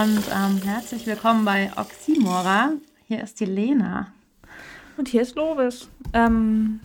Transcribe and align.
Und 0.00 0.22
ähm, 0.32 0.62
herzlich 0.62 1.08
willkommen 1.08 1.44
bei 1.44 1.72
Oxymora. 1.74 2.70
Hier 3.08 3.20
ist 3.20 3.40
die 3.40 3.46
Lena. 3.46 4.12
Und 4.96 5.08
hier 5.08 5.22
ist 5.22 5.34
Lovis. 5.34 5.88
Ähm, 6.12 6.78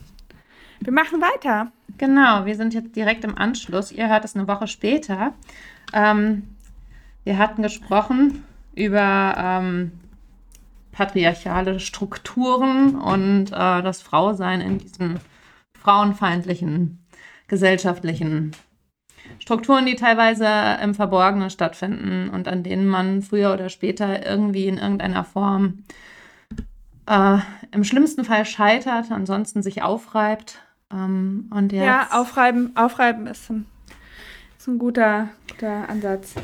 wir 0.79 0.91
machen 0.91 1.21
weiter. 1.21 1.71
Genau, 1.99 2.47
wir 2.47 2.55
sind 2.55 2.73
jetzt 2.73 2.95
direkt 2.95 3.23
im 3.23 3.37
Anschluss. 3.37 3.91
Ihr 3.91 4.09
hört 4.09 4.25
es 4.25 4.35
eine 4.35 4.47
Woche 4.47 4.65
später. 4.65 5.35
Ähm, 5.93 6.55
wir 7.23 7.37
hatten 7.37 7.61
gesprochen 7.61 8.43
über 8.73 9.35
ähm, 9.37 9.91
patriarchale 10.91 11.79
Strukturen 11.79 12.95
und 12.95 13.51
äh, 13.51 13.83
das 13.83 14.01
Frausein 14.01 14.59
in 14.59 14.79
diesen 14.79 15.19
frauenfeindlichen 15.79 17.05
gesellschaftlichen 17.47 18.55
Strukturen, 19.43 19.85
die 19.85 19.95
teilweise 19.95 20.47
im 20.81 20.95
Verborgenen 20.95 21.49
stattfinden 21.49 22.29
und 22.29 22.47
an 22.47 22.63
denen 22.63 22.87
man 22.87 23.21
früher 23.21 23.53
oder 23.53 23.67
später 23.67 24.25
irgendwie 24.25 24.69
in 24.69 24.77
irgendeiner 24.77 25.25
Form 25.25 25.83
äh, 27.07 27.39
im 27.71 27.83
schlimmsten 27.83 28.23
Fall 28.23 28.45
scheitert, 28.45 29.11
ansonsten 29.11 29.61
sich 29.61 29.81
aufreibt. 29.81 30.59
Ähm, 30.89 31.51
und 31.53 31.73
jetzt, 31.73 31.83
ja, 31.83 32.07
aufreiben, 32.11 32.71
aufreiben 32.77 33.27
ist 33.27 33.51
ein, 33.51 33.65
ist 34.57 34.69
ein 34.69 34.79
guter, 34.79 35.27
guter 35.51 35.89
Ansatz. 35.89 36.35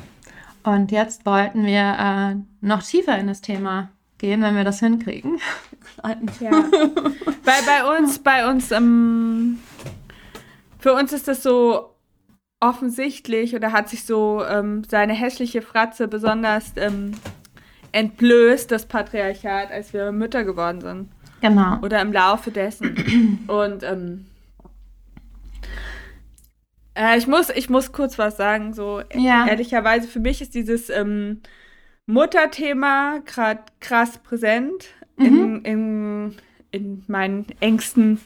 Und 0.64 0.92
jetzt 0.92 1.26
wollten 1.26 1.66
wir 1.66 1.96
äh, 1.98 2.36
noch 2.60 2.84
tiefer 2.84 3.18
in 3.18 3.28
das 3.28 3.40
Thema 3.40 3.92
gehen, 4.18 4.42
wenn 4.42 4.58
wir 4.58 4.66
das 4.66 4.82
hinkriegen. 4.82 5.40
ja. 6.42 6.52
bei, 7.46 7.54
bei 7.66 7.98
uns, 7.98 8.20
bei 8.20 8.46
uns, 8.50 8.72
ähm, 8.72 9.60
für 10.80 10.92
uns 10.92 11.14
ist 11.14 11.30
das 11.30 11.42
so 11.42 11.96
offensichtlich 12.60 13.56
oder 13.56 13.72
hat 13.72 13.90
sich 13.90 14.06
so 14.06 14.44
ähm, 14.44 14.84
seine 14.84 15.14
hässliche 15.14 15.62
Fratze 15.62 16.08
besonders 16.08 16.74
ähm, 16.76 17.14
entblößt, 17.92 18.70
das 18.72 18.86
Patriarchat, 18.86 19.72
als 19.72 19.94
wir 19.94 20.12
Mütter 20.12 20.44
geworden 20.44 20.82
sind. 20.82 21.10
Genau. 21.42 21.80
Oder 21.82 22.02
im 22.02 22.12
Laufe 22.12 22.52
dessen. 22.52 23.46
Und 23.48 23.84
ähm, 23.84 24.26
äh, 26.96 27.18
ich, 27.18 27.28
muss, 27.28 27.50
ich 27.50 27.70
muss 27.70 27.92
kurz 27.92 28.20
was 28.20 28.38
sagen. 28.38 28.74
So 28.74 29.02
ja. 29.14 29.48
ehrlicherweise, 29.48 30.08
für 30.08 30.20
mich 30.20 30.42
ist 30.42 30.54
dieses 30.54 30.90
ähm, 30.90 31.42
Mutterthema 32.06 33.20
gerade 33.26 33.62
krass 33.80 34.18
präsent 34.18 34.88
mhm. 35.18 35.26
in, 35.26 35.66
in, 35.66 36.36
in 36.72 37.04
meinen 37.08 37.46
engsten 37.62 38.20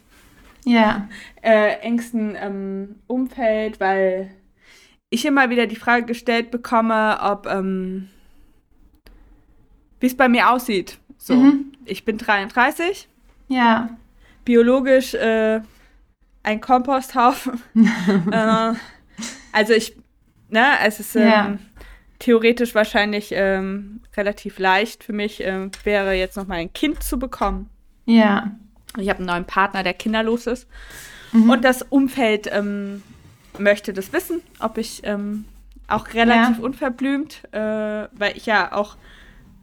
ja. 0.65 1.07
äh, 1.41 1.79
engsten 1.81 2.35
ähm, 2.39 2.95
Umfeld, 3.07 3.79
weil 3.79 4.31
ich 5.09 5.25
immer 5.25 5.49
wieder 5.49 5.67
die 5.67 5.75
Frage 5.75 6.05
gestellt 6.05 6.51
bekomme, 6.51 7.19
ob 7.21 7.47
ähm, 7.47 8.09
wie 9.99 10.07
es 10.07 10.17
bei 10.17 10.27
mir 10.27 10.49
aussieht. 10.49 10.97
So, 11.17 11.35
mhm. 11.35 11.71
ich 11.85 12.03
bin 12.03 12.17
33. 12.17 13.07
Ja. 13.47 13.89
Biologisch 14.43 15.13
äh, 15.13 15.61
ein 16.43 16.59
Komposthaufen. 16.59 17.61
äh, 18.31 18.73
also 19.53 19.73
ich, 19.73 19.95
ne, 20.49 20.65
es 20.83 20.99
ist 20.99 21.15
ähm, 21.15 21.23
ja. 21.23 21.57
theoretisch 22.19 22.75
wahrscheinlich 22.75 23.31
ähm, 23.31 24.01
relativ 24.17 24.59
leicht 24.59 25.03
für 25.03 25.13
mich, 25.13 25.43
äh, 25.43 25.69
wäre 25.83 26.13
jetzt 26.13 26.35
noch 26.35 26.47
mal 26.47 26.55
ein 26.55 26.73
Kind 26.73 27.01
zu 27.01 27.17
bekommen. 27.17 27.69
Ja. 28.05 28.51
Ich 28.97 29.09
habe 29.09 29.19
einen 29.19 29.27
neuen 29.27 29.45
Partner, 29.45 29.83
der 29.83 29.93
kinderlos 29.93 30.47
ist. 30.47 30.67
Mhm. 31.31 31.49
Und 31.49 31.63
das 31.63 31.81
Umfeld 31.81 32.49
ähm, 32.51 33.01
möchte 33.57 33.93
das 33.93 34.13
wissen, 34.13 34.41
ob 34.59 34.77
ich 34.77 35.01
ähm, 35.03 35.45
auch 35.87 36.13
relativ 36.13 36.57
ja. 36.57 36.63
unverblümt, 36.63 37.43
äh, 37.51 38.07
weil 38.11 38.35
ich 38.35 38.45
ja 38.45 38.71
auch 38.71 38.95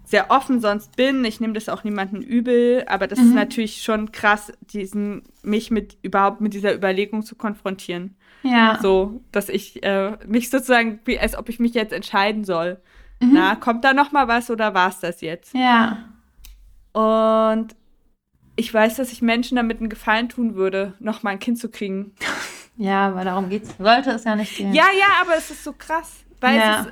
sehr 0.04 0.30
offen 0.30 0.60
sonst 0.60 0.96
bin. 0.96 1.24
Ich 1.24 1.40
nehme 1.40 1.52
das 1.52 1.68
auch 1.68 1.84
niemanden 1.84 2.20
übel, 2.20 2.84
aber 2.88 3.06
das 3.06 3.20
mhm. 3.20 3.26
ist 3.26 3.34
natürlich 3.34 3.82
schon 3.82 4.10
krass, 4.10 4.52
diesen, 4.60 5.22
mich 5.42 5.70
mit 5.70 5.98
überhaupt 6.02 6.40
mit 6.40 6.52
dieser 6.52 6.74
Überlegung 6.74 7.22
zu 7.22 7.36
konfrontieren. 7.36 8.16
Ja. 8.42 8.78
So, 8.82 9.20
dass 9.30 9.48
ich 9.48 9.82
äh, 9.84 10.16
mich 10.26 10.50
sozusagen, 10.50 10.98
wie 11.04 11.18
als 11.18 11.36
ob 11.36 11.48
ich 11.48 11.60
mich 11.60 11.74
jetzt 11.74 11.92
entscheiden 11.92 12.44
soll. 12.44 12.80
Mhm. 13.20 13.30
Na, 13.34 13.54
kommt 13.54 13.84
da 13.84 13.92
noch 13.92 14.10
mal 14.10 14.26
was 14.26 14.50
oder 14.50 14.74
war 14.74 14.88
es 14.88 14.98
das 14.98 15.20
jetzt? 15.20 15.54
Ja. 15.54 16.08
Und 16.92 17.76
ich 18.60 18.72
weiß, 18.72 18.96
dass 18.96 19.10
ich 19.10 19.22
Menschen 19.22 19.56
damit 19.56 19.80
einen 19.80 19.88
Gefallen 19.88 20.28
tun 20.28 20.54
würde, 20.54 20.92
noch 21.00 21.22
mal 21.22 21.30
ein 21.30 21.38
Kind 21.38 21.58
zu 21.58 21.70
kriegen. 21.70 22.14
Ja, 22.76 23.08
aber 23.08 23.24
darum 23.24 23.48
geht's. 23.48 23.74
Sollte 23.78 24.10
es 24.10 24.24
ja 24.24 24.36
nicht 24.36 24.56
gehen. 24.56 24.74
Ja, 24.74 24.84
ja, 24.98 25.06
aber 25.22 25.36
es 25.36 25.50
ist 25.50 25.64
so 25.64 25.72
krass. 25.72 26.24
Weil 26.40 26.58
ja. 26.58 26.80
ist, 26.80 26.90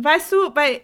weißt 0.00 0.32
du, 0.32 0.50
bei. 0.50 0.82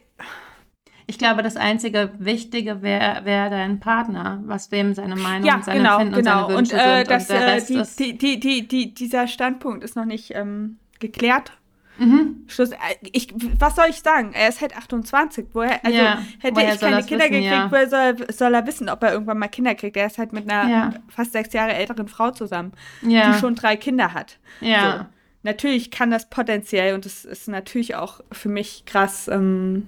Ich 1.06 1.18
glaube, 1.18 1.42
das 1.42 1.56
einzige 1.56 2.12
Wichtige 2.18 2.82
wäre 2.82 3.24
wär 3.24 3.50
dein 3.50 3.80
Partner, 3.80 4.42
was 4.46 4.68
dem 4.68 4.94
seine 4.94 5.16
Meinung, 5.16 5.48
ja, 5.48 5.60
seine 5.62 5.78
genau, 5.78 5.98
Finden 5.98 6.14
genau. 6.14 6.56
und 6.56 6.68
seine 6.68 6.74
Wünsche 6.74 6.74
und, 6.74 6.80
äh, 6.80 6.96
sind. 6.98 7.10
Das, 7.10 7.22
und 7.22 7.30
der 7.30 7.40
äh, 7.40 7.50
Rest 7.50 7.68
die, 7.68 7.74
ist 7.74 7.98
die, 8.40 8.66
die, 8.68 8.94
dieser 8.94 9.26
Standpunkt 9.26 9.84
ist 9.84 9.96
noch 9.96 10.04
nicht 10.04 10.32
ähm, 10.34 10.78
geklärt. 10.98 11.52
Mhm. 12.00 12.44
Schluss, 12.46 12.70
äh, 12.70 12.76
ich, 13.12 13.28
was 13.58 13.76
soll 13.76 13.86
ich 13.90 14.00
sagen? 14.00 14.32
Er 14.32 14.48
ist 14.48 14.60
halt 14.60 14.76
28. 14.76 15.46
Woher, 15.52 15.84
also 15.84 15.96
ja, 15.96 16.22
hätte 16.38 16.56
woher 16.56 16.74
ich 16.74 16.80
keine 16.80 17.04
Kinder 17.04 17.24
wissen, 17.24 17.32
gekriegt, 17.32 17.52
ja. 17.52 17.70
woher 17.70 17.88
soll, 17.88 18.32
soll 18.32 18.54
er 18.54 18.66
wissen, 18.66 18.88
ob 18.88 19.02
er 19.02 19.12
irgendwann 19.12 19.38
mal 19.38 19.48
Kinder 19.48 19.74
kriegt? 19.74 19.96
Er 19.96 20.06
ist 20.06 20.18
halt 20.18 20.32
mit 20.32 20.50
einer 20.50 20.70
Ja. 20.70 20.94
fast 21.08 21.32
sechs 21.32 21.52
Jahre 21.52 21.74
älteren 21.74 22.08
Frau 22.08 22.30
zusammen, 22.30 22.72
die 23.02 23.20
schon 23.38 23.54
drei 23.54 23.76
Kinder 23.76 24.14
hat. 24.14 24.38
Ja. 24.60 24.98
So. 24.98 25.06
Natürlich 25.42 25.90
kann 25.90 26.10
das 26.10 26.28
potenziell, 26.28 26.94
und 26.94 27.04
das 27.04 27.24
ist 27.24 27.48
natürlich 27.48 27.94
auch 27.94 28.20
für 28.32 28.48
mich 28.48 28.84
krass 28.84 29.28
ähm, 29.28 29.86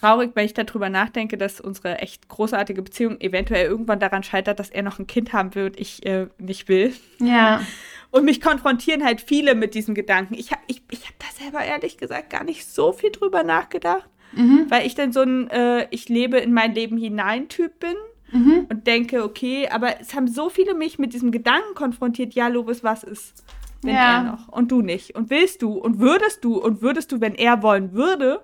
traurig, 0.00 0.32
wenn 0.34 0.46
ich 0.46 0.54
darüber 0.54 0.88
nachdenke, 0.88 1.36
dass 1.36 1.60
unsere 1.60 1.98
echt 1.98 2.28
großartige 2.28 2.82
Beziehung 2.82 3.20
eventuell 3.20 3.66
irgendwann 3.66 4.00
daran 4.00 4.22
scheitert, 4.22 4.58
dass 4.58 4.70
er 4.70 4.82
noch 4.82 4.98
ein 4.98 5.06
Kind 5.06 5.32
haben 5.32 5.54
will 5.54 5.66
und 5.66 5.78
ich 5.78 6.04
äh, 6.06 6.26
nicht 6.38 6.68
will. 6.68 6.94
Ja. 7.18 7.60
Und 8.10 8.24
mich 8.24 8.40
konfrontieren 8.40 9.04
halt 9.04 9.20
viele 9.20 9.54
mit 9.54 9.74
diesem 9.74 9.94
Gedanken. 9.94 10.34
Ich 10.34 10.50
habe 10.50 10.62
ich, 10.66 10.82
ich 10.90 11.06
hab 11.06 11.18
da 11.18 11.26
selber 11.42 11.64
ehrlich 11.64 11.96
gesagt 11.96 12.30
gar 12.30 12.42
nicht 12.44 12.66
so 12.66 12.92
viel 12.92 13.10
drüber 13.10 13.42
nachgedacht, 13.44 14.08
Mhm. 14.32 14.66
weil 14.68 14.86
ich 14.86 14.94
dann 14.94 15.12
so 15.12 15.20
ein 15.22 15.48
äh, 15.50 15.86
Ich 15.90 16.08
lebe 16.08 16.38
in 16.38 16.52
mein 16.52 16.74
Leben 16.74 16.96
hinein 16.96 17.48
Typ 17.48 17.78
bin 17.80 17.94
Mhm. 18.32 18.66
und 18.68 18.86
denke, 18.86 19.24
okay, 19.24 19.68
aber 19.68 20.00
es 20.00 20.14
haben 20.14 20.28
so 20.28 20.48
viele 20.50 20.74
mich 20.74 20.98
mit 20.98 21.12
diesem 21.12 21.30
Gedanken 21.32 21.74
konfrontiert, 21.74 22.34
ja, 22.34 22.46
Lobis, 22.48 22.84
was 22.84 23.02
ist, 23.04 23.44
wenn 23.82 23.94
Ja. 23.96 24.18
er 24.18 24.22
noch 24.24 24.48
und 24.48 24.70
du 24.70 24.82
nicht? 24.82 25.14
Und 25.16 25.30
willst 25.30 25.62
du 25.62 25.72
und 25.78 25.98
würdest 25.98 26.44
du 26.44 26.58
und 26.58 26.80
würdest 26.82 27.10
du, 27.12 27.20
wenn 27.20 27.34
er 27.34 27.62
wollen 27.62 27.92
würde, 27.92 28.40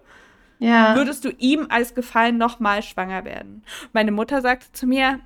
Ja. 0.58 0.94
würdest 0.96 1.24
du 1.24 1.30
ihm 1.38 1.66
als 1.68 1.94
Gefallen 1.94 2.36
nochmal 2.38 2.82
schwanger 2.82 3.24
werden? 3.24 3.62
Meine 3.92 4.10
Mutter 4.12 4.40
sagte 4.42 4.66
zu 4.72 4.86
mir, 4.86 5.20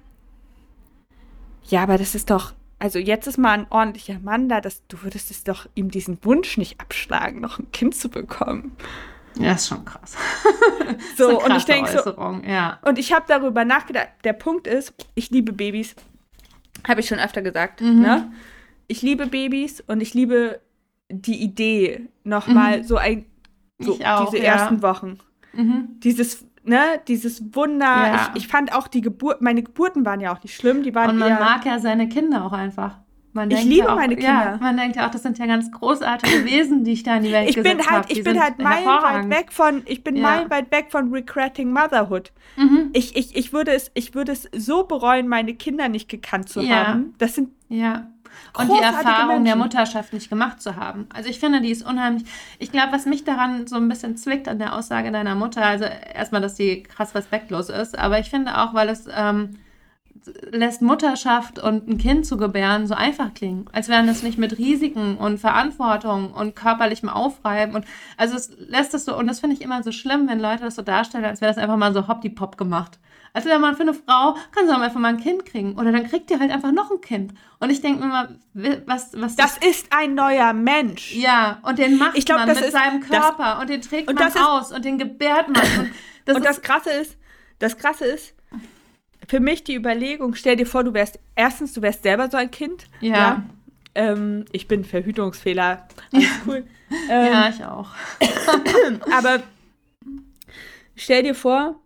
ja, 1.69 1.83
aber 1.83 1.99
das 1.99 2.15
ist 2.15 2.31
doch, 2.31 2.53
also 2.81 2.99
jetzt 2.99 3.27
ist 3.27 3.39
mal 3.39 3.53
ein 3.53 3.67
ordentlicher 3.71 4.19
Mann 4.19 4.49
da, 4.49 4.61
dass 4.61 4.85
du 4.89 5.03
würdest 5.03 5.31
es 5.31 5.45
doch 5.45 5.69
ihm 5.75 5.91
diesen 5.91 6.19
Wunsch 6.25 6.57
nicht 6.57 6.81
abschlagen, 6.81 7.41
noch 7.41 7.59
ein 7.59 7.71
Kind 7.73 7.95
zu 7.95 8.09
bekommen. 8.09 8.73
Ja, 9.39 9.53
ist 9.53 9.69
schon 9.69 9.85
krass. 9.85 10.17
So, 11.17 11.41
und 11.41 11.55
ich 11.55 11.65
denke 11.65 12.03
so, 12.03 12.41
ja. 12.45 12.81
und 12.83 12.99
ich 12.99 13.13
habe 13.13 13.25
darüber 13.29 13.65
nachgedacht. 13.65 14.09
Der 14.25 14.33
Punkt 14.33 14.67
ist, 14.67 14.93
ich 15.15 15.31
liebe 15.31 15.53
Babys. 15.53 15.95
Habe 16.89 17.01
ich 17.01 17.07
schon 17.07 17.21
öfter 17.21 17.43
gesagt. 17.43 17.81
Mhm. 17.81 18.01
Ne? 18.01 18.33
Ich 18.89 19.03
liebe 19.03 19.27
Babys 19.27 19.81
und 19.87 20.01
ich 20.01 20.15
liebe 20.15 20.61
die 21.09 21.43
Idee, 21.43 22.09
nochmal 22.25 22.79
Mhm. 22.79 22.85
so 22.85 22.97
ein, 22.97 23.27
so 23.79 23.99
auch, 24.05 24.31
diese 24.31 24.43
ja. 24.43 24.55
ersten 24.55 24.83
Wochen. 24.83 25.19
Mhm. 25.53 25.89
Dieses, 26.01 26.45
ne, 26.65 26.79
dieses 27.09 27.55
Wunder. 27.55 27.85
Ja. 27.85 28.31
Ich, 28.35 28.43
ich 28.45 28.49
fand 28.49 28.73
auch 28.75 28.89
die 28.89 29.01
Geburt, 29.01 29.41
meine 29.41 29.63
Geburten 29.63 30.05
waren 30.05 30.21
ja 30.21 30.33
auch 30.35 30.43
nicht 30.43 30.55
schlimm. 30.55 30.83
Die 30.83 30.95
waren 30.95 31.11
Und 31.11 31.19
man 31.19 31.33
mag 31.39 31.65
ja 31.67 31.79
seine 31.79 32.09
Kinder 32.09 32.45
auch 32.45 32.53
einfach. 32.53 32.99
Man 33.33 33.49
Ich 33.53 33.63
liebe 33.63 33.87
ja 33.87 33.93
auch, 33.93 33.97
meine 33.97 34.21
Ja, 34.21 34.41
Kinder. 34.41 34.59
man 34.61 34.77
denkt 34.77 34.97
ja 34.97 35.07
auch, 35.07 35.11
das 35.13 35.23
sind 35.23 35.39
ja 35.39 35.47
ganz 35.47 35.71
großartige 35.71 36.45
Wesen, 36.47 36.83
die 36.83 36.93
ich 36.95 37.05
da 37.05 37.17
in 37.17 37.23
die 37.23 37.31
Welt 37.31 37.49
ich 37.49 37.63
bin 37.63 37.79
halt, 37.87 38.11
ich 38.11 38.25
bin 38.25 38.43
halt 38.43 38.59
meilenweit 38.59 39.31
weg 39.31 39.53
von, 39.53 39.83
ich 39.87 40.03
bin 40.03 40.17
Ja. 40.17 40.23
meilenweit 40.23 40.73
weg 40.73 40.87
von 40.91 41.13
regretting 41.13 41.73
motherhood. 41.73 42.33
Mhm. 42.57 42.91
Ich, 42.93 43.15
ich, 43.17 43.37
ich 43.37 43.53
würde 43.53 43.71
es, 43.73 43.93
ich 43.95 44.17
würde 44.17 44.33
es 44.33 44.49
so 44.57 44.83
bereuen, 44.83 45.29
meine 45.29 45.55
Kinder 45.55 45.89
nicht 45.89 46.09
gekannt 46.09 46.49
zu 46.49 46.61
Ja. 46.61 46.89
haben. 46.89 47.15
Das 47.19 47.37
sind 47.37 47.51
Ja. 47.69 48.10
Und 48.57 48.69
die 48.69 48.83
Erfahrung 48.83 49.45
der 49.45 49.57
Menschen. 49.57 49.59
Mutterschaft 49.59 50.13
nicht 50.13 50.29
gemacht 50.29 50.61
zu 50.61 50.77
haben. 50.77 51.07
Also 51.15 51.29
ich 51.29 51.41
finde, 51.41 51.61
die 51.61 51.71
ist 51.71 51.87
unheimlich. 51.87 52.25
Ich 52.59 52.73
glaube, 52.73 52.93
was 52.93 53.07
mich 53.07 53.25
daran 53.25 53.67
so 53.67 53.77
ein 53.77 53.89
bisschen 53.89 54.17
zwickt 54.17 54.49
an 54.49 54.59
der 54.59 54.75
Aussage 54.77 55.13
deiner 55.13 55.35
Mutter, 55.35 55.65
also 55.65 55.85
erstmal, 55.85 56.41
dass 56.41 56.57
sie 56.57 56.83
krass 56.83 57.15
respektlos 57.15 57.69
ist, 57.69 57.99
aber 57.99 58.19
ich 58.19 58.31
finde 58.31 58.59
auch, 58.59 58.75
weil 58.75 58.89
es 58.89 59.07
ähm, 59.15 59.57
lässt 60.51 60.83
Mutterschaft 60.83 61.59
und 61.59 61.89
ein 61.89 61.99
Kind 61.99 62.27
zu 62.27 62.37
gebären 62.37 62.87
so 62.87 62.95
einfach 62.95 63.33
klingen, 63.35 63.67
als 63.73 63.89
wären 63.89 64.07
das 64.07 64.23
nicht 64.23 64.39
mit 64.39 64.59
Risiken 64.59 65.17
und 65.17 65.39
Verantwortung 65.39 66.33
und 66.33 66.55
körperlichem 66.55 67.09
Aufreiben 67.09 67.75
und 67.75 67.85
also 68.17 68.37
es 68.37 68.51
lässt 68.59 68.95
es 68.95 69.05
so 69.05 69.17
und 69.17 69.27
das 69.27 69.41
finde 69.41 69.57
ich 69.57 69.63
immer 69.63 69.83
so 69.83 69.93
schlimm, 69.93 70.29
wenn 70.29 70.41
Leute 70.41 70.65
das 70.65 70.75
so 70.75 70.83
darstellen, 70.83 71.25
als 71.25 71.41
wäre 71.41 71.53
das 71.53 71.63
einfach 71.63 71.77
mal 71.77 71.95
so 71.95 72.09
hoppdi-pop 72.09 72.57
gemacht. 72.57 72.99
Also 73.33 73.49
wenn 73.49 73.61
man 73.61 73.77
für 73.77 73.83
eine 73.83 73.95
Frau 73.95 74.37
kann 74.53 74.67
sie 74.67 74.75
auch 74.75 74.81
einfach 74.81 75.01
mal 75.01 75.09
ein 75.09 75.21
Kind 75.21 75.47
kriegen. 75.47 75.79
Oder 75.79 75.93
dann 75.93 76.09
kriegt 76.09 76.31
ihr 76.31 76.41
halt 76.41 76.51
einfach 76.51 76.73
noch 76.73 76.91
ein 76.91 77.01
Kind. 77.01 77.33
Und 77.59 77.71
ich 77.71 77.81
denke 77.81 78.01
mir 78.01 78.09
mal, 78.09 78.39
was, 78.87 79.11
was 79.15 79.37
das, 79.37 79.59
das 79.59 79.69
ist 79.69 79.87
ein 79.91 80.15
neuer 80.15 80.53
Mensch. 80.53 81.15
Ja, 81.15 81.61
und 81.63 81.79
den 81.79 81.97
macht 81.97 82.17
ich 82.17 82.27
glaub, 82.27 82.39
man 82.39 82.49
mit 82.49 82.61
ist, 82.61 82.73
seinem 82.73 83.01
Körper 83.01 83.55
das, 83.55 83.61
und 83.61 83.71
den 83.71 83.83
trägt 83.83 84.09
und 84.09 84.19
man 84.19 84.33
aus 84.37 84.73
und 84.73 84.85
den 84.85 84.99
gebärt 84.99 85.49
man. 85.49 85.63
Und 85.79 85.91
das, 86.25 86.37
und 86.37 86.45
das 86.45 86.63
Krasse 86.63 86.91
ist, 86.91 87.17
das 87.59 87.77
Krasse 87.79 88.07
ist, 88.07 88.35
für 89.29 89.41
mich 89.41 89.63
die 89.63 89.77
Überlegung, 89.77 90.35
stell 90.35 90.57
dir 90.57 90.67
vor, 90.67 90.83
du 90.83 90.93
wärst, 90.93 91.21
erstens, 91.37 91.73
du 91.73 91.83
wärst 91.83 92.03
selber 92.03 92.29
so 92.29 92.37
ein 92.37 92.51
Kind. 92.51 92.87
Ja. 93.01 93.15
ja? 93.15 93.43
Ähm, 93.95 94.45
ich 94.51 94.67
bin 94.67 94.85
Verhütungsfehler. 94.85 95.87
Alles 96.13 96.29
cool. 96.47 96.65
Ähm, 97.09 97.33
ja, 97.33 97.49
ich 97.49 97.65
auch. 97.65 97.91
aber 99.17 99.43
stell 100.97 101.23
dir 101.23 101.35
vor, 101.35 101.80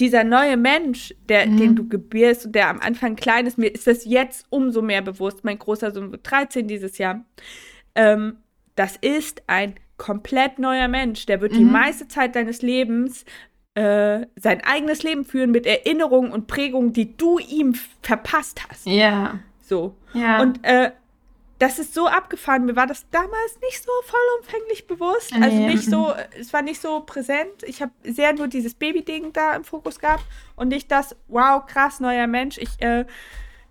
dieser 0.00 0.24
neue 0.24 0.56
Mensch, 0.56 1.14
der, 1.28 1.46
mhm. 1.46 1.56
den 1.58 1.76
du 1.76 1.88
gebierst 1.88 2.46
und 2.46 2.54
der 2.54 2.68
am 2.68 2.80
Anfang 2.80 3.16
klein 3.16 3.46
ist, 3.46 3.58
mir 3.58 3.68
ist 3.68 3.86
das 3.86 4.04
jetzt 4.04 4.46
umso 4.50 4.82
mehr 4.82 5.02
bewusst. 5.02 5.44
Mein 5.44 5.58
großer 5.58 5.92
Sohn 5.92 6.10
wird 6.10 6.28
13 6.28 6.66
dieses 6.66 6.98
Jahr. 6.98 7.24
Ähm, 7.94 8.36
das 8.74 8.96
ist 8.96 9.42
ein 9.46 9.74
komplett 9.96 10.58
neuer 10.58 10.88
Mensch. 10.88 11.26
Der 11.26 11.40
wird 11.40 11.52
mhm. 11.52 11.58
die 11.58 11.64
meiste 11.64 12.08
Zeit 12.08 12.34
deines 12.34 12.62
Lebens 12.62 13.24
äh, 13.74 14.26
sein 14.36 14.62
eigenes 14.64 15.02
Leben 15.02 15.24
führen 15.24 15.50
mit 15.52 15.66
Erinnerungen 15.66 16.32
und 16.32 16.48
Prägungen, 16.48 16.92
die 16.92 17.16
du 17.16 17.38
ihm 17.38 17.74
verpasst 18.02 18.68
hast. 18.68 18.86
Ja. 18.86 19.38
So. 19.62 19.94
Ja. 20.12 20.42
Und 20.42 20.64
äh, 20.64 20.90
das 21.60 21.78
ist 21.78 21.92
so 21.92 22.06
abgefahren. 22.06 22.64
Mir 22.64 22.74
war 22.74 22.86
das 22.86 23.08
damals 23.10 23.58
nicht 23.62 23.84
so 23.84 23.90
vollumfänglich 24.06 24.86
bewusst. 24.86 25.32
Also 25.34 25.56
nicht 25.56 25.84
so, 25.84 26.14
es 26.40 26.52
war 26.54 26.62
nicht 26.62 26.80
so 26.80 27.00
präsent. 27.00 27.62
Ich 27.64 27.82
habe 27.82 27.92
sehr 28.02 28.32
nur 28.32 28.48
dieses 28.48 28.74
Baby-Ding 28.74 29.34
da 29.34 29.54
im 29.54 29.64
Fokus 29.64 29.98
gehabt 29.98 30.24
und 30.56 30.68
nicht 30.68 30.90
das, 30.90 31.14
wow, 31.28 31.64
krass, 31.64 32.00
neuer 32.00 32.26
Mensch. 32.26 32.56
Ich, 32.56 32.80
äh, 32.80 33.04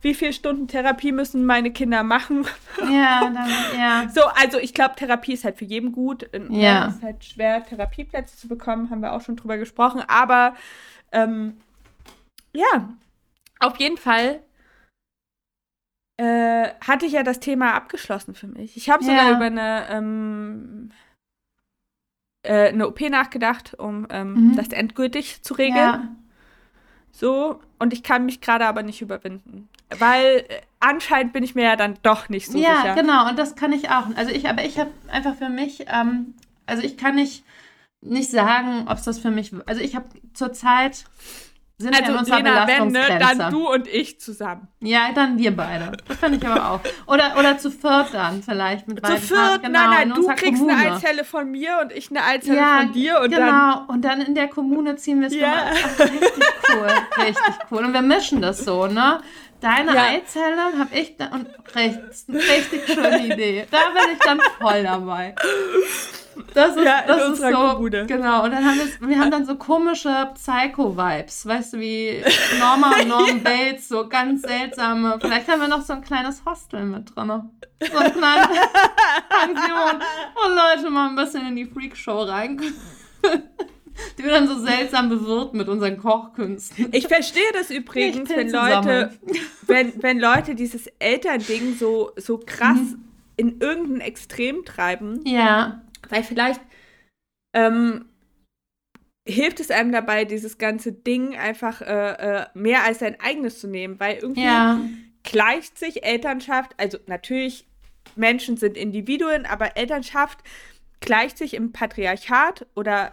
wie 0.01 0.13
viele 0.13 0.33
Stunden 0.33 0.67
Therapie 0.67 1.11
müssen 1.11 1.45
meine 1.45 1.71
Kinder 1.71 2.03
machen? 2.03 2.45
Ja, 2.89 3.21
dann, 3.21 3.49
ja. 3.77 4.07
So, 4.13 4.21
also 4.41 4.59
ich 4.59 4.73
glaube, 4.73 4.95
Therapie 4.95 5.33
ist 5.33 5.43
halt 5.43 5.57
für 5.57 5.65
jeden 5.65 5.91
gut. 5.91 6.29
Ja. 6.49 6.87
Es 6.87 6.95
ist 6.95 7.03
halt 7.03 7.25
schwer, 7.25 7.65
Therapieplätze 7.65 8.37
zu 8.37 8.47
bekommen, 8.47 8.89
haben 8.89 9.01
wir 9.01 9.13
auch 9.13 9.21
schon 9.21 9.35
drüber 9.35 9.57
gesprochen. 9.57 10.01
Aber 10.07 10.55
ähm, 11.11 11.57
ja, 12.53 12.89
auf 13.59 13.77
jeden 13.77 13.97
Fall 13.97 14.41
äh, 16.19 16.73
hatte 16.85 17.05
ich 17.05 17.13
ja 17.13 17.23
das 17.23 17.39
Thema 17.39 17.75
abgeschlossen 17.75 18.35
für 18.35 18.47
mich. 18.47 18.75
Ich 18.75 18.89
habe 18.89 19.01
sogar 19.05 19.29
ja. 19.29 19.37
über 19.37 19.45
eine, 19.45 19.87
ähm, 19.89 20.91
äh, 22.43 22.67
eine 22.67 22.89
OP 22.89 22.99
nachgedacht, 23.09 23.75
um 23.79 24.05
ähm, 24.09 24.33
mhm. 24.33 24.55
das 24.57 24.67
endgültig 24.69 25.43
zu 25.43 25.53
regeln. 25.53 25.77
Ja. 25.77 26.15
So, 27.13 27.61
und 27.79 27.93
ich 27.93 28.03
kann 28.03 28.25
mich 28.25 28.41
gerade 28.41 28.65
aber 28.65 28.83
nicht 28.83 29.01
überwinden. 29.01 29.69
Weil 29.97 30.45
äh, 30.49 30.61
anscheinend 30.81 31.31
bin 31.31 31.43
ich 31.43 31.55
mir 31.55 31.63
ja 31.63 31.75
dann 31.77 31.97
doch 32.01 32.27
nicht 32.27 32.51
so 32.51 32.57
ja, 32.57 32.75
sicher. 32.75 32.87
Ja, 32.87 32.95
genau, 32.95 33.29
und 33.29 33.39
das 33.39 33.55
kann 33.55 33.71
ich 33.71 33.89
auch. 33.89 34.07
Also 34.17 34.31
ich, 34.31 34.49
aber 34.49 34.65
ich 34.65 34.77
habe 34.77 34.91
einfach 35.07 35.35
für 35.35 35.49
mich, 35.49 35.85
ähm, 35.87 36.33
also 36.65 36.83
ich 36.83 36.97
kann 36.97 37.15
nicht, 37.15 37.45
nicht 38.01 38.29
sagen, 38.29 38.89
ob 38.89 38.97
es 38.97 39.03
das 39.05 39.19
für 39.19 39.31
mich, 39.31 39.53
also 39.67 39.79
ich 39.79 39.95
habe 39.95 40.09
zurzeit 40.33 41.05
sind 41.81 41.95
also, 41.95 42.11
in 42.11 42.17
unserer 42.17 42.37
Lena, 42.37 42.67
wenn, 42.67 42.87
ne, 42.89 43.19
dann 43.19 43.51
du 43.51 43.71
und 43.71 43.87
ich 43.87 44.19
zusammen. 44.19 44.67
Ja, 44.81 45.13
dann 45.15 45.37
wir 45.37 45.55
beide. 45.55 45.93
Das 46.09 46.17
fand 46.17 46.35
ich 46.35 46.45
aber 46.45 46.71
auch. 46.71 46.81
Oder, 47.07 47.37
oder 47.39 47.57
zu 47.57 47.71
viert 47.71 48.13
dann 48.13 48.43
vielleicht 48.43 48.85
mit 48.89 49.05
Zu 49.05 49.17
viert? 49.17 49.63
Genau, 49.63 49.79
nein, 49.79 50.09
nein, 50.09 50.13
du 50.13 50.27
kriegst 50.27 50.59
Kommune. 50.59 50.77
eine 50.77 50.95
Eizelle 50.95 51.23
von 51.23 51.49
mir 51.49 51.79
und 51.81 51.93
ich 51.93 52.09
eine 52.09 52.21
Eizelle 52.21 52.57
ja, 52.57 52.79
von 52.79 52.91
dir. 52.91 53.21
Und 53.21 53.31
genau, 53.31 53.39
dann, 53.39 53.85
und 53.87 54.01
dann 54.03 54.19
in 54.19 54.35
der 54.35 54.49
Kommune 54.49 54.97
ziehen 54.97 55.21
wir 55.21 55.27
es 55.27 55.35
ja. 55.35 55.71
Ach, 55.71 55.99
richtig 55.99 56.43
cool, 56.73 56.87
richtig 57.17 57.55
cool. 57.71 57.85
Und 57.85 57.93
wir 57.93 58.01
mischen 58.01 58.41
das 58.41 58.65
so, 58.65 58.87
ne? 58.87 59.21
Deine 59.61 59.93
ja. 59.93 60.03
Eizelle 60.03 60.79
habe 60.79 60.95
ich 60.95 61.17
da 61.17 61.27
und 61.27 61.47
rechts. 61.75 62.25
Richtig 62.29 62.87
schöne 62.87 63.27
Idee. 63.27 63.67
Da 63.69 63.77
bin 63.89 64.13
ich 64.13 64.19
dann 64.19 64.39
voll 64.59 64.83
dabei. 64.83 65.35
Das 66.53 66.75
ist, 66.75 66.85
ja, 66.85 67.03
das 67.05 67.33
ist 67.33 67.41
so. 67.41 67.51
Kommune. 67.51 68.05
Genau. 68.05 68.43
Und 68.43 68.51
dann 68.51 68.65
haben 68.65 68.77
wir, 68.77 69.09
wir 69.09 69.19
haben 69.19 69.31
dann 69.31 69.45
so 69.45 69.55
komische 69.55 70.29
Psycho-Vibes. 70.33 71.45
Weißt 71.45 71.73
du, 71.73 71.79
wie 71.79 72.23
Norma 72.59 72.93
und 72.99 73.07
Norm 73.07 73.39
Bates, 73.43 73.89
so 73.89 74.07
ganz 74.07 74.43
seltsame. 74.43 75.17
Vielleicht 75.19 75.47
haben 75.49 75.61
wir 75.61 75.67
noch 75.67 75.81
so 75.81 75.93
ein 75.93 76.01
kleines 76.01 76.43
Hostel 76.45 76.85
mit 76.85 77.15
drin. 77.15 77.27
So 77.91 77.97
eine 77.97 78.11
kleine 78.11 78.47
Pension, 79.29 80.01
wo 80.35 80.49
Leute 80.49 80.89
mal 80.89 81.09
ein 81.09 81.15
bisschen 81.15 81.47
in 81.47 81.55
die 81.55 81.65
Freakshow 81.65 82.21
reinkommen. 82.21 82.73
Die 84.17 84.23
wir 84.23 84.31
dann 84.31 84.47
so 84.47 84.59
seltsam 84.59 85.09
bewirten 85.09 85.57
mit 85.57 85.67
unseren 85.67 85.97
Kochkünsten. 85.97 86.89
Ich 86.91 87.07
verstehe 87.07 87.51
das 87.53 87.69
übrigens, 87.69 88.29
wenn 88.29 88.49
Leute, 88.49 89.17
wenn, 89.67 90.01
wenn 90.01 90.19
Leute 90.19 90.55
dieses 90.55 90.87
Elternding 90.99 91.75
so, 91.75 92.11
so 92.15 92.37
krass 92.37 92.77
mhm. 92.77 93.05
in 93.37 93.59
irgendein 93.61 94.01
Extrem 94.01 94.65
treiben. 94.65 95.21
Ja. 95.25 95.81
Weil 96.09 96.23
vielleicht 96.23 96.61
ähm, 97.53 98.05
hilft 99.29 99.59
es 99.59 99.71
einem 99.71 99.91
dabei, 99.91 100.25
dieses 100.25 100.57
ganze 100.57 100.91
Ding 100.91 101.35
einfach 101.35 101.81
äh, 101.81 102.41
äh, 102.41 102.45
mehr 102.53 102.83
als 102.83 102.99
sein 102.99 103.19
eigenes 103.19 103.59
zu 103.59 103.67
nehmen, 103.67 103.99
weil 103.99 104.17
irgendwie 104.17 104.43
ja. 104.43 104.79
gleicht 105.23 105.77
sich 105.77 106.03
Elternschaft, 106.03 106.73
also 106.77 106.97
natürlich, 107.07 107.65
Menschen 108.15 108.57
sind 108.57 108.75
Individuen, 108.75 109.45
aber 109.45 109.77
Elternschaft 109.77 110.39
gleicht 110.99 111.37
sich 111.37 111.53
im 111.53 111.71
Patriarchat 111.71 112.65
oder 112.75 113.11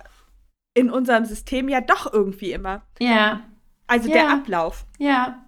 in 0.76 0.90
unserem 0.90 1.24
System 1.24 1.68
ja 1.68 1.80
doch 1.80 2.12
irgendwie 2.12 2.52
immer. 2.52 2.82
Ja. 3.00 3.42
Also 3.86 4.08
ja. 4.08 4.14
der 4.14 4.30
Ablauf. 4.30 4.84
Ja 4.98 5.42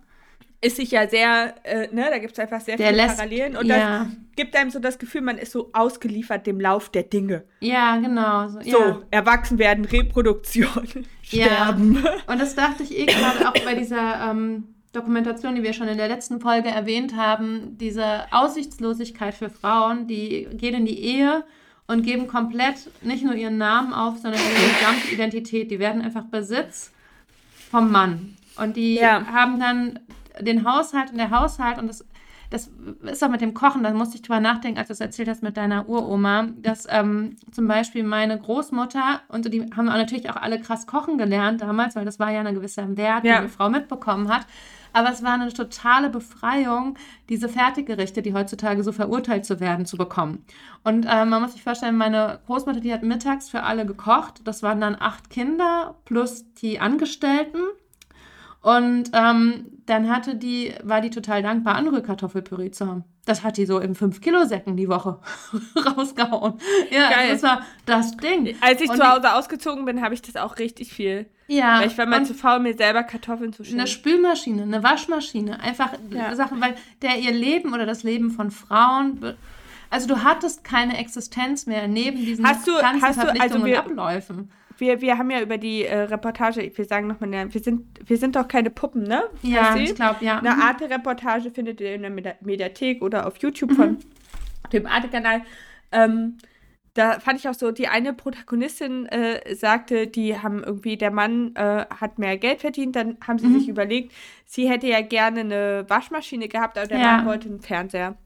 ist 0.60 0.76
sich 0.76 0.90
ja 0.90 1.08
sehr, 1.08 1.54
äh, 1.64 1.88
ne, 1.94 2.08
da 2.10 2.18
gibt 2.18 2.32
es 2.32 2.38
einfach 2.38 2.60
sehr 2.60 2.76
der 2.76 2.88
viele 2.88 3.06
Parallelen 3.06 3.56
und 3.56 3.66
ja. 3.66 4.00
das 4.00 4.08
gibt 4.34 4.56
einem 4.56 4.70
so 4.70 4.80
das 4.80 4.98
Gefühl, 4.98 5.20
man 5.20 5.38
ist 5.38 5.52
so 5.52 5.70
ausgeliefert 5.72 6.46
dem 6.46 6.60
Lauf 6.60 6.88
der 6.88 7.04
Dinge. 7.04 7.44
Ja, 7.60 7.96
genau. 7.96 8.48
So, 8.48 8.60
so 8.62 8.78
ja. 8.78 9.02
erwachsen 9.10 9.58
werden, 9.58 9.84
Reproduktion, 9.84 10.88
sterben. 11.22 12.02
Ja. 12.02 12.32
Und 12.32 12.40
das 12.40 12.54
dachte 12.56 12.82
ich 12.82 12.96
eh 12.96 13.06
gerade 13.06 13.48
auch 13.48 13.64
bei 13.64 13.74
dieser 13.74 14.30
ähm, 14.30 14.74
Dokumentation, 14.92 15.54
die 15.54 15.62
wir 15.62 15.74
schon 15.74 15.88
in 15.88 15.98
der 15.98 16.08
letzten 16.08 16.40
Folge 16.40 16.68
erwähnt 16.68 17.14
haben, 17.14 17.78
diese 17.78 18.32
Aussichtslosigkeit 18.32 19.34
für 19.34 19.50
Frauen, 19.50 20.08
die 20.08 20.48
gehen 20.52 20.74
in 20.74 20.86
die 20.86 20.98
Ehe 20.98 21.44
und 21.88 22.02
geben 22.02 22.28
komplett 22.28 22.90
nicht 23.02 23.24
nur 23.24 23.34
ihren 23.34 23.58
Namen 23.58 23.92
auf, 23.92 24.18
sondern 24.18 24.40
ihre 24.40 24.72
gesamte 24.78 25.08
Identität. 25.12 25.70
Die 25.70 25.80
werden 25.80 26.02
einfach 26.02 26.24
Besitz 26.24 26.92
vom 27.70 27.90
Mann. 27.90 28.36
Und 28.56 28.76
die 28.76 28.96
ja. 28.96 29.26
haben 29.26 29.58
dann 29.58 29.98
den 30.40 30.64
Haushalt 30.64 31.10
und 31.10 31.18
der 31.18 31.30
Haushalt 31.30 31.78
und 31.78 31.88
das, 31.88 32.04
das 32.50 32.70
ist 33.02 33.24
auch 33.24 33.28
mit 33.28 33.40
dem 33.40 33.54
Kochen, 33.54 33.82
da 33.82 33.90
musste 33.92 34.16
ich 34.16 34.22
drüber 34.22 34.40
nachdenken, 34.40 34.78
als 34.78 34.88
du 34.88 34.92
es 34.92 35.00
erzählt 35.00 35.28
hast 35.28 35.42
mit 35.42 35.56
deiner 35.56 35.88
Uroma, 35.88 36.48
dass 36.56 36.86
ähm, 36.90 37.36
zum 37.50 37.66
Beispiel 37.66 38.04
meine 38.04 38.38
Großmutter 38.38 39.20
und 39.28 39.52
die 39.52 39.62
haben 39.74 39.86
natürlich 39.86 40.30
auch 40.30 40.36
alle 40.36 40.60
krass 40.60 40.86
kochen 40.86 41.18
gelernt 41.18 41.62
damals, 41.62 41.96
weil 41.96 42.04
das 42.04 42.18
war 42.18 42.30
ja 42.30 42.40
eine 42.40 42.54
gewisse 42.54 42.96
Wert, 42.96 43.24
ja. 43.24 43.32
die 43.32 43.38
eine 43.38 43.48
Frau 43.48 43.68
mitbekommen 43.70 44.28
hat. 44.28 44.46
Aber 44.92 45.10
es 45.10 45.22
war 45.22 45.34
eine 45.34 45.52
totale 45.52 46.10
Befreiung, 46.10 46.96
diese 47.28 47.48
Fertiggerichte, 47.48 48.22
die 48.22 48.34
heutzutage 48.34 48.82
so 48.82 48.92
verurteilt 48.92 49.44
zu 49.44 49.60
werden, 49.60 49.86
zu 49.86 49.96
bekommen. 49.96 50.44
Und 50.84 51.04
äh, 51.04 51.24
man 51.24 51.42
muss 51.42 51.52
sich 51.52 51.62
vorstellen, 51.62 51.96
meine 51.96 52.40
Großmutter, 52.46 52.80
die 52.80 52.92
hat 52.92 53.02
mittags 53.02 53.48
für 53.48 53.62
alle 53.62 53.86
gekocht. 53.86 54.40
Das 54.44 54.62
waren 54.62 54.80
dann 54.80 54.96
acht 54.98 55.30
Kinder 55.30 55.96
plus 56.04 56.52
die 56.54 56.80
Angestellten. 56.80 57.60
Und 58.60 59.10
ähm, 59.12 59.66
dann 59.86 60.10
hatte 60.10 60.34
die, 60.34 60.74
war 60.82 61.00
die 61.00 61.10
total 61.10 61.42
dankbar, 61.42 61.76
andere 61.76 62.02
Kartoffelpüree 62.02 62.70
zu 62.70 62.86
haben. 62.86 63.04
Das 63.24 63.44
hat 63.44 63.56
die 63.56 63.66
so 63.66 63.78
in 63.78 63.94
5-Kilo-Säcken 63.94 64.76
die 64.76 64.88
Woche 64.88 65.20
rausgehauen. 65.96 66.54
Ja, 66.90 67.10
Geil. 67.10 67.30
das 67.30 67.42
war 67.42 67.62
das 67.86 68.16
Ding. 68.16 68.56
Als 68.60 68.80
ich 68.80 68.90
und 68.90 68.96
zu 68.96 69.08
Hause 69.08 69.34
ausgezogen 69.34 69.84
bin, 69.84 70.02
habe 70.02 70.14
ich 70.14 70.22
das 70.22 70.36
auch 70.36 70.58
richtig 70.58 70.92
viel. 70.92 71.26
Ja. 71.48 71.80
Weil 71.80 71.88
ich 71.88 71.98
war 71.98 72.06
mal 72.06 72.24
zu 72.24 72.34
faul, 72.34 72.60
mir 72.60 72.76
selber 72.76 73.02
Kartoffeln 73.02 73.52
zu 73.52 73.64
schälen. 73.64 73.80
Eine 73.80 73.88
Spülmaschine, 73.88 74.62
eine 74.62 74.82
Waschmaschine, 74.82 75.60
einfach 75.60 75.92
ja. 76.10 76.34
Sachen, 76.36 76.60
weil 76.60 76.74
der 77.02 77.18
ihr 77.18 77.32
Leben 77.32 77.74
oder 77.74 77.86
das 77.86 78.02
Leben 78.02 78.30
von 78.30 78.50
Frauen 78.50 79.36
also 79.90 80.06
du 80.06 80.22
hattest 80.22 80.64
keine 80.64 80.98
Existenz 80.98 81.64
mehr 81.64 81.88
neben 81.88 82.18
diesen 82.18 82.46
hast 82.46 82.66
du, 82.66 82.72
ganzen 82.78 83.02
hast 83.02 83.14
Verpflichtungen 83.14 83.50
du, 83.50 83.54
also 83.54 83.64
wir, 83.64 83.78
und 83.78 83.98
Abläufen 83.98 84.50
wir, 84.78 85.00
wir 85.00 85.18
haben 85.18 85.30
ja 85.30 85.40
über 85.40 85.58
die 85.58 85.84
äh, 85.84 85.98
Reportage, 86.02 86.70
wir 86.74 86.84
sagen 86.84 87.08
nochmal, 87.08 87.52
wir 87.52 87.60
sind, 87.60 87.84
wir 88.04 88.16
sind 88.16 88.36
doch 88.36 88.48
keine 88.48 88.70
Puppen, 88.70 89.02
ne? 89.02 89.24
Ja, 89.42 89.76
ich 89.76 89.94
glaube, 89.94 90.24
ja. 90.24 90.38
Eine 90.38 90.54
mhm. 90.54 90.62
Arte-Reportage 90.62 91.50
findet 91.50 91.80
ihr 91.80 91.94
in 91.94 92.02
der 92.02 92.36
Mediathek 92.40 93.02
oder 93.02 93.26
auf 93.26 93.38
YouTube 93.38 93.70
mhm. 93.70 93.76
von 93.76 93.98
dem 94.72 94.86
Arte-Kanal. 94.86 95.42
Ähm, 95.90 96.38
da 96.98 97.20
fand 97.20 97.38
ich 97.38 97.48
auch 97.48 97.54
so, 97.54 97.70
die 97.70 97.86
eine 97.86 98.12
Protagonistin 98.12 99.06
äh, 99.06 99.54
sagte, 99.54 100.08
die 100.08 100.40
haben 100.40 100.64
irgendwie, 100.64 100.96
der 100.96 101.12
Mann 101.12 101.54
äh, 101.54 101.86
hat 101.88 102.18
mehr 102.18 102.36
Geld 102.36 102.60
verdient, 102.60 102.96
dann 102.96 103.16
haben 103.26 103.38
sie 103.38 103.46
mhm. 103.46 103.60
sich 103.60 103.68
überlegt, 103.68 104.12
sie 104.44 104.68
hätte 104.68 104.88
ja 104.88 105.00
gerne 105.00 105.40
eine 105.40 105.84
Waschmaschine 105.88 106.48
gehabt, 106.48 106.76
aber 106.76 106.88
der 106.88 106.98
ja. 106.98 107.16
Mann 107.16 107.26
wollte 107.26 107.48
einen 107.48 107.60
Fernseher. 107.60 108.16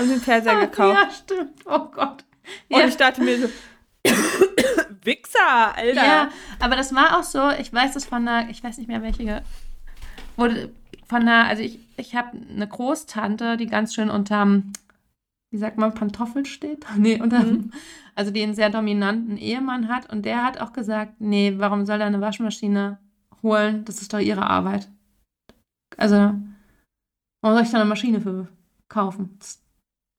Und 0.00 0.08
den 0.10 0.20
Fernseher 0.20 0.60
gekauft. 0.66 0.98
ja, 1.00 1.10
stimmt. 1.10 1.60
Oh 1.64 1.86
Gott. 1.92 2.24
Und 2.68 2.80
ja. 2.80 2.86
ich 2.86 2.96
dachte 2.96 3.22
mir 3.22 3.38
so, 3.38 3.48
Wichser, 5.04 5.76
Alter. 5.76 5.94
Ja, 5.94 6.28
aber 6.58 6.74
das 6.74 6.92
war 6.94 7.18
auch 7.18 7.24
so, 7.24 7.50
ich 7.50 7.72
weiß 7.72 7.94
das 7.94 8.04
von 8.04 8.26
einer, 8.26 8.50
ich 8.50 8.64
weiß 8.64 8.78
nicht 8.78 8.88
mehr 8.88 9.02
welche, 9.02 9.42
wurde 10.36 10.72
von 11.08 11.22
einer, 11.22 11.46
also 11.46 11.62
ich, 11.62 11.78
ich 11.96 12.16
habe 12.16 12.36
eine 12.50 12.66
Großtante, 12.66 13.56
die 13.56 13.66
ganz 13.66 13.94
schön 13.94 14.10
unterm, 14.10 14.72
wie 15.52 15.58
sagt 15.58 15.78
man, 15.78 15.94
Pantoffel 15.94 16.46
steht? 16.46 16.86
Nee, 16.96 17.20
unter, 17.20 17.40
mhm. 17.40 17.72
also 18.14 18.30
die 18.30 18.42
einen 18.42 18.54
sehr 18.54 18.70
dominanten 18.70 19.36
Ehemann 19.36 19.88
hat 19.88 20.10
und 20.10 20.24
der 20.24 20.44
hat 20.44 20.60
auch 20.60 20.72
gesagt, 20.72 21.20
nee, 21.20 21.54
warum 21.58 21.86
soll 21.86 22.00
er 22.00 22.06
eine 22.06 22.20
Waschmaschine 22.20 22.98
holen? 23.42 23.84
Das 23.84 24.00
ist 24.00 24.12
doch 24.12 24.18
ihre 24.18 24.46
Arbeit. 24.48 24.90
Also, 25.96 26.16
warum 27.42 27.56
soll 27.56 27.62
ich 27.62 27.70
da 27.70 27.78
eine 27.78 27.88
Maschine 27.88 28.20
für 28.20 28.48
kaufen? 28.88 29.36
Das 29.38 29.62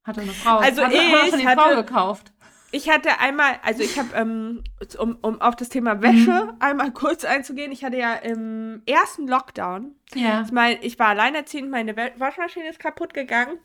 hatte 0.05 0.21
eine 0.21 0.31
Frau, 0.31 0.57
also 0.57 0.83
hat, 0.83 0.93
ich 0.93 0.99
hat 0.99 1.29
schon 1.29 1.39
die 1.39 1.47
hatte, 1.47 1.61
Frau 1.61 1.75
gekauft. 1.75 2.32
Ich 2.75 2.89
hatte 2.89 3.19
einmal, 3.19 3.59
also 3.63 3.83
ich 3.83 3.99
habe, 3.99 4.09
ähm, 4.15 4.63
um, 4.97 5.15
um 5.21 5.39
auf 5.41 5.55
das 5.55 5.69
Thema 5.69 6.01
Wäsche 6.01 6.31
Mhm. 6.31 6.53
einmal 6.59 6.91
kurz 6.93 7.23
einzugehen, 7.23 7.71
ich 7.71 7.83
hatte 7.85 7.97
ja 7.97 8.15
im 8.15 8.81
ersten 8.87 9.27
Lockdown, 9.27 9.91
Ja. 10.15 10.41
ich, 10.43 10.51
mein, 10.51 10.77
ich 10.81 10.97
war 10.97 11.09
alleinerziehend, 11.09 11.69
meine 11.69 11.95
Wa- 11.95 12.09
Waschmaschine 12.17 12.67
ist 12.67 12.79
kaputt 12.79 13.13
gegangen. 13.13 13.59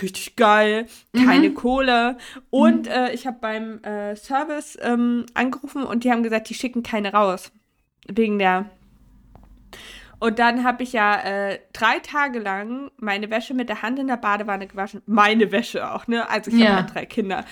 Richtig 0.00 0.36
geil, 0.36 0.86
keine 1.14 1.50
Mhm. 1.50 1.54
Kohle. 1.54 2.16
Und 2.48 2.86
äh, 2.88 3.12
ich 3.12 3.26
habe 3.26 3.36
beim 3.42 3.82
äh, 3.84 4.16
Service 4.16 4.78
ähm, 4.80 5.26
angerufen 5.34 5.82
und 5.84 6.04
die 6.04 6.10
haben 6.10 6.22
gesagt, 6.22 6.48
die 6.48 6.54
schicken 6.54 6.82
keine 6.82 7.12
raus. 7.12 7.52
Wegen 8.08 8.38
der. 8.38 8.70
Und 10.18 10.38
dann 10.38 10.64
habe 10.64 10.82
ich 10.82 10.92
ja 10.92 11.14
äh, 11.20 11.58
drei 11.72 11.98
Tage 11.98 12.38
lang 12.38 12.90
meine 12.96 13.30
Wäsche 13.30 13.52
mit 13.54 13.68
der 13.68 13.82
Hand 13.82 13.98
in 13.98 14.06
der 14.06 14.16
Badewanne 14.16 14.66
gewaschen. 14.66 15.02
Meine 15.06 15.52
Wäsche 15.52 15.90
auch, 15.92 16.06
ne? 16.06 16.28
Also 16.30 16.50
ich 16.50 16.56
Ja. 16.58 16.68
habe 16.68 16.76
halt 16.78 16.94
drei 16.94 17.06
Kinder. 17.06 17.44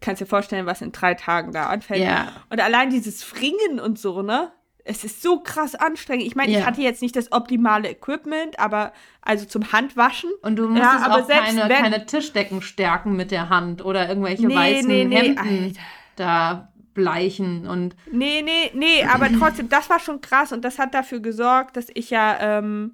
Kannst 0.00 0.22
dir 0.22 0.26
vorstellen, 0.26 0.66
was 0.66 0.82
in 0.82 0.92
drei 0.92 1.14
Tagen 1.14 1.52
da 1.52 1.66
anfällt. 1.66 2.02
Ja. 2.02 2.28
Und 2.50 2.60
allein 2.60 2.90
dieses 2.90 3.24
Fringen 3.24 3.80
und 3.80 3.98
so, 3.98 4.22
ne? 4.22 4.52
Es 4.84 5.04
ist 5.04 5.22
so 5.22 5.40
krass 5.40 5.74
anstrengend. 5.76 6.26
Ich 6.26 6.34
meine, 6.34 6.50
Ja. 6.52 6.58
ich 6.60 6.66
hatte 6.66 6.80
jetzt 6.80 7.02
nicht 7.02 7.14
das 7.14 7.30
optimale 7.30 7.88
Equipment, 7.90 8.58
aber 8.58 8.92
also 9.20 9.44
zum 9.46 9.72
Handwaschen. 9.72 10.30
Und 10.42 10.56
du 10.56 10.64
Ja, 10.64 10.68
musstest 10.70 11.04
aber 11.04 11.14
auch 11.22 11.26
selbst 11.26 11.56
keine, 11.56 11.68
wenn- 11.68 11.82
keine 11.82 12.06
Tischdecken 12.06 12.62
stärken 12.62 13.14
mit 13.14 13.30
der 13.30 13.48
Hand 13.48 13.84
oder 13.84 14.08
irgendwelche 14.08 14.46
Nee, 14.46 14.54
weißen 14.56 14.88
nee, 14.88 15.04
nee, 15.04 15.16
Hemden 15.16 15.38
Alter. 15.38 15.80
da 16.16 16.71
bleichen 16.94 17.66
und 17.66 17.96
Nee, 18.10 18.42
nee, 18.42 18.70
nee, 18.74 19.04
aber 19.04 19.32
trotzdem, 19.32 19.68
das 19.68 19.88
war 19.90 20.00
schon 20.00 20.20
krass 20.20 20.52
und 20.52 20.64
das 20.64 20.78
hat 20.78 20.94
dafür 20.94 21.20
gesorgt, 21.20 21.76
dass 21.76 21.86
ich 21.94 22.10
ja 22.10 22.38
ähm, 22.40 22.92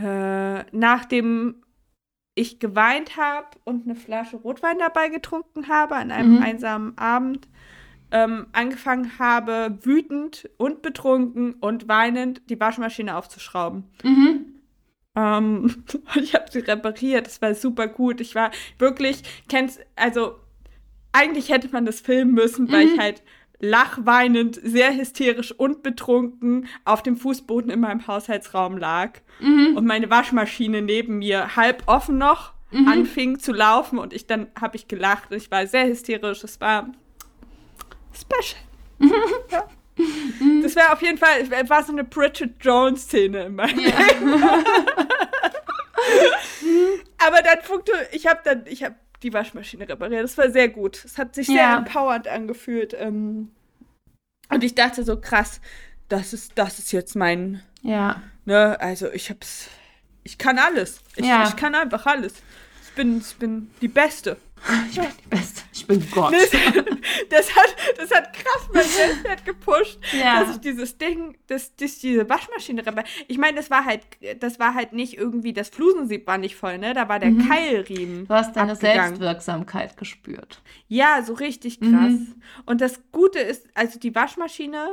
äh, 0.00 0.64
nachdem 0.72 1.56
ich 2.34 2.60
geweint 2.60 3.16
habe 3.16 3.48
und 3.64 3.84
eine 3.84 3.96
Flasche 3.96 4.36
Rotwein 4.36 4.78
dabei 4.78 5.08
getrunken 5.08 5.68
habe 5.68 5.96
an 5.96 6.10
einem 6.12 6.36
Mhm. 6.36 6.42
einsamen 6.42 6.98
Abend, 6.98 7.48
ähm, 8.10 8.46
angefangen 8.52 9.18
habe, 9.18 9.78
wütend 9.82 10.48
und 10.56 10.80
betrunken 10.82 11.54
und 11.54 11.88
weinend 11.88 12.48
die 12.48 12.58
Waschmaschine 12.60 13.16
aufzuschrauben. 13.16 13.84
mhm. 14.04 14.46
Ähm, 15.16 15.84
ich 16.14 16.34
habe 16.34 16.50
sie 16.50 16.60
repariert, 16.60 17.26
das 17.26 17.42
war 17.42 17.54
super 17.54 17.88
gut. 17.88 18.20
Ich 18.20 18.34
war 18.34 18.50
wirklich, 18.78 19.22
kennst, 19.48 19.80
also 19.96 20.36
eigentlich 21.12 21.48
hätte 21.50 21.68
man 21.70 21.84
das 21.86 22.00
filmen 22.00 22.32
müssen, 22.34 22.70
weil 22.70 22.86
Mhm. 22.86 22.92
ich 22.94 22.98
halt 23.00 23.22
lachweinend, 23.60 24.58
sehr 24.62 24.94
hysterisch 24.96 25.50
und 25.52 25.82
betrunken 25.82 26.68
auf 26.84 27.02
dem 27.02 27.16
Fußboden 27.16 27.70
in 27.70 27.80
meinem 27.80 28.06
Haushaltsraum 28.06 28.76
lag 28.78 29.12
Mhm. 29.40 29.76
und 29.76 29.84
meine 29.84 30.10
Waschmaschine 30.10 30.80
neben 30.82 31.18
mir 31.18 31.56
halb 31.56 31.82
offen 31.86 32.18
noch 32.18 32.52
Mhm. 32.70 32.86
anfing 32.88 33.38
zu 33.38 33.52
laufen 33.52 33.98
und 33.98 34.12
ich 34.12 34.26
dann 34.26 34.46
habe 34.60 34.76
ich 34.76 34.86
gelacht 34.88 35.30
und 35.30 35.36
ich 35.38 35.50
war 35.50 35.66
sehr 35.66 35.86
hysterisch. 35.88 36.44
Es 36.44 36.60
war 36.60 36.88
special. 38.14 38.60
ja. 39.50 39.64
Das 40.62 40.76
wäre 40.76 40.92
auf 40.92 41.02
jeden 41.02 41.18
Fall, 41.18 41.40
es 41.40 41.70
war 41.70 41.82
so 41.82 41.90
eine 41.92 42.04
Bridget 42.04 42.54
Jones 42.60 43.02
Szene 43.02 43.46
in 43.46 43.56
meinem 43.56 43.80
Ja. 43.80 43.90
Aber 47.26 47.42
dann 47.42 47.60
funkte, 47.62 47.92
ich 48.12 48.26
habe 48.26 48.40
dann, 48.44 48.64
ich 48.66 48.84
habe 48.84 48.94
die 49.22 49.32
Waschmaschine 49.32 49.88
repariert. 49.88 50.22
Das 50.24 50.38
war 50.38 50.50
sehr 50.50 50.68
gut. 50.68 51.04
Es 51.04 51.18
hat 51.18 51.34
sich 51.34 51.46
sehr 51.46 51.56
Ja. 51.56 51.78
empowernd 51.78 52.28
angefühlt. 52.28 52.94
Ähm, 52.98 53.50
und 54.50 54.64
ich 54.64 54.74
dachte 54.74 55.02
so, 55.04 55.20
krass, 55.20 55.60
das 56.08 56.32
ist, 56.32 56.52
das 56.56 56.78
ist 56.78 56.92
jetzt 56.92 57.16
mein, 57.16 57.62
ja. 57.82 58.22
ne, 58.44 58.80
also 58.80 59.10
ich 59.12 59.28
hab's, 59.30 59.68
ich 60.24 60.38
kann 60.38 60.58
alles. 60.58 61.00
Ich, 61.16 61.26
Ja. 61.26 61.46
ich 61.48 61.56
kann 61.56 61.74
einfach 61.74 62.06
alles. 62.06 62.34
Ich 62.84 62.94
bin, 62.94 63.18
ich 63.18 63.36
bin 63.36 63.70
die 63.80 63.88
Beste. 63.88 64.36
Ich 64.90 64.96
bin 64.98 65.08
die 65.24 65.28
Beste. 65.28 65.62
Ich 65.72 65.86
bin 65.86 66.10
Gott. 66.10 66.34
Das, 67.30 67.54
hat, 67.54 67.76
das 67.96 68.10
hat 68.10 68.32
krass 68.32 68.68
mein 68.72 68.84
Selbstwert 68.84 69.44
gepusht, 69.44 69.98
Ja. 70.18 70.40
dass 70.40 70.54
ich 70.56 70.60
dieses 70.60 70.96
Ding, 70.98 71.36
dass, 71.46 71.74
dass 71.76 71.98
diese 71.98 72.28
Waschmaschine 72.28 72.84
repariert. 72.84 73.08
Ich 73.28 73.38
meine, 73.38 73.56
das 73.56 73.70
war 73.70 73.84
halt, 73.84 74.02
das 74.40 74.58
war 74.58 74.74
halt 74.74 74.92
nicht 74.92 75.16
irgendwie, 75.16 75.52
das 75.52 75.68
Flusensieb 75.68 76.26
war 76.26 76.38
nicht 76.38 76.56
voll, 76.56 76.78
ne? 76.78 76.94
Da 76.94 77.08
war 77.08 77.18
der 77.18 77.30
Mhm. 77.30 77.48
Keilriemen. 77.48 78.26
Du 78.26 78.34
hast 78.34 78.54
deine 78.56 78.72
abgegangen. 78.72 79.16
Selbstwirksamkeit 79.16 79.96
gespürt. 79.96 80.62
Ja, 80.88 81.22
so 81.22 81.34
richtig 81.34 81.80
krass. 81.80 81.90
Mhm. 82.12 82.34
Und 82.66 82.80
das 82.80 83.00
Gute 83.12 83.38
ist, 83.40 83.66
also 83.74 83.98
die 83.98 84.14
Waschmaschine 84.14 84.86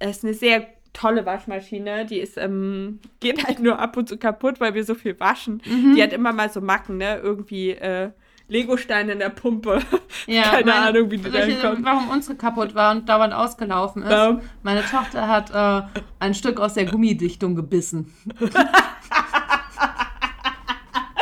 ist 0.00 0.24
eine 0.24 0.34
sehr 0.34 0.66
tolle 0.92 1.24
Waschmaschine. 1.26 2.06
Die 2.06 2.18
ist, 2.18 2.36
ähm, 2.38 3.00
geht 3.20 3.44
halt 3.46 3.60
nur 3.60 3.78
ab 3.78 3.96
und 3.96 4.08
zu 4.08 4.16
kaputt, 4.18 4.60
weil 4.60 4.74
wir 4.74 4.84
so 4.84 4.94
viel 4.94 5.18
waschen. 5.20 5.62
Mhm. 5.66 5.94
Die 5.94 6.02
hat 6.02 6.12
immer 6.12 6.32
mal 6.32 6.50
so 6.50 6.60
Macken, 6.60 6.98
ne? 6.98 7.18
Irgendwie 7.22 7.70
äh, 7.70 8.10
Legosteine 8.52 9.12
in 9.12 9.18
der 9.18 9.30
Pumpe. 9.30 9.80
Ja, 10.26 10.42
Keine 10.50 10.66
meine- 10.66 10.86
Ahnung, 10.88 11.10
wie 11.10 11.16
die 11.18 11.32
welche- 11.32 11.52
hinkommen. 11.58 11.84
Warum 11.84 12.08
unsere 12.10 12.36
kaputt 12.36 12.74
war 12.74 12.92
und 12.92 13.08
dauernd 13.08 13.32
ausgelaufen 13.34 14.02
ist. 14.02 14.10
Ja. 14.10 14.40
Meine 14.62 14.84
Tochter 14.84 15.26
hat 15.26 15.50
äh, 15.50 15.82
ein 16.20 16.34
Stück 16.34 16.60
aus 16.60 16.74
der 16.74 16.84
Gummidichtung 16.86 17.56
gebissen. 17.56 18.12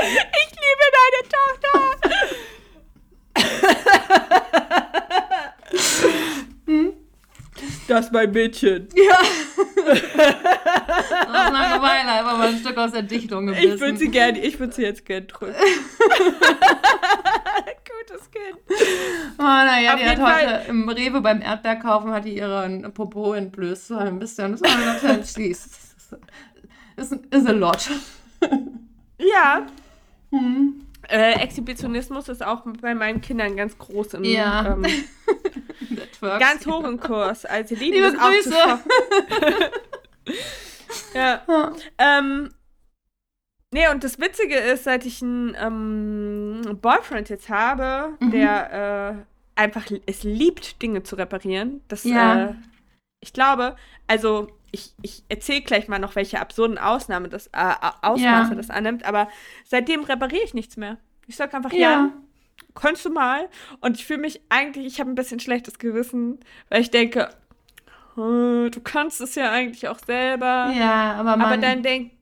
Ich 0.02 0.50
liebe 0.56 0.86
deine 0.98 1.22
Tochter! 1.28 1.74
Das 7.88 8.06
ist 8.06 8.12
mein 8.12 8.30
Mädchen. 8.30 8.88
Ja. 8.94 9.18
Aus 9.90 11.52
Langeweile 11.52 12.12
einfach 12.12 12.38
mal 12.38 12.48
ein 12.48 12.58
Stück 12.58 12.76
aus 12.78 12.92
der 12.92 13.02
Dichtung 13.02 13.46
gebissen. 13.46 13.74
Ich 13.74 13.80
würde 13.80 13.98
sie 13.98 14.08
gerne, 14.10 14.38
ich 14.38 14.58
würde 14.58 14.72
sie 14.72 14.82
jetzt 14.82 15.04
gerne 15.04 15.26
drücken. 15.26 15.54
Gutes 18.08 18.30
Kind. 18.30 18.58
Oh, 19.38 19.42
naja, 19.42 19.96
die 19.96 20.04
hat 20.04 20.18
heute 20.18 20.22
Fall- 20.22 20.64
im 20.68 20.88
Rewe 20.88 21.20
beim 21.20 21.40
Erdbeerkaufen 21.42 22.12
hat 22.12 22.24
die 22.24 22.36
ihren 22.36 22.92
Popo 22.94 23.32
entblößt. 23.34 23.88
So 23.88 23.96
ein 23.96 24.18
bisschen. 24.18 24.52
Das 24.52 24.62
war 24.62 25.22
süß. 25.22 25.68
Das 26.96 27.12
ist, 27.12 27.24
ist 27.34 27.46
a 27.46 27.52
lot. 27.52 27.88
Ja. 29.18 29.66
Hm. 30.32 30.82
Äh, 31.10 31.32
Exhibitionismus 31.42 32.28
ist 32.28 32.44
auch 32.44 32.62
bei 32.80 32.94
meinen 32.94 33.20
Kindern 33.20 33.56
ganz 33.56 33.76
groß 33.76 34.14
im 34.14 34.24
Ja. 34.24 34.72
ähm, 34.74 34.86
ganz 36.20 36.66
hoch 36.66 36.84
im 36.84 37.00
Kurs. 37.00 37.44
Also 37.44 37.74
lieben 37.74 37.96
Liebe 38.02 38.16
Grüße. 38.16 38.54
ja. 41.14 41.42
Ja. 41.48 41.72
Ähm, 41.98 42.50
nee, 43.72 43.88
und 43.88 44.04
das 44.04 44.18
Witzige 44.18 44.56
ist, 44.56 44.84
seit 44.84 45.04
ich 45.06 45.22
einen 45.22 45.56
ähm, 45.58 46.78
Boyfriend 46.80 47.28
jetzt 47.28 47.48
habe, 47.48 48.14
Mhm. 48.20 48.30
der 48.30 49.24
äh, 49.56 49.60
einfach 49.60 49.86
es 50.06 50.22
liebt, 50.22 50.80
Dinge 50.82 51.02
zu 51.02 51.16
reparieren. 51.16 51.82
Das, 51.88 52.04
Ja. 52.04 52.50
äh, 52.50 52.54
ich 53.20 53.32
glaube, 53.32 53.76
also 54.06 54.48
ich, 54.72 54.94
ich 55.02 55.24
erzähle 55.28 55.62
gleich 55.62 55.88
mal 55.88 55.98
noch, 55.98 56.14
welche 56.14 56.40
absurden 56.40 56.78
Ausnahme 56.78 57.28
das, 57.28 57.48
äh, 57.48 57.74
Ausmaße 58.02 58.50
Ja. 58.50 58.54
das 58.56 58.70
annimmt, 58.70 59.04
aber 59.04 59.28
seitdem 59.64 60.04
repariere 60.04 60.44
ich 60.44 60.54
nichts 60.54 60.76
mehr. 60.76 60.98
Ich 61.26 61.36
sag 61.36 61.52
einfach, 61.54 61.72
ja, 61.72 61.78
Ja. 61.92 62.12
kannst 62.74 63.04
du 63.04 63.10
mal. 63.10 63.48
Und 63.80 63.96
ich 63.98 64.06
fühle 64.06 64.20
mich 64.20 64.40
eigentlich, 64.48 64.86
ich 64.86 65.00
habe 65.00 65.10
ein 65.10 65.14
bisschen 65.16 65.40
schlechtes 65.40 65.78
Gewissen, 65.78 66.38
weil 66.68 66.82
ich 66.82 66.90
denke, 66.90 67.30
äh, 68.16 68.70
du 68.70 68.80
kannst 68.82 69.20
es 69.20 69.34
ja 69.34 69.50
eigentlich 69.50 69.88
auch 69.88 69.98
selber. 69.98 70.72
Ja, 70.76 71.14
aber 71.14 71.36
man. 71.36 71.42
aber 71.42 71.56
dann 71.56 71.82
denk, 71.82 72.12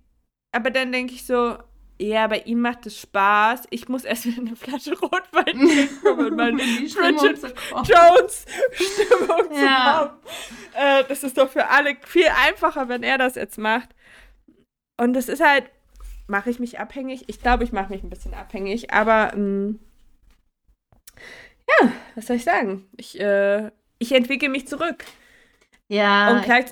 aber 0.52 0.70
dann 0.70 0.90
denke 0.92 1.12
ich 1.14 1.26
so, 1.26 1.58
ja, 2.00 2.26
bei 2.28 2.38
ihm 2.40 2.60
macht 2.60 2.86
es 2.86 3.00
Spaß. 3.00 3.64
Ich 3.70 3.88
muss 3.88 4.04
erst 4.04 4.26
wieder 4.26 4.40
eine 4.40 4.56
Flasche 4.56 4.96
Rotwein 4.98 5.44
trinken, 5.44 6.08
um 6.08 6.26
in 6.26 6.36
meine 6.36 6.56
Bridget 6.56 7.40
zu 7.40 7.52
kommen. 7.54 7.84
Jones 7.84 8.44
Stimmung 8.72 9.52
zu 9.52 9.64
Ja. 9.64 9.98
kommen. 9.98 10.20
Äh, 10.74 11.04
das 11.08 11.24
ist 11.24 11.36
doch 11.38 11.50
für 11.50 11.66
alle 11.68 11.96
viel 12.06 12.28
einfacher, 12.46 12.88
wenn 12.88 13.02
er 13.02 13.18
das 13.18 13.34
jetzt 13.34 13.58
macht. 13.58 13.88
Und 15.00 15.12
das 15.14 15.28
ist 15.28 15.42
halt, 15.44 15.64
mache 16.28 16.50
ich 16.50 16.58
mich 16.60 16.78
abhängig? 16.78 17.24
Ich 17.28 17.40
glaube, 17.40 17.64
ich 17.64 17.72
mache 17.72 17.92
mich 17.92 18.02
ein 18.02 18.10
bisschen 18.10 18.34
abhängig, 18.34 18.92
aber 18.92 19.32
ähm, 19.34 19.80
ja, 21.80 21.92
was 22.14 22.26
soll 22.26 22.36
ich 22.36 22.44
sagen? 22.44 22.88
Ich, 22.96 23.18
äh, 23.20 23.70
ich 23.98 24.12
entwickle 24.12 24.48
mich 24.48 24.66
zurück. 24.68 25.04
Ja, 25.88 26.30
Und 26.30 26.44
gleich, 26.44 26.66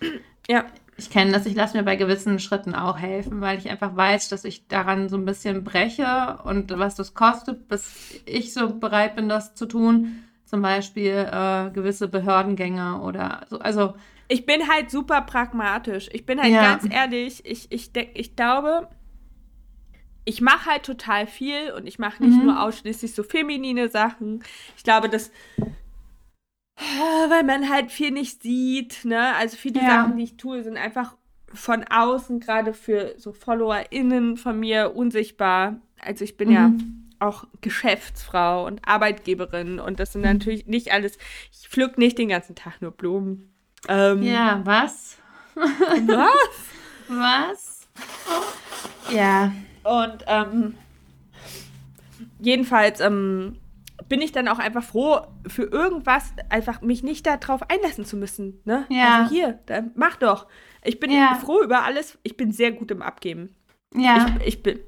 ja, 0.48 0.64
ich 1.02 1.10
kenne 1.10 1.32
das. 1.32 1.46
Ich 1.46 1.54
lasse 1.54 1.76
mir 1.76 1.82
bei 1.82 1.96
gewissen 1.96 2.38
Schritten 2.38 2.74
auch 2.74 2.98
helfen, 2.98 3.40
weil 3.40 3.58
ich 3.58 3.68
einfach 3.68 3.96
weiß, 3.96 4.28
dass 4.28 4.44
ich 4.44 4.68
daran 4.68 5.08
so 5.08 5.16
ein 5.16 5.24
bisschen 5.24 5.64
breche 5.64 6.38
und 6.44 6.76
was 6.78 6.94
das 6.94 7.14
kostet, 7.14 7.68
bis 7.68 8.20
ich 8.24 8.54
so 8.54 8.78
bereit 8.78 9.16
bin, 9.16 9.28
das 9.28 9.54
zu 9.54 9.66
tun. 9.66 10.24
zum 10.44 10.60
Beispiel 10.60 11.28
äh, 11.32 11.70
gewisse 11.70 12.08
Behördengänge 12.08 13.00
oder 13.00 13.40
so. 13.48 13.58
Also 13.58 13.94
ich 14.28 14.44
bin 14.44 14.68
halt 14.68 14.90
super 14.90 15.22
pragmatisch. 15.22 16.08
Ich 16.12 16.26
bin 16.26 16.40
halt 16.40 16.52
ja. 16.52 16.62
ganz 16.62 16.84
ehrlich, 16.92 17.44
ich, 17.46 17.72
ich, 17.72 17.90
ich 17.94 18.36
glaube, 18.36 18.88
ich 20.24 20.40
mache 20.40 20.70
halt 20.70 20.84
total 20.84 21.26
viel 21.26 21.72
und 21.72 21.86
ich 21.86 21.98
mache 21.98 22.22
nicht 22.22 22.36
mhm. 22.36 22.46
nur 22.46 22.62
ausschließlich 22.62 23.14
so 23.14 23.22
feminine 23.22 23.88
Sachen. 23.88 24.42
Ich 24.76 24.84
glaube, 24.84 25.08
dass 25.08 25.32
weil 27.28 27.44
man 27.44 27.68
halt 27.68 27.90
viel 27.90 28.10
nicht 28.10 28.42
sieht, 28.42 29.04
ne? 29.04 29.34
Also 29.36 29.56
viele 29.56 29.80
ja. 29.80 29.88
Sachen, 29.88 30.16
die 30.16 30.24
ich 30.24 30.36
tue, 30.36 30.62
sind 30.62 30.76
einfach 30.76 31.14
von 31.52 31.84
außen, 31.84 32.40
gerade 32.40 32.72
für 32.72 33.14
so 33.18 33.32
FollowerInnen 33.32 34.36
von 34.36 34.58
mir, 34.58 34.94
unsichtbar. 34.96 35.76
Also 36.00 36.24
ich 36.24 36.36
bin 36.36 36.48
mhm. 36.48 36.54
ja 36.54 36.72
auch 37.18 37.44
Geschäftsfrau 37.60 38.66
und 38.66 38.80
Arbeitgeberin 38.86 39.78
und 39.78 40.00
das 40.00 40.12
sind 40.12 40.22
mhm. 40.22 40.32
natürlich 40.32 40.66
nicht 40.66 40.92
alles, 40.92 41.18
ich 41.52 41.68
pflück 41.68 41.98
nicht 41.98 42.18
den 42.18 42.28
ganzen 42.28 42.56
Tag 42.56 42.82
nur 42.82 42.90
Blumen. 42.90 43.52
Ähm, 43.88 44.22
ja, 44.22 44.60
was? 44.64 45.18
was? 45.54 46.28
was? 47.08 47.88
Ja. 49.10 49.52
Und 49.84 50.24
ähm, 50.26 50.74
jedenfalls 52.40 53.00
ähm, 53.00 53.58
bin 54.12 54.20
ich 54.20 54.30
dann 54.30 54.46
auch 54.46 54.58
einfach 54.58 54.84
froh, 54.84 55.22
für 55.46 55.62
irgendwas 55.62 56.34
einfach 56.50 56.82
mich 56.82 57.02
nicht 57.02 57.26
darauf 57.26 57.62
einlassen 57.70 58.04
zu 58.04 58.18
müssen. 58.18 58.60
Ne? 58.66 58.84
Ja. 58.90 59.20
Also 59.22 59.34
hier, 59.34 59.58
dann 59.64 59.90
mach 59.94 60.16
doch. 60.16 60.48
Ich 60.84 61.00
bin 61.00 61.10
ja. 61.10 61.38
froh 61.42 61.62
über 61.62 61.84
alles. 61.84 62.18
Ich 62.22 62.36
bin 62.36 62.52
sehr 62.52 62.72
gut 62.72 62.90
im 62.90 63.00
Abgeben. 63.00 63.56
Ja. 63.94 64.36
Ich, 64.40 64.48
ich 64.48 64.62
bin 64.62 64.80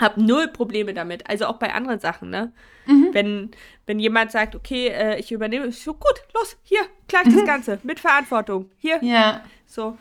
habe 0.00 0.22
null 0.22 0.46
Probleme 0.46 0.94
damit. 0.94 1.28
Also 1.28 1.46
auch 1.46 1.56
bei 1.56 1.74
anderen 1.74 1.98
Sachen, 1.98 2.30
ne? 2.30 2.52
Mhm. 2.86 3.08
Wenn, 3.10 3.50
wenn 3.86 3.98
jemand 3.98 4.30
sagt, 4.30 4.54
okay, 4.54 4.86
äh, 4.86 5.18
ich 5.18 5.32
übernehme, 5.32 5.66
ich 5.66 5.82
so 5.82 5.92
gut, 5.92 6.22
los, 6.32 6.56
hier, 6.62 6.82
gleich 7.08 7.24
mhm. 7.24 7.34
das 7.34 7.44
Ganze, 7.46 7.80
mit 7.82 7.98
Verantwortung. 7.98 8.70
Hier. 8.78 9.02
Ja. 9.02 9.42
So. 9.66 9.98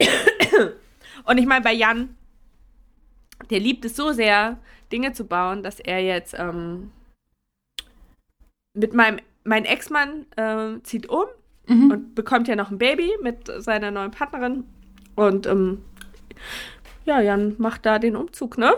Und 1.26 1.36
ich 1.36 1.44
meine, 1.44 1.62
bei 1.62 1.74
Jan, 1.74 2.16
der 3.50 3.60
liebt 3.60 3.84
es 3.84 3.96
so 3.96 4.12
sehr, 4.12 4.56
Dinge 4.90 5.12
zu 5.12 5.26
bauen, 5.26 5.62
dass 5.62 5.78
er 5.78 6.00
jetzt 6.00 6.34
ähm, 6.38 6.90
mit 8.76 8.94
meinem, 8.94 9.18
mein 9.44 9.64
Ex-Mann 9.64 10.26
äh, 10.36 10.80
zieht 10.82 11.08
um 11.08 11.24
mhm. 11.66 11.90
und 11.90 12.14
bekommt 12.14 12.48
ja 12.48 12.56
noch 12.56 12.70
ein 12.70 12.78
Baby 12.78 13.10
mit 13.22 13.50
seiner 13.58 13.90
neuen 13.90 14.10
Partnerin. 14.10 14.64
Und 15.14 15.46
ähm, 15.46 15.82
ja, 17.04 17.20
Jan 17.20 17.54
macht 17.58 17.86
da 17.86 17.98
den 17.98 18.16
Umzug, 18.16 18.58
ne? 18.58 18.72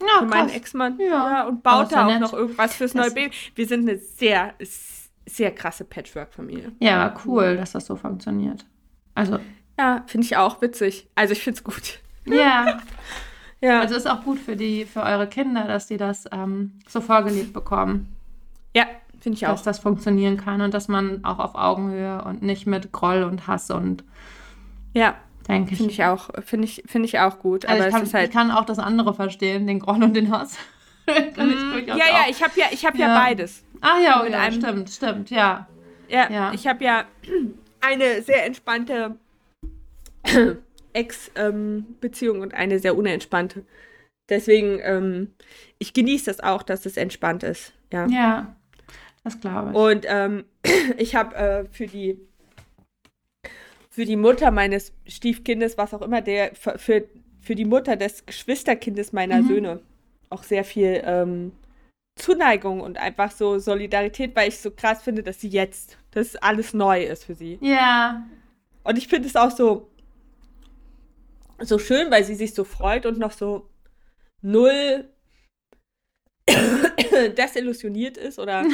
Ja, 0.00 0.18
Für 0.20 0.26
meinen 0.26 0.50
Ex-Mann. 0.50 0.98
Ja. 0.98 1.06
ja. 1.06 1.46
Und 1.46 1.62
baut 1.62 1.92
da 1.92 2.04
auch 2.04 2.10
nett. 2.10 2.20
noch 2.20 2.32
irgendwas 2.32 2.74
fürs 2.74 2.94
neue 2.94 3.10
Baby. 3.10 3.34
Wir 3.54 3.66
sind 3.66 3.88
eine 3.88 3.98
sehr, 3.98 4.54
sehr 5.26 5.52
krasse 5.52 5.84
Patchwork-Familie. 5.84 6.72
Ja, 6.80 7.14
cool, 7.24 7.56
dass 7.56 7.72
das 7.72 7.86
so 7.86 7.96
funktioniert. 7.96 8.64
Also. 9.14 9.38
Ja, 9.78 10.04
finde 10.06 10.26
ich 10.26 10.36
auch 10.36 10.62
witzig. 10.62 11.08
Also 11.14 11.32
ich 11.32 11.42
finde 11.42 11.58
es 11.58 11.64
gut. 11.64 12.00
Ja. 12.26 12.80
ja. 13.60 13.80
Also 13.80 13.96
ist 13.96 14.08
auch 14.08 14.24
gut 14.24 14.38
für 14.38 14.56
die, 14.56 14.86
für 14.86 15.02
eure 15.02 15.26
Kinder, 15.26 15.64
dass 15.64 15.88
die 15.88 15.98
das 15.98 16.24
ähm, 16.32 16.78
so 16.88 17.02
vorgelegt 17.02 17.52
bekommen. 17.52 18.16
Ja, 18.74 18.86
Finde 19.24 19.38
ich 19.38 19.46
auch. 19.46 19.52
Dass 19.52 19.62
das 19.62 19.78
funktionieren 19.78 20.36
kann 20.36 20.60
und 20.60 20.74
dass 20.74 20.86
man 20.86 21.24
auch 21.24 21.38
auf 21.38 21.54
Augenhöhe 21.54 22.22
und 22.24 22.42
nicht 22.42 22.66
mit 22.66 22.92
Groll 22.92 23.22
und 23.22 23.46
Hass 23.46 23.70
und. 23.70 24.04
Ja. 24.92 25.14
Denke 25.48 25.72
ich. 25.72 25.78
Finde 25.78 25.92
ich 25.94 26.04
auch. 26.04 26.28
Finde 26.44 26.66
ich, 26.66 26.82
find 26.84 27.06
ich 27.06 27.18
auch 27.18 27.38
gut. 27.38 27.64
Also 27.64 27.84
aber 27.84 27.88
ich, 27.88 27.94
kann, 27.94 28.12
halt 28.12 28.28
ich 28.28 28.34
kann 28.34 28.50
auch 28.50 28.66
das 28.66 28.78
andere 28.78 29.14
verstehen, 29.14 29.66
den 29.66 29.78
Groll 29.78 30.02
und 30.02 30.12
den 30.14 30.30
Hass. 30.30 30.58
kann 31.06 31.48
mm, 31.48 31.78
ich 31.78 31.86
ja, 31.86 31.96
ja, 31.96 32.24
ich 32.28 32.42
habe 32.42 32.52
ja, 32.56 32.66
hab 32.66 32.94
ja. 32.96 33.08
ja 33.08 33.18
beides. 33.18 33.64
Ah 33.80 33.98
ja, 34.04 34.22
oh, 34.22 34.26
ja 34.26 34.40
einem, 34.40 34.60
stimmt, 34.60 34.90
stimmt, 34.90 35.30
ja. 35.30 35.68
Ja, 36.10 36.30
ja. 36.30 36.52
ich 36.52 36.66
habe 36.66 36.84
ja 36.84 37.06
eine 37.80 38.20
sehr 38.20 38.44
entspannte 38.44 39.16
Ex-Beziehung 40.92 42.36
ähm, 42.36 42.42
und 42.42 42.52
eine 42.52 42.78
sehr 42.78 42.94
unentspannte. 42.94 43.64
Deswegen, 44.28 44.80
ähm, 44.82 45.32
ich 45.78 45.94
genieße 45.94 46.26
das 46.26 46.40
auch, 46.40 46.62
dass 46.62 46.84
es 46.84 46.98
entspannt 46.98 47.42
ist. 47.42 47.72
Ja. 47.90 48.06
Ja. 48.08 48.56
Das 49.24 49.40
glaube 49.40 49.70
ich. 49.70 49.76
Und 49.76 50.06
ähm, 50.08 50.44
ich 50.98 51.16
habe 51.16 51.34
äh, 51.34 51.64
für 51.70 51.86
die 51.86 52.18
für 53.88 54.04
die 54.04 54.16
Mutter 54.16 54.50
meines 54.50 54.92
Stiefkindes, 55.06 55.78
was 55.78 55.94
auch 55.94 56.02
immer, 56.02 56.20
der 56.20 56.54
für, 56.56 57.04
für 57.40 57.54
die 57.54 57.64
Mutter 57.64 57.94
des 57.94 58.26
Geschwisterkindes 58.26 59.12
meiner 59.12 59.40
mhm. 59.40 59.46
Söhne 59.46 59.80
auch 60.30 60.42
sehr 60.42 60.64
viel 60.64 61.00
ähm, 61.04 61.52
Zuneigung 62.16 62.80
und 62.80 62.98
einfach 62.98 63.30
so 63.30 63.58
Solidarität, 63.60 64.34
weil 64.34 64.48
ich 64.48 64.58
so 64.58 64.72
krass 64.72 65.02
finde, 65.02 65.22
dass 65.22 65.40
sie 65.40 65.48
jetzt, 65.48 65.96
dass 66.10 66.34
alles 66.34 66.74
neu 66.74 67.04
ist 67.04 67.24
für 67.24 67.34
sie. 67.34 67.58
Ja. 67.60 68.26
Und 68.82 68.98
ich 68.98 69.06
finde 69.06 69.28
es 69.28 69.36
auch 69.36 69.50
so, 69.50 69.88
so 71.60 71.78
schön, 71.78 72.10
weil 72.10 72.24
sie 72.24 72.34
sich 72.34 72.52
so 72.52 72.64
freut 72.64 73.06
und 73.06 73.18
noch 73.18 73.32
so 73.32 73.68
null 74.42 75.08
desillusioniert 77.38 78.16
ist 78.16 78.38
oder 78.38 78.64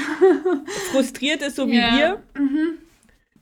frustriert 0.92 1.42
ist, 1.42 1.56
so 1.56 1.66
wie 1.68 1.78
ja. 1.78 1.96
wir. 1.96 2.22
Mhm. 2.42 2.78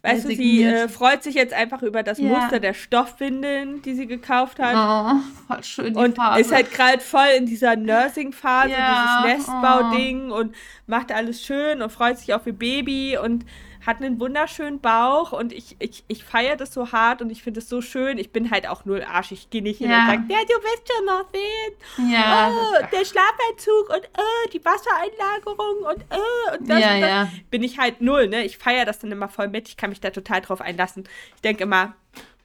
Weißt 0.00 0.24
du, 0.24 0.28
sie 0.28 0.62
äh, 0.62 0.88
freut 0.88 1.24
sich 1.24 1.34
jetzt 1.34 1.52
einfach 1.52 1.82
über 1.82 2.04
das 2.04 2.18
ja. 2.18 2.28
Muster 2.28 2.60
der 2.60 2.72
Stoffwindeln, 2.72 3.82
die 3.82 3.94
sie 3.94 4.06
gekauft 4.06 4.60
hat. 4.60 4.74
Oh, 4.76 5.20
voll 5.48 5.64
schön 5.64 5.94
die 5.94 6.00
Und 6.00 6.16
Farbe. 6.16 6.40
ist 6.40 6.52
halt 6.52 6.70
gerade 6.72 7.00
voll 7.00 7.26
in 7.36 7.46
dieser 7.46 7.74
Nursing-Phase, 7.74 8.70
ja. 8.70 9.24
dieses 9.24 9.46
Nestbau-Ding 9.48 10.30
oh. 10.30 10.36
und 10.36 10.54
macht 10.86 11.10
alles 11.10 11.44
schön 11.44 11.82
und 11.82 11.90
freut 11.90 12.18
sich 12.18 12.32
auf 12.32 12.46
ihr 12.46 12.52
Baby 12.52 13.18
und 13.18 13.44
hat 13.86 13.98
einen 13.98 14.20
wunderschönen 14.20 14.80
Bauch 14.80 15.32
und 15.32 15.52
ich, 15.52 15.76
ich, 15.78 16.04
ich 16.08 16.24
feiere 16.24 16.56
das 16.56 16.72
so 16.72 16.92
hart 16.92 17.22
und 17.22 17.30
ich 17.30 17.42
finde 17.42 17.60
es 17.60 17.68
so 17.68 17.80
schön. 17.80 18.18
Ich 18.18 18.32
bin 18.32 18.50
halt 18.50 18.68
auch 18.68 18.84
null 18.84 19.02
Arsch. 19.02 19.32
Ich 19.32 19.50
gehe 19.50 19.62
nicht 19.62 19.78
hin 19.78 19.90
ja. 19.90 20.00
und 20.00 20.06
sage, 20.06 20.22
ja, 20.28 20.38
du 20.42 20.54
wirst 20.54 20.92
schon 20.92 21.04
noch 21.06 21.24
sehen. 21.32 22.12
Ja. 22.12 22.50
Oh, 22.52 22.86
der 22.92 23.04
Schlafeinzug 23.04 23.90
und 23.90 24.10
oh, 24.18 24.48
die 24.52 24.64
Wassereinlagerung 24.64 25.78
und 25.78 26.04
oh, 26.10 26.58
und 26.58 26.68
das 26.68 26.80
ja, 26.80 26.94
und 26.94 27.00
das. 27.00 27.10
Ja. 27.10 27.28
Bin 27.50 27.62
ich 27.62 27.78
halt 27.78 28.00
null, 28.00 28.28
ne? 28.28 28.44
Ich 28.44 28.58
feiere 28.58 28.84
das 28.84 28.98
dann 28.98 29.12
immer 29.12 29.28
voll 29.28 29.48
mit. 29.48 29.68
Ich 29.68 29.76
kann 29.76 29.90
mich 29.90 30.00
da 30.00 30.10
total 30.10 30.40
drauf 30.40 30.60
einlassen. 30.60 31.04
Ich 31.36 31.42
denke 31.42 31.64
immer, 31.64 31.94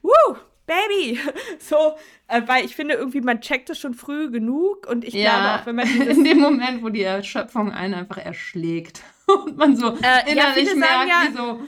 wuh, 0.02 0.36
Baby! 0.66 1.18
So, 1.58 1.94
äh, 2.28 2.42
weil 2.46 2.64
ich 2.64 2.74
finde 2.74 2.94
irgendwie, 2.94 3.20
man 3.20 3.40
checkt 3.40 3.70
es 3.70 3.78
schon 3.78 3.94
früh 3.94 4.30
genug 4.30 4.86
und 4.86 5.04
ich 5.04 5.14
ja, 5.14 5.30
glaube 5.30 5.60
auch, 5.60 5.66
wenn 5.66 5.76
man 5.76 6.00
in 6.08 6.24
dem 6.24 6.40
Moment, 6.40 6.82
wo 6.82 6.88
die 6.88 7.02
Erschöpfung 7.02 7.72
einen 7.72 7.94
einfach 7.94 8.18
erschlägt. 8.18 9.02
und 9.44 9.56
man 9.56 9.76
so 9.76 9.88
äh, 9.88 10.30
innerlich 10.30 10.68
ja, 10.68 10.74
merkt, 10.74 11.08
ja, 11.08 11.22
so. 11.34 11.60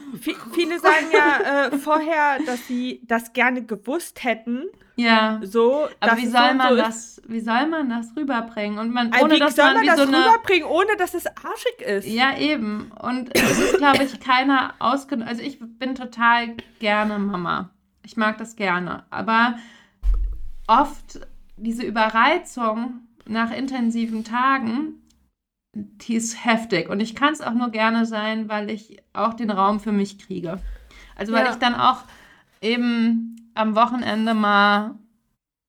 Viele 0.53 0.79
sagen 0.79 1.07
ja 1.11 1.67
äh, 1.67 1.77
vorher, 1.77 2.39
dass 2.45 2.67
sie 2.67 3.01
das 3.05 3.33
gerne 3.33 3.63
gewusst 3.63 4.23
hätten. 4.23 4.65
Ja. 4.95 5.39
So, 5.43 5.87
aber 5.99 6.17
wie 6.17 6.25
soll 6.25 6.55
man 6.55 6.69
so 6.69 6.75
das, 6.75 7.21
wie 7.27 7.39
soll 7.39 7.67
man 7.67 7.89
das 7.89 8.15
rüberbringen? 8.15 8.79
Und 8.79 8.91
man, 8.91 9.11
also 9.11 9.25
ohne 9.25 9.35
wie 9.35 9.39
dass 9.39 9.55
soll 9.55 9.65
man, 9.65 9.85
man 9.85 9.85
das 9.85 9.97
so 9.97 10.03
rüberbringen, 10.03 10.67
ohne 10.67 10.95
dass 10.97 11.13
es 11.13 11.27
arschig 11.27 11.81
ist? 11.85 12.07
Ja, 12.07 12.35
eben. 12.37 12.91
Und 12.99 13.35
es 13.35 13.59
ist, 13.59 13.77
glaube 13.77 14.03
ich, 14.03 14.19
keiner 14.19 14.73
ausgenommen. 14.79 15.29
Also 15.29 15.43
ich 15.43 15.59
bin 15.59 15.95
total 15.95 16.55
gerne 16.79 17.19
Mama. 17.19 17.69
Ich 18.03 18.17
mag 18.17 18.37
das 18.39 18.55
gerne. 18.55 19.05
Aber 19.11 19.57
oft 20.67 21.19
diese 21.57 21.83
Überreizung 21.83 23.01
nach 23.25 23.51
intensiven 23.51 24.23
Tagen 24.23 25.01
die 25.77 26.15
ist 26.15 26.43
heftig. 26.45 26.89
Und 26.89 26.99
ich 26.99 27.15
kann 27.15 27.33
es 27.33 27.41
auch 27.41 27.53
nur 27.53 27.69
gerne 27.69 28.05
sein, 28.05 28.49
weil 28.49 28.69
ich 28.69 28.97
auch 29.13 29.33
den 29.33 29.51
Raum 29.51 29.79
für 29.79 29.91
mich 29.91 30.19
kriege. 30.19 30.59
Also 31.15 31.33
weil 31.33 31.45
ja. 31.45 31.51
ich 31.51 31.57
dann 31.57 31.75
auch 31.75 32.03
eben 32.61 33.51
am 33.53 33.75
Wochenende 33.75 34.33
mal 34.33 34.95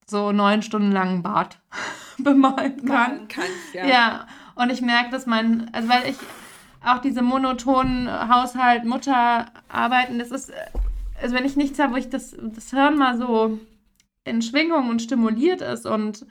so 0.07 0.33
neun 0.33 0.62
Stunden 0.62 0.92
lang 0.92 1.23
Bad 1.23 1.59
bemalen 2.18 2.85
kann. 2.85 3.29
Kannst, 3.29 3.75
ja. 3.75 3.87
ja, 3.87 4.27
und 4.55 4.71
ich 4.71 4.81
merke, 4.81 5.11
dass 5.11 5.27
mein, 5.27 5.73
also 5.73 5.88
weil 5.88 6.09
ich 6.11 6.16
auch 6.85 6.99
diese 6.99 7.23
monotonen 7.23 8.09
Haushalt, 8.29 8.85
Mutter 8.85 9.47
arbeiten, 9.68 10.18
das 10.18 10.31
ist, 10.31 10.53
also 11.21 11.35
wenn 11.35 11.44
ich 11.44 11.57
nichts 11.57 11.79
habe, 11.79 11.92
wo 11.92 11.97
ich 11.97 12.09
das, 12.09 12.37
das 12.40 12.71
Hirn 12.71 12.97
mal 12.97 13.18
so 13.18 13.59
in 14.25 14.42
Schwingung 14.42 14.88
und 14.88 15.03
stimuliert 15.03 15.61
ist 15.61 15.87
und 15.87 16.27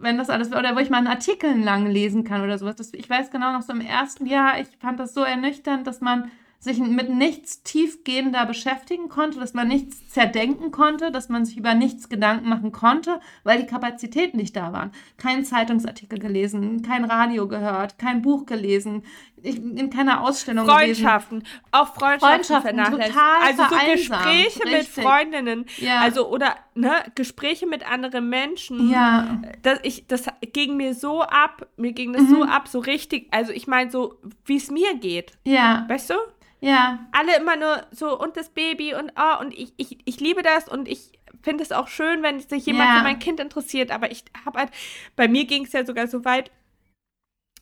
wenn 0.00 0.18
das 0.18 0.30
alles, 0.30 0.52
oder 0.52 0.74
wo 0.74 0.80
ich 0.80 0.90
mal 0.90 0.98
einen 0.98 1.06
Artikel 1.06 1.58
lang 1.58 1.86
lesen 1.86 2.24
kann 2.24 2.42
oder 2.42 2.58
sowas. 2.58 2.76
Das, 2.76 2.92
ich 2.94 3.08
weiß 3.08 3.30
genau 3.30 3.52
noch 3.52 3.62
so 3.62 3.72
im 3.72 3.80
ersten 3.80 4.26
Jahr, 4.26 4.60
ich 4.60 4.68
fand 4.78 5.00
das 5.00 5.14
so 5.14 5.22
ernüchternd, 5.22 5.86
dass 5.86 6.00
man 6.00 6.30
sich 6.60 6.78
mit 6.78 7.08
nichts 7.08 7.62
tiefgehender 7.62 8.44
beschäftigen 8.44 9.08
konnte, 9.08 9.38
dass 9.38 9.54
man 9.54 9.68
nichts 9.68 10.08
zerdenken 10.08 10.72
konnte, 10.72 11.12
dass 11.12 11.28
man 11.28 11.44
sich 11.44 11.56
über 11.56 11.74
nichts 11.74 12.08
Gedanken 12.08 12.48
machen 12.48 12.72
konnte, 12.72 13.20
weil 13.44 13.60
die 13.60 13.66
Kapazitäten 13.66 14.38
nicht 14.38 14.56
da 14.56 14.72
waren. 14.72 14.90
Kein 15.18 15.44
Zeitungsartikel 15.44 16.18
gelesen, 16.18 16.82
kein 16.82 17.04
Radio 17.04 17.46
gehört, 17.46 17.98
kein 17.98 18.22
Buch 18.22 18.44
gelesen, 18.44 19.04
in 19.42 19.88
keiner 19.90 20.22
Ausstellung 20.22 20.66
Freundschaften, 20.66 21.40
gewesen. 21.40 21.60
auch 21.70 21.94
Freundschaften, 21.94 22.76
Freundschaften 22.76 23.08
total 23.08 23.42
Also 23.46 23.62
so 23.62 23.92
Gespräche 23.92 24.64
richtig. 24.64 24.96
mit 24.96 25.06
Freundinnen, 25.06 25.66
ja. 25.76 26.00
also 26.00 26.28
oder 26.28 26.56
ne, 26.74 26.90
Gespräche 27.14 27.66
mit 27.66 27.88
anderen 27.88 28.28
Menschen. 28.28 28.90
Ja. 28.90 29.40
Das, 29.62 29.78
ich, 29.84 30.08
das 30.08 30.26
ging 30.52 30.76
mir 30.76 30.94
so 30.94 31.22
ab, 31.22 31.68
mir 31.76 31.92
ging 31.92 32.12
das 32.12 32.22
mhm. 32.22 32.30
so 32.30 32.42
ab, 32.42 32.66
so 32.66 32.80
richtig, 32.80 33.28
also 33.30 33.52
ich 33.52 33.68
meine 33.68 33.92
so, 33.92 34.18
wie 34.44 34.56
es 34.56 34.72
mir 34.72 34.96
geht. 34.96 35.38
Ja. 35.44 35.84
Weißt 35.88 36.10
du? 36.10 36.14
Ja. 36.60 37.06
Alle 37.12 37.36
immer 37.36 37.56
nur 37.56 37.86
so 37.90 38.18
und 38.18 38.36
das 38.36 38.50
Baby 38.50 38.94
und 38.94 39.12
oh, 39.16 39.40
und 39.40 39.52
ich, 39.54 39.72
ich, 39.76 39.98
ich 40.04 40.20
liebe 40.20 40.42
das 40.42 40.68
und 40.68 40.88
ich 40.88 41.12
finde 41.42 41.62
es 41.62 41.72
auch 41.72 41.88
schön, 41.88 42.22
wenn 42.22 42.40
sich 42.40 42.66
jemand 42.66 42.90
ja. 42.90 42.96
für 42.98 43.04
mein 43.04 43.18
Kind 43.18 43.40
interessiert, 43.40 43.90
aber 43.90 44.10
ich 44.10 44.24
habe 44.44 44.58
halt, 44.58 44.70
bei 45.14 45.28
mir 45.28 45.44
ging 45.44 45.64
es 45.64 45.72
ja 45.72 45.84
sogar 45.84 46.08
so 46.08 46.24
weit, 46.24 46.50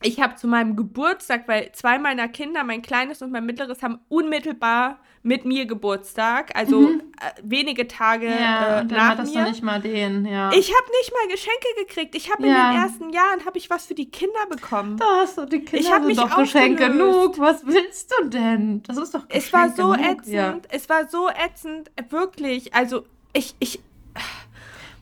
ich 0.03 0.21
habe 0.21 0.37
zu 0.37 0.47
meinem 0.47 0.77
Geburtstag, 0.77 1.49
weil 1.49 1.73
zwei 1.73 1.99
meiner 1.99 2.29
Kinder, 2.29 2.65
mein 2.65 2.83
kleines 2.83 3.23
und 3.23 3.33
mein 3.33 3.47
mittleres, 3.47 3.83
haben 3.83 4.01
unmittelbar 4.09 5.01
mit 5.27 5.45
mir 5.45 5.67
Geburtstag, 5.67 6.57
also 6.57 6.83
mhm. 6.83 7.01
äh, 7.21 7.43
wenige 7.43 7.89
Tage 7.89 8.27
ja, 8.27 8.79
äh, 8.79 8.81
und 8.83 8.93
dann 8.93 8.99
nach 8.99 9.09
hattest 9.09 9.35
mir. 9.35 9.43
Du 9.43 9.51
nicht 9.51 9.63
mal 9.63 9.81
den, 9.81 10.25
ja. 10.25 10.53
Ich 10.53 10.73
habe 10.73 10.87
nicht 11.01 11.13
mal 11.13 11.33
Geschenke 11.33 11.67
gekriegt. 11.85 12.15
Ich 12.15 12.33
habe 12.33 12.47
ja. 12.47 12.71
in 12.71 12.77
den 12.77 12.83
ersten 12.85 13.11
Jahren 13.11 13.45
habe 13.45 13.59
ich 13.59 13.69
was 13.69 13.87
für 13.87 13.95
die 13.95 14.09
Kinder 14.09 14.47
bekommen. 14.49 14.97
Da 14.99 15.05
hast 15.23 15.37
du 15.37 15.45
die 15.45 15.65
Kinder 15.65 15.79
ich 15.79 15.87
sind 15.87 16.07
mich 16.07 16.17
doch 16.17 16.37
Geschenk 16.37 16.79
genug. 16.79 17.41
Was 17.41 17.67
willst 17.67 18.15
du 18.17 18.29
denn? 18.29 18.85
Das 18.85 18.97
ist 18.97 19.15
doch 19.15 19.27
Geschenk 19.27 19.45
Es 19.45 19.53
war 19.53 19.71
so 19.71 19.91
genug. 19.91 20.11
ätzend. 20.11 20.33
Ja. 20.33 20.59
Es 20.71 20.89
war 20.89 21.09
so 21.09 21.29
ätzend, 21.29 21.91
wirklich. 22.11 22.73
Also 22.73 23.05
ich 23.33 23.57
ich 23.59 23.81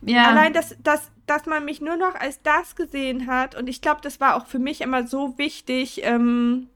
ja. 0.01 0.27
Allein, 0.27 0.53
dass, 0.53 0.75
dass, 0.83 1.11
dass 1.25 1.45
man 1.45 1.65
mich 1.65 1.81
nur 1.81 1.97
noch 1.97 2.15
als 2.15 2.41
das 2.41 2.75
gesehen 2.75 3.27
hat. 3.27 3.55
Und 3.55 3.67
ich 3.67 3.81
glaube, 3.81 4.01
das 4.01 4.19
war 4.19 4.35
auch 4.35 4.45
für 4.47 4.59
mich 4.59 4.81
immer 4.81 5.07
so 5.07 5.37
wichtig, 5.37 6.01
ähm, 6.03 6.69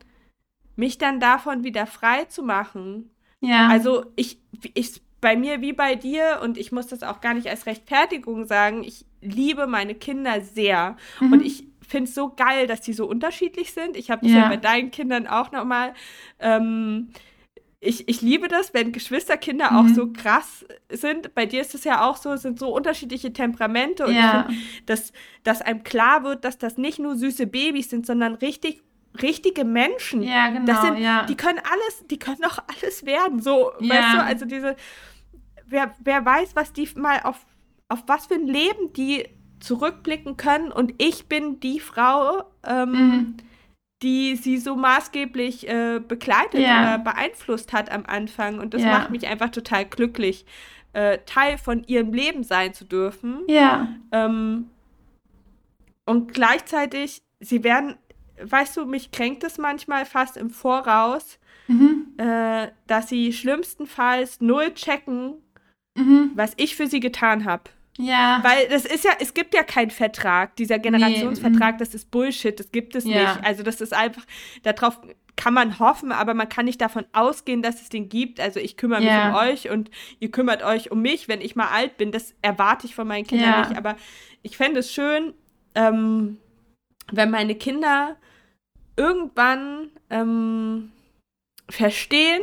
mich 0.76 0.98
dann 0.98 1.20
davon 1.20 1.64
wieder 1.64 1.86
frei 1.86 2.26
zu 2.26 2.44
machen. 2.44 3.12
Ja. 3.42 3.68
Also 3.68 4.06
ich, 4.16 4.40
ich, 4.74 5.02
bei 5.22 5.36
mir 5.36 5.62
wie 5.62 5.74
bei 5.74 5.96
dir, 5.96 6.40
und 6.44 6.58
ich 6.58 6.72
muss 6.72 6.88
das 6.88 7.04
auch 7.04 7.22
gar 7.22 7.34
nicht 7.34 7.48
als 7.48 7.66
Rechtfertigung 7.66 8.46
sagen, 8.46 8.84
ich 8.84 9.06
liebe 9.22 9.68
meine 9.68 9.96
Kinder 9.96 10.42
sehr. 10.42 10.98
Mhm. 11.20 11.34
Und 11.34 11.46
ich 11.46 11.68
finde 11.88 12.10
es 12.10 12.16
so 12.16 12.34
geil, 12.36 12.68
dass 12.68 12.82
die 12.82 12.94
so 12.94 13.08
unterschiedlich 13.08 13.74
sind. 13.74 13.98
Ich 13.98 14.12
habe 14.12 14.22
das 14.26 14.32
ja. 14.32 14.44
ja. 14.44 14.50
bei 14.50 14.58
deinen 14.58 14.92
Kindern 14.92 15.28
auch 15.28 15.52
nochmal. 15.52 15.94
Ähm, 16.40 17.10
ich, 17.82 18.10
ich 18.10 18.22
liebe 18.22 18.50
das, 18.50 18.74
wenn 18.74 18.92
Geschwisterkinder 18.92 19.72
mhm. 19.72 19.78
auch 19.78 19.88
so 19.96 20.12
krass 20.12 20.66
sind. 20.90 21.34
Bei 21.34 21.46
dir 21.46 21.62
ist 21.62 21.76
es 21.76 21.86
ja 21.86 22.08
auch 22.08 22.18
so, 22.18 22.34
es 22.34 22.42
sind 22.42 22.60
so 22.60 22.74
unterschiedliche 22.74 23.32
Temperamente. 23.32 24.06
Und 24.06 24.16
ja. 24.16 24.42
ich 24.50 24.56
finde, 24.56 24.66
dass, 24.86 25.14
dass 25.44 25.62
einem 25.62 25.84
klar 25.84 26.24
wird, 26.24 26.44
dass 26.44 26.58
das 26.58 26.78
nicht 26.78 27.00
nur 27.00 27.16
süße 27.16 27.48
Babys 27.48 27.90
sind, 27.90 28.06
sondern 28.06 28.36
richtig 28.36 28.84
richtige 29.22 29.66
Menschen. 29.66 30.22
Ja, 30.22 30.50
genau. 30.50 30.66
Das 30.66 30.82
sind, 30.82 30.98
ja. 30.98 31.26
Die 31.26 31.36
können 31.36 31.60
alles, 31.60 32.08
die 32.10 32.20
können 32.20 32.42
doch 32.42 32.60
alles 32.68 33.06
werden. 33.06 33.42
So, 33.42 33.72
ja. 33.80 33.96
weißt 33.96 34.14
du, 34.14 34.24
also 34.24 34.46
diese, 34.46 34.76
wer, 35.66 35.96
wer 36.00 36.26
weiß, 36.26 36.56
was 36.56 36.74
die 36.74 36.88
mal 36.96 37.22
auf, 37.24 37.46
auf 37.88 38.04
was 38.08 38.28
für 38.28 38.36
ein 38.36 38.48
Leben 38.48 38.94
die 38.94 39.28
zurückblicken 39.60 40.38
können. 40.38 40.72
Und 40.72 40.94
ich 40.98 41.28
bin 41.28 41.60
die 41.60 41.80
Frau, 41.80 42.44
ähm, 42.66 42.92
mhm 42.92 43.38
die 44.02 44.36
sie 44.36 44.58
so 44.58 44.76
maßgeblich 44.76 45.68
äh, 45.68 46.00
begleitet 46.00 46.62
ja. 46.62 46.82
oder 46.82 47.00
beeinflusst 47.00 47.74
hat 47.74 47.92
am 47.92 48.06
Anfang. 48.06 48.60
Und 48.60 48.74
das 48.74 48.84
macht 48.84 49.10
mich 49.10 49.28
einfach 49.28 49.50
total 49.50 49.86
glücklich, 49.86 50.46
äh, 50.94 51.20
Teil 51.26 51.58
von 51.58 51.84
ihrem 51.84 52.14
Leben 52.14 52.44
sein 52.44 52.74
zu 52.74 52.86
dürfen. 52.86 53.42
Ja. 53.48 53.90
Ähm, 54.12 54.70
und 56.06 56.34
gleichzeitig, 56.34 57.22
sie 57.40 57.64
werden, 57.64 57.98
weißt 58.44 58.78
du, 58.78 58.86
mich 58.86 59.12
kränkt 59.12 59.44
es 59.44 59.58
manchmal 59.58 60.06
fast 60.06 60.38
im 60.38 60.50
Voraus, 60.50 61.40
mhm. 61.68 62.08
äh, 62.18 62.70
dass 62.88 63.10
sie 63.10 63.34
schlimmstenfalls 63.34 64.42
null 64.42 64.74
checken, 64.74 65.36
mhm. 65.96 66.32
was 66.36 66.54
ich 66.58 66.76
für 66.76 66.88
sie 66.88 67.00
getan 67.00 67.46
habe. 67.46 67.64
Ja. 67.98 68.40
Weil 68.44 68.70
das 68.70 68.86
ist 68.86 69.04
ja, 69.04 69.12
es 69.20 69.34
gibt 69.34 69.54
ja 69.54 69.62
keinen 69.62 69.92
Vertrag. 69.92 70.56
Dieser 70.56 70.80
Generationsvertrag, 70.80 71.74
nee. 71.74 71.80
das 71.80 71.94
ist 71.94 72.10
Bullshit, 72.10 72.58
das 72.58 72.72
gibt 72.72 72.96
es 72.96 73.04
ja. 73.04 73.20
nicht. 73.20 73.46
Also 73.46 73.62
das 73.62 73.82
ist 73.82 73.94
einfach, 73.94 74.24
darauf 74.64 75.00
kann 75.36 75.54
man 75.54 75.80
hoffen, 75.80 76.12
aber 76.12 76.34
man 76.34 76.48
kann 76.48 76.66
nicht 76.66 76.82
davon 76.82 77.06
ausgehen, 77.12 77.62
dass 77.62 77.82
es 77.82 77.90
den 77.90 78.08
gibt. 78.08 78.40
Also 78.40 78.60
ich 78.60 78.78
kümmere 78.78 79.00
mich 79.00 79.10
ja. 79.10 79.30
um 79.30 79.36
euch 79.36 79.70
und 79.70 79.92
ihr 80.20 80.32
kümmert 80.32 80.64
euch 80.64 80.92
um 80.92 81.02
mich, 81.02 81.28
wenn 81.28 81.42
ich 81.42 81.56
mal 81.56 81.68
alt 81.68 81.98
bin. 81.98 82.12
Das 82.12 82.36
erwarte 82.42 82.88
ich 82.88 82.96
von 82.96 83.08
meinen 83.08 83.28
Kindern 83.28 83.50
ja. 83.50 83.60
nicht. 83.68 83.78
Aber 83.78 83.98
ich 84.44 84.56
fände 84.56 84.80
es 84.80 84.94
schön, 84.94 85.34
ähm, 85.76 86.38
wenn 87.12 87.30
meine 87.32 87.56
Kinder 87.56 88.16
irgendwann 89.00 89.92
ähm, 90.10 90.92
verstehen, 91.70 92.42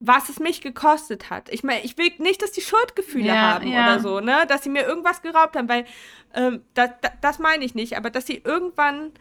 was 0.00 0.30
es 0.30 0.40
mich 0.40 0.62
gekostet 0.62 1.30
hat. 1.30 1.50
Ich 1.50 1.62
meine, 1.62 1.82
ich 1.84 1.96
will 1.98 2.10
nicht, 2.18 2.42
dass 2.42 2.52
die 2.52 2.62
Schuldgefühle 2.62 3.28
ja, 3.28 3.54
haben 3.54 3.68
ja. 3.68 3.84
oder 3.84 4.00
so, 4.00 4.20
ne? 4.20 4.46
Dass 4.48 4.64
sie 4.64 4.70
mir 4.70 4.84
irgendwas 4.84 5.22
geraubt 5.22 5.56
haben, 5.56 5.68
weil 5.68 5.84
ähm, 6.34 6.64
da, 6.74 6.88
da, 6.88 7.10
das 7.20 7.38
meine 7.38 7.64
ich 7.64 7.74
nicht, 7.74 7.96
aber 7.96 8.10
dass 8.10 8.26
sie 8.26 8.38
irgendwann 8.42 9.12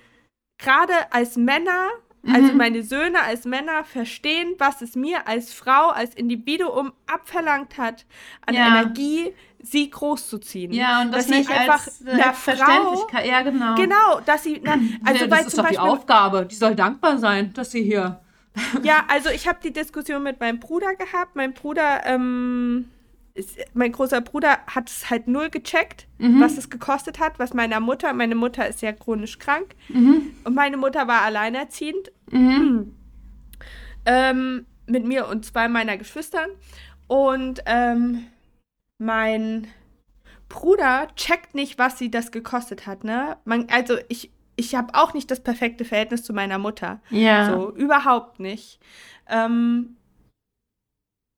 gerade 0.58 0.94
als 1.12 1.36
Männer, 1.36 1.90
mhm. 2.22 2.36
also 2.36 2.54
meine 2.54 2.84
Söhne 2.84 3.22
als 3.22 3.44
Männer, 3.44 3.84
verstehen, 3.84 4.56
was 4.58 4.82
es 4.82 4.96
mir 4.96 5.28
als 5.28 5.52
Frau, 5.54 5.90
als 5.90 6.16
Individuum 6.16 6.94
abverlangt 7.08 7.78
hat, 7.78 8.06
an 8.46 8.56
ja. 8.56 8.68
Energie, 8.68 9.34
sie 9.62 9.90
großzuziehen. 9.90 10.72
Ja, 10.72 11.02
und 11.02 11.12
das 11.12 11.28
dass 11.28 11.38
nicht 11.38 11.50
einfach 11.50 11.86
als, 11.86 12.02
äh, 12.02 12.12
einer 12.12 12.34
Frau, 12.34 13.08
ja 13.26 13.42
genau. 13.42 13.76
Genau, 13.76 14.22
dass 14.26 14.44
sie, 14.44 14.62
na, 14.64 14.74
also 15.06 15.26
ja, 15.26 15.28
das 15.28 15.48
ist 15.48 15.58
doch 15.58 15.64
Beispiel, 15.64 15.78
die 15.78 15.80
Aufgabe, 15.80 16.46
die 16.46 16.56
soll 16.56 16.76
dankbar 16.76 17.18
sein, 17.18 17.54
dass 17.54 17.72
sie 17.72 17.84
hier 17.84 18.20
ja, 18.84 19.04
also 19.08 19.30
ich 19.30 19.48
habe 19.48 19.60
die 19.64 19.72
Diskussion 19.72 20.24
mit 20.24 20.40
meinem 20.40 20.60
Bruder 20.60 20.96
gehabt. 20.96 21.36
Mein 21.36 21.54
Bruder, 21.54 22.02
ähm, 22.06 22.86
ist, 23.34 23.58
mein 23.74 23.92
großer 23.92 24.22
Bruder 24.22 24.60
hat 24.68 24.90
es 24.90 25.10
halt 25.10 25.28
null 25.28 25.50
gecheckt, 25.50 26.08
mhm. 26.18 26.42
was 26.42 26.58
es 26.58 26.70
gekostet 26.70 27.20
hat, 27.20 27.40
was 27.40 27.54
meiner 27.54 27.80
Mutter, 27.80 28.14
meine 28.14 28.36
Mutter 28.36 28.68
ist 28.68 28.82
ja 28.82 28.92
chronisch 28.92 29.40
krank 29.40 29.76
mhm. 29.88 30.32
und 30.44 30.56
meine 30.56 30.78
Mutter 30.78 31.08
war 31.08 31.22
alleinerziehend 31.22 32.12
mhm. 32.32 32.96
ähm, 34.06 34.66
mit 34.88 35.06
mir 35.06 35.28
und 35.28 35.46
zwei 35.46 35.68
meiner 35.68 35.98
Geschwistern 35.98 36.50
und 37.08 37.62
ähm, 37.66 38.26
mein 39.00 39.68
Bruder 40.50 41.08
checkt 41.16 41.56
nicht, 41.56 41.80
was 41.80 41.98
sie 41.98 42.12
das 42.12 42.32
gekostet 42.32 42.86
hat, 42.86 43.04
ne? 43.04 43.38
Man, 43.46 43.68
also 43.70 43.96
ich, 44.10 44.32
ich 44.56 44.76
habe 44.76 44.94
auch 44.94 45.14
nicht 45.14 45.32
das 45.32 45.42
perfekte 45.42 45.86
Verhältnis 45.86 46.24
zu 46.24 46.34
meiner 46.34 46.58
Mutter. 46.58 47.02
Ja. 47.10 47.50
So, 47.50 47.74
überhaupt 47.76 48.40
nicht. 48.40 48.80
Ähm, 49.28 49.96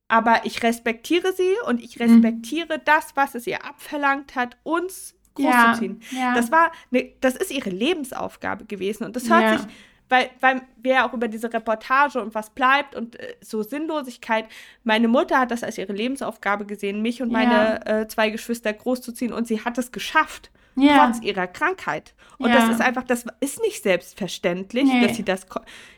aber 0.08 0.45
ich 0.45 0.62
respektiere 0.63 1.32
sie 1.34 1.54
und 1.67 1.82
ich 1.82 2.00
respektiere 2.00 2.78
mhm. 2.78 2.82
das, 2.84 3.15
was 3.15 3.36
es 3.36 3.47
ihr 3.47 3.63
abverlangt 3.63 4.36
hat, 4.36 4.58
uns 4.63 5.15
großzuziehen. 5.36 6.02
Ja, 6.12 6.19
ja. 6.19 6.36
Das 6.36 6.52
war, 6.52 6.71
ne, 6.89 7.13
das 7.21 7.36
ist 7.36 7.52
ihre 7.52 7.69
Lebensaufgabe 7.69 8.65
gewesen 8.65 9.06
und 9.06 9.15
das 9.15 9.30
hört 9.30 9.41
ja. 9.41 9.58
sich, 9.58 9.67
weil, 10.12 10.30
weil 10.41 10.62
wir 10.78 10.93
ja 10.93 11.10
auch 11.10 11.13
über 11.13 11.28
diese 11.28 11.52
Reportage 11.52 12.21
und 12.21 12.36
was 12.36 12.50
bleibt 12.50 12.95
und 12.95 13.19
äh, 13.19 13.36
so 13.41 13.63
Sinnlosigkeit, 13.63 14.45
meine 14.84 15.08
Mutter 15.08 15.39
hat 15.39 15.52
das 15.52 15.63
als 15.63 15.78
ihre 15.78 15.93
Lebensaufgabe 15.93 16.65
gesehen, 16.65 17.02
mich 17.02 17.21
und 17.21 17.32
meine 17.32 17.86
äh, 17.86 18.08
zwei 18.08 18.30
Geschwister 18.30 18.74
großzuziehen 18.74 19.34
und 19.34 19.47
sie 19.47 19.63
hat 19.63 19.78
es 19.78 19.91
geschafft 19.91 20.52
ja. 20.76 21.06
trotz 21.06 21.21
ihrer 21.21 21.47
Krankheit. 21.47 22.13
Und 22.38 22.50
ja. 22.50 22.56
das 22.56 22.69
ist 22.69 22.82
einfach, 22.82 23.04
das 23.04 23.26
ist 23.39 23.62
nicht 23.62 23.84
selbstverständlich, 23.84 24.86
nee. 24.86 25.06
dass 25.06 25.15
sie 25.15 25.24
das 25.24 25.45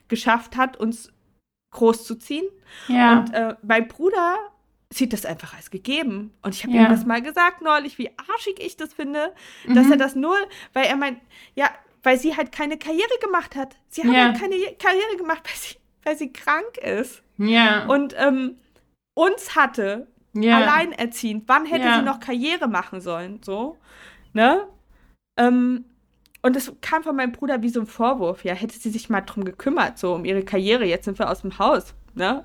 geschafft 0.08 0.58
hat, 0.58 0.78
uns 0.78 1.12
großzuziehen. 1.72 2.46
Ja. 2.88 3.20
Und 3.20 3.34
äh, 3.34 3.56
mein 3.64 3.88
Bruder 3.88 4.38
sieht 4.90 5.14
das 5.14 5.26
einfach 5.26 5.56
als 5.56 5.72
gegeben. 5.72 6.32
Und 6.42 6.54
ich 6.54 6.64
habe 6.64 6.74
ja. 6.74 6.84
ihm 6.84 6.90
das 6.90 7.06
mal 7.06 7.22
gesagt 7.22 7.62
neulich, 7.62 7.98
wie 7.98 8.12
arschig 8.18 8.60
ich 8.60 8.78
das 8.78 8.94
finde, 8.94 9.34
mhm. 9.68 9.76
dass 9.76 9.90
er 9.90 9.98
das 9.98 10.16
nur, 10.16 10.38
weil 10.74 10.86
er 10.86 10.96
meint, 10.96 11.20
ja, 11.56 11.70
weil 12.04 12.20
sie 12.20 12.36
halt 12.36 12.52
keine 12.52 12.78
Karriere 12.78 13.18
gemacht 13.22 13.56
hat. 13.56 13.76
Sie 13.90 14.04
hat 14.04 14.16
halt 14.16 14.40
keine 14.40 14.56
Karriere 14.78 15.18
gemacht, 15.18 15.44
weil 15.46 15.56
sie, 15.56 15.76
weil 16.04 16.18
sie 16.18 16.32
krank 16.32 16.78
ist. 16.78 17.24
Ja. 17.38 17.86
Und 17.86 18.16
ähm, 18.18 18.58
uns 19.16 19.56
hatte, 19.56 20.08
ja. 20.34 20.58
alleinerziehend. 20.58 21.44
Wann 21.48 21.66
hätte 21.66 21.86
ja. 21.86 21.96
sie 21.96 22.04
noch 22.04 22.20
Karriere 22.20 22.68
machen 22.68 23.02
sollen? 23.02 23.42
So. 23.44 23.78
Ne? 24.34 24.68
Ähm, 25.38 25.86
und 26.42 26.58
es 26.58 26.74
kam 26.82 27.04
von 27.04 27.16
meinem 27.16 27.32
Bruder 27.32 27.62
wie 27.62 27.70
so 27.70 27.80
ein 27.80 27.88
Vorwurf. 27.88 28.44
Ja, 28.44 28.54
hätte 28.54 28.78
sie 28.78 28.90
sich 28.90 29.10
mal 29.10 29.22
drum 29.22 29.46
gekümmert, 29.46 29.98
so 29.98 30.14
um 30.14 30.26
ihre 30.26 30.44
Karriere. 30.44 30.86
Jetzt 30.86 31.06
sind 31.06 31.18
wir 31.18 31.30
aus 31.30 31.42
dem 31.42 31.58
Haus. 31.58 31.94
Ne? 32.16 32.44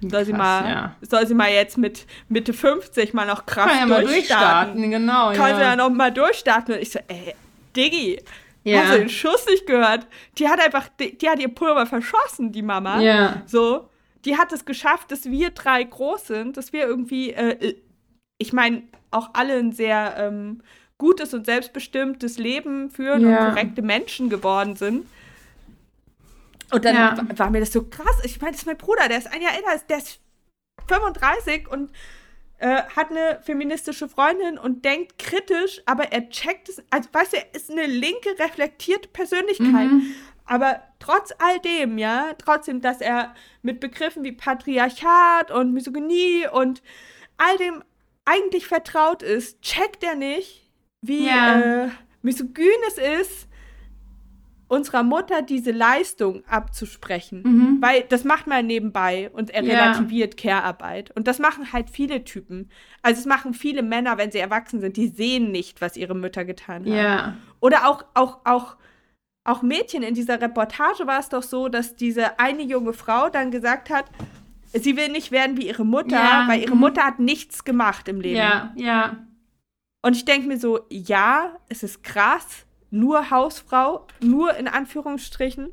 Soll 0.00 0.10
krass, 0.10 0.26
sie 0.26 0.32
mal, 0.32 0.70
ja. 0.70 0.96
soll 1.00 1.26
sie 1.26 1.34
mal 1.34 1.50
jetzt 1.50 1.78
mit 1.78 2.06
Mitte 2.28 2.52
50 2.52 3.14
mal 3.14 3.26
noch 3.26 3.46
krass 3.46 3.66
Kann 3.66 3.78
ja 3.78 3.86
mal 3.86 4.04
durchstarten, 4.04 4.90
genau. 4.90 5.32
Kann 5.32 5.50
ja. 5.50 5.56
sie 5.56 5.62
ja 5.62 5.76
noch 5.76 5.90
mal 5.90 6.12
durchstarten. 6.12 6.74
Und 6.74 6.80
ich 6.80 6.90
so, 6.90 7.00
ey, 7.08 7.34
Diggi, 7.74 8.20
Ja. 8.64 8.82
Hast 8.82 8.94
du 8.94 8.98
den 8.98 9.08
Schuss 9.08 9.46
nicht 9.46 9.66
gehört? 9.66 10.06
Die 10.38 10.48
hat 10.48 10.60
einfach, 10.60 10.88
die, 11.00 11.16
die 11.16 11.28
hat 11.28 11.38
ihr 11.38 11.48
Pulver 11.48 11.86
verschossen, 11.86 12.52
die 12.52 12.62
Mama. 12.62 13.00
Ja. 13.00 13.42
So. 13.46 13.88
Die 14.24 14.36
hat 14.36 14.52
es 14.52 14.64
geschafft, 14.64 15.10
dass 15.12 15.26
wir 15.26 15.50
drei 15.50 15.84
groß 15.84 16.26
sind, 16.26 16.56
dass 16.56 16.72
wir 16.72 16.86
irgendwie, 16.86 17.30
äh, 17.32 17.76
ich 18.36 18.52
meine, 18.52 18.82
auch 19.10 19.30
alle 19.32 19.54
ein 19.54 19.72
sehr 19.72 20.14
ähm, 20.18 20.62
gutes 20.98 21.32
und 21.32 21.46
selbstbestimmtes 21.46 22.38
Leben 22.38 22.90
führen 22.90 23.22
ja. 23.22 23.46
und 23.46 23.54
korrekte 23.54 23.82
Menschen 23.82 24.28
geworden 24.28 24.76
sind. 24.76 25.06
Und 26.70 26.84
dann 26.84 26.94
ja. 26.94 27.38
war 27.38 27.50
mir 27.50 27.60
das 27.60 27.72
so 27.72 27.84
krass. 27.84 28.16
Ich 28.24 28.40
meine, 28.40 28.52
das 28.52 28.62
ist 28.62 28.66
mein 28.66 28.76
Bruder, 28.76 29.08
der 29.08 29.18
ist 29.18 29.32
ein 29.32 29.40
Jahr 29.40 29.54
älter, 29.54 29.84
der 29.88 29.98
ist 29.98 30.20
35 30.88 31.68
und 31.70 31.90
äh, 32.58 32.82
hat 32.96 33.10
eine 33.10 33.40
feministische 33.42 34.08
Freundin 34.08 34.58
und 34.58 34.84
denkt 34.84 35.18
kritisch, 35.18 35.80
aber 35.86 36.12
er 36.12 36.28
checkt 36.28 36.68
es, 36.68 36.82
also 36.90 37.08
weißt 37.12 37.32
du, 37.32 37.36
er 37.36 37.54
ist 37.54 37.70
eine 37.70 37.86
linke, 37.86 38.30
reflektierte 38.38 39.08
Persönlichkeit. 39.08 39.90
Mhm. 39.90 40.14
Aber 40.44 40.82
trotz 40.98 41.32
all 41.38 41.60
dem, 41.60 41.98
ja, 41.98 42.32
trotzdem, 42.38 42.80
dass 42.80 43.00
er 43.00 43.34
mit 43.62 43.80
Begriffen 43.80 44.24
wie 44.24 44.32
Patriarchat 44.32 45.50
und 45.50 45.72
Misogynie 45.72 46.48
und 46.50 46.82
all 47.36 47.56
dem 47.58 47.84
eigentlich 48.24 48.66
vertraut 48.66 49.22
ist, 49.22 49.60
checkt 49.62 50.02
er 50.02 50.14
nicht, 50.14 50.70
wie 51.00 51.26
ja. 51.26 51.84
äh, 51.84 51.88
misogyn 52.22 52.66
es 52.88 52.98
ist, 52.98 53.47
unserer 54.68 55.02
Mutter 55.02 55.42
diese 55.42 55.70
Leistung 55.70 56.42
abzusprechen. 56.46 57.42
Mhm. 57.42 57.78
Weil 57.80 58.02
das 58.02 58.24
macht 58.24 58.46
man 58.46 58.66
nebenbei 58.66 59.30
und 59.32 59.50
er 59.50 59.64
ja. 59.64 59.72
relativiert 59.72 60.36
Care-Arbeit. 60.36 61.10
Und 61.16 61.26
das 61.26 61.38
machen 61.38 61.72
halt 61.72 61.90
viele 61.90 62.22
Typen. 62.24 62.70
Also 63.02 63.20
es 63.20 63.26
machen 63.26 63.54
viele 63.54 63.82
Männer, 63.82 64.18
wenn 64.18 64.30
sie 64.30 64.38
erwachsen 64.38 64.80
sind, 64.80 64.96
die 64.96 65.08
sehen 65.08 65.50
nicht, 65.50 65.80
was 65.80 65.96
ihre 65.96 66.14
Mütter 66.14 66.44
getan 66.44 66.84
haben. 66.84 66.92
Ja. 66.92 67.36
Oder 67.60 67.88
auch, 67.88 68.04
auch, 68.14 68.40
auch, 68.44 68.76
auch 69.44 69.62
Mädchen. 69.62 70.02
In 70.02 70.14
dieser 70.14 70.40
Reportage 70.40 71.06
war 71.06 71.18
es 71.18 71.30
doch 71.30 71.42
so, 71.42 71.68
dass 71.68 71.96
diese 71.96 72.38
eine 72.38 72.62
junge 72.62 72.92
Frau 72.92 73.30
dann 73.30 73.50
gesagt 73.50 73.88
hat, 73.88 74.04
sie 74.74 74.98
will 74.98 75.08
nicht 75.08 75.32
werden 75.32 75.56
wie 75.56 75.66
ihre 75.66 75.86
Mutter, 75.86 76.16
ja. 76.16 76.44
weil 76.46 76.60
ihre 76.60 76.74
mhm. 76.74 76.80
Mutter 76.80 77.04
hat 77.04 77.18
nichts 77.18 77.64
gemacht 77.64 78.06
im 78.08 78.20
Leben. 78.20 78.36
Ja, 78.36 78.72
ja. 78.76 79.16
Und 80.02 80.14
ich 80.14 80.26
denke 80.26 80.46
mir 80.46 80.58
so, 80.58 80.80
ja, 80.90 81.56
es 81.68 81.82
ist 81.82 82.04
krass, 82.04 82.66
nur 82.90 83.30
Hausfrau, 83.30 84.06
nur 84.20 84.54
in 84.56 84.68
Anführungsstrichen. 84.68 85.68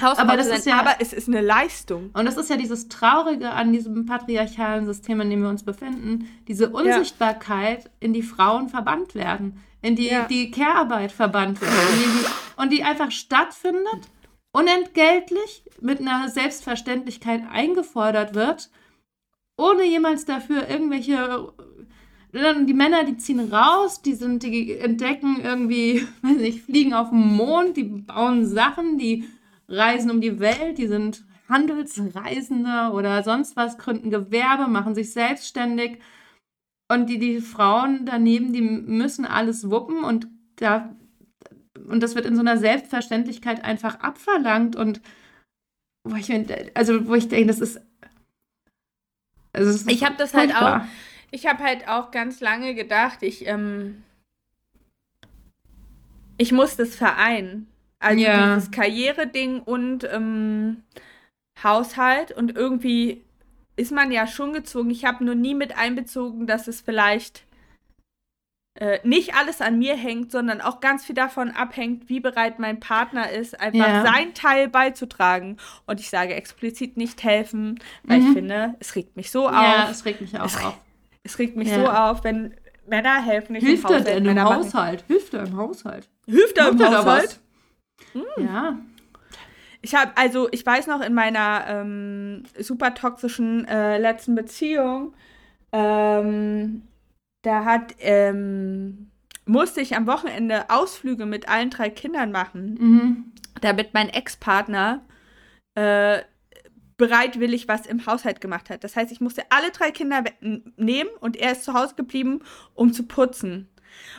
Hausfrau 0.00 0.24
aber, 0.24 0.36
das 0.36 0.48
sein, 0.48 0.58
ist 0.58 0.66
ja, 0.66 0.78
aber 0.80 0.96
es 1.00 1.12
ist 1.12 1.28
eine 1.28 1.40
Leistung. 1.40 2.10
Und 2.12 2.24
das 2.26 2.36
ist 2.36 2.50
ja 2.50 2.56
dieses 2.56 2.88
Traurige 2.88 3.50
an 3.50 3.72
diesem 3.72 4.06
patriarchalen 4.06 4.86
System, 4.86 5.20
in 5.20 5.30
dem 5.30 5.42
wir 5.42 5.48
uns 5.48 5.64
befinden, 5.64 6.28
diese 6.48 6.70
Unsichtbarkeit, 6.70 7.84
ja. 7.84 7.90
in 8.00 8.12
die 8.12 8.22
Frauen 8.22 8.68
verbannt 8.68 9.14
werden, 9.14 9.62
in 9.82 9.94
die 9.94 10.08
ja. 10.08 10.24
die 10.24 10.50
Care-Arbeit 10.50 11.12
verbannt 11.12 11.60
wird 11.60 11.70
die, 11.70 12.60
und 12.60 12.72
die 12.72 12.82
einfach 12.82 13.10
stattfindet, 13.10 14.10
unentgeltlich, 14.52 15.62
mit 15.80 16.00
einer 16.00 16.28
Selbstverständlichkeit 16.28 17.42
eingefordert 17.52 18.34
wird, 18.34 18.70
ohne 19.56 19.84
jemals 19.84 20.24
dafür 20.24 20.68
irgendwelche 20.68 21.52
die 22.36 22.74
Männer, 22.74 23.04
die 23.04 23.16
ziehen 23.16 23.52
raus, 23.52 24.02
die 24.02 24.14
sind, 24.14 24.42
die 24.42 24.76
entdecken 24.76 25.40
irgendwie, 25.42 26.06
weiß 26.22 26.36
nicht, 26.36 26.64
fliegen 26.64 26.94
auf 26.94 27.10
dem 27.10 27.36
Mond, 27.36 27.76
die 27.76 27.84
bauen 27.84 28.46
Sachen, 28.46 28.98
die 28.98 29.28
reisen 29.68 30.10
um 30.10 30.20
die 30.20 30.38
Welt, 30.38 30.78
die 30.78 30.86
sind 30.86 31.24
Handelsreisende 31.48 32.90
oder 32.92 33.22
sonst 33.22 33.56
was, 33.56 33.78
gründen 33.78 34.10
Gewerbe, 34.10 34.68
machen 34.68 34.94
sich 34.94 35.12
selbstständig. 35.12 35.98
Und 36.88 37.08
die, 37.08 37.18
die 37.18 37.40
Frauen 37.40 38.04
daneben, 38.04 38.52
die 38.52 38.62
müssen 38.62 39.24
alles 39.24 39.70
wuppen 39.70 40.04
und 40.04 40.28
da 40.56 40.94
und 41.88 42.02
das 42.02 42.14
wird 42.14 42.26
in 42.26 42.34
so 42.34 42.40
einer 42.40 42.58
Selbstverständlichkeit 42.58 43.64
einfach 43.64 44.00
abverlangt 44.00 44.76
und 44.76 45.00
wo 46.04 46.16
ich, 46.16 46.32
also 46.74 47.06
wo 47.06 47.14
ich 47.14 47.28
denke, 47.28 47.48
das 47.48 47.60
ist, 47.60 47.80
also 49.52 49.88
ich 49.88 50.04
habe 50.04 50.16
das 50.16 50.34
halt 50.34 50.54
auch 50.54 50.80
ich 51.36 51.46
habe 51.46 51.62
halt 51.62 51.86
auch 51.86 52.10
ganz 52.10 52.40
lange 52.40 52.74
gedacht, 52.74 53.22
ich, 53.22 53.46
ähm, 53.46 54.02
ich 56.38 56.50
muss 56.50 56.76
das 56.76 56.96
vereinen. 56.96 57.68
Also 57.98 58.22
ja. 58.22 58.54
dieses 58.54 58.70
Karriere-Ding 58.70 59.60
und 59.60 60.04
ähm, 60.04 60.82
Haushalt 61.62 62.32
und 62.32 62.56
irgendwie 62.56 63.22
ist 63.76 63.92
man 63.92 64.10
ja 64.12 64.26
schon 64.26 64.54
gezwungen. 64.54 64.90
Ich 64.90 65.04
habe 65.04 65.24
nur 65.24 65.34
nie 65.34 65.54
mit 65.54 65.76
einbezogen, 65.76 66.46
dass 66.46 66.68
es 66.68 66.80
vielleicht 66.80 67.44
äh, 68.76 68.98
nicht 69.04 69.34
alles 69.34 69.60
an 69.60 69.78
mir 69.78 69.94
hängt, 69.94 70.32
sondern 70.32 70.62
auch 70.62 70.80
ganz 70.80 71.04
viel 71.04 71.14
davon 71.14 71.50
abhängt, 71.50 72.08
wie 72.08 72.20
bereit 72.20 72.58
mein 72.58 72.80
Partner 72.80 73.30
ist, 73.30 73.60
einfach 73.60 73.86
ja. 73.86 74.02
sein 74.02 74.32
Teil 74.32 74.68
beizutragen. 74.68 75.58
Und 75.86 76.00
ich 76.00 76.08
sage 76.08 76.34
explizit 76.34 76.96
nicht 76.96 77.24
helfen, 77.24 77.78
weil 78.04 78.20
mhm. 78.20 78.26
ich 78.26 78.32
finde, 78.32 78.74
es 78.80 78.94
regt 78.94 79.16
mich 79.16 79.30
so 79.30 79.48
auf. 79.48 79.52
Ja, 79.52 79.88
es 79.90 80.06
regt 80.06 80.22
mich 80.22 80.38
auch 80.40 80.46
es, 80.46 80.64
auf. 80.64 80.80
Es 81.26 81.38
regt 81.40 81.56
mich 81.56 81.68
ja. 81.68 81.80
so 81.80 81.88
auf, 81.88 82.22
wenn 82.24 82.54
Männer 82.86 83.20
helfen 83.20 83.54
nicht 83.54 83.66
Hilft 83.66 83.90
im 83.90 83.96
Haushalt. 83.96 84.08
Hilft 84.08 84.24
im 84.24 84.44
Haushalt? 84.44 85.04
Hilft 85.08 85.34
er 85.34 85.44
im 85.44 85.56
Haushalt? 85.56 86.08
Hilft 86.26 86.56
er 86.56 86.68
im 86.68 86.78
Haushalt? 86.78 87.40
Hm. 88.12 88.22
Ja. 88.38 88.78
Ich 89.82 89.94
habe, 89.94 90.12
also 90.14 90.48
ich 90.52 90.64
weiß 90.64 90.86
noch 90.86 91.00
in 91.00 91.14
meiner 91.14 91.64
ähm, 91.68 92.44
super 92.58 92.94
toxischen 92.94 93.66
äh, 93.66 93.98
letzten 93.98 94.36
Beziehung, 94.36 95.14
ähm, 95.72 96.82
da 97.42 97.64
hat, 97.64 97.94
ähm, 97.98 99.10
musste 99.46 99.80
ich 99.80 99.96
am 99.96 100.06
Wochenende 100.06 100.70
Ausflüge 100.70 101.26
mit 101.26 101.48
allen 101.48 101.70
drei 101.70 101.90
Kindern 101.90 102.30
machen, 102.30 102.78
mhm. 102.80 103.32
damit 103.60 103.94
mein 103.94 104.08
Ex-Partner 104.08 105.02
äh, 105.74 106.20
bereitwillig 106.96 107.68
was 107.68 107.86
im 107.86 108.06
Haushalt 108.06 108.40
gemacht 108.40 108.70
hat. 108.70 108.84
Das 108.84 108.96
heißt, 108.96 109.12
ich 109.12 109.20
musste 109.20 109.42
alle 109.50 109.70
drei 109.70 109.90
Kinder 109.90 110.24
nehmen 110.40 111.10
und 111.20 111.36
er 111.36 111.52
ist 111.52 111.64
zu 111.64 111.74
Hause 111.74 111.94
geblieben, 111.94 112.40
um 112.74 112.92
zu 112.92 113.04
putzen. 113.04 113.68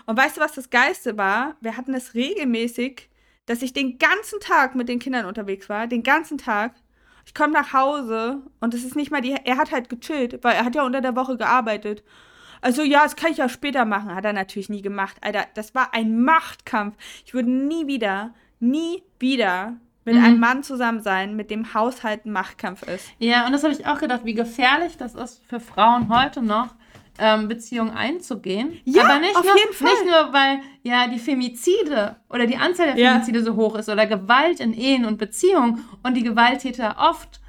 Und 0.05 0.17
weißt 0.17 0.37
du, 0.37 0.41
was 0.41 0.53
das 0.53 0.69
Geiste 0.69 1.17
war? 1.17 1.55
Wir 1.61 1.77
hatten 1.77 1.93
es 1.93 2.13
regelmäßig, 2.13 3.09
dass 3.45 3.61
ich 3.61 3.73
den 3.73 3.97
ganzen 3.97 4.39
Tag 4.39 4.75
mit 4.75 4.89
den 4.89 4.99
Kindern 4.99 5.25
unterwegs 5.25 5.69
war, 5.69 5.87
den 5.87 6.03
ganzen 6.03 6.37
Tag. 6.37 6.75
Ich 7.25 7.33
komme 7.33 7.53
nach 7.53 7.73
Hause 7.73 8.41
und 8.59 8.73
es 8.73 8.83
ist 8.83 8.95
nicht 8.95 9.11
mal 9.11 9.21
die, 9.21 9.31
er 9.31 9.57
hat 9.57 9.71
halt 9.71 9.89
gechillt, 9.89 10.43
weil 10.43 10.55
er 10.55 10.65
hat 10.65 10.75
ja 10.75 10.85
unter 10.85 11.01
der 11.01 11.15
Woche 11.15 11.37
gearbeitet. 11.37 12.03
Also 12.61 12.83
ja, 12.83 13.03
das 13.03 13.15
kann 13.15 13.31
ich 13.31 13.37
ja 13.37 13.49
später 13.49 13.85
machen. 13.85 14.15
Hat 14.15 14.25
er 14.25 14.33
natürlich 14.33 14.69
nie 14.69 14.81
gemacht. 14.81 15.17
Alter, 15.21 15.45
das 15.53 15.75
war 15.75 15.93
ein 15.93 16.23
Machtkampf. 16.23 16.95
Ich 17.25 17.33
würde 17.33 17.49
nie 17.49 17.87
wieder, 17.87 18.33
nie 18.59 19.03
wieder 19.19 19.77
mit 20.07 20.15
mhm. 20.15 20.23
einem 20.23 20.39
Mann 20.39 20.63
zusammen 20.63 21.01
sein, 21.01 21.35
mit 21.35 21.51
dem 21.51 21.73
Haushalt 21.73 22.25
ein 22.25 22.31
Machtkampf 22.31 22.83
ist. 22.83 23.09
Ja, 23.19 23.45
und 23.45 23.51
das 23.51 23.63
habe 23.65 23.73
ich 23.73 23.85
auch 23.85 23.99
gedacht, 23.99 24.21
wie 24.23 24.33
gefährlich 24.33 24.95
das 24.95 25.15
ist 25.15 25.43
für 25.45 25.59
Frauen 25.59 26.07
heute 26.07 26.41
noch, 26.41 26.69
ähm, 27.19 27.49
Beziehungen 27.49 27.91
einzugehen. 27.91 28.79
Ja, 28.85 29.03
Aber 29.03 29.19
nicht 29.19 29.35
auf 29.35 29.43
nur, 29.43 29.57
jeden 29.57 29.73
Fall. 29.73 29.91
Nicht 29.91 30.05
nur, 30.05 30.31
weil 30.31 30.61
ja 30.83 31.09
die 31.09 31.19
Femizide 31.19 32.15
oder 32.29 32.47
die 32.47 32.55
Anzahl 32.55 32.93
der 32.93 32.95
Femizide 32.95 33.39
ja. 33.39 33.43
so 33.43 33.57
hoch 33.57 33.75
ist 33.75 33.89
oder 33.89 34.07
Gewalt 34.07 34.61
in 34.61 34.73
Ehen 34.73 35.03
und 35.03 35.17
Beziehungen 35.17 35.83
und 36.03 36.13
die 36.13 36.23
Gewalttäter 36.23 36.95
oft 36.97 37.41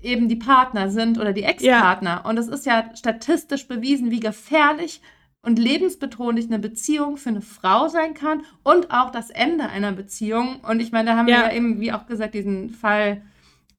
eben 0.00 0.28
die 0.28 0.36
Partner 0.36 0.90
sind 0.90 1.18
oder 1.18 1.32
die 1.32 1.42
Ex-Partner. 1.42 2.22
Ja. 2.22 2.30
Und 2.30 2.38
es 2.38 2.46
ist 2.46 2.66
ja 2.66 2.94
statistisch 2.94 3.66
bewiesen, 3.66 4.12
wie 4.12 4.20
gefährlich 4.20 5.00
und 5.46 5.60
lebensbedrohlich 5.60 6.46
eine 6.46 6.58
Beziehung 6.58 7.16
für 7.16 7.28
eine 7.28 7.40
Frau 7.40 7.86
sein 7.86 8.14
kann 8.14 8.42
und 8.64 8.90
auch 8.90 9.10
das 9.10 9.30
Ende 9.30 9.68
einer 9.68 9.92
Beziehung. 9.92 10.58
Und 10.68 10.80
ich 10.80 10.90
meine, 10.90 11.10
da 11.10 11.16
haben 11.16 11.28
ja. 11.28 11.36
wir 11.36 11.44
ja 11.44 11.52
eben, 11.52 11.80
wie 11.80 11.92
auch 11.92 12.06
gesagt, 12.06 12.34
diesen 12.34 12.70
Fall 12.70 13.22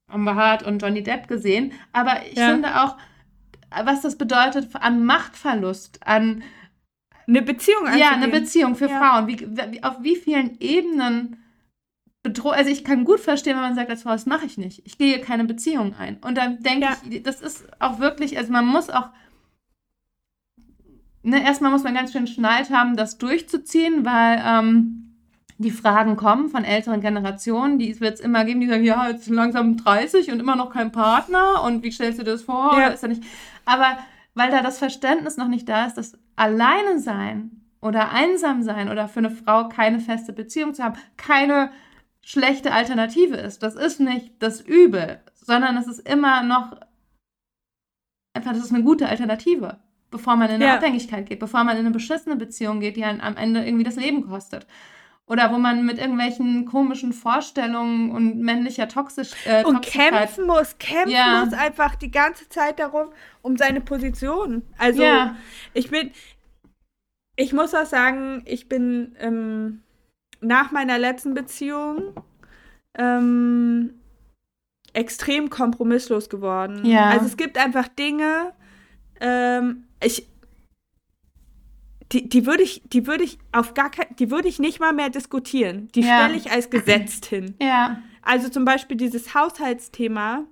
Amber 0.10 0.36
Hart 0.36 0.64
und 0.64 0.82
Johnny 0.82 1.04
Depp 1.04 1.28
gesehen. 1.28 1.74
Aber 1.92 2.26
ich 2.26 2.38
ja. 2.38 2.52
finde 2.52 2.82
auch, 2.82 2.96
was 3.84 4.02
das 4.02 4.18
bedeutet 4.18 4.70
an 4.76 5.06
Machtverlust, 5.06 6.00
an 6.08 6.42
eine 7.28 7.42
Beziehung 7.42 7.84
Ja, 7.98 8.12
eine 8.12 8.30
Beziehung 8.30 8.78
für 8.78 8.88
ja. 8.88 8.98
Frauen. 8.98 9.28
Wie, 9.28 9.38
wie, 9.42 9.84
auf 9.84 10.02
wie 10.02 10.16
vielen 10.16 10.58
Ebenen 10.62 11.44
bedroht. 12.24 12.54
Also 12.54 12.72
ich 12.72 12.86
kann 12.86 13.04
gut 13.04 13.20
verstehen, 13.20 13.56
wenn 13.56 13.64
man 13.64 13.76
sagt, 13.76 13.90
als 13.90 14.04
Frau, 14.04 14.12
das 14.12 14.26
mache 14.26 14.46
ich 14.46 14.58
nicht. 14.58 14.84
Ich 14.86 14.98
gehe 14.98 15.20
keine 15.20 15.44
Beziehung 15.44 15.96
ein. 16.00 16.16
Und 16.22 16.38
dann 16.38 16.64
denke 16.64 16.86
ja. 16.86 16.98
ich, 17.10 17.24
das 17.24 17.42
ist 17.42 17.68
auch 17.82 18.00
wirklich, 18.00 18.38
also 18.38 18.54
man 18.54 18.66
muss 18.66 18.90
auch 18.90 19.10
ne, 21.28 21.44
erstmal 21.44 21.72
muss 21.72 21.84
man 21.84 21.94
ganz 21.94 22.12
schön 22.12 22.28
Schneid 22.28 22.70
haben, 22.72 22.96
das 22.96 23.18
durchzuziehen, 23.18 24.06
weil 24.06 24.42
ähm, 24.46 25.16
die 25.58 25.72
Fragen 25.72 26.16
kommen 26.16 26.50
von 26.50 26.64
älteren 26.64 27.02
Generationen, 27.02 27.80
die 27.80 28.00
wird 28.00 28.16
es 28.16 28.20
immer 28.20 28.46
geben, 28.46 28.62
die 28.62 28.68
sagen, 28.68 28.84
ja, 28.84 29.10
jetzt 29.10 29.28
langsam 29.28 29.78
30 29.78 30.32
und 30.32 30.40
immer 30.40 30.56
noch 30.56 30.72
kein 30.72 30.92
Partner 30.92 31.64
und 31.64 31.84
wie 31.84 31.92
stellst 31.92 32.20
du 32.20 32.24
dir 32.24 32.32
das 32.32 32.44
vor? 32.44 32.80
Ja. 32.80 32.88
Ist 32.88 33.04
ja 33.04 33.10
nicht. 33.10 33.24
Aber 33.66 33.98
weil 34.36 34.52
da 34.52 34.62
das 34.62 34.78
Verständnis 34.78 35.38
noch 35.38 35.48
nicht 35.48 35.68
da 35.68 35.86
ist, 35.86 35.96
dass 35.96 36.18
alleine 36.36 37.00
sein 37.00 37.64
oder 37.82 38.12
einsam 38.12 38.64
sein 38.64 38.90
oder 38.90 39.08
für 39.08 39.20
eine 39.20 39.32
Frau 39.32 39.68
keine 39.68 40.00
feste 40.00 40.32
Beziehung 40.32 40.74
zu 40.74 40.84
haben, 40.84 40.98
keine 41.18 41.72
schlechte 42.22 42.72
Alternative 42.72 43.36
ist. 43.36 43.64
Das 43.64 43.76
ist 43.76 44.00
nicht 44.00 44.34
das 44.40 44.62
Übel, 44.62 45.20
sondern 45.34 45.76
es 45.78 45.88
ist 45.88 46.08
immer 46.08 46.44
noch 46.44 46.78
einfach, 48.34 48.52
das 48.52 48.66
ist 48.66 48.74
eine 48.74 48.84
gute 48.84 49.10
Alternative 49.10 49.80
bevor 50.10 50.36
man 50.36 50.50
in 50.50 50.56
eine 50.56 50.66
ja. 50.66 50.76
Abhängigkeit 50.76 51.28
geht, 51.28 51.40
bevor 51.40 51.64
man 51.64 51.76
in 51.76 51.86
eine 51.86 51.92
beschissene 51.92 52.36
Beziehung 52.36 52.80
geht, 52.80 52.96
die 52.98 53.04
einen 53.04 53.22
am 53.22 53.38
Ende 53.38 53.66
irgendwie 53.66 53.84
das 53.84 53.96
Leben 53.96 54.28
kostet. 54.28 54.66
oder 55.28 55.52
wo 55.52 55.58
man 55.58 55.86
mit 55.86 56.00
irgendwelchen 56.00 56.66
komischen 56.66 57.12
Vorstellungen 57.12 58.12
und 58.12 58.40
männlicher 58.40 58.88
Toxisch 58.88 59.32
äh, 59.46 59.66
und 59.66 59.82
kämpfen 59.82 60.48
muss, 60.48 60.78
kämpfen 60.78 61.12
ja. 61.12 61.44
muss 61.44 61.54
einfach 61.54 61.96
die 61.96 62.12
ganze 62.12 62.48
Zeit 62.48 62.80
darum 62.80 63.10
um 63.42 63.58
seine 63.58 63.82
Position. 63.82 64.64
Also 64.78 65.04
ja. 65.04 65.36
ich 65.74 65.90
bin, 65.90 66.12
ich 67.36 67.52
muss 67.52 67.76
auch 67.76 67.86
sagen, 67.86 68.42
ich 68.46 68.70
bin 68.70 69.16
ähm, 69.20 69.84
nach 70.40 70.72
meiner 70.72 70.98
letzten 70.98 71.34
Beziehung 71.34 72.14
ähm, 72.98 74.00
extrem 74.94 75.50
kompromisslos 75.50 76.30
geworden. 76.30 76.86
Ja. 76.86 77.10
Also 77.10 77.26
es 77.26 77.38
gibt 77.38 77.58
einfach 77.58 77.88
Dinge, 77.88 78.54
ähm, 79.22 79.86
ich 80.04 80.28
die, 82.12 82.30
die 82.30 82.46
würde 82.46 82.64
ich, 82.64 82.82
die 82.86 83.06
würde 83.06 83.24
ich 83.24 83.38
auf 83.52 83.74
gar 83.74 83.92
kein, 83.92 84.16
die 84.18 84.32
würde 84.32 84.48
ich 84.48 84.60
nicht 84.60 84.80
mal 84.80 84.94
mehr 84.94 85.10
diskutieren. 85.10 85.90
Die 85.94 86.02
ja. 86.02 86.24
stelle 86.24 86.38
ich 86.38 86.52
als 86.52 86.70
gesetzt 86.70 87.26
hin. 87.26 87.56
Ja. 87.62 88.02
Also 88.22 88.50
zum 88.50 88.66
Beispiel 88.66 88.98
dieses 88.98 89.34
Haushaltsthema. 89.34 90.46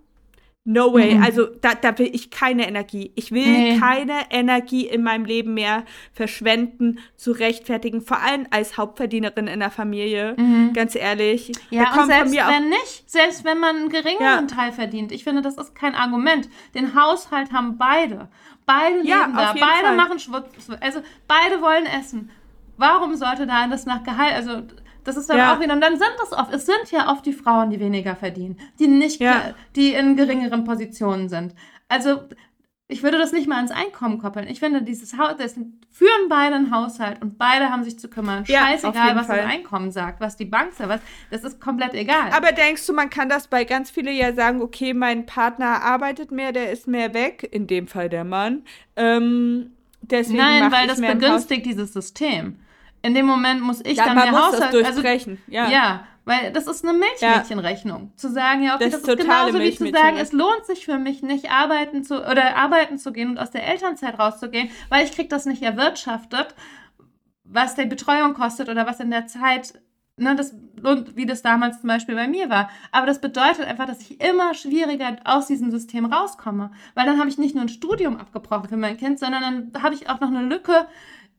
No 0.67 0.91
way. 0.91 1.13
Mhm. 1.13 1.23
Also 1.23 1.45
da, 1.62 1.75
da 1.75 1.97
will 1.99 2.10
ich 2.12 2.32
keine 2.32 2.67
Energie. 2.67 3.12
Ich 3.13 3.32
will 3.32 3.45
nee. 3.45 3.78
keine 3.78 4.32
Energie 4.32 4.88
in 4.88 5.04
meinem 5.04 5.23
Leben 5.23 5.54
mehr 5.54 5.84
verschwenden, 6.12 6.97
zu 7.15 7.34
rechtfertigen. 7.34 8.01
Vor 8.01 8.19
allem 8.19 8.47
als 8.49 8.75
Hauptverdienerin 8.75 9.45
in 9.45 9.60
der 9.60 9.69
Familie. 9.69 10.34
Mhm. 10.36 10.73
Ganz 10.73 10.95
ehrlich. 10.95 11.51
Ja, 11.69 11.93
und 11.93 12.08
selbst 12.08 12.36
wenn 12.36 12.69
nicht, 12.69 13.04
selbst 13.06 13.45
wenn 13.45 13.60
man 13.60 13.75
einen 13.75 13.89
geringeren 13.89 14.47
ja. 14.47 14.56
Teil 14.56 14.71
verdient. 14.71 15.12
Ich 15.12 15.23
finde, 15.23 15.43
das 15.43 15.56
ist 15.60 15.75
kein 15.75 15.93
Argument. 15.93 16.49
Den 16.73 16.95
Haushalt 16.95 17.54
haben 17.54 17.78
beide. 17.78 18.28
Beide 18.65 18.95
leben 18.97 19.08
ja, 19.08 19.28
da, 19.28 19.54
beide 19.54 19.86
Fall. 19.86 19.95
machen 19.95 20.17
Schwutz, 20.17 20.47
also 20.80 21.01
beide 21.28 21.62
wollen 21.62 21.86
essen. 21.86 22.32
Warum 22.78 23.15
sollte 23.15 23.45
da 23.45 23.67
das 23.67 23.86
nach 23.86 24.04
Gehalt, 24.04 24.34
also 24.34 24.63
das 25.06 25.15
ist 25.15 25.30
dann 25.30 25.38
ja. 25.38 25.56
auch 25.56 25.62
wieder, 25.62 25.74
und 25.74 25.82
dann 25.82 25.98
sind 25.98 26.12
das 26.20 26.34
oft, 26.34 26.54
es 26.54 26.65
sind 26.65 26.91
ja 26.91 27.12
oft 27.12 27.26
die 27.26 27.34
Frauen, 27.34 27.70
die 27.70 27.80
weniger 27.80 28.15
verdienen, 28.15 28.60
die 28.80 28.88
nicht, 28.88 29.22
ja. 29.22 29.54
die 29.76 29.94
in 29.94 30.18
geringeren 30.18 30.65
Positionen 30.65 31.30
sind. 31.30 31.56
Also 31.88 32.24
ich 32.88 33.02
würde 33.02 33.18
das 33.18 33.32
nicht 33.32 33.48
mal 33.48 33.56
ans 33.56 33.72
Einkommen 33.72 34.20
koppeln. 34.20 34.48
Ich 34.48 34.60
finde, 34.60 34.84
dieses 34.84 35.18
Haus, 35.18 35.38
das 35.38 35.54
führen 35.89 36.30
beide 36.30 36.56
einen 36.56 36.72
Haushalt 36.72 37.20
und 37.22 37.38
beide 37.38 37.70
haben 37.72 37.84
sich 37.84 37.98
zu 37.98 38.10
kümmern. 38.10 38.44
Ja, 38.48 38.68
Scheißegal, 38.68 39.15
was 39.15 39.28
Fall. 39.28 39.38
das 39.38 39.46
Einkommen 39.46 39.91
sagt, 39.91 40.20
was 40.20 40.38
die 40.38 40.46
Bank 40.46 40.74
sagt, 40.74 40.89
was, 40.89 41.02
das 41.32 41.44
ist 41.44 41.60
komplett 41.60 41.96
egal. 41.96 42.30
Aber 42.32 42.52
denkst 42.52 42.86
du, 42.86 42.94
man 42.94 43.10
kann 43.10 43.28
das 43.28 43.48
bei 43.48 43.63
ganz 43.63 43.89
vielen 43.89 44.15
ja 44.15 44.34
sagen, 44.34 44.62
okay, 44.62 44.94
mein 44.94 45.26
Partner 45.26 45.82
arbeitet 45.82 46.32
mehr, 46.32 46.52
der 46.52 46.72
ist 46.72 46.88
mehr 46.88 47.15
weg, 47.15 47.48
in 47.52 47.65
dem 47.65 47.88
Fall 47.88 48.10
der 48.10 48.24
Mann. 48.24 48.63
Ähm, 48.96 49.72
deswegen 50.02 50.38
Nein, 50.38 50.72
weil 50.72 50.88
das 50.88 51.02
begünstigt 51.02 51.65
dieses 51.65 51.91
System. 51.94 52.60
In 53.06 53.13
dem 53.13 53.26
Moment 53.26 53.62
muss 53.62 53.82
ich 53.86 53.98
ja, 53.98 54.06
dann 54.06 54.15
man 54.15 54.24
mehr 54.26 54.32
muss 54.32 54.54
Haushalt. 54.54 54.74
Das 54.74 54.86
also 54.86 55.02
durchbrechen. 55.02 55.38
Also, 55.48 55.52
ja. 55.52 55.70
ja, 55.70 56.08
weil 56.26 56.52
das 56.52 56.65
ist 56.65 56.84
eine 56.84 56.98
Milchmädchenrechnung. 56.98 58.12
Ja. 58.12 58.18
Zu 58.18 58.32
sagen, 58.32 58.63
ja, 58.63 58.76
okay, 58.76 58.89
das, 58.89 59.02
das 59.04 59.15
ist, 59.15 59.22
genauso 59.22 59.60
wie 59.60 59.76
zu 59.76 59.91
sagen, 59.91 60.18
es 60.18 60.32
lohnt 60.32 60.65
sich 60.65 60.86
für 60.86 60.98
mich 60.98 61.22
nicht 61.22 61.52
arbeiten 61.52 62.04
zu 62.04 62.20
oder 62.28 62.56
arbeiten 62.56 62.98
zu 62.98 63.13
gehen 63.13 63.30
und 63.30 63.38
aus 63.38 63.52
der 63.52 63.68
Elternzeit 63.68 64.18
rauszugehen, 64.18 64.70
weil 64.89 65.06
ich 65.06 65.12
kriege 65.12 65.30
das 65.30 65.46
nicht 65.46 65.62
erwirtschaftet, 65.62 66.56
was 67.44 67.76
die 67.76 67.86
Betreuung 67.86 68.34
kostet 68.34 68.70
oder 68.70 68.88
was 68.88 69.00
in 69.00 69.12
der 69.12 69.28
Zeit 69.28 69.74
Ne, 70.18 70.34
das, 70.34 70.56
wie 71.15 71.26
das 71.26 71.41
damals 71.41 71.82
zum 71.82 71.89
Beispiel 71.89 72.15
bei 72.15 72.30
mir 72.30 72.50
war. 72.50 72.70
Aber 72.94 73.06
das 73.06 73.20
bedeutet 73.20 73.65
einfach, 73.65 73.86
dass 73.86 74.00
ich 74.00 74.22
immer 74.22 74.54
schwieriger 74.54 75.18
aus 75.26 75.48
diesem 75.48 75.72
System 75.72 76.06
rauskomme. 76.06 76.72
Weil 76.94 77.06
dann 77.06 77.20
habe 77.20 77.28
ich 77.28 77.38
nicht 77.38 77.54
nur 77.54 77.65
ein 77.65 77.70
Studium 77.70 78.15
abgebrochen 78.15 78.70
für 78.70 78.78
mein 78.78 78.96
Kind, 78.96 79.20
sondern 79.20 79.72
dann 79.74 79.84
habe 79.84 79.94
ich 79.94 80.10
auch 80.10 80.22
noch 80.22 80.30
eine 80.30 80.44
Lücke 80.44 80.88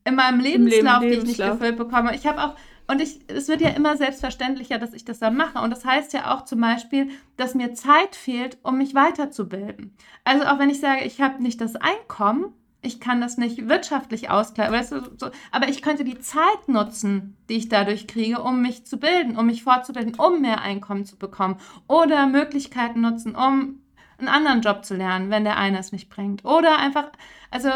in 0.06 0.14
meinem 0.14 0.40
Lebenslauf, 0.40 1.02
Leben, 1.02 1.12
die 1.12 1.18
ich 1.18 1.38
nicht 1.38 1.50
gefüllt 1.50 1.76
bekomme. 1.76 2.14
Ich 2.14 2.26
habe 2.26 2.42
auch 2.42 2.54
und 2.88 3.00
ich, 3.00 3.20
es 3.26 3.48
wird 3.48 3.60
ja 3.60 3.70
immer 3.70 3.96
selbstverständlicher, 3.96 4.78
dass 4.78 4.92
ich 4.92 5.04
das 5.04 5.18
dann 5.18 5.36
mache. 5.36 5.58
Und 5.58 5.70
das 5.70 5.84
heißt 5.84 6.12
ja 6.12 6.32
auch 6.32 6.44
zum 6.44 6.60
Beispiel, 6.60 7.10
dass 7.36 7.54
mir 7.54 7.74
Zeit 7.74 8.14
fehlt, 8.14 8.58
um 8.62 8.78
mich 8.78 8.94
weiterzubilden. 8.94 9.96
Also 10.24 10.44
auch 10.46 10.58
wenn 10.58 10.70
ich 10.70 10.80
sage, 10.80 11.04
ich 11.04 11.20
habe 11.20 11.42
nicht 11.42 11.60
das 11.60 11.74
Einkommen, 11.74 12.52
ich 12.82 13.00
kann 13.00 13.20
das 13.20 13.36
nicht 13.38 13.68
wirtschaftlich 13.68 14.30
ausgleichen, 14.30 14.72
weißt 14.72 14.92
du, 14.92 15.00
so, 15.16 15.30
aber 15.50 15.68
ich 15.68 15.82
könnte 15.82 16.04
die 16.04 16.20
Zeit 16.20 16.68
nutzen, 16.68 17.36
die 17.48 17.56
ich 17.56 17.68
dadurch 17.68 18.06
kriege, 18.06 18.40
um 18.40 18.62
mich 18.62 18.86
zu 18.86 18.98
bilden, 18.98 19.36
um 19.36 19.46
mich 19.46 19.64
fortzubilden, 19.64 20.14
um 20.14 20.40
mehr 20.40 20.60
Einkommen 20.60 21.04
zu 21.04 21.16
bekommen 21.16 21.56
oder 21.88 22.28
Möglichkeiten 22.28 23.00
nutzen, 23.00 23.34
um 23.34 23.80
einen 24.18 24.28
anderen 24.28 24.60
Job 24.60 24.84
zu 24.84 24.94
lernen, 24.94 25.30
wenn 25.30 25.42
der 25.42 25.56
eine 25.56 25.80
es 25.80 25.90
nicht 25.90 26.08
bringt. 26.08 26.44
Oder 26.44 26.78
einfach, 26.78 27.10
also 27.50 27.70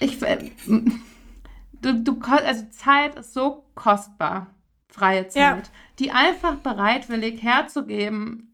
ich, 0.00 0.22
äh, 0.22 0.50
du, 1.82 2.02
du, 2.02 2.18
also 2.22 2.64
Zeit 2.70 3.16
ist 3.16 3.34
so 3.34 3.64
kostbar, 3.74 4.48
freie 4.88 5.28
Zeit, 5.28 5.42
ja. 5.42 5.62
die 5.98 6.10
einfach 6.10 6.56
bereitwillig 6.56 7.42
herzugeben. 7.42 8.52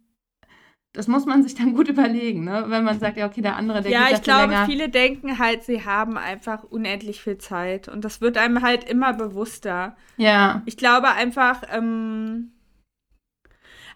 Das 0.95 1.09
muss 1.09 1.25
man 1.25 1.43
sich 1.43 1.55
dann 1.55 1.75
gut 1.75 1.89
überlegen, 1.89 2.45
ne? 2.45 2.65
wenn 2.69 2.85
man 2.85 3.01
sagt, 3.01 3.17
ja, 3.17 3.27
okay, 3.27 3.41
der 3.41 3.57
andere, 3.57 3.81
der 3.81 3.91
Ja, 3.91 4.07
ich 4.13 4.21
glaube, 4.21 4.53
länger. 4.53 4.67
viele 4.67 4.91
denken 4.91 5.39
halt, 5.39 5.65
sie 5.65 5.87
haben 5.87 6.19
einfach 6.19 6.65
unendlich 6.65 7.23
viel 7.23 7.39
Zeit. 7.39 7.89
Und 7.89 8.05
das 8.05 8.21
wird 8.21 8.37
einem 8.37 8.61
halt 8.61 8.85
immer 8.85 9.15
bewusster. 9.15 9.97
Ja. 10.19 10.61
Ich 10.67 10.77
glaube 10.77 11.09
einfach, 11.13 11.63
ähm, 11.73 12.53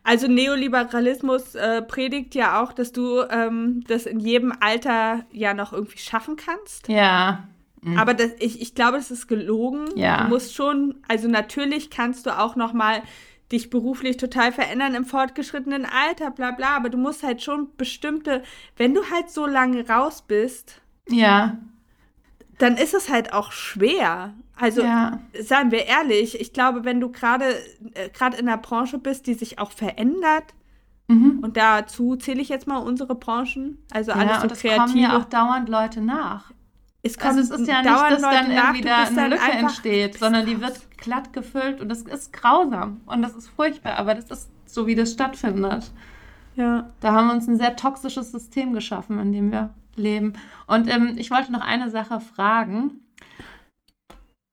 also 0.07 0.29
Neoliberalismus 0.29 1.57
äh, 1.57 1.83
predigt 1.83 2.37
ja 2.37 2.63
auch, 2.63 2.73
dass 2.73 2.93
du 2.93 3.23
ähm, 3.29 3.83
das 3.89 4.07
in 4.07 4.21
jedem 4.21 4.55
Alter 4.61 5.25
ja 5.33 5.53
noch 5.53 5.73
irgendwie 5.73 5.99
schaffen 5.99 6.37
kannst. 6.37 6.89
Ja. 6.89 7.49
Mhm. 7.87 7.99
Aber 7.99 8.15
das, 8.15 8.33
ich, 8.41 8.61
ich 8.61 8.75
glaube, 8.75 8.97
das 8.97 9.13
ist 9.13 9.29
gelogen. 9.29 9.87
Ja. 9.95 10.25
Du 10.25 10.31
musst 10.31 10.55
schon, 10.55 10.97
also 11.07 11.29
natürlich 11.29 11.89
kannst 11.89 12.27
du 12.27 12.37
auch 12.37 12.57
noch 12.57 12.73
mal 12.73 13.01
dich 13.53 13.71
beruflich 13.71 14.17
total 14.17 14.51
verändern 14.51 14.97
im 14.97 15.05
fortgeschrittenen 15.05 15.87
Alter, 15.87 16.33
bla 16.33 16.51
bla, 16.51 16.77
aber 16.77 16.89
du 16.89 16.99
musst 16.99 17.23
halt 17.23 17.43
schon 17.43 17.69
bestimmte, 17.77 18.43
wenn 18.77 18.93
du 18.93 19.03
halt 19.13 19.31
so 19.31 19.47
lange 19.47 19.89
raus 19.89 20.25
bist, 20.27 20.83
ja, 21.09 21.57
dann 22.59 22.77
ist 22.77 22.93
es 22.93 23.09
halt 23.09 23.33
auch 23.33 23.53
schwer. 23.53 24.35
Also 24.57 24.83
ja. 24.83 25.21
seien 25.41 25.71
wir 25.71 25.87
ehrlich, 25.87 26.41
ich 26.41 26.53
glaube, 26.53 26.85
wenn 26.85 26.99
du 26.99 27.13
gerade 27.13 27.55
äh, 27.95 28.09
gerade 28.09 28.37
in 28.37 28.49
einer 28.49 28.57
Branche 28.57 28.99
bist, 28.99 29.29
die 29.29 29.35
sich 29.35 29.61
auch 29.61 29.71
verändert, 29.71 30.55
mhm. 31.07 31.39
und 31.43 31.57
dazu 31.57 32.17
zähle 32.17 32.41
ich 32.41 32.49
jetzt 32.49 32.67
mal 32.67 32.79
unsere 32.79 33.15
Branchen, 33.15 33.79
also 33.93 34.11
ja, 34.11 34.17
alles 34.17 34.39
so 34.39 34.43
und 34.43 34.53
es 34.53 34.63
kommen 34.63 34.99
ja 34.99 35.17
auch 35.17 35.27
dauernd 35.27 35.69
Leute 35.69 36.01
nach. 36.01 36.51
Es, 37.07 37.19
also 37.19 37.41
es 37.41 37.51
ist 37.51 37.69
ja 37.69 37.83
nicht, 37.83 37.95
dass 37.95 38.21
dann 38.21 38.55
nach, 38.55 38.75
irgendwie 38.75 38.81
da 38.83 39.05
eine 39.05 39.29
Lücke 39.29 39.51
entsteht, 39.51 40.19
sondern 40.19 40.47
die 40.47 40.61
wird 40.61 40.81
glatt 40.99 41.33
gefüllt 41.33 41.81
und 41.81 41.89
das 41.89 42.03
ist 42.03 42.33
grausam 42.33 43.01
und 43.07 43.23
das 43.23 43.35
ist 43.35 43.49
furchtbar, 43.49 43.99
aber 43.99 44.15
das 44.15 44.31
ist 44.31 44.51
so, 44.67 44.87
wie 44.87 44.95
das 44.95 45.13
stattfindet. 45.13 45.91
Ja. 46.57 46.91
Da 47.01 47.13
haben 47.13 47.29
wir 47.29 47.35
uns 47.35 47.47
ein 47.47 47.59
sehr 47.59 47.77
toxisches 47.77 48.33
System 48.33 48.73
geschaffen, 48.73 49.19
in 49.19 49.33
dem 49.33 49.53
wir 49.53 49.71
leben. 49.95 50.35
Und 50.67 50.89
ähm, 50.93 51.15
ich 51.17 51.31
wollte 51.31 51.53
noch 51.53 51.61
eine 51.61 51.91
Sache 51.91 52.21
fragen, 52.21 53.01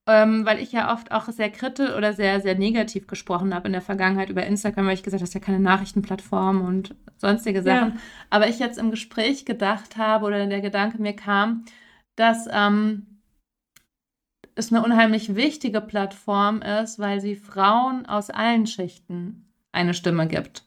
ähm, 0.06 0.44
weil 0.44 0.60
ich 0.60 0.72
ja 0.72 0.92
oft 0.92 1.12
auch 1.12 1.28
sehr 1.28 1.50
kritisch 1.50 1.94
oder 1.94 2.12
sehr, 2.12 2.40
sehr 2.40 2.56
negativ 2.56 3.06
gesprochen 3.06 3.54
habe 3.54 3.66
in 3.68 3.72
der 3.72 3.80
Vergangenheit 3.80 4.28
über 4.28 4.44
Instagram, 4.44 4.86
weil 4.86 4.94
ich 4.94 5.02
gesagt 5.02 5.20
habe, 5.20 5.24
das 5.24 5.30
ist 5.30 5.34
ja 5.34 5.40
keine 5.40 5.60
Nachrichtenplattform 5.60 6.60
und 6.60 6.94
sonstige 7.16 7.62
Sachen. 7.62 7.94
Ja. 7.94 8.00
Aber 8.28 8.48
ich 8.48 8.58
jetzt 8.58 8.78
im 8.78 8.90
Gespräch 8.90 9.46
gedacht 9.46 9.96
habe 9.96 10.26
oder 10.26 10.46
der 10.46 10.60
Gedanke 10.60 11.00
mir 11.00 11.16
kam, 11.16 11.64
dass 12.16 12.48
ähm, 12.50 13.20
es 14.54 14.72
eine 14.72 14.84
unheimlich 14.84 15.34
wichtige 15.34 15.80
Plattform 15.80 16.62
ist, 16.62 16.98
weil 16.98 17.20
sie 17.20 17.36
Frauen 17.36 18.06
aus 18.06 18.30
allen 18.30 18.66
Schichten 18.66 19.46
eine 19.72 19.94
Stimme 19.94 20.28
gibt. 20.28 20.64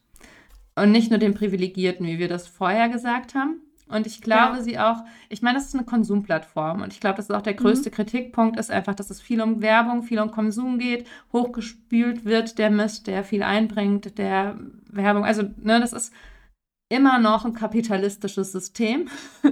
Und 0.74 0.92
nicht 0.92 1.10
nur 1.10 1.18
den 1.18 1.34
Privilegierten, 1.34 2.06
wie 2.06 2.18
wir 2.18 2.28
das 2.28 2.46
vorher 2.46 2.88
gesagt 2.88 3.34
haben. 3.34 3.62
Und 3.88 4.06
ich 4.06 4.20
glaube, 4.20 4.58
ja. 4.58 4.62
sie 4.62 4.78
auch, 4.78 4.98
ich 5.30 5.40
meine, 5.40 5.56
das 5.56 5.68
ist 5.68 5.74
eine 5.74 5.84
Konsumplattform. 5.84 6.82
Und 6.82 6.92
ich 6.92 7.00
glaube, 7.00 7.16
das 7.16 7.30
ist 7.30 7.34
auch 7.34 7.42
der 7.42 7.54
größte 7.54 7.88
mhm. 7.88 7.94
Kritikpunkt, 7.94 8.58
ist 8.58 8.70
einfach, 8.70 8.94
dass 8.94 9.10
es 9.10 9.20
viel 9.20 9.40
um 9.40 9.62
Werbung, 9.62 10.02
viel 10.02 10.20
um 10.20 10.30
Konsum 10.30 10.78
geht, 10.78 11.06
hochgespült 11.32 12.24
wird 12.24 12.58
der 12.58 12.70
Mist, 12.70 13.06
der 13.06 13.24
viel 13.24 13.42
einbringt, 13.42 14.18
der 14.18 14.58
Werbung. 14.90 15.24
Also, 15.24 15.42
ne, 15.42 15.80
das 15.80 15.94
ist 15.94 16.12
immer 16.88 17.18
noch 17.18 17.44
ein 17.44 17.52
kapitalistisches 17.52 18.52
System 18.52 19.08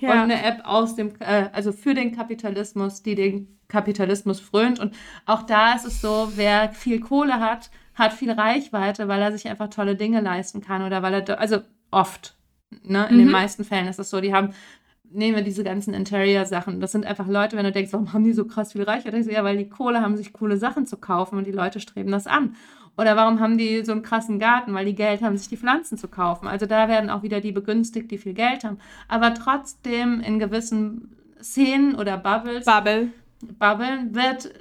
ja. 0.00 0.12
und 0.12 0.18
eine 0.18 0.44
App 0.44 0.62
aus 0.64 0.94
dem, 0.94 1.12
äh, 1.20 1.48
also 1.52 1.72
für 1.72 1.94
den 1.94 2.14
Kapitalismus, 2.14 3.02
die 3.02 3.14
den 3.14 3.58
Kapitalismus 3.68 4.40
frönt. 4.40 4.78
Und 4.78 4.94
auch 5.26 5.42
da 5.42 5.74
ist 5.74 5.86
es 5.86 6.00
so, 6.00 6.32
wer 6.34 6.70
viel 6.70 7.00
Kohle 7.00 7.40
hat, 7.40 7.70
hat 7.94 8.12
viel 8.12 8.30
Reichweite, 8.30 9.08
weil 9.08 9.22
er 9.22 9.32
sich 9.32 9.48
einfach 9.48 9.68
tolle 9.68 9.96
Dinge 9.96 10.20
leisten 10.20 10.60
kann 10.60 10.82
oder 10.82 11.02
weil 11.02 11.14
er, 11.14 11.40
also 11.40 11.60
oft, 11.90 12.36
ne, 12.82 13.06
in 13.08 13.16
mhm. 13.16 13.20
den 13.20 13.30
meisten 13.30 13.64
Fällen 13.64 13.88
ist 13.88 13.98
es 13.98 14.10
so, 14.10 14.20
die 14.20 14.34
haben 14.34 14.52
nehmen 15.14 15.36
wir 15.36 15.44
diese 15.44 15.64
ganzen 15.64 15.94
Interior-Sachen. 15.94 16.80
Das 16.80 16.92
sind 16.92 17.06
einfach 17.06 17.28
Leute, 17.28 17.56
wenn 17.56 17.64
du 17.64 17.72
denkst, 17.72 17.92
warum 17.92 18.12
haben 18.12 18.24
die 18.24 18.32
so 18.32 18.46
krass 18.46 18.72
viel 18.72 18.82
Reichweite? 18.82 19.18
Ja, 19.30 19.44
weil 19.44 19.56
die 19.56 19.68
Kohle 19.68 20.00
haben, 20.00 20.16
sich 20.16 20.32
coole 20.32 20.56
Sachen 20.56 20.86
zu 20.86 20.96
kaufen 20.96 21.38
und 21.38 21.46
die 21.46 21.52
Leute 21.52 21.80
streben 21.80 22.10
das 22.10 22.26
an. 22.26 22.56
Oder 22.96 23.16
warum 23.16 23.40
haben 23.40 23.58
die 23.58 23.84
so 23.84 23.92
einen 23.92 24.02
krassen 24.02 24.38
Garten? 24.38 24.74
Weil 24.74 24.86
die 24.86 24.94
Geld 24.94 25.22
haben, 25.22 25.36
sich 25.36 25.48
die 25.48 25.56
Pflanzen 25.56 25.98
zu 25.98 26.08
kaufen. 26.08 26.46
Also 26.46 26.66
da 26.66 26.88
werden 26.88 27.10
auch 27.10 27.22
wieder 27.22 27.40
die 27.40 27.52
begünstigt, 27.52 28.10
die 28.10 28.18
viel 28.18 28.34
Geld 28.34 28.64
haben. 28.64 28.78
Aber 29.08 29.34
trotzdem 29.34 30.20
in 30.20 30.38
gewissen 30.38 31.16
Szenen 31.42 31.94
oder 31.94 32.16
Bubbles, 32.16 32.64
Bubble. 32.64 33.08
Bubbeln 33.58 34.14
wird 34.14 34.52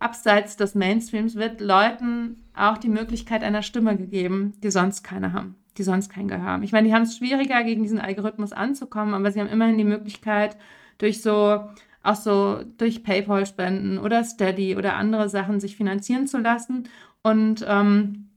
abseits 0.00 0.56
des 0.56 0.74
Mainstreams 0.74 1.36
wird 1.36 1.60
Leuten 1.60 2.44
auch 2.54 2.78
die 2.78 2.88
Möglichkeit 2.88 3.44
einer 3.44 3.62
Stimme 3.62 3.96
gegeben, 3.96 4.54
die 4.62 4.70
sonst 4.70 5.02
keine 5.02 5.32
haben, 5.32 5.56
die 5.78 5.82
sonst 5.82 6.08
kein 6.08 6.26
Gehör 6.26 6.44
haben. 6.44 6.62
Ich 6.62 6.72
meine, 6.72 6.88
die 6.88 6.94
haben 6.94 7.02
es 7.02 7.16
schwieriger, 7.16 7.62
gegen 7.62 7.82
diesen 7.82 8.00
Algorithmus 8.00 8.52
anzukommen, 8.52 9.14
aber 9.14 9.30
sie 9.30 9.40
haben 9.40 9.48
immerhin 9.48 9.78
die 9.78 9.84
Möglichkeit, 9.84 10.56
durch 10.98 11.22
so, 11.22 11.68
auch 12.02 12.14
so 12.14 12.62
durch 12.78 13.04
PayPal-Spenden 13.04 13.98
oder 13.98 14.24
Steady 14.24 14.76
oder 14.76 14.94
andere 14.96 15.28
Sachen 15.28 15.60
sich 15.60 15.76
finanzieren 15.76 16.26
zu 16.26 16.38
lassen. 16.38 16.88
Und 17.22 17.64
ähm, 17.66 18.30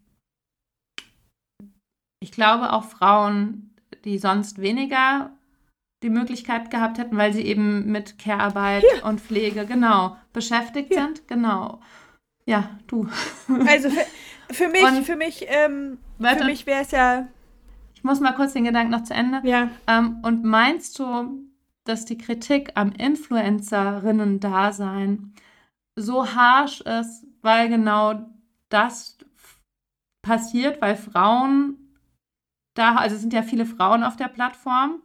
ich 2.20 2.32
glaube 2.32 2.74
auch 2.74 2.86
Frauen, 2.86 3.76
die 4.06 4.18
sonst 4.18 4.62
weniger 4.62 5.32
die 6.04 6.10
Möglichkeit 6.10 6.70
gehabt 6.70 6.98
hätten, 6.98 7.18
weil 7.18 7.34
sie 7.34 7.44
eben 7.44 7.92
mit 7.92 8.20
Care-Arbeit 8.20 8.84
und 9.04 9.22
Pflege 9.22 9.66
genau 9.66 10.18
beschäftigt 10.34 10.90
Hier. 10.90 11.04
sind. 11.04 11.26
Genau. 11.28 11.80
Ja, 12.46 12.70
du. 12.88 13.08
Also 13.68 13.90
für, 13.90 14.06
für 14.54 14.68
mich, 14.68 14.84
und, 14.84 15.06
für 15.06 15.16
mich, 15.16 15.46
ähm, 15.48 15.98
für 16.20 16.44
mich 16.44 16.66
wäre 16.66 16.82
es 16.82 16.92
ja. 16.92 17.30
Ich 17.96 18.04
muss 18.04 18.20
mal 18.20 18.34
kurz 18.34 18.52
den 18.52 18.66
Gedanken 18.66 18.92
noch 18.92 19.04
zu 19.04 19.14
Ende. 19.14 19.40
Ja. 19.48 19.70
Ähm, 19.88 20.18
und 20.24 20.44
meinst 20.44 21.00
du, 21.00 21.42
dass 21.86 22.04
die 22.04 22.18
Kritik 22.18 22.72
am 22.76 22.92
Influencerinnen-Dasein 22.92 25.34
so 25.96 26.36
harsh 26.36 26.82
ist, 26.82 27.26
weil 27.42 27.70
genau 27.70 28.26
das 28.74 29.18
passiert, 30.22 30.82
weil 30.82 30.96
Frauen 30.96 31.78
da, 32.76 32.96
also 32.96 33.16
es 33.16 33.22
sind 33.22 33.34
ja 33.34 33.44
viele 33.44 33.66
Frauen 33.66 34.04
auf 34.04 34.16
der 34.16 34.28
Plattform 34.28 35.04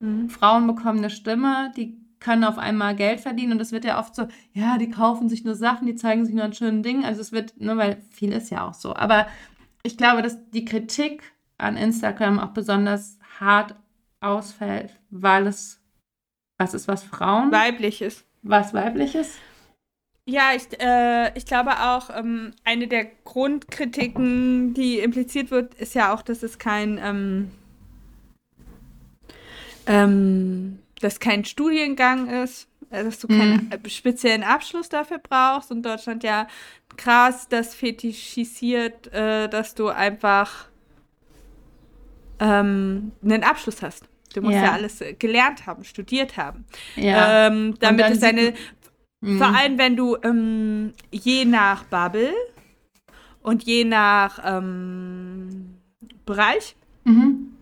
Mhm. 0.00 0.28
Frauen 0.30 0.66
bekommen 0.66 0.98
eine 0.98 1.10
Stimme, 1.10 1.72
die 1.76 1.98
können 2.20 2.44
auf 2.44 2.58
einmal 2.58 2.96
Geld 2.96 3.20
verdienen 3.20 3.52
und 3.52 3.60
es 3.60 3.72
wird 3.72 3.84
ja 3.84 3.98
oft 3.98 4.14
so, 4.14 4.26
ja, 4.52 4.78
die 4.78 4.90
kaufen 4.90 5.28
sich 5.28 5.44
nur 5.44 5.54
Sachen, 5.54 5.86
die 5.86 5.94
zeigen 5.94 6.24
sich 6.24 6.34
nur 6.34 6.44
an 6.44 6.52
schönen 6.52 6.82
Dingen. 6.82 7.04
Also 7.04 7.20
es 7.20 7.32
wird, 7.32 7.60
nur 7.60 7.76
weil 7.76 8.02
viel 8.10 8.32
ist 8.32 8.50
ja 8.50 8.66
auch 8.66 8.74
so. 8.74 8.94
Aber 8.94 9.26
ich 9.84 9.96
glaube, 9.96 10.22
dass 10.22 10.50
die 10.50 10.64
Kritik 10.64 11.22
an 11.58 11.76
Instagram 11.76 12.40
auch 12.40 12.50
besonders 12.50 13.18
hart 13.38 13.76
ausfällt, 14.20 14.98
weil 15.10 15.46
es 15.46 15.80
was 16.60 16.74
ist, 16.74 16.88
was 16.88 17.04
Frauen? 17.04 17.52
Weibliches. 17.52 18.24
Was 18.42 18.74
weibliches? 18.74 19.38
Ja, 20.30 20.50
ich, 20.54 20.78
äh, 20.78 21.32
ich 21.38 21.46
glaube 21.46 21.70
auch, 21.80 22.10
ähm, 22.14 22.52
eine 22.62 22.86
der 22.86 23.06
Grundkritiken, 23.24 24.74
die 24.74 24.98
impliziert 24.98 25.50
wird, 25.50 25.72
ist 25.76 25.94
ja 25.94 26.12
auch, 26.12 26.20
dass 26.20 26.42
es 26.42 26.58
kein 26.58 27.00
ähm, 27.02 27.50
ähm, 29.86 30.80
dass 31.00 31.18
kein 31.18 31.46
Studiengang 31.46 32.28
ist, 32.28 32.68
äh, 32.90 33.04
dass 33.04 33.20
du 33.20 33.28
keinen 33.28 33.70
mhm. 33.70 33.88
speziellen 33.88 34.42
Abschluss 34.42 34.90
dafür 34.90 35.16
brauchst 35.16 35.70
und 35.70 35.82
Deutschland 35.82 36.22
ja 36.22 36.46
krass 36.98 37.48
das 37.48 37.74
fetischisiert, 37.74 39.10
äh, 39.14 39.48
dass 39.48 39.74
du 39.74 39.88
einfach 39.88 40.68
ähm, 42.38 43.12
einen 43.24 43.44
Abschluss 43.44 43.80
hast. 43.80 44.04
Du 44.34 44.42
musst 44.42 44.56
ja, 44.56 44.64
ja 44.64 44.72
alles 44.72 45.00
äh, 45.00 45.14
gelernt 45.14 45.66
haben, 45.66 45.84
studiert 45.84 46.36
haben. 46.36 46.64
Ja. 46.96 47.46
Ähm, 47.46 47.74
damit 47.80 48.10
es 48.10 48.20
deine, 48.20 48.52
mhm. 49.20 49.38
vor 49.38 49.48
allem 49.48 49.78
wenn 49.78 49.96
du 49.96 50.16
ähm, 50.22 50.92
je 51.10 51.44
nach 51.44 51.84
Bubble 51.84 52.32
und 53.42 53.64
je 53.64 53.84
nach 53.84 54.40
ähm, 54.44 55.78
Bereich 56.24 56.76
mhm 57.04 57.58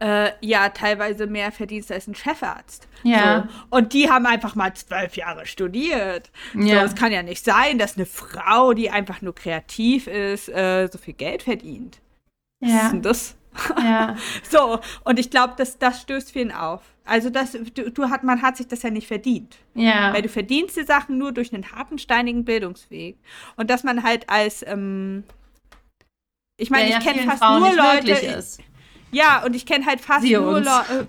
äh, 0.00 0.30
ja 0.40 0.70
teilweise 0.70 1.26
mehr 1.26 1.52
verdienst 1.52 1.92
als 1.92 2.06
ein 2.08 2.14
Chefarzt. 2.14 2.88
Ja. 3.02 3.48
So. 3.48 3.76
Und 3.76 3.92
die 3.92 4.10
haben 4.10 4.26
einfach 4.26 4.54
mal 4.54 4.74
zwölf 4.74 5.16
Jahre 5.16 5.46
studiert. 5.46 6.30
Ja. 6.54 6.80
So, 6.80 6.86
es 6.86 6.94
kann 6.94 7.12
ja 7.12 7.22
nicht 7.22 7.44
sein, 7.44 7.78
dass 7.78 7.96
eine 7.96 8.06
Frau, 8.06 8.72
die 8.72 8.90
einfach 8.90 9.22
nur 9.22 9.34
kreativ 9.34 10.06
ist, 10.06 10.48
äh, 10.48 10.88
so 10.90 10.98
viel 10.98 11.14
Geld 11.14 11.42
verdient. 11.42 12.00
Ja. 12.60 12.68
Was 12.68 12.82
ist 12.84 12.92
denn 12.92 13.02
das? 13.02 13.36
Ja. 13.82 14.16
so, 14.50 14.80
und 15.04 15.18
ich 15.18 15.30
glaube, 15.30 15.54
das, 15.56 15.78
das 15.78 16.02
stößt 16.02 16.32
vielen 16.32 16.52
auf. 16.52 16.82
Also 17.04 17.30
das, 17.30 17.52
du, 17.52 17.90
du, 17.90 18.10
hat, 18.10 18.22
man 18.22 18.40
hat 18.40 18.56
sich 18.56 18.68
das 18.68 18.82
ja 18.82 18.90
nicht 18.90 19.08
verdient. 19.08 19.56
Ja. 19.74 20.12
Weil 20.12 20.22
du 20.22 20.28
verdienst 20.28 20.76
die 20.76 20.84
Sachen 20.84 21.18
nur 21.18 21.32
durch 21.32 21.52
einen 21.52 21.72
harten, 21.72 21.98
steinigen 21.98 22.44
Bildungsweg. 22.44 23.16
Und 23.56 23.68
dass 23.70 23.82
man 23.82 24.02
halt 24.02 24.28
als, 24.30 24.64
ähm, 24.66 25.24
ich 26.56 26.70
meine, 26.70 26.90
ich 26.90 27.00
kenne 27.00 27.22
fast 27.22 27.38
Frauen 27.38 27.60
nur 27.60 27.74
Leute. 27.74 28.42
Ja, 29.12 29.44
und 29.44 29.56
ich 29.56 29.66
kenne 29.66 29.86
halt 29.86 30.00
fast 30.00 30.22
Sie 30.22 30.34
nur 30.34 30.60
äh, 30.60 31.04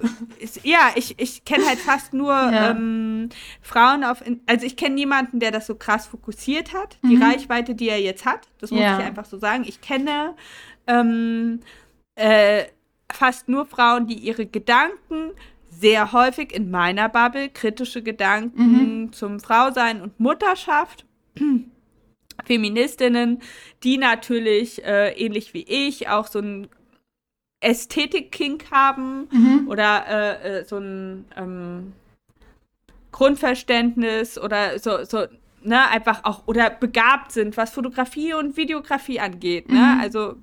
ja, 0.63 0.91
ich, 0.95 1.19
ich 1.19 1.45
kenne 1.45 1.67
halt 1.67 1.79
fast 1.79 2.13
nur 2.13 2.33
ja. 2.33 2.71
ähm, 2.71 3.29
Frauen 3.61 4.03
auf 4.03 4.23
also 4.47 4.65
ich 4.65 4.75
kenne 4.75 4.95
niemanden, 4.95 5.39
der 5.39 5.51
das 5.51 5.67
so 5.67 5.75
krass 5.75 6.07
fokussiert 6.07 6.73
hat, 6.73 6.97
die 7.03 7.17
mhm. 7.17 7.23
Reichweite, 7.23 7.75
die 7.75 7.89
er 7.89 8.01
jetzt 8.01 8.25
hat. 8.25 8.47
Das 8.59 8.71
muss 8.71 8.81
ja. 8.81 8.97
ich 8.97 9.05
einfach 9.05 9.25
so 9.25 9.37
sagen. 9.37 9.65
Ich 9.67 9.81
kenne 9.81 10.35
ähm, 10.87 11.59
äh, 12.15 12.65
fast 13.11 13.49
nur 13.49 13.65
Frauen, 13.65 14.07
die 14.07 14.15
ihre 14.15 14.45
Gedanken 14.45 15.31
sehr 15.69 16.11
häufig 16.11 16.53
in 16.53 16.69
meiner 16.69 17.09
Bubble, 17.09 17.49
kritische 17.49 18.03
Gedanken 18.03 19.03
mhm. 19.03 19.13
zum 19.13 19.39
Frausein 19.39 20.01
und 20.01 20.19
Mutterschaft. 20.19 21.05
Feministinnen, 22.45 23.39
die 23.83 23.97
natürlich 23.97 24.83
äh, 24.83 25.11
ähnlich 25.11 25.53
wie 25.53 25.63
ich 25.63 26.09
auch 26.09 26.27
so 26.27 26.39
ein 26.39 26.67
Ästhetik-Kink 27.61 28.71
haben 28.71 29.27
mhm. 29.31 29.67
oder 29.67 30.07
äh, 30.07 30.59
äh, 30.59 30.65
so 30.65 30.77
ein 30.77 31.25
ähm, 31.35 31.93
Grundverständnis 33.11 34.39
oder 34.39 34.79
so, 34.79 35.03
so, 35.03 35.27
ne, 35.63 35.89
einfach 35.89 36.23
auch 36.23 36.43
oder 36.47 36.69
begabt 36.69 37.31
sind, 37.31 37.57
was 37.57 37.71
Fotografie 37.71 38.33
und 38.33 38.57
Videografie 38.57 39.19
angeht. 39.19 39.69
Ne? 39.69 39.79
Mhm. 39.79 40.01
Also 40.01 40.35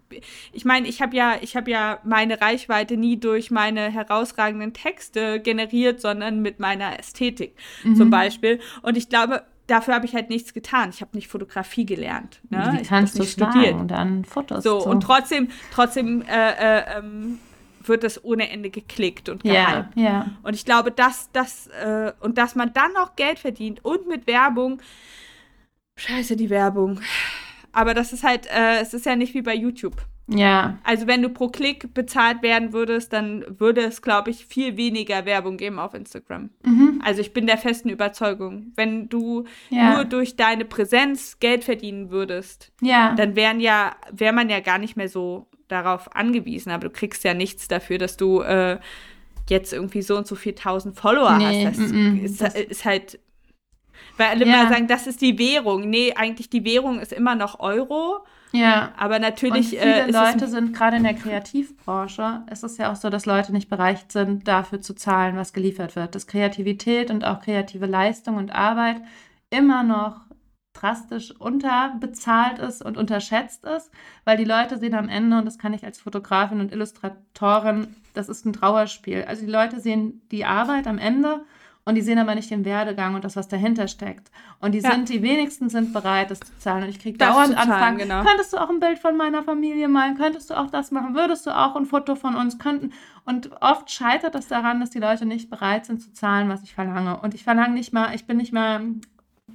ich 0.52 0.64
meine, 0.64 0.88
ich 0.88 1.02
habe 1.02 1.16
ja, 1.16 1.36
ich 1.40 1.56
habe 1.56 1.70
ja 1.70 1.98
meine 2.04 2.40
Reichweite 2.40 2.96
nie 2.96 3.18
durch 3.18 3.50
meine 3.50 3.90
herausragenden 3.90 4.72
Texte 4.72 5.40
generiert, 5.40 6.00
sondern 6.00 6.40
mit 6.40 6.60
meiner 6.60 6.98
Ästhetik 6.98 7.54
mhm. 7.84 7.96
zum 7.96 8.10
Beispiel. 8.10 8.60
Und 8.82 8.96
ich 8.96 9.08
glaube, 9.08 9.42
dafür 9.66 9.94
habe 9.94 10.06
ich 10.06 10.14
halt 10.14 10.30
nichts 10.30 10.54
getan. 10.54 10.90
Ich 10.90 11.00
habe 11.00 11.16
nicht 11.16 11.28
Fotografie 11.28 11.86
gelernt. 11.86 12.40
Ne? 12.50 12.78
Wie 12.78 12.82
kannst 12.82 13.18
du 13.18 13.24
studiert 13.24 13.74
und 13.74 13.88
dann 13.88 14.24
Fotos? 14.24 14.64
So, 14.64 14.80
so. 14.80 14.88
und 14.88 15.02
trotzdem, 15.02 15.48
trotzdem 15.72 16.22
äh, 16.22 16.78
äh, 16.78 16.98
ähm, 16.98 17.38
wird 17.88 18.04
das 18.04 18.22
ohne 18.24 18.50
Ende 18.50 18.70
geklickt 18.70 19.28
und 19.28 19.42
gehypt. 19.42 19.56
Ja, 19.56 19.90
ja. 19.94 20.26
Und 20.42 20.54
ich 20.54 20.64
glaube, 20.64 20.90
dass 20.90 21.30
das 21.32 21.68
äh, 21.68 22.12
und 22.20 22.38
dass 22.38 22.54
man 22.54 22.72
dann 22.72 22.92
noch 22.92 23.16
Geld 23.16 23.38
verdient 23.38 23.84
und 23.84 24.08
mit 24.08 24.26
Werbung. 24.26 24.80
Scheiße, 25.96 26.36
die 26.36 26.50
Werbung. 26.50 27.00
Aber 27.72 27.94
das 27.94 28.12
ist 28.12 28.24
halt, 28.24 28.46
äh, 28.46 28.80
es 28.80 28.94
ist 28.94 29.06
ja 29.06 29.16
nicht 29.16 29.34
wie 29.34 29.42
bei 29.42 29.54
YouTube. 29.54 29.96
Ja. 30.28 30.78
Also 30.84 31.06
wenn 31.06 31.22
du 31.22 31.30
pro 31.30 31.48
Klick 31.48 31.94
bezahlt 31.94 32.42
werden 32.42 32.72
würdest, 32.72 33.12
dann 33.12 33.44
würde 33.58 33.80
es, 33.82 34.02
glaube 34.02 34.30
ich, 34.30 34.44
viel 34.46 34.76
weniger 34.76 35.24
Werbung 35.24 35.56
geben 35.56 35.78
auf 35.78 35.94
Instagram. 35.94 36.50
Mhm. 36.64 37.00
Also 37.04 37.20
ich 37.20 37.32
bin 37.32 37.46
der 37.46 37.56
festen 37.56 37.88
Überzeugung, 37.88 38.72
wenn 38.76 39.08
du 39.08 39.44
ja. 39.70 39.94
nur 39.94 40.04
durch 40.04 40.36
deine 40.36 40.64
Präsenz 40.64 41.38
Geld 41.40 41.64
verdienen 41.64 42.10
würdest, 42.10 42.72
ja. 42.82 43.14
dann 43.14 43.36
wären 43.36 43.60
ja, 43.60 43.96
wäre 44.12 44.34
man 44.34 44.50
ja 44.50 44.60
gar 44.60 44.78
nicht 44.78 44.96
mehr 44.96 45.08
so 45.08 45.48
darauf 45.68 46.14
angewiesen. 46.14 46.70
Aber 46.70 46.88
du 46.88 46.90
kriegst 46.90 47.24
ja 47.24 47.34
nichts 47.34 47.68
dafür, 47.68 47.98
dass 47.98 48.16
du 48.16 48.40
äh, 48.40 48.78
jetzt 49.48 49.72
irgendwie 49.72 50.02
so 50.02 50.16
und 50.16 50.26
so 50.26 50.34
viel 50.34 50.54
tausend 50.54 50.98
Follower 50.98 51.36
nee, 51.36 51.66
hast. 51.66 51.78
Das 51.78 51.92
mm, 51.92 52.24
ist, 52.24 52.40
das 52.40 52.54
ist 52.54 52.84
halt 52.84 53.18
weil 54.16 54.28
alle 54.28 54.46
ja. 54.46 54.64
mal 54.64 54.68
sagen, 54.68 54.88
das 54.88 55.06
ist 55.06 55.20
die 55.20 55.38
Währung. 55.38 55.88
Nee, 55.88 56.12
eigentlich 56.14 56.50
die 56.50 56.64
Währung 56.64 56.98
ist 57.00 57.12
immer 57.12 57.34
noch 57.34 57.60
Euro. 57.60 58.24
Ja. 58.52 58.92
Aber 58.96 59.18
natürlich. 59.18 59.72
Und 59.72 59.80
viele 59.80 60.06
äh, 60.06 60.10
Leute 60.10 60.48
sind 60.48 60.74
gerade 60.74 60.96
in 60.96 61.04
der 61.04 61.14
Kreativbranche, 61.14 62.42
es 62.48 62.62
ist 62.62 62.78
ja 62.78 62.90
auch 62.90 62.96
so, 62.96 63.10
dass 63.10 63.26
Leute 63.26 63.52
nicht 63.52 63.68
bereit 63.68 64.10
sind, 64.10 64.48
dafür 64.48 64.80
zu 64.80 64.94
zahlen, 64.94 65.36
was 65.36 65.52
geliefert 65.52 65.96
wird. 65.96 66.14
Dass 66.14 66.26
Kreativität 66.26 67.10
und 67.10 67.24
auch 67.24 67.40
kreative 67.40 67.86
Leistung 67.86 68.36
und 68.36 68.50
Arbeit 68.50 68.96
immer 69.50 69.82
noch 69.82 70.27
drastisch 70.80 71.34
unterbezahlt 71.38 72.58
ist 72.58 72.84
und 72.84 72.96
unterschätzt 72.96 73.64
ist, 73.64 73.90
weil 74.24 74.36
die 74.36 74.44
Leute 74.44 74.78
sehen 74.78 74.94
am 74.94 75.08
Ende, 75.08 75.38
und 75.38 75.44
das 75.44 75.58
kann 75.58 75.74
ich 75.74 75.84
als 75.84 76.00
Fotografin 76.00 76.60
und 76.60 76.72
Illustratorin, 76.72 77.96
das 78.14 78.28
ist 78.28 78.44
ein 78.46 78.52
Trauerspiel. 78.52 79.24
Also 79.26 79.44
die 79.44 79.52
Leute 79.52 79.80
sehen 79.80 80.22
die 80.30 80.44
Arbeit 80.44 80.86
am 80.86 80.98
Ende 80.98 81.40
und 81.88 81.94
die 81.94 82.02
sehen 82.02 82.18
aber 82.18 82.34
nicht 82.34 82.50
den 82.50 82.66
Werdegang 82.66 83.14
und 83.14 83.24
das, 83.24 83.34
was 83.34 83.48
dahinter 83.48 83.88
steckt. 83.88 84.30
Und 84.60 84.72
die 84.72 84.80
ja. 84.80 84.90
sind, 84.90 85.08
die 85.08 85.22
wenigsten 85.22 85.70
sind 85.70 85.94
bereit, 85.94 86.30
das 86.30 86.40
zu 86.40 86.58
zahlen. 86.58 86.82
Und 86.82 86.90
ich 86.90 86.98
kriege 86.98 87.16
dauernd 87.16 87.56
Anfragen. 87.56 87.96
Genau. 87.96 88.22
Könntest 88.22 88.52
du 88.52 88.58
auch 88.58 88.68
ein 88.68 88.78
Bild 88.78 88.98
von 88.98 89.16
meiner 89.16 89.42
Familie 89.42 89.88
malen? 89.88 90.14
Könntest 90.14 90.50
du 90.50 90.58
auch 90.58 90.70
das 90.70 90.90
machen? 90.90 91.14
Würdest 91.14 91.46
du 91.46 91.56
auch 91.56 91.76
ein 91.76 91.86
Foto 91.86 92.14
von 92.14 92.34
uns 92.34 92.58
könnten? 92.58 92.92
Und 93.24 93.50
oft 93.62 93.90
scheitert 93.90 94.34
das 94.34 94.48
daran, 94.48 94.80
dass 94.80 94.90
die 94.90 94.98
Leute 94.98 95.24
nicht 95.24 95.48
bereit 95.48 95.86
sind 95.86 96.02
zu 96.02 96.12
zahlen, 96.12 96.50
was 96.50 96.62
ich 96.62 96.74
verlange. 96.74 97.20
Und 97.20 97.32
ich 97.34 97.44
verlange 97.44 97.72
nicht 97.72 97.94
mal, 97.94 98.14
ich 98.14 98.26
bin 98.26 98.36
nicht 98.36 98.52
mal 98.52 98.82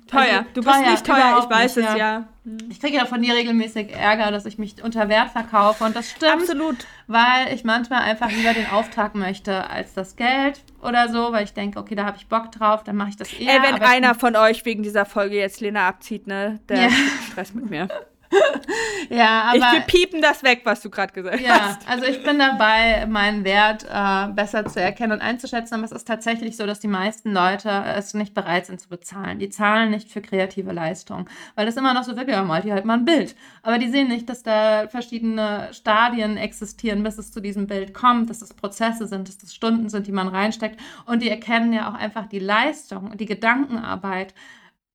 Teuer. 0.07 0.39
Also, 0.39 0.43
du 0.53 0.61
bist 0.61 0.75
teuer, 0.75 0.91
nicht 0.91 1.05
teuer, 1.05 1.39
ich 1.43 1.49
weiß 1.49 1.75
nicht, 1.77 1.89
es 1.89 1.97
ja. 1.97 1.97
ja. 1.97 2.27
Ich 2.69 2.79
kriege 2.81 2.97
ja 2.97 3.05
von 3.05 3.21
dir 3.21 3.33
regelmäßig 3.35 3.93
Ärger, 3.93 4.29
dass 4.31 4.45
ich 4.45 4.57
mich 4.57 4.83
unter 4.83 5.07
Wert 5.07 5.29
verkaufe. 5.29 5.83
Und 5.85 5.95
das 5.95 6.11
stimmt. 6.11 6.33
Absolut. 6.33 6.85
Weil 7.07 7.53
ich 7.53 7.63
manchmal 7.63 8.01
einfach 8.01 8.29
lieber 8.29 8.53
den 8.53 8.69
Auftrag 8.69 9.15
möchte 9.15 9.69
als 9.69 9.93
das 9.93 10.17
Geld 10.17 10.61
oder 10.81 11.07
so, 11.09 11.31
weil 11.31 11.45
ich 11.45 11.53
denke, 11.53 11.79
okay, 11.79 11.95
da 11.95 12.05
habe 12.05 12.17
ich 12.17 12.27
Bock 12.27 12.51
drauf, 12.51 12.83
dann 12.83 12.97
mache 12.97 13.09
ich 13.09 13.17
das 13.17 13.31
eher. 13.33 13.53
Ey, 13.53 13.61
wenn 13.61 13.81
einer 13.81 14.13
von 14.13 14.35
euch 14.35 14.65
wegen 14.65 14.83
dieser 14.83 15.05
Folge 15.05 15.37
jetzt 15.37 15.61
Lena 15.61 15.87
abzieht, 15.87 16.27
ne, 16.27 16.59
der 16.67 16.83
ja. 16.83 16.89
Stress 17.29 17.53
mit 17.53 17.69
mir. 17.69 17.87
ja, 19.09 19.43
aber. 19.47 19.55
Ich 19.57 19.71
will 19.73 19.81
piepen 19.87 20.21
das 20.21 20.43
weg, 20.43 20.61
was 20.63 20.81
du 20.81 20.89
gerade 20.89 21.13
gesagt 21.13 21.41
ja, 21.41 21.59
hast. 21.59 21.83
Ja, 21.83 21.89
also 21.89 22.05
ich 22.05 22.23
bin 22.23 22.39
dabei, 22.39 23.05
meinen 23.05 23.43
Wert 23.43 23.83
äh, 23.83 24.31
besser 24.33 24.65
zu 24.65 24.81
erkennen 24.81 25.13
und 25.13 25.21
einzuschätzen, 25.21 25.75
aber 25.75 25.83
es 25.83 25.91
ist 25.91 26.07
tatsächlich 26.07 26.57
so, 26.57 26.65
dass 26.65 26.79
die 26.79 26.87
meisten 26.87 27.31
Leute 27.31 27.69
es 27.95 28.13
nicht 28.13 28.33
bereit 28.33 28.65
sind 28.65 28.79
zu 28.81 28.89
bezahlen. 28.89 29.39
Die 29.39 29.49
zahlen 29.49 29.91
nicht 29.91 30.09
für 30.09 30.21
kreative 30.21 30.71
Leistung, 30.71 31.29
weil 31.55 31.65
das 31.65 31.77
immer 31.77 31.93
noch 31.93 32.03
so 32.03 32.15
wirklich, 32.15 32.35
ja, 32.35 32.43
malt 32.43 32.63
die 32.63 32.73
halt 32.73 32.85
mal 32.85 32.97
ein 32.97 33.05
Bild. 33.05 33.35
Aber 33.61 33.77
die 33.77 33.89
sehen 33.89 34.07
nicht, 34.07 34.29
dass 34.29 34.43
da 34.43 34.87
verschiedene 34.87 35.69
Stadien 35.71 36.37
existieren, 36.37 37.03
bis 37.03 37.17
es 37.17 37.31
zu 37.31 37.39
diesem 37.39 37.67
Bild 37.67 37.93
kommt, 37.93 38.29
dass 38.29 38.41
es 38.41 38.53
Prozesse 38.53 39.07
sind, 39.07 39.27
dass 39.27 39.37
das 39.37 39.53
Stunden 39.53 39.89
sind, 39.89 40.07
die 40.07 40.11
man 40.11 40.27
reinsteckt 40.27 40.79
und 41.05 41.21
die 41.21 41.29
erkennen 41.29 41.73
ja 41.73 41.89
auch 41.89 41.95
einfach 41.95 42.27
die 42.27 42.39
Leistung, 42.39 43.15
die 43.17 43.25
Gedankenarbeit 43.25 44.33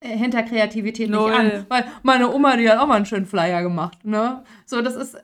hinter 0.00 0.42
Kreativität 0.42 1.10
Null. 1.10 1.30
nicht 1.30 1.54
an. 1.54 1.66
Weil 1.68 1.84
meine 2.02 2.32
Oma, 2.32 2.56
die 2.56 2.68
hat 2.70 2.78
auch 2.78 2.86
mal 2.86 2.96
einen 2.96 3.06
schönen 3.06 3.26
Flyer 3.26 3.62
gemacht, 3.62 4.04
ne? 4.04 4.44
So, 4.64 4.80
das 4.80 4.94
ist, 4.94 5.16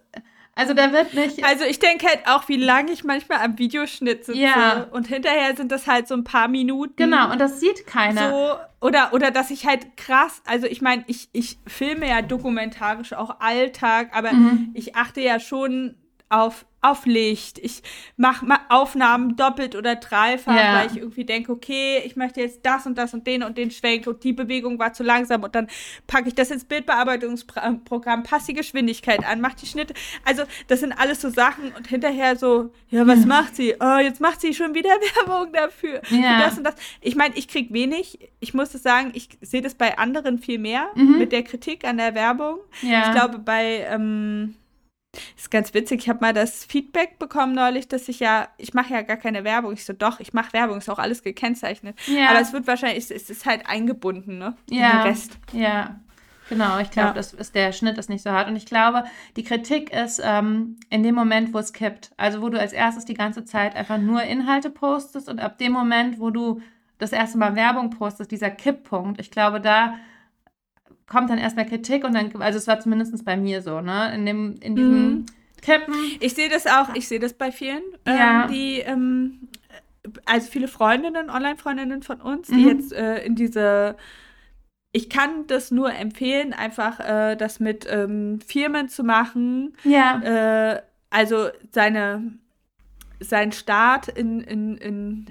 also 0.57 0.73
da 0.75 0.93
wird 0.93 1.15
nicht. 1.15 1.45
Also 1.45 1.65
ich 1.65 1.79
denke 1.79 2.07
halt 2.07 2.21
auch, 2.27 2.49
wie 2.49 2.57
lange 2.57 2.93
ich 2.93 3.03
manchmal 3.05 3.39
am 3.39 3.59
Videoschnitt 3.59 4.25
sitze. 4.25 4.39
Ja. 4.39 4.87
Und 4.93 5.09
hinterher 5.09 5.57
sind 5.57 5.73
das 5.73 5.87
halt 5.87 6.07
so 6.07 6.15
ein 6.15 6.25
paar 6.25 6.49
Minuten. 6.49 6.95
Genau, 6.97 7.31
und 7.33 7.41
das 7.41 7.61
sieht 7.61 7.87
keiner. 7.87 8.31
So, 8.31 8.87
oder, 8.87 9.13
oder 9.13 9.31
dass 9.31 9.51
ich 9.51 9.67
halt 9.67 9.97
krass, 9.97 10.43
also 10.47 10.67
ich 10.67 10.81
meine, 10.81 11.05
ich, 11.07 11.29
ich 11.33 11.59
filme 11.67 12.09
ja 12.09 12.23
dokumentarisch 12.23 13.15
auch 13.15 13.41
Alltag, 13.41 14.11
aber 14.13 14.33
mhm. 14.33 14.71
ich 14.75 14.95
achte 14.95 15.21
ja 15.21 15.41
schon 15.41 15.97
auf, 16.35 16.67
auf 16.81 17.07
Licht. 17.07 17.59
Ich 17.59 17.83
mache 18.17 18.45
Aufnahmen 18.69 19.37
doppelt 19.37 19.75
oder 19.75 19.97
dreifach, 19.97 20.55
ja. 20.55 20.79
weil 20.79 20.91
ich 20.91 20.97
irgendwie 20.99 21.25
denke, 21.25 21.53
okay, 21.53 22.03
ich 22.05 22.17
möchte 22.17 22.41
jetzt 22.41 22.61
das 22.67 22.87
und 22.87 22.99
das 22.99 23.15
und 23.15 23.27
den 23.27 23.43
und 23.43 23.57
den 23.57 23.71
Schwenk 23.71 24.07
und 24.07 24.23
die 24.25 24.33
Bewegung 24.33 24.79
war 24.79 24.93
zu 24.93 25.03
langsam 25.03 25.45
und 25.45 25.55
dann 25.55 25.69
packe 26.07 26.29
ich 26.29 26.35
das 26.35 26.51
ins 26.51 26.65
Bildbearbeitungsprogramm, 26.65 28.25
passe 28.25 28.49
die 28.49 28.55
Geschwindigkeit 28.55 29.25
an, 29.25 29.41
mache 29.41 29.57
die 29.63 29.67
Schnitte. 29.67 29.95
Also 30.25 30.43
das 30.67 30.81
sind 30.81 30.93
alles 30.93 31.21
so 31.21 31.31
Sachen 31.31 31.73
und 31.77 31.87
hinterher 31.87 32.37
so, 32.37 32.73
ja, 32.91 33.07
was 33.07 33.21
mhm. 33.21 33.29
macht 33.29 33.57
sie? 33.57 33.75
Oh, 33.81 33.99
jetzt 33.99 34.21
macht 34.21 34.41
sie 34.41 34.55
schon 34.55 34.75
wieder 34.75 34.91
Werbung 35.27 35.53
dafür. 35.53 36.03
Ja. 36.11 36.41
das 36.41 36.59
und 36.59 36.65
das. 36.65 36.75
Ich 37.01 37.15
meine, 37.15 37.37
ich 37.37 37.49
kriege 37.49 37.73
wenig. 37.73 38.19
Ich 38.41 38.55
muss 38.55 38.75
es 38.75 38.83
sagen, 38.83 39.13
ich 39.15 39.29
sehe 39.41 39.63
das 39.63 39.75
bei 39.75 39.99
anderen 39.99 40.39
viel 40.39 40.59
mehr 40.59 40.91
mhm. 40.95 41.19
mit 41.19 41.33
der 41.33 41.45
Kritik 41.45 41.85
an 41.85 41.99
der 41.99 42.15
Werbung. 42.15 42.59
Ja. 42.83 43.07
Ich 43.07 43.13
glaube, 43.13 43.39
bei 43.39 43.87
ähm, 43.89 44.55
ist 45.37 45.51
ganz 45.51 45.75
witzig. 45.75 46.03
Ich 46.03 46.09
habe 46.09 46.21
mal 46.21 46.33
das 46.33 46.65
Feedback 46.65 47.19
bekommen 47.19 47.55
neulich, 47.55 47.89
dass 47.89 48.09
ich 48.09 48.21
ja, 48.21 48.49
ich 48.59 48.75
mache 48.75 48.93
ja 48.93 49.03
gar 49.03 49.17
keine 49.17 49.45
Werbung. 49.45 49.73
Ich 49.73 49.85
so, 49.85 49.93
doch, 49.93 50.21
ich 50.21 50.33
mache 50.33 50.53
Werbung, 50.53 50.79
ist 50.79 50.91
auch 50.91 50.99
alles 50.99 51.23
gekennzeichnet. 51.23 51.99
Ja. 52.07 52.31
Aber 52.31 52.41
es 52.41 52.53
wird 52.53 52.67
wahrscheinlich, 52.67 53.11
es 53.11 53.31
ist 53.31 53.47
halt 53.47 53.67
eingebunden, 53.67 54.39
ne? 54.39 54.57
Ja. 54.71 55.03
Rest. 55.03 55.39
Ja. 55.53 56.01
Genau, 56.49 56.79
ich 56.79 56.91
glaube, 56.91 57.09
ja. 57.09 57.15
das 57.15 57.33
ist 57.33 57.55
der 57.55 57.73
Schnitt 57.73 57.97
ist 57.97 58.11
nicht 58.11 58.23
so 58.23 58.31
hart. 58.31 58.49
Und 58.49 58.57
ich 58.57 58.67
glaube, 58.67 59.05
die 59.37 59.45
Kritik 59.45 59.93
ist 59.93 60.21
ähm, 60.23 60.77
in 60.91 61.03
dem 61.03 61.15
Moment, 61.15 61.55
wo 61.55 61.59
es 61.59 61.73
kippt. 61.73 62.13
Also 62.17 62.43
wo 62.43 62.49
du 62.49 62.61
als 62.61 62.73
erstes 62.73 63.05
die 63.05 63.15
ganze 63.15 63.45
Zeit 63.45 63.75
einfach 63.75 63.99
nur 63.99 64.23
Inhalte 64.23 64.71
postest 64.71 65.29
und 65.29 65.41
ab 65.41 65.59
dem 65.59 65.73
Moment, 65.73 66.21
wo 66.21 66.31
du 66.31 66.61
das 66.99 67.13
erste 67.13 67.39
Mal 67.39 67.57
Werbung 67.57 67.91
postest, 67.91 68.31
dieser 68.31 68.51
Kipppunkt, 68.51 69.21
ich 69.21 69.31
glaube, 69.31 69.61
da 69.61 69.95
kommt 71.07 71.31
dann 71.31 71.39
erstmal 71.39 71.67
Kritik 71.67 72.05
und 72.05 72.15
dann, 72.15 72.31
also 72.41 72.59
es 72.59 72.67
war 72.67 72.81
zumindest 72.81 73.25
bei 73.25 73.37
mir 73.37 73.63
so, 73.63 73.81
ne? 73.81 74.15
In 74.15 74.27
dem, 74.27 74.55
in 74.61 74.77
diesem 74.77 75.09
mhm. 75.09 75.27
Kippen. 75.61 75.95
Ich 76.21 76.35
sehe 76.35 76.49
das 76.49 76.67
auch, 76.67 76.95
ich 76.95 77.09
sehe 77.09 77.21
das 77.21 77.33
bei 77.33 77.51
vielen, 77.51 77.83
ähm, 78.05 78.17
ja. 78.17 78.47
die, 78.47 78.81
ähm, 78.81 79.49
also 80.27 80.51
viele 80.51 80.69
Freundinnen, 80.69 81.31
Online-Freundinnen 81.31 82.03
von 82.03 82.21
uns, 82.21 82.49
die 82.49 82.55
mhm. 82.55 82.69
jetzt 82.69 82.93
äh, 82.93 83.25
in 83.25 83.35
diese 83.35 83.97
ich 84.97 85.11
kann 85.11 85.49
das 85.49 85.73
nur 85.73 85.93
empfehlen, 85.93 86.53
einfach 86.53 87.01
äh, 87.01 87.35
das 87.35 87.59
mit 87.59 87.85
ähm, 87.91 88.39
Firmen 88.41 88.89
zu 88.89 89.03
machen. 89.03 89.77
Ja. 89.83 90.21
Äh, 90.23 90.83
also 91.11 91.49
seine, 91.73 92.23
sein 93.19 93.51
Start 93.51 94.07
in, 94.07 94.41
in, 94.41 94.77
in, 94.77 95.27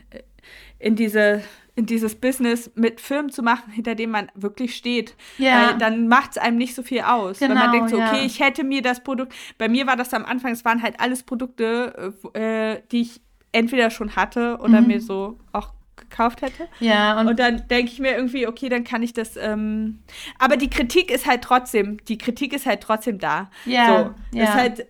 in 0.80 0.97
diese 0.97 1.43
in 1.76 1.86
dieses 1.86 2.15
Business 2.15 2.71
mit 2.76 3.01
Firmen 3.01 3.32
zu 3.32 3.41
machen, 3.41 3.71
hinter 3.71 3.95
dem 3.95 4.11
man 4.11 4.32
wirklich 4.36 4.76
steht, 4.76 5.15
ja. 5.38 5.71
äh, 5.71 5.78
dann 5.78 6.07
macht 6.07 6.32
es 6.32 6.38
einem 6.38 6.57
nicht 6.57 6.76
so 6.76 6.84
viel 6.84 7.01
aus. 7.01 7.39
Genau, 7.39 7.51
Wenn 7.51 7.57
man 7.57 7.71
denkt 7.71 7.89
so, 7.89 7.95
okay, 7.97 8.19
ja. 8.19 8.26
ich 8.26 8.39
hätte 8.39 8.63
mir 8.63 8.82
das 8.82 9.03
Produkt, 9.03 9.34
bei 9.57 9.67
mir 9.67 9.88
war 9.88 9.95
das 9.95 10.13
am 10.13 10.26
Anfang, 10.26 10.51
es 10.51 10.63
waren 10.65 10.84
halt 10.84 10.99
alles 10.99 11.24
Produkte, 11.24 12.13
äh, 12.34 12.82
die 12.91 13.01
ich 13.01 13.21
entweder 13.51 13.89
schon 13.89 14.15
hatte 14.15 14.59
oder 14.61 14.82
mhm. 14.82 14.88
mir 14.88 15.01
so 15.01 15.39
auch 15.51 15.74
gekauft 15.95 16.41
hätte. 16.41 16.67
Ja, 16.80 17.19
und, 17.19 17.28
und 17.28 17.39
dann 17.39 17.67
denke 17.67 17.91
ich 17.91 17.99
mir 17.99 18.15
irgendwie, 18.15 18.47
okay, 18.47 18.69
dann 18.69 18.84
kann 18.84 19.01
ich 19.03 19.13
das. 19.13 19.38
Ähm, 19.38 19.99
aber 20.39 20.57
die 20.57 20.69
Kritik 20.69 21.11
ist 21.11 21.26
halt 21.26 21.41
trotzdem, 21.41 22.03
die 22.05 22.17
Kritik 22.17 22.53
ist 22.53 22.65
halt 22.65 22.82
trotzdem 22.82 23.19
da. 23.19 23.49
Ja. 23.65 24.13
So, 24.32 24.38
ja. 24.38 24.43
Ist 24.43 24.53
halt, 24.53 24.88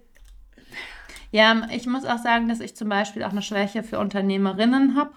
ja, 1.31 1.67
ich 1.71 1.87
muss 1.87 2.05
auch 2.05 2.19
sagen, 2.19 2.47
dass 2.47 2.59
ich 2.59 2.75
zum 2.75 2.89
Beispiel 2.89 3.23
auch 3.23 3.31
eine 3.31 3.41
Schwäche 3.41 3.83
für 3.83 3.99
Unternehmerinnen 3.99 4.95
habe. 4.95 5.11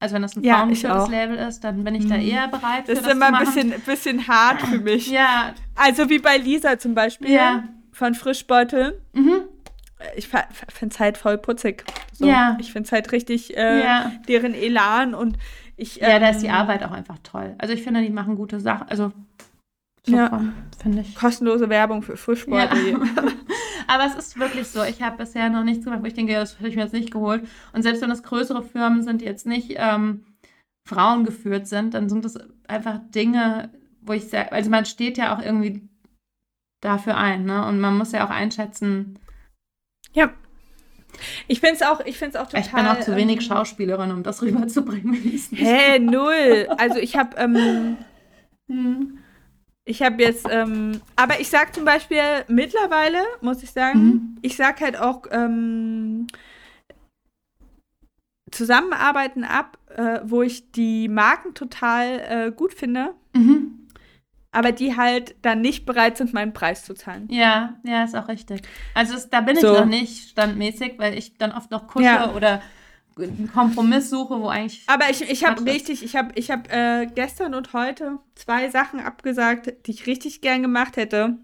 Also 0.00 0.14
wenn 0.14 0.22
das 0.22 0.34
ein 0.34 0.42
ja, 0.42 0.56
frauengeführtes 0.56 1.08
Label 1.08 1.36
ist, 1.36 1.62
dann 1.62 1.84
bin 1.84 1.94
ich 1.94 2.08
da 2.08 2.16
mhm. 2.16 2.22
eher 2.22 2.48
bereit. 2.48 2.88
Das 2.88 2.98
ist 2.98 3.06
das 3.06 3.12
immer 3.12 3.26
ein 3.26 3.44
bisschen, 3.44 3.74
bisschen 3.84 4.26
hart 4.26 4.62
für 4.62 4.78
mich. 4.80 5.08
ja. 5.08 5.52
Also 5.76 6.08
wie 6.08 6.18
bei 6.18 6.38
Lisa 6.38 6.78
zum 6.78 6.94
Beispiel 6.94 7.30
ja. 7.30 7.64
von 7.92 8.14
Frischbeutel. 8.14 9.00
Mhm. 9.12 9.42
Ich 10.16 10.28
finde 10.28 10.94
es 10.94 10.98
halt 10.98 11.18
voll 11.18 11.36
putzig. 11.36 11.84
So. 12.14 12.26
Ja. 12.26 12.56
Ich 12.58 12.72
finde 12.72 12.86
es 12.86 12.92
halt 12.92 13.12
richtig 13.12 13.54
äh, 13.54 13.84
ja. 13.84 14.12
deren 14.26 14.54
Elan 14.54 15.14
und 15.14 15.36
ich. 15.76 16.00
Ähm, 16.00 16.08
ja, 16.08 16.18
da 16.18 16.30
ist 16.30 16.40
die 16.40 16.46
ähm, 16.46 16.54
Arbeit 16.54 16.82
auch 16.82 16.92
einfach 16.92 17.18
toll. 17.22 17.54
Also 17.58 17.74
ich 17.74 17.82
finde, 17.82 18.00
die 18.00 18.08
machen 18.08 18.36
gute 18.36 18.58
Sachen. 18.58 18.88
Also 18.88 19.12
so 20.06 20.16
ja. 20.16 20.42
finde 20.82 21.02
ich. 21.02 21.14
Kostenlose 21.14 21.68
Werbung 21.68 22.02
für 22.02 22.16
Frischbeutel. 22.16 22.92
Ja. 22.92 22.98
Aber 23.90 24.06
es 24.06 24.14
ist 24.14 24.38
wirklich 24.38 24.68
so. 24.68 24.84
Ich 24.84 25.02
habe 25.02 25.16
bisher 25.16 25.50
noch 25.50 25.64
nichts 25.64 25.84
gemacht, 25.84 26.00
wo 26.02 26.06
ich 26.06 26.14
denke, 26.14 26.32
das 26.32 26.60
hätte 26.60 26.68
ich 26.68 26.76
mir 26.76 26.84
jetzt 26.84 26.92
nicht 26.92 27.10
geholt. 27.10 27.48
Und 27.72 27.82
selbst 27.82 28.00
wenn 28.00 28.10
es 28.12 28.22
größere 28.22 28.62
Firmen 28.62 29.02
sind, 29.02 29.20
die 29.20 29.24
jetzt 29.24 29.46
nicht 29.46 29.74
ähm, 29.74 30.24
Frauen 30.88 31.24
geführt 31.24 31.66
sind, 31.66 31.92
dann 31.94 32.08
sind 32.08 32.24
das 32.24 32.38
einfach 32.68 33.00
Dinge, 33.12 33.70
wo 34.00 34.12
ich 34.12 34.28
sage, 34.28 34.52
also 34.52 34.70
man 34.70 34.84
steht 34.84 35.18
ja 35.18 35.36
auch 35.36 35.42
irgendwie 35.42 35.88
dafür 36.80 37.16
ein, 37.16 37.44
ne? 37.44 37.66
Und 37.66 37.80
man 37.80 37.98
muss 37.98 38.12
ja 38.12 38.24
auch 38.24 38.30
einschätzen. 38.30 39.18
Ja. 40.12 40.30
Ich 41.48 41.58
finde 41.58 41.74
es 41.74 41.82
auch, 41.82 41.98
ich 42.06 42.16
find's 42.16 42.36
auch 42.36 42.46
total. 42.46 42.60
Ich 42.60 42.70
bin 42.70 42.86
auch 42.86 43.00
zu 43.00 43.16
wenig 43.16 43.38
ähm, 43.38 43.42
Schauspielerin, 43.42 44.12
um 44.12 44.22
das 44.22 44.40
rüberzubringen. 44.42 45.14
Hä, 45.14 45.64
hey, 45.64 45.98
null. 45.98 46.68
Also 46.78 46.98
ich 47.00 47.16
habe 47.16 47.36
ähm, 47.38 47.96
hm. 48.70 49.19
Ich 49.90 50.02
habe 50.02 50.22
jetzt, 50.22 50.46
ähm, 50.48 51.00
aber 51.16 51.40
ich 51.40 51.48
sag 51.48 51.74
zum 51.74 51.84
Beispiel 51.84 52.22
mittlerweile, 52.46 53.18
muss 53.40 53.60
ich 53.64 53.72
sagen, 53.72 54.04
mhm. 54.04 54.38
ich 54.40 54.56
sag 54.56 54.80
halt 54.80 54.96
auch 54.96 55.22
ähm, 55.32 56.28
Zusammenarbeiten 58.52 59.42
ab, 59.42 59.78
äh, 59.96 60.20
wo 60.22 60.42
ich 60.42 60.70
die 60.70 61.08
Marken 61.08 61.54
total 61.54 62.20
äh, 62.20 62.52
gut 62.52 62.72
finde. 62.72 63.14
Mhm. 63.32 63.88
Aber 64.52 64.70
die 64.70 64.96
halt 64.96 65.34
dann 65.42 65.60
nicht 65.60 65.86
bereit 65.86 66.16
sind, 66.16 66.32
meinen 66.32 66.52
Preis 66.52 66.84
zu 66.84 66.94
zahlen. 66.94 67.26
Ja, 67.28 67.80
ja, 67.82 68.04
ist 68.04 68.14
auch 68.14 68.28
richtig. 68.28 68.62
Also 68.94 69.16
es, 69.16 69.28
da 69.28 69.40
bin 69.40 69.56
ich 69.56 69.62
so. 69.62 69.72
noch 69.72 69.86
nicht 69.86 70.30
standmäßig, 70.30 70.94
weil 70.98 71.18
ich 71.18 71.36
dann 71.36 71.50
oft 71.50 71.72
noch 71.72 71.88
kusche 71.88 72.04
ja. 72.04 72.32
oder 72.32 72.62
einen 73.28 73.50
Kompromiss 73.52 74.10
suche, 74.10 74.40
wo 74.40 74.48
eigentlich. 74.48 74.82
Aber 74.86 75.10
ich, 75.10 75.22
ich 75.22 75.44
habe 75.44 75.64
richtig, 75.64 76.02
ich 76.02 76.16
habe 76.16 76.32
ich 76.34 76.50
hab, 76.50 76.72
äh, 76.72 77.06
gestern 77.06 77.54
und 77.54 77.72
heute 77.72 78.18
zwei 78.34 78.68
Sachen 78.70 79.00
abgesagt, 79.00 79.86
die 79.86 79.90
ich 79.92 80.06
richtig 80.06 80.40
gern 80.40 80.62
gemacht 80.62 80.96
hätte. 80.96 81.38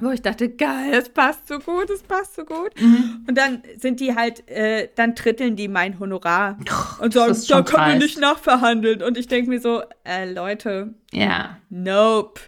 Wo 0.00 0.10
ich 0.10 0.22
dachte, 0.22 0.48
geil, 0.48 0.92
es 0.92 1.08
passt 1.08 1.46
so 1.46 1.60
gut, 1.60 1.88
es 1.88 2.02
passt 2.02 2.34
so 2.34 2.44
gut. 2.44 2.72
Mhm. 2.80 3.24
Und 3.28 3.38
dann 3.38 3.62
sind 3.78 4.00
die 4.00 4.16
halt, 4.16 4.48
äh, 4.48 4.88
dann 4.96 5.14
tritteln 5.14 5.54
die 5.54 5.68
mein 5.68 6.00
Honorar 6.00 6.58
und 7.00 7.12
sagen, 7.12 7.36
da 7.48 7.62
können 7.62 7.92
wir 7.92 7.98
nicht 7.98 8.18
nachverhandeln. 8.18 9.02
Und 9.02 9.16
ich 9.16 9.28
denke 9.28 9.50
mir 9.50 9.60
so, 9.60 9.82
äh, 10.04 10.32
Leute, 10.32 10.94
ja. 11.12 11.58
nope. 11.70 12.40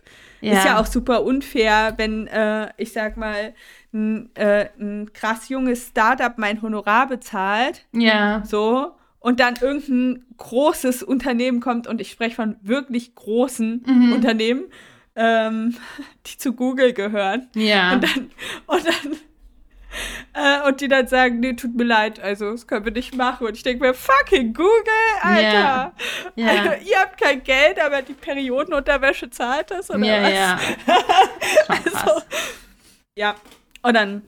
Ja. 0.46 0.58
Ist 0.58 0.64
ja 0.64 0.80
auch 0.80 0.86
super 0.86 1.24
unfair, 1.24 1.94
wenn, 1.96 2.28
äh, 2.28 2.70
ich 2.76 2.92
sag 2.92 3.16
mal, 3.16 3.52
ein, 3.92 4.30
äh, 4.34 4.68
ein 4.78 5.12
krass 5.12 5.48
junges 5.48 5.88
Startup 5.88 6.38
mein 6.38 6.62
Honorar 6.62 7.08
bezahlt. 7.08 7.84
Ja. 7.92 8.42
So. 8.46 8.92
Und 9.18 9.40
dann 9.40 9.56
irgendein 9.60 10.24
großes 10.36 11.02
Unternehmen 11.02 11.60
kommt 11.60 11.88
und 11.88 12.00
ich 12.00 12.12
spreche 12.12 12.36
von 12.36 12.56
wirklich 12.62 13.16
großen 13.16 13.82
mhm. 13.84 14.12
Unternehmen, 14.12 14.66
ähm, 15.16 15.74
die 16.26 16.38
zu 16.38 16.52
Google 16.52 16.92
gehören. 16.92 17.48
Ja. 17.56 17.94
Und 17.94 18.04
dann, 18.04 18.30
und 18.66 18.86
dann 18.86 19.16
Äh, 20.38 20.68
und 20.68 20.82
die 20.82 20.88
dann 20.88 21.06
sagen, 21.08 21.40
nee, 21.40 21.54
tut 21.54 21.74
mir 21.74 21.84
leid, 21.84 22.20
also 22.20 22.50
das 22.50 22.66
können 22.66 22.84
wir 22.84 22.92
nicht 22.92 23.14
machen. 23.14 23.46
Und 23.46 23.56
ich 23.56 23.62
denke 23.62 23.82
mir, 23.82 23.94
fucking 23.94 24.52
Google, 24.52 24.74
Alter. 25.22 25.42
Ja. 25.42 25.92
ja. 26.34 26.46
Also, 26.48 26.70
ihr 26.84 26.98
habt 27.00 27.18
kein 27.18 27.42
Geld, 27.42 27.82
aber 27.82 28.02
die 28.02 28.12
Periodenunterwäsche 28.12 29.30
zahlt 29.30 29.70
das, 29.70 29.88
oder 29.88 30.04
ja, 30.04 30.22
was? 30.22 30.32
Ja, 30.34 30.58
also, 31.68 32.22
ja. 33.16 33.34
Und 33.80 33.94
dann 33.94 34.22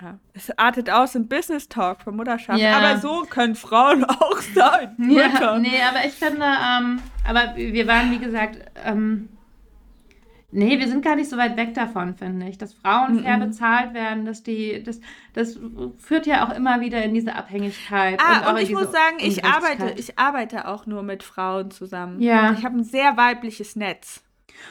ja, 0.00 0.18
es 0.32 0.56
artet 0.58 0.88
aus 0.88 1.14
im 1.14 1.28
Business 1.28 1.68
Talk 1.68 2.02
für 2.02 2.12
Mutterschaft. 2.12 2.58
Ja. 2.58 2.78
Aber 2.78 2.98
so 3.00 3.26
können 3.28 3.54
Frauen 3.54 4.04
auch 4.04 4.40
sein. 4.54 4.94
Ja, 4.98 5.58
nee, 5.58 5.82
aber 5.82 6.06
ich 6.06 6.14
finde, 6.14 6.44
ähm, 6.44 7.02
aber 7.26 7.54
wir 7.56 7.86
waren, 7.86 8.10
wie 8.10 8.18
gesagt, 8.18 8.58
ähm, 8.84 9.28
nee, 10.52 10.78
wir 10.78 10.88
sind 10.88 11.04
gar 11.04 11.16
nicht 11.16 11.30
so 11.30 11.36
weit 11.36 11.56
weg 11.56 11.74
davon, 11.74 12.14
finde 12.14 12.48
ich. 12.48 12.58
Dass 12.58 12.74
Frauen 12.74 13.22
fair 13.22 13.36
mm 13.36 13.42
-mm. 13.42 13.46
bezahlt 13.46 13.94
werden, 13.94 14.24
dass 14.24 14.42
die, 14.42 14.82
das, 14.82 15.00
das 15.32 15.58
führt 15.98 16.26
ja 16.26 16.46
auch 16.46 16.54
immer 16.54 16.80
wieder 16.80 17.02
in 17.02 17.14
diese 17.14 17.34
Abhängigkeit. 17.34 18.20
Ah, 18.20 18.50
und, 18.50 18.56
und 18.56 18.62
ich 18.62 18.72
muss 18.72 18.92
sagen, 18.92 19.16
ich 19.18 19.44
arbeite, 19.44 19.94
ich 19.96 20.18
arbeite 20.18 20.68
auch 20.68 20.86
nur 20.86 21.02
mit 21.02 21.22
Frauen 21.22 21.70
zusammen. 21.70 22.20
Ja. 22.20 22.52
Ich 22.52 22.64
habe 22.64 22.78
ein 22.78 22.84
sehr 22.84 23.16
weibliches 23.16 23.76
Netz. 23.76 24.22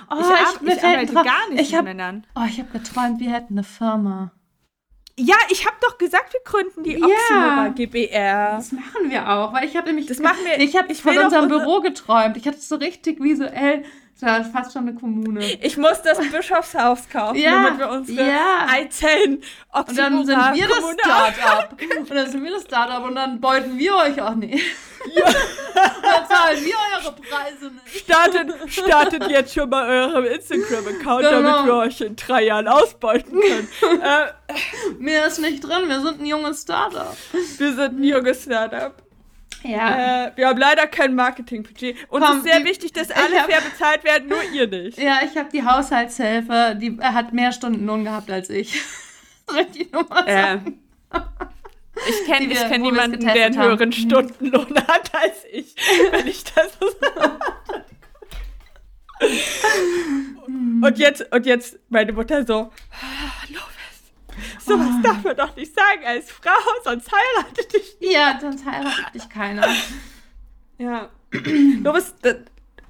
Oh, 0.09 0.15
ich, 0.19 0.67
ich, 0.67 0.77
ich 0.77 0.83
arbeite 0.83 1.13
gar 1.13 1.49
nicht 1.49 1.61
ich 1.61 1.75
hab, 1.75 1.83
mit 1.83 1.95
Männern. 1.95 2.25
Oh, 2.35 2.45
ich 2.47 2.59
habe 2.59 2.69
geträumt, 2.71 3.19
wir 3.19 3.31
hätten 3.31 3.53
eine 3.53 3.63
Firma. 3.63 4.31
Ja, 5.21 5.35
ich 5.49 5.65
habe 5.65 5.75
doch 5.81 5.97
gesagt, 5.97 6.31
wir 6.31 6.39
gründen 6.45 6.83
die 6.83 6.95
Oxymora 6.95 7.65
ja, 7.65 7.67
GBR. 7.69 8.51
Das 8.55 8.71
machen 8.71 9.09
wir 9.09 9.29
auch, 9.29 9.51
weil 9.51 9.65
ich 9.65 9.75
habe 9.75 9.87
nämlich 9.87 10.05
das 10.05 10.19
machen 10.19 10.39
wir. 10.45 10.59
Ich 10.59 10.77
habe 10.77 10.95
von 10.95 11.17
unserem 11.17 11.49
Büro 11.49 11.81
geträumt. 11.81 12.37
Ich 12.37 12.47
hatte 12.47 12.57
es 12.57 12.69
so 12.69 12.75
richtig 12.77 13.21
visuell. 13.21 13.83
Das 14.21 14.29
war 14.29 14.61
fast 14.61 14.73
schon 14.73 14.87
eine 14.87 14.95
Kommune. 14.95 15.45
Ich 15.61 15.77
muss 15.77 16.01
das 16.01 16.17
Bischofshaus 16.29 17.07
kaufen, 17.09 17.37
ja, 17.37 17.63
damit 17.63 17.79
wir 17.79 17.89
unsere 17.89 18.27
ja. 18.27 18.67
Eizellen 18.69 19.41
Und 19.71 19.97
dann 19.97 20.25
sind 20.25 20.37
wir 20.37 20.67
das 20.67 20.93
Startup. 20.93 21.81
und 21.99 22.09
dann 22.11 22.29
sind 22.29 22.43
wir 22.43 22.51
das 22.51 22.63
Startup 22.63 23.03
und 23.05 23.15
dann 23.15 23.39
beuten 23.39 23.77
wir 23.77 23.95
euch 23.95 24.21
auch 24.21 24.35
nicht. 24.35 24.61
Ja. 25.15 25.23
dann 25.73 26.27
zahlen 26.27 26.65
wir 26.65 26.75
eure 26.97 27.15
Preise 27.15 27.71
nicht. 27.71 28.03
Startet, 28.03 28.53
startet 28.67 29.29
jetzt 29.29 29.53
schon 29.53 29.69
mal 29.69 29.87
euren 29.87 30.25
Instagram-Account, 30.25 31.21
genau. 31.23 31.41
damit 31.41 31.65
wir 31.65 31.75
euch 31.75 32.01
in 32.01 32.15
drei 32.17 32.43
Jahren 32.43 32.67
ausbeuten 32.67 33.39
können. 33.39 33.69
äh, 34.01 34.93
Mehr 34.97 35.27
ist 35.27 35.39
nicht 35.39 35.63
drin, 35.63 35.87
wir 35.87 36.01
sind 36.01 36.19
ein 36.19 36.25
junges 36.25 36.63
Startup. 36.63 37.15
Wir 37.57 37.73
sind 37.73 37.99
ein 37.99 38.03
junges 38.03 38.43
Startup. 38.43 38.93
Ja. 39.63 40.27
Äh, 40.27 40.31
wir 40.35 40.47
haben 40.47 40.59
leider 40.59 40.87
kein 40.87 41.15
Marketingbudget. 41.15 41.97
Und 42.09 42.23
es 42.23 42.37
ist 42.37 42.43
sehr 42.43 42.59
die, 42.59 42.65
wichtig, 42.65 42.93
dass 42.93 43.11
alle 43.11 43.41
hab, 43.41 43.51
fair 43.51 43.61
bezahlt 43.61 44.03
werden, 44.03 44.29
nur 44.29 44.43
ihr 44.53 44.67
nicht. 44.67 44.97
Ja, 44.97 45.19
ich 45.23 45.37
habe 45.37 45.49
die 45.51 45.63
Haushaltshilfe, 45.63 46.77
die 46.79 46.97
hat 47.01 47.33
mehr 47.33 47.51
Stunden 47.51 47.85
Lohn 47.85 48.03
gehabt 48.03 48.31
als 48.31 48.49
ich. 48.49 48.81
Soll 49.47 49.61
ich 49.61 49.71
die 49.71 49.89
Nummer 49.91 50.23
sagen? 50.25 50.79
Äh. 51.13 51.19
Ich 52.07 52.25
kenne 52.25 52.47
kenn 52.47 52.81
niemanden, 52.81 53.19
der 53.19 53.47
einen 53.47 53.61
höheren 53.61 53.79
haben. 53.79 53.91
Stundenlohn 53.91 54.73
hat 54.87 55.13
als 55.13 55.43
ich, 55.51 55.75
wenn 56.11 56.27
ich 56.27 56.45
das 56.45 56.69
so 56.79 56.87
Und 60.81 60.97
jetzt, 60.97 61.33
und 61.33 61.45
jetzt 61.45 61.77
meine 61.89 62.13
Mutter 62.13 62.45
so, 62.45 62.71
hallo, 62.91 63.59
Sowas 64.59 64.87
oh. 64.97 65.01
darf 65.03 65.23
man 65.23 65.35
doch 65.35 65.55
nicht 65.55 65.73
sagen 65.73 66.05
als 66.05 66.31
Frau, 66.31 66.51
sonst 66.83 67.09
heiratet 67.11 67.73
dich 67.73 67.97
niemand. 67.99 68.15
Ja, 68.15 68.39
sonst 68.39 68.65
heiratet 68.65 69.15
dich 69.15 69.29
keiner. 69.29 69.67
ja. 70.77 71.09
Du 71.31 71.93
bist, 71.93 72.15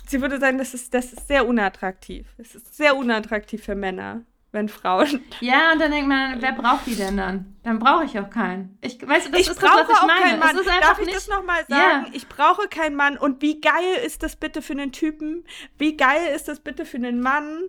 sie 0.08 0.22
würde 0.22 0.40
sagen, 0.40 0.58
das 0.58 0.74
ist, 0.74 0.94
das 0.94 1.14
ist 1.14 1.28
sehr 1.28 1.48
unattraktiv. 1.48 2.28
Es 2.38 2.56
ist 2.56 2.76
sehr 2.76 2.96
unattraktiv 2.96 3.64
für 3.64 3.76
Männer, 3.76 4.22
wenn 4.52 4.70
Frauen. 4.70 5.22
Ja, 5.42 5.74
und 5.74 5.80
dann 5.80 5.92
denkt 5.92 6.08
man, 6.08 6.42
wer 6.42 6.54
braucht 6.54 6.86
die 6.88 6.96
denn 6.96 7.18
dann? 7.18 7.58
Dann 7.64 7.80
brauche 7.80 8.06
ich 8.06 8.18
auch 8.20 8.30
keinen. 8.30 8.78
Ich, 8.82 9.06
weißt 9.06 9.28
du, 9.28 9.32
das 9.32 9.42
ich 9.42 9.50
ist 9.50 9.60
brauche 9.60 9.80
das, 9.80 9.90
was 9.90 9.98
ich 9.98 10.04
auch 10.04 10.08
meine. 10.08 10.22
keinen 10.22 10.40
Mann. 10.40 10.82
Darf 10.82 11.00
ich 11.00 11.06
nicht, 11.06 11.18
das 11.18 11.28
nochmal 11.28 11.66
sagen? 11.68 12.06
Yeah. 12.06 12.06
Ich 12.14 12.28
brauche 12.28 12.68
keinen 12.68 12.96
Mann. 12.96 13.18
Und 13.18 13.42
wie 13.42 13.62
geil 13.62 13.96
ist 14.06 14.24
das 14.24 14.36
bitte 14.36 14.62
für 14.62 14.74
einen 14.74 14.92
Typen? 14.92 15.46
Wie 15.78 15.96
geil 15.96 16.34
ist 16.36 16.48
das 16.48 16.60
bitte 16.60 16.86
für 16.86 16.98
einen 16.98 17.22
Mann? 17.22 17.64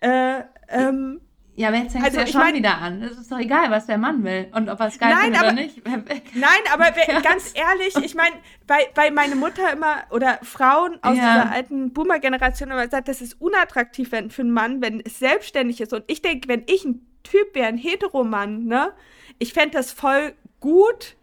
Äh, 0.00 0.42
ähm, 0.68 1.20
ja, 1.54 1.68
aber 1.68 1.76
jetzt 1.76 1.92
fängst 1.92 2.06
also, 2.06 2.18
du 2.18 2.24
ja 2.24 2.26
schon 2.28 2.40
mein, 2.40 2.54
wieder 2.54 2.78
an. 2.78 3.02
Es 3.02 3.18
ist 3.18 3.30
doch 3.30 3.38
egal, 3.38 3.70
was 3.70 3.86
der 3.86 3.98
Mann 3.98 4.24
will 4.24 4.48
und 4.54 4.70
ob 4.70 4.80
er 4.80 4.86
es 4.86 4.98
geil 4.98 5.14
findet 5.16 5.42
oder 5.42 5.52
nicht. 5.52 5.84
Nein, 5.86 6.60
aber 6.72 6.86
ganz 7.22 7.52
ehrlich, 7.54 7.94
ich 8.02 8.14
meine, 8.14 8.36
weil, 8.66 8.84
weil 8.94 9.10
meine 9.10 9.34
Mutter 9.34 9.70
immer 9.70 10.04
oder 10.10 10.38
Frauen 10.42 10.98
aus 11.02 11.16
ja. 11.16 11.34
dieser 11.34 11.52
alten 11.52 11.92
Boomer-Generation 11.92 12.70
immer 12.70 12.88
sagt, 12.88 13.08
das 13.08 13.20
ist 13.20 13.38
unattraktiv 13.38 14.12
wenn, 14.12 14.30
für 14.30 14.42
einen 14.42 14.52
Mann, 14.52 14.80
wenn 14.80 15.00
es 15.00 15.18
selbstständig 15.18 15.82
ist. 15.82 15.92
Und 15.92 16.04
ich 16.06 16.22
denke, 16.22 16.48
wenn 16.48 16.62
ich 16.66 16.84
ein 16.84 17.06
Typ 17.22 17.54
wäre, 17.54 17.66
ein 17.66 17.76
Heteromann, 17.76 18.64
ne, 18.64 18.92
ich 19.38 19.52
fände 19.52 19.76
das 19.76 19.92
voll 19.92 20.34
gut, 20.60 21.16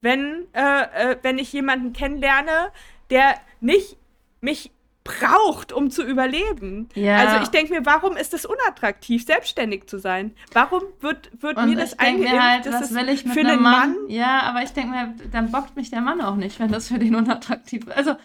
wenn, 0.00 0.46
äh, 0.52 1.12
äh, 1.12 1.16
wenn 1.22 1.38
ich 1.38 1.52
jemanden 1.52 1.92
kennenlerne, 1.92 2.72
der 3.10 3.36
nicht 3.60 3.96
mich 4.40 4.72
braucht, 5.06 5.72
um 5.72 5.90
zu 5.90 6.04
überleben. 6.04 6.88
Ja. 6.94 7.16
Also 7.16 7.42
ich 7.42 7.48
denke 7.48 7.72
mir, 7.72 7.86
warum 7.86 8.16
ist 8.16 8.34
es 8.34 8.44
unattraktiv, 8.44 9.24
selbstständig 9.24 9.86
zu 9.86 9.98
sein? 9.98 10.34
Warum 10.52 10.82
wird, 11.00 11.30
wird 11.42 11.56
mir 11.64 11.76
das 11.76 11.98
eingeimpft, 11.98 12.40
halt, 12.40 12.72
was 12.72 12.94
will 12.94 13.08
ich 13.08 13.24
mit 13.24 13.34
für 13.34 13.40
einen 13.40 13.62
Mann, 13.62 13.94
Mann? 13.94 13.96
Ja, 14.08 14.42
aber 14.42 14.62
ich 14.62 14.72
denke 14.72 14.90
mir, 14.90 15.14
dann 15.32 15.50
bockt 15.50 15.76
mich 15.76 15.90
der 15.90 16.00
Mann 16.00 16.20
auch 16.20 16.36
nicht, 16.36 16.60
wenn 16.60 16.70
das 16.70 16.88
für 16.88 16.98
den 16.98 17.14
unattraktiv 17.14 17.86
ist. 17.86 17.96
Also 17.96 18.10
äh, 18.10 18.16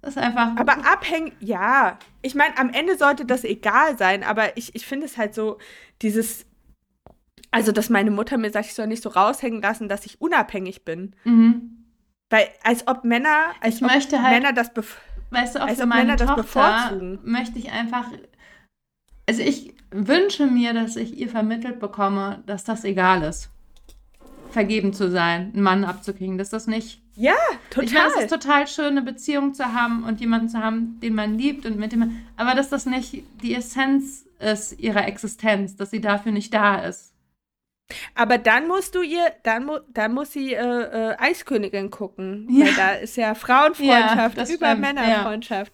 das 0.00 0.16
ist 0.16 0.22
einfach. 0.22 0.56
Aber 0.56 0.72
abhängig, 0.86 1.34
ja. 1.40 1.98
Ich 2.22 2.34
meine, 2.34 2.56
am 2.58 2.70
Ende 2.70 2.96
sollte 2.96 3.24
das 3.24 3.44
egal 3.44 3.96
sein, 3.98 4.22
aber 4.22 4.56
ich, 4.56 4.74
ich 4.74 4.86
finde 4.86 5.06
es 5.06 5.16
halt 5.16 5.34
so, 5.34 5.58
dieses 6.02 6.46
also, 7.54 7.70
dass 7.70 7.88
meine 7.88 8.10
Mutter 8.10 8.36
mir 8.36 8.50
sagt, 8.50 8.66
ich 8.66 8.74
soll 8.74 8.88
nicht 8.88 9.04
so 9.04 9.10
raushängen 9.10 9.62
lassen, 9.62 9.88
dass 9.88 10.06
ich 10.06 10.20
unabhängig 10.20 10.84
bin. 10.84 11.14
Mhm. 11.22 11.84
Weil, 12.28 12.48
als 12.64 12.88
ob 12.88 13.04
Männer, 13.04 13.52
als 13.60 13.76
ich 13.76 13.84
ob 13.84 13.92
möchte 13.92 14.20
halt, 14.20 14.34
Männer 14.34 14.52
das 14.52 14.74
weißt 15.30 15.54
du, 15.56 15.62
auch 15.62 15.70
für 15.70 15.86
meine 15.86 16.16
Tochter 16.16 16.92
möchte 17.22 17.58
ich 17.58 17.70
einfach, 17.70 18.06
also 19.28 19.42
ich 19.42 19.74
wünsche 19.90 20.46
mir, 20.46 20.74
dass 20.74 20.96
ich 20.96 21.16
ihr 21.18 21.28
vermittelt 21.28 21.80
bekomme, 21.80 22.42
dass 22.46 22.64
das 22.64 22.84
egal 22.84 23.22
ist. 23.22 23.50
Vergeben 24.50 24.92
zu 24.92 25.10
sein, 25.10 25.50
einen 25.52 25.62
Mann 25.62 25.84
abzukriegen, 25.84 26.38
dass 26.38 26.50
das 26.50 26.66
nicht. 26.66 27.02
Ja, 27.16 27.34
total. 27.70 27.84
Ich 27.84 27.94
meine, 27.94 28.08
es 28.08 28.20
ist 28.22 28.30
total 28.30 28.66
schön, 28.66 28.86
eine 28.86 29.02
Beziehung 29.02 29.54
zu 29.54 29.72
haben 29.72 30.04
und 30.04 30.20
jemanden 30.20 30.48
zu 30.48 30.58
haben, 30.58 30.98
den 31.00 31.14
man 31.14 31.38
liebt 31.38 31.66
und 31.66 31.78
mit 31.78 31.92
dem 31.92 32.00
man. 32.00 32.26
Aber 32.36 32.54
dass 32.54 32.68
das 32.68 32.86
nicht 32.86 33.24
die 33.42 33.54
Essenz 33.54 34.26
ist 34.38 34.78
ihrer 34.78 35.06
Existenz, 35.06 35.76
dass 35.76 35.90
sie 35.90 36.00
dafür 36.00 36.32
nicht 36.32 36.52
da 36.52 36.76
ist. 36.84 37.13
Aber 38.14 38.38
dann 38.38 38.66
musst 38.66 38.94
du 38.94 39.02
ihr, 39.02 39.32
dann, 39.42 39.66
mu 39.66 39.78
dann 39.92 40.14
muss 40.14 40.32
sie 40.32 40.54
äh, 40.54 40.60
äh, 40.60 41.16
Eiskönigin 41.18 41.90
gucken. 41.90 42.48
Ja. 42.50 42.66
Weil 42.66 42.74
da 42.74 42.90
ist 42.92 43.16
ja 43.16 43.34
Frauenfreundschaft 43.34 44.38
ja, 44.38 44.54
über. 44.54 44.74
Männerfreundschaft. 44.74 45.72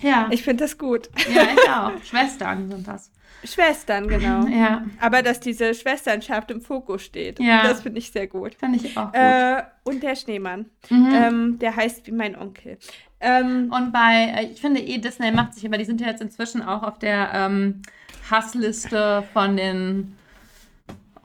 Ja. 0.00 0.08
ja. 0.08 0.28
Ich 0.30 0.42
finde 0.42 0.64
das 0.64 0.76
gut. 0.76 1.08
Ja, 1.32 1.42
ich 1.42 1.70
auch. 1.70 2.04
Schwestern 2.04 2.70
sind 2.70 2.86
das. 2.86 3.10
Schwestern, 3.44 4.06
genau. 4.06 4.46
Ja. 4.52 4.84
Aber 5.00 5.22
dass 5.22 5.40
diese 5.40 5.74
Schwesternschaft 5.74 6.50
im 6.50 6.60
Fokus 6.60 7.02
steht. 7.02 7.40
Ja. 7.40 7.62
Das 7.62 7.82
finde 7.82 7.98
ich 7.98 8.12
sehr 8.12 8.26
gut. 8.26 8.54
Finde 8.54 8.78
ich 8.78 8.96
auch 8.96 9.06
gut. 9.06 9.14
Äh, 9.14 9.62
und 9.84 10.02
der 10.02 10.14
Schneemann. 10.14 10.66
Mhm. 10.90 11.10
Ähm, 11.12 11.58
der 11.58 11.74
heißt 11.74 12.06
wie 12.06 12.12
mein 12.12 12.36
Onkel. 12.36 12.78
Ähm, 13.20 13.72
und 13.72 13.92
bei, 13.92 14.32
äh, 14.36 14.46
ich 14.52 14.60
finde 14.60 14.80
eh, 14.80 14.98
Disney 14.98 15.30
macht 15.30 15.54
sich, 15.54 15.64
aber 15.64 15.78
die 15.78 15.84
sind 15.84 16.00
ja 16.00 16.08
jetzt 16.08 16.22
inzwischen 16.22 16.62
auch 16.62 16.82
auf 16.82 16.98
der 16.98 17.30
ähm, 17.34 17.82
Hassliste 18.30 19.24
von 19.32 19.56
den 19.56 20.16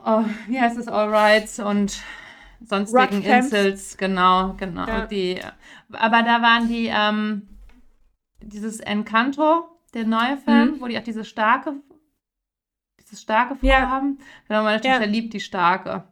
oh, 0.08 0.26
wie 0.47 0.60
heißt 0.60 0.78
es, 0.78 0.88
All 0.88 1.10
Rights 1.10 1.60
und 1.60 2.01
sonstigen 2.66 3.22
Insels, 3.22 3.97
genau, 3.97 4.55
genau. 4.58 4.88
Ja. 4.88 5.05
Die, 5.05 5.39
aber 5.91 6.24
da 6.24 6.41
waren 6.41 6.68
die, 6.68 6.89
ähm, 6.91 7.47
dieses 8.41 8.80
Encanto, 8.80 9.68
der 9.93 10.05
neue 10.05 10.38
Film, 10.38 10.72
mhm. 10.72 10.82
wo 10.82 10.88
die 10.88 10.97
auch 10.97 11.03
diese 11.03 11.26
starke, 11.26 11.76
dieses 12.99 13.22
starke 13.22 13.55
Frau 13.55 13.68
ja. 13.68 13.89
haben. 13.89 14.20
Genau, 14.47 14.64
meine 14.64 14.82
Tochter 14.82 15.05
ja. 15.05 15.08
liebt 15.08 15.34
die 15.34 15.39
starke. 15.39 16.03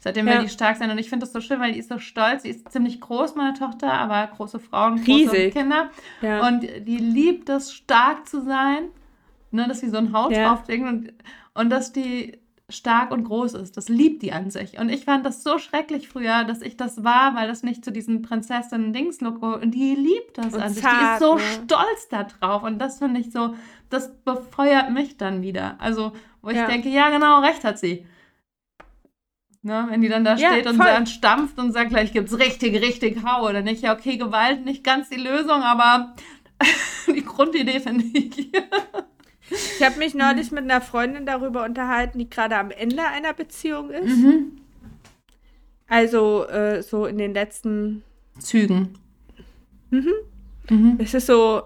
Seitdem 0.00 0.26
ja. 0.26 0.34
will 0.34 0.42
die 0.42 0.48
stark 0.48 0.78
sein. 0.78 0.90
Und 0.90 0.98
ich 0.98 1.10
finde 1.10 1.26
das 1.26 1.32
so 1.32 1.42
schön, 1.42 1.60
weil 1.60 1.72
die 1.72 1.78
ist 1.78 1.90
so 1.90 1.98
stolz. 1.98 2.42
Sie 2.42 2.48
ist 2.48 2.72
ziemlich 2.72 3.00
groß, 3.00 3.34
meine 3.34 3.52
Tochter, 3.52 3.92
aber 3.92 4.26
große 4.34 4.58
Frauen, 4.58 4.96
große 4.96 5.32
Riesig. 5.32 5.52
Kinder. 5.52 5.90
Ja. 6.22 6.46
Und 6.48 6.62
die 6.62 6.96
liebt 6.96 7.50
es, 7.50 7.72
stark 7.72 8.26
zu 8.26 8.42
sein. 8.42 8.88
Ne, 9.52 9.66
dass 9.66 9.80
sie 9.80 9.90
so 9.90 9.96
ein 9.96 10.12
Haut 10.12 10.30
ja. 10.30 10.48
drauflegen 10.48 10.86
und, 10.86 11.12
und 11.54 11.70
dass 11.70 11.92
die 11.92 12.39
stark 12.70 13.10
und 13.10 13.24
groß 13.24 13.54
ist. 13.54 13.76
Das 13.76 13.88
liebt 13.88 14.22
die 14.22 14.32
an 14.32 14.50
sich. 14.50 14.78
Und 14.78 14.88
ich 14.88 15.04
fand 15.04 15.26
das 15.26 15.42
so 15.42 15.58
schrecklich 15.58 16.08
früher, 16.08 16.44
dass 16.44 16.62
ich 16.62 16.76
das 16.76 17.04
war, 17.04 17.34
weil 17.34 17.48
das 17.48 17.62
nicht 17.62 17.84
zu 17.84 17.92
diesen 17.92 18.22
Prinzessinnen-Dings-Look 18.22 19.42
Und 19.42 19.72
die 19.72 19.94
liebt 19.94 20.38
das 20.38 20.54
und 20.54 20.60
an 20.60 20.72
sich. 20.72 20.82
Die 20.82 20.88
ist 20.88 21.20
so 21.20 21.34
ne? 21.34 21.40
stolz 21.64 22.08
da 22.10 22.24
drauf. 22.24 22.62
Und 22.62 22.78
das 22.78 22.98
finde 22.98 23.20
ich 23.20 23.32
so, 23.32 23.54
das 23.90 24.14
befeuert 24.22 24.90
mich 24.90 25.16
dann 25.16 25.42
wieder. 25.42 25.76
Also, 25.78 26.12
wo 26.42 26.50
ich 26.50 26.56
ja. 26.56 26.66
denke, 26.66 26.88
ja, 26.88 27.10
genau, 27.10 27.40
recht 27.40 27.64
hat 27.64 27.78
sie. 27.78 28.06
Ne, 29.62 29.86
wenn 29.90 30.00
die 30.00 30.08
dann 30.08 30.24
da 30.24 30.36
ja, 30.36 30.52
steht 30.52 30.66
und 30.66 30.78
dann 30.78 31.06
stampft 31.06 31.58
und 31.58 31.72
sagt, 31.72 31.90
gleich 31.90 32.14
gibt 32.14 32.30
es 32.30 32.38
richtig, 32.38 32.80
richtig 32.80 33.22
Hau. 33.24 33.52
Dann 33.52 33.64
nicht, 33.64 33.82
ja, 33.82 33.92
okay, 33.92 34.16
Gewalt 34.16 34.64
nicht 34.64 34.82
ganz 34.82 35.10
die 35.10 35.20
Lösung, 35.20 35.62
aber 35.62 36.14
die 37.06 37.22
Grundidee 37.22 37.80
finde 37.80 38.06
ich. 38.06 38.50
Ich 39.50 39.84
habe 39.84 39.98
mich 39.98 40.14
neulich 40.14 40.50
mit 40.52 40.64
einer 40.64 40.80
Freundin 40.80 41.26
darüber 41.26 41.64
unterhalten, 41.64 42.18
die 42.18 42.30
gerade 42.30 42.56
am 42.56 42.70
Ende 42.70 43.02
einer 43.02 43.32
Beziehung 43.32 43.90
ist. 43.90 44.16
Mhm. 44.16 44.52
Also 45.88 46.46
äh, 46.46 46.82
so 46.82 47.06
in 47.06 47.18
den 47.18 47.34
letzten 47.34 48.02
Zügen. 48.38 48.90
Mhm. 49.90 50.12
Mhm. 50.68 50.98
Es 50.98 51.14
ist 51.14 51.26
so, 51.26 51.62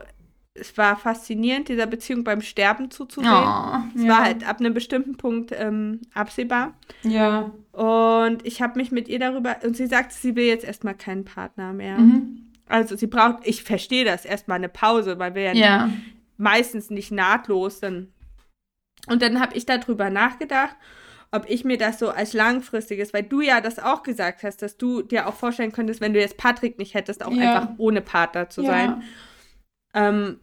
es 0.54 0.76
war 0.78 0.96
faszinierend, 0.96 1.68
dieser 1.68 1.86
Beziehung 1.86 2.24
beim 2.24 2.40
Sterben 2.40 2.90
zuzusehen. 2.90 3.32
Oh, 3.32 3.78
es 3.94 4.02
ja. 4.02 4.08
war 4.08 4.24
halt 4.24 4.48
ab 4.48 4.60
einem 4.60 4.72
bestimmten 4.72 5.16
Punkt 5.16 5.52
ähm, 5.52 6.00
absehbar. 6.14 6.74
Ja. 7.02 7.50
Und 7.72 8.46
ich 8.46 8.62
habe 8.62 8.78
mich 8.78 8.92
mit 8.92 9.08
ihr 9.08 9.18
darüber, 9.18 9.56
und 9.64 9.76
sie 9.76 9.86
sagt, 9.86 10.12
sie 10.12 10.36
will 10.36 10.46
jetzt 10.46 10.64
erstmal 10.64 10.94
keinen 10.94 11.24
Partner 11.24 11.72
mehr. 11.72 11.98
Mhm. 11.98 12.46
Also 12.66 12.96
sie 12.96 13.08
braucht, 13.08 13.46
ich 13.46 13.62
verstehe 13.62 14.04
das, 14.04 14.24
erstmal 14.24 14.56
eine 14.56 14.68
Pause, 14.68 15.18
weil 15.18 15.34
wir 15.34 15.42
ja, 15.42 15.52
ja. 15.52 15.90
Meistens 16.36 16.90
nicht 16.90 17.10
nahtlos 17.10 17.80
dann. 17.80 18.12
Und 19.06 19.22
dann 19.22 19.40
habe 19.40 19.54
ich 19.56 19.66
darüber 19.66 20.10
nachgedacht 20.10 20.76
ob 21.34 21.50
ich 21.50 21.64
mir 21.64 21.76
das 21.76 21.98
so 21.98 22.10
als 22.10 22.32
langfristiges, 22.32 23.12
weil 23.12 23.24
du 23.24 23.40
ja 23.40 23.60
das 23.60 23.80
auch 23.80 24.04
gesagt 24.04 24.44
hast, 24.44 24.62
dass 24.62 24.76
du 24.76 25.02
dir 25.02 25.26
auch 25.26 25.34
vorstellen 25.34 25.72
könntest, 25.72 26.00
wenn 26.00 26.14
du 26.14 26.20
jetzt 26.20 26.36
Patrick 26.36 26.78
nicht 26.78 26.94
hättest, 26.94 27.24
auch 27.24 27.32
ja. 27.32 27.56
einfach 27.56 27.74
ohne 27.76 28.02
Partner 28.02 28.48
zu 28.50 28.62
ja. 28.62 28.68
sein. 28.68 29.02
Ähm, 29.94 30.40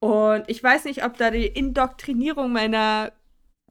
und 0.00 0.44
ich 0.48 0.62
weiß 0.62 0.84
nicht, 0.84 1.02
ob 1.02 1.16
da 1.16 1.30
die 1.30 1.46
Indoktrinierung 1.46 2.52
meiner 2.52 3.12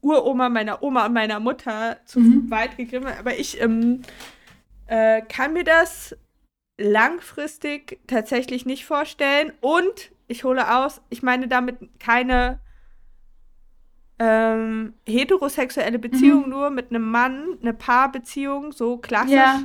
Uroma, 0.02 0.48
meiner 0.48 0.82
Oma 0.82 1.06
und 1.06 1.12
meiner 1.12 1.38
Mutter 1.38 1.98
zu 2.06 2.18
mhm. 2.18 2.50
weit 2.50 2.76
gegriffen 2.76 3.06
hat, 3.06 3.20
aber 3.20 3.38
ich 3.38 3.60
ähm, 3.60 4.02
äh, 4.88 5.22
kann 5.22 5.52
mir 5.52 5.64
das 5.64 6.16
langfristig 6.76 8.00
tatsächlich 8.08 8.66
nicht 8.66 8.84
vorstellen. 8.84 9.52
Und 9.60 10.10
ich 10.26 10.44
hole 10.44 10.76
aus, 10.76 11.00
ich 11.10 11.22
meine 11.22 11.48
damit 11.48 11.76
keine 11.98 12.60
ähm, 14.18 14.94
heterosexuelle 15.06 15.98
Beziehung 15.98 16.44
mhm. 16.44 16.50
nur 16.50 16.70
mit 16.70 16.90
einem 16.90 17.10
Mann, 17.10 17.58
eine 17.60 17.74
Paarbeziehung, 17.74 18.72
so 18.72 18.96
klassisch, 18.98 19.34
ja. 19.34 19.62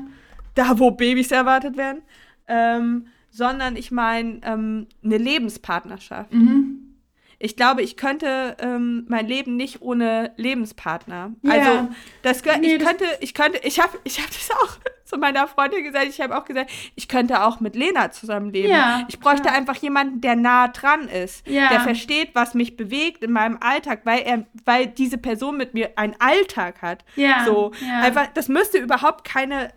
da 0.55 0.79
wo 0.79 0.91
Babys 0.91 1.31
erwartet 1.31 1.77
werden, 1.77 2.01
ähm, 2.47 3.07
sondern 3.29 3.75
ich 3.75 3.91
meine 3.91 4.41
ähm, 4.43 4.87
eine 5.03 5.17
Lebenspartnerschaft. 5.17 6.33
Mhm. 6.33 6.89
Ich 7.41 7.55
glaube, 7.55 7.81
ich 7.81 7.95
könnte 7.95 8.57
ähm, 8.59 9.05
mein 9.07 9.25
Leben 9.25 9.55
nicht 9.55 9.81
ohne 9.81 10.33
Lebenspartner. 10.35 11.33
Ja. 11.41 11.51
Also 11.51 11.89
das 12.21 12.43
nee, 12.43 12.75
ich 12.75 12.83
könnte, 12.83 13.05
ich 13.21 13.33
könnte, 13.33 13.59
ich 13.63 13.79
habe, 13.79 13.97
ich 14.03 14.19
habe 14.19 14.29
das 14.29 14.51
auch 14.51 14.77
zu 15.09 15.17
meiner 15.17 15.47
Freundin 15.47 15.83
gesagt. 15.83 16.07
Ich 16.07 16.21
habe 16.21 16.37
auch 16.37 16.45
gesagt, 16.45 16.71
ich 16.95 17.07
könnte 17.07 17.43
auch 17.43 17.59
mit 17.59 17.75
Lena 17.75 18.11
zusammenleben. 18.11 18.71
Ja, 18.71 19.05
ich 19.09 19.19
bräuchte 19.19 19.49
ja. 19.49 19.53
einfach 19.53 19.75
jemanden, 19.75 20.21
der 20.21 20.35
nah 20.35 20.67
dran 20.67 21.07
ist, 21.07 21.47
ja. 21.47 21.69
der 21.69 21.81
versteht, 21.81 22.29
was 22.33 22.53
mich 22.53 22.77
bewegt 22.77 23.23
in 23.23 23.31
meinem 23.31 23.57
Alltag, 23.59 24.01
weil 24.05 24.21
er, 24.21 24.45
weil 24.65 24.87
diese 24.87 25.17
Person 25.17 25.57
mit 25.57 25.73
mir 25.73 25.91
einen 25.97 26.15
Alltag 26.19 26.81
hat. 26.81 27.03
Ja. 27.15 27.43
So 27.45 27.71
einfach, 28.01 28.27
das 28.33 28.47
müsste 28.47 28.77
überhaupt 28.77 29.23
keine 29.25 29.73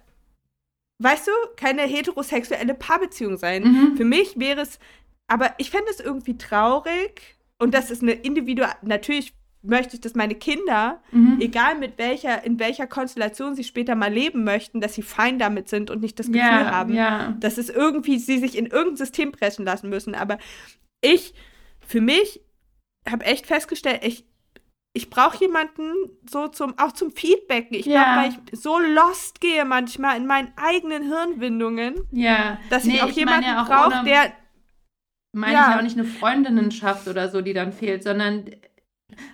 weißt 0.99 1.27
du, 1.27 1.33
keine 1.57 1.83
heterosexuelle 1.83 2.75
Paarbeziehung 2.75 3.37
sein. 3.37 3.65
Mhm. 3.65 3.97
Für 3.97 4.05
mich 4.05 4.39
wäre 4.39 4.61
es, 4.61 4.79
aber 5.27 5.53
ich 5.59 5.71
fände 5.71 5.91
es 5.91 5.99
irgendwie 5.99 6.39
traurig, 6.39 7.37
und 7.63 7.75
das 7.75 7.93
ist 7.93 8.03
eine 8.03 8.13
individuelle, 8.13 8.75
natürlich 8.83 9.35
möchte 9.63 9.95
ich, 9.95 10.01
dass 10.01 10.15
meine 10.15 10.35
Kinder, 10.35 11.01
mhm. 11.13 11.39
egal 11.41 11.77
mit 11.79 11.99
welcher, 11.99 12.45
in 12.45 12.59
welcher 12.59 12.87
Konstellation 12.87 13.55
sie 13.55 13.65
später 13.65 13.95
mal 13.95 14.13
leben 14.13 14.45
möchten, 14.45 14.81
dass 14.81 14.95
sie 14.95 15.03
fein 15.03 15.39
damit 15.39 15.69
sind 15.69 15.91
und 15.91 16.03
nicht 16.03 16.19
das 16.19 16.27
Gefühl 16.27 16.41
ja, 16.41 16.71
haben, 16.71 16.95
ja. 16.95 17.35
dass 17.39 17.59
es 17.59 17.71
irgendwie 17.71 18.19
sie 18.19 18.39
sich 18.39 18.59
in 18.59 18.67
irgendein 18.67 18.97
System 18.97 19.33
pressen 19.33 19.65
lassen 19.65 19.89
müssen. 19.89 20.15
Aber 20.15 20.39
ich, 21.01 21.35
für 21.81 22.01
mich, 22.01 22.41
habe 23.09 23.25
echt 23.25 23.47
festgestellt, 23.47 24.01
ich, 24.05 24.25
ich 24.95 25.11
brauche 25.11 25.39
jemanden 25.39 25.93
so 26.29 26.49
zum, 26.49 26.79
auch 26.79 26.93
zum 26.93 27.11
Feedbacken. 27.11 27.75
Ich 27.75 27.87
ja. 27.87 28.03
glaube, 28.03 28.19
weil 28.19 28.45
ich 28.53 28.61
so 28.61 28.79
lost 28.79 29.41
gehe 29.41 29.65
manchmal 29.65 30.17
in 30.17 30.27
meinen 30.27 30.53
eigenen 30.57 31.03
Hirnwindungen, 31.05 31.95
dass 32.71 32.85
nee, 32.85 32.97
ich 32.97 33.03
auch 33.03 33.09
ich 33.09 33.17
jemanden 33.17 33.45
ja 33.45 33.63
brauche, 33.63 34.05
der 34.05 34.33
meine 35.33 35.55
ja. 35.55 35.71
ich 35.71 35.77
auch 35.77 35.83
nicht 35.83 35.99
eine 35.99 36.07
Freundinnenschaft 36.07 37.09
oder 37.09 37.29
so, 37.29 37.41
die 37.41 37.55
dann 37.55 37.73
fehlt, 37.73 38.03
sondern. 38.03 38.45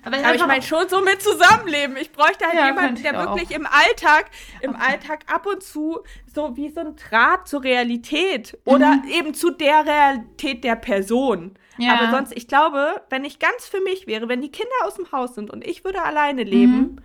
Aber, 0.05 0.17
aber 0.17 0.35
ich 0.35 0.47
meine 0.47 0.63
schon 0.63 0.89
so 0.89 1.01
mit 1.03 1.23
Zusammenleben. 1.23 1.97
Ich 1.97 2.13
bräuchte 2.13 2.47
halt 2.47 2.55
ja, 2.55 2.67
jemanden, 2.67 3.03
der 3.03 3.15
wirklich 3.15 3.51
im 3.51 3.67
Alltag, 3.67 4.27
im 4.61 4.71
okay. 4.71 4.83
Alltag 4.91 5.21
ab 5.27 5.47
und 5.47 5.63
zu 5.63 6.01
so 6.33 6.57
wie 6.57 6.71
so 6.71 6.81
ein 6.81 6.97
Draht 6.97 7.49
zur 7.49 7.63
Realität 7.63 8.57
oder 8.65 8.97
mhm. 8.97 9.09
eben 9.09 9.35
zu 9.35 9.51
der 9.51 9.87
Realität 9.87 10.65
der 10.65 10.77
Person. 10.77 11.57
Ja. 11.79 11.95
Aber 11.95 12.11
sonst, 12.11 12.37
ich 12.37 12.49
glaube, 12.49 13.03
wenn 13.09 13.25
ich 13.25 13.39
ganz 13.39 13.67
für 13.67 13.81
mich 13.81 14.07
wäre, 14.07 14.29
wenn 14.29 14.43
die 14.43 14.51
Kinder 14.51 14.75
aus 14.85 14.97
dem 14.97 15.11
Haus 15.13 15.35
sind 15.35 15.51
und 15.51 15.67
ich 15.67 15.85
würde 15.85 16.03
alleine 16.03 16.43
leben, 16.43 16.79
mhm. 16.79 16.97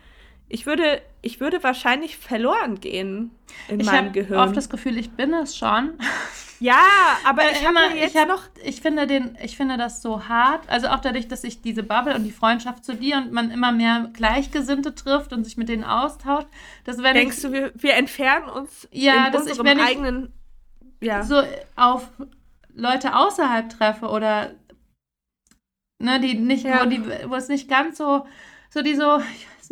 ich 0.49 0.65
würde, 0.65 1.01
ich 1.24 1.39
würde 1.39 1.63
wahrscheinlich 1.63 2.17
verloren 2.17 2.80
gehen 2.82 3.32
in 3.69 3.80
ich 3.80 3.86
meinem 3.88 4.11
Gehirn. 4.11 4.34
Ich 4.34 4.38
habe 4.38 4.49
oft 4.49 4.57
das 4.57 4.69
Gefühl, 4.69 4.97
ich 4.97 5.11
bin 5.11 5.34
es 5.34 5.57
schon. 5.57 5.93
Ja, 6.59 6.80
aber 7.26 7.51
ich 7.51 7.67
habe 7.67 7.78
jetzt 7.93 8.15
ich 8.15 8.26
noch. 8.26 8.43
Ich 8.63 8.80
finde 8.80 9.05
den, 9.05 9.38
ich 9.43 9.57
finde 9.57 9.76
das 9.76 10.01
so 10.01 10.30
hart. 10.30 10.61
Also 10.69 10.88
auch 10.88 11.01
dadurch, 11.01 11.28
dass 11.28 11.43
ich 11.43 11.61
diese 11.61 11.84
Bubble 11.84 12.15
und 12.15 12.24
die 12.24 12.32
Freundschaft 12.32 12.86
zu 12.86 12.95
dir 12.95 13.17
und 13.17 13.34
man 13.34 13.51
immer 13.51 13.74
mehr 13.74 14.09
Gleichgesinnte 14.13 14.95
trifft 14.95 15.34
und 15.34 15.43
sich 15.43 15.57
mit 15.57 15.67
denen 15.67 15.84
austauscht. 15.84 16.47
Dass 16.86 17.03
wenn 17.03 17.15
Denkst 17.15 17.36
ich, 17.36 17.43
du, 17.43 17.51
wir, 17.51 17.71
wir 17.76 17.95
entfernen 17.95 18.47
uns 18.47 18.88
ja, 18.91 19.26
in 19.26 19.34
dass 19.34 19.41
unserem 19.41 19.65
ich, 19.65 19.74
wenn 19.74 19.82
eigenen. 19.82 20.34
Ich 21.01 21.07
ja. 21.07 21.24
So 21.24 21.43
auf 21.76 22.07
Leute 22.74 23.13
außerhalb 23.17 23.69
treffe 23.69 24.07
oder 24.07 24.51
ne, 25.99 26.21
die 26.21 26.36
nicht, 26.36 26.63
ja. 26.63 26.86
wo, 26.86 26.89
die, 26.89 27.03
wo 27.28 27.36
es 27.36 27.49
nicht 27.49 27.67
ganz 27.67 27.97
so, 27.97 28.26
so 28.69 28.82
die 28.82 28.95
so, 28.95 29.19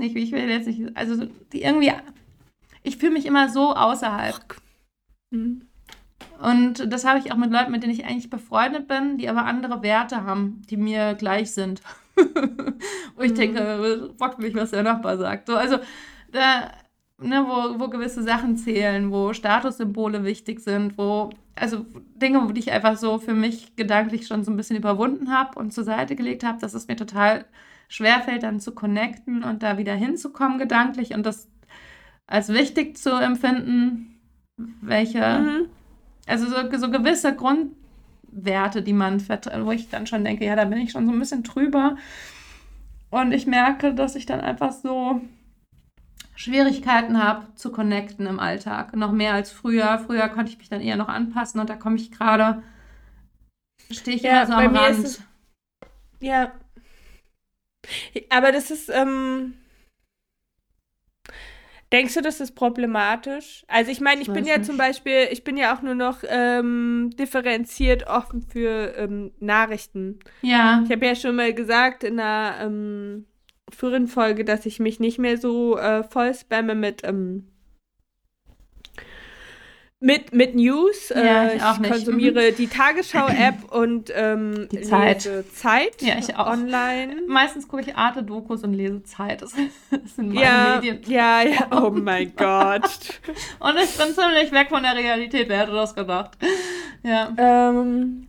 nicht, 0.01 0.15
wie 0.15 0.23
ich 0.23 0.31
will 0.31 0.49
jetzt 0.49 0.67
nicht, 0.67 0.95
also 0.95 1.25
die 1.53 1.61
irgendwie, 1.61 1.91
ich 2.83 2.97
fühle 2.97 3.13
mich 3.13 3.25
immer 3.25 3.49
so 3.49 3.73
außerhalb. 3.75 4.55
Mhm. 5.31 5.67
Und 6.39 6.91
das 6.91 7.05
habe 7.05 7.19
ich 7.19 7.31
auch 7.31 7.37
mit 7.37 7.51
Leuten, 7.51 7.71
mit 7.71 7.83
denen 7.83 7.93
ich 7.93 8.05
eigentlich 8.05 8.29
befreundet 8.29 8.87
bin, 8.87 9.17
die 9.17 9.29
aber 9.29 9.45
andere 9.45 9.83
Werte 9.83 10.23
haben, 10.23 10.61
die 10.69 10.77
mir 10.77 11.13
gleich 11.13 11.51
sind. 11.51 11.81
wo 13.15 13.21
ich 13.21 13.31
mhm. 13.31 13.35
denke, 13.35 14.13
fuck 14.17 14.39
mich, 14.39 14.55
was 14.55 14.71
der 14.71 14.83
Nachbar 14.83 15.17
sagt. 15.17 15.47
So, 15.47 15.55
also, 15.55 15.77
da, 16.31 16.71
ne, 17.19 17.45
wo, 17.47 17.79
wo 17.79 17.89
gewisse 17.89 18.23
Sachen 18.23 18.57
zählen, 18.57 19.11
wo 19.11 19.33
Statussymbole 19.33 20.23
wichtig 20.23 20.59
sind, 20.59 20.97
wo, 20.97 21.29
also 21.55 21.85
Dinge, 22.15 22.51
die 22.53 22.59
ich 22.59 22.71
einfach 22.71 22.97
so 22.97 23.19
für 23.19 23.33
mich 23.33 23.75
gedanklich 23.75 24.27
schon 24.27 24.43
so 24.43 24.51
ein 24.51 24.57
bisschen 24.57 24.77
überwunden 24.77 25.31
habe 25.31 25.57
und 25.59 25.73
zur 25.73 25.83
Seite 25.83 26.15
gelegt 26.15 26.43
habe, 26.43 26.59
dass 26.59 26.73
es 26.73 26.87
mir 26.87 26.95
total 26.95 27.45
schwerfällt, 27.91 28.43
dann 28.43 28.59
zu 28.59 28.73
connecten 28.73 29.43
und 29.43 29.63
da 29.63 29.77
wieder 29.77 29.93
hinzukommen 29.93 30.57
gedanklich 30.57 31.13
und 31.13 31.25
das 31.25 31.47
als 32.27 32.49
wichtig 32.49 32.97
zu 32.97 33.11
empfinden, 33.11 34.19
welche. 34.57 35.39
Mhm 35.39 35.69
also 36.27 36.47
so, 36.47 36.77
so 36.77 36.89
gewisse 36.89 37.35
Grundwerte, 37.35 38.81
die 38.81 38.93
man 38.93 39.19
vertritt, 39.19 39.65
wo 39.65 39.71
ich 39.71 39.89
dann 39.89 40.07
schon 40.07 40.23
denke, 40.23 40.45
ja, 40.45 40.55
da 40.55 40.65
bin 40.65 40.79
ich 40.79 40.91
schon 40.91 41.05
so 41.05 41.11
ein 41.11 41.19
bisschen 41.19 41.43
drüber. 41.43 41.97
Und 43.09 43.33
ich 43.33 43.45
merke, 43.47 43.93
dass 43.93 44.15
ich 44.15 44.25
dann 44.25 44.39
einfach 44.39 44.71
so 44.71 45.21
Schwierigkeiten 46.35 47.21
habe 47.21 47.53
zu 47.55 47.71
connecten 47.71 48.25
im 48.25 48.39
Alltag. 48.39 48.95
Noch 48.95 49.11
mehr 49.11 49.33
als 49.33 49.51
früher. 49.51 49.99
Früher 49.99 50.29
konnte 50.29 50.51
ich 50.51 50.57
mich 50.57 50.69
dann 50.69 50.81
eher 50.81 50.95
noch 50.95 51.09
anpassen 51.09 51.59
und 51.59 51.69
da 51.69 51.75
komme 51.75 51.97
ich 51.97 52.11
gerade, 52.11 52.63
stehe 53.91 54.15
ich 54.15 54.23
ja, 54.23 54.43
immer 54.43 54.47
so 54.47 54.53
am 54.53 54.75
Rand. 54.75 55.05
Es, 55.05 55.21
ja. 56.21 56.51
Aber 58.29 58.51
das 58.51 58.71
ist, 58.71 58.89
ähm, 58.89 59.53
Denkst 61.91 62.13
du, 62.13 62.21
das 62.21 62.39
ist 62.39 62.55
problematisch? 62.55 63.65
Also 63.67 63.91
ich 63.91 63.99
meine, 63.99 64.21
ich, 64.21 64.29
ich 64.29 64.33
bin 64.33 64.45
ja 64.45 64.57
nicht. 64.57 64.65
zum 64.65 64.77
Beispiel, 64.77 65.27
ich 65.29 65.43
bin 65.43 65.57
ja 65.57 65.75
auch 65.75 65.81
nur 65.81 65.95
noch 65.95 66.19
ähm, 66.25 67.09
differenziert 67.19 68.07
offen 68.07 68.41
für 68.41 68.95
ähm, 68.95 69.31
Nachrichten. 69.39 70.19
Ja. 70.41 70.83
Ich 70.85 70.91
habe 70.91 71.05
ja 71.05 71.15
schon 71.15 71.35
mal 71.35 71.53
gesagt 71.53 72.05
in 72.05 72.17
einer 72.17 72.65
ähm, 72.65 73.25
früheren 73.69 74.07
Folge, 74.07 74.45
dass 74.45 74.65
ich 74.65 74.79
mich 74.79 75.01
nicht 75.01 75.19
mehr 75.19 75.37
so 75.37 75.77
äh, 75.77 76.03
voll 76.03 76.33
spamme 76.33 76.75
mit 76.75 77.01
ähm, 77.03 77.50
mit, 80.01 80.33
mit 80.33 80.55
News. 80.55 81.09
Ja, 81.09 81.45
äh, 81.45 81.55
ich, 81.55 81.61
ich 81.61 81.89
konsumiere 81.89 82.51
mhm. 82.51 82.55
die 82.57 82.67
Tagesschau-App 82.67 83.71
und 83.71 84.11
ähm, 84.13 84.67
die 84.71 84.81
Zeit. 84.81 85.25
lese 85.25 85.49
Zeit 85.53 86.01
ja, 86.01 86.15
ich 86.17 86.35
auch. 86.35 86.47
online. 86.47 87.21
Meistens 87.27 87.67
gucke 87.67 87.83
ich 87.83 87.95
Arte-Dokus 87.95 88.63
und 88.63 88.73
lese 88.73 89.03
Zeit. 89.03 89.43
Das, 89.43 89.51
sind 90.15 90.33
meine 90.33 90.41
ja, 90.41 90.75
Medien. 90.75 91.01
Ja, 91.05 91.43
ja, 91.43 91.67
oh 91.83 91.91
mein 91.91 92.35
Gott. 92.35 93.21
und 93.59 93.77
ich 93.77 93.95
bin 93.95 94.13
ziemlich 94.15 94.51
weg 94.51 94.69
von 94.69 94.81
der 94.81 94.95
Realität. 94.95 95.47
Wer 95.47 95.59
hätte 95.59 95.73
das 95.73 95.93
gedacht? 95.93 96.31
Ja. 97.03 97.31
Ähm, 97.37 98.27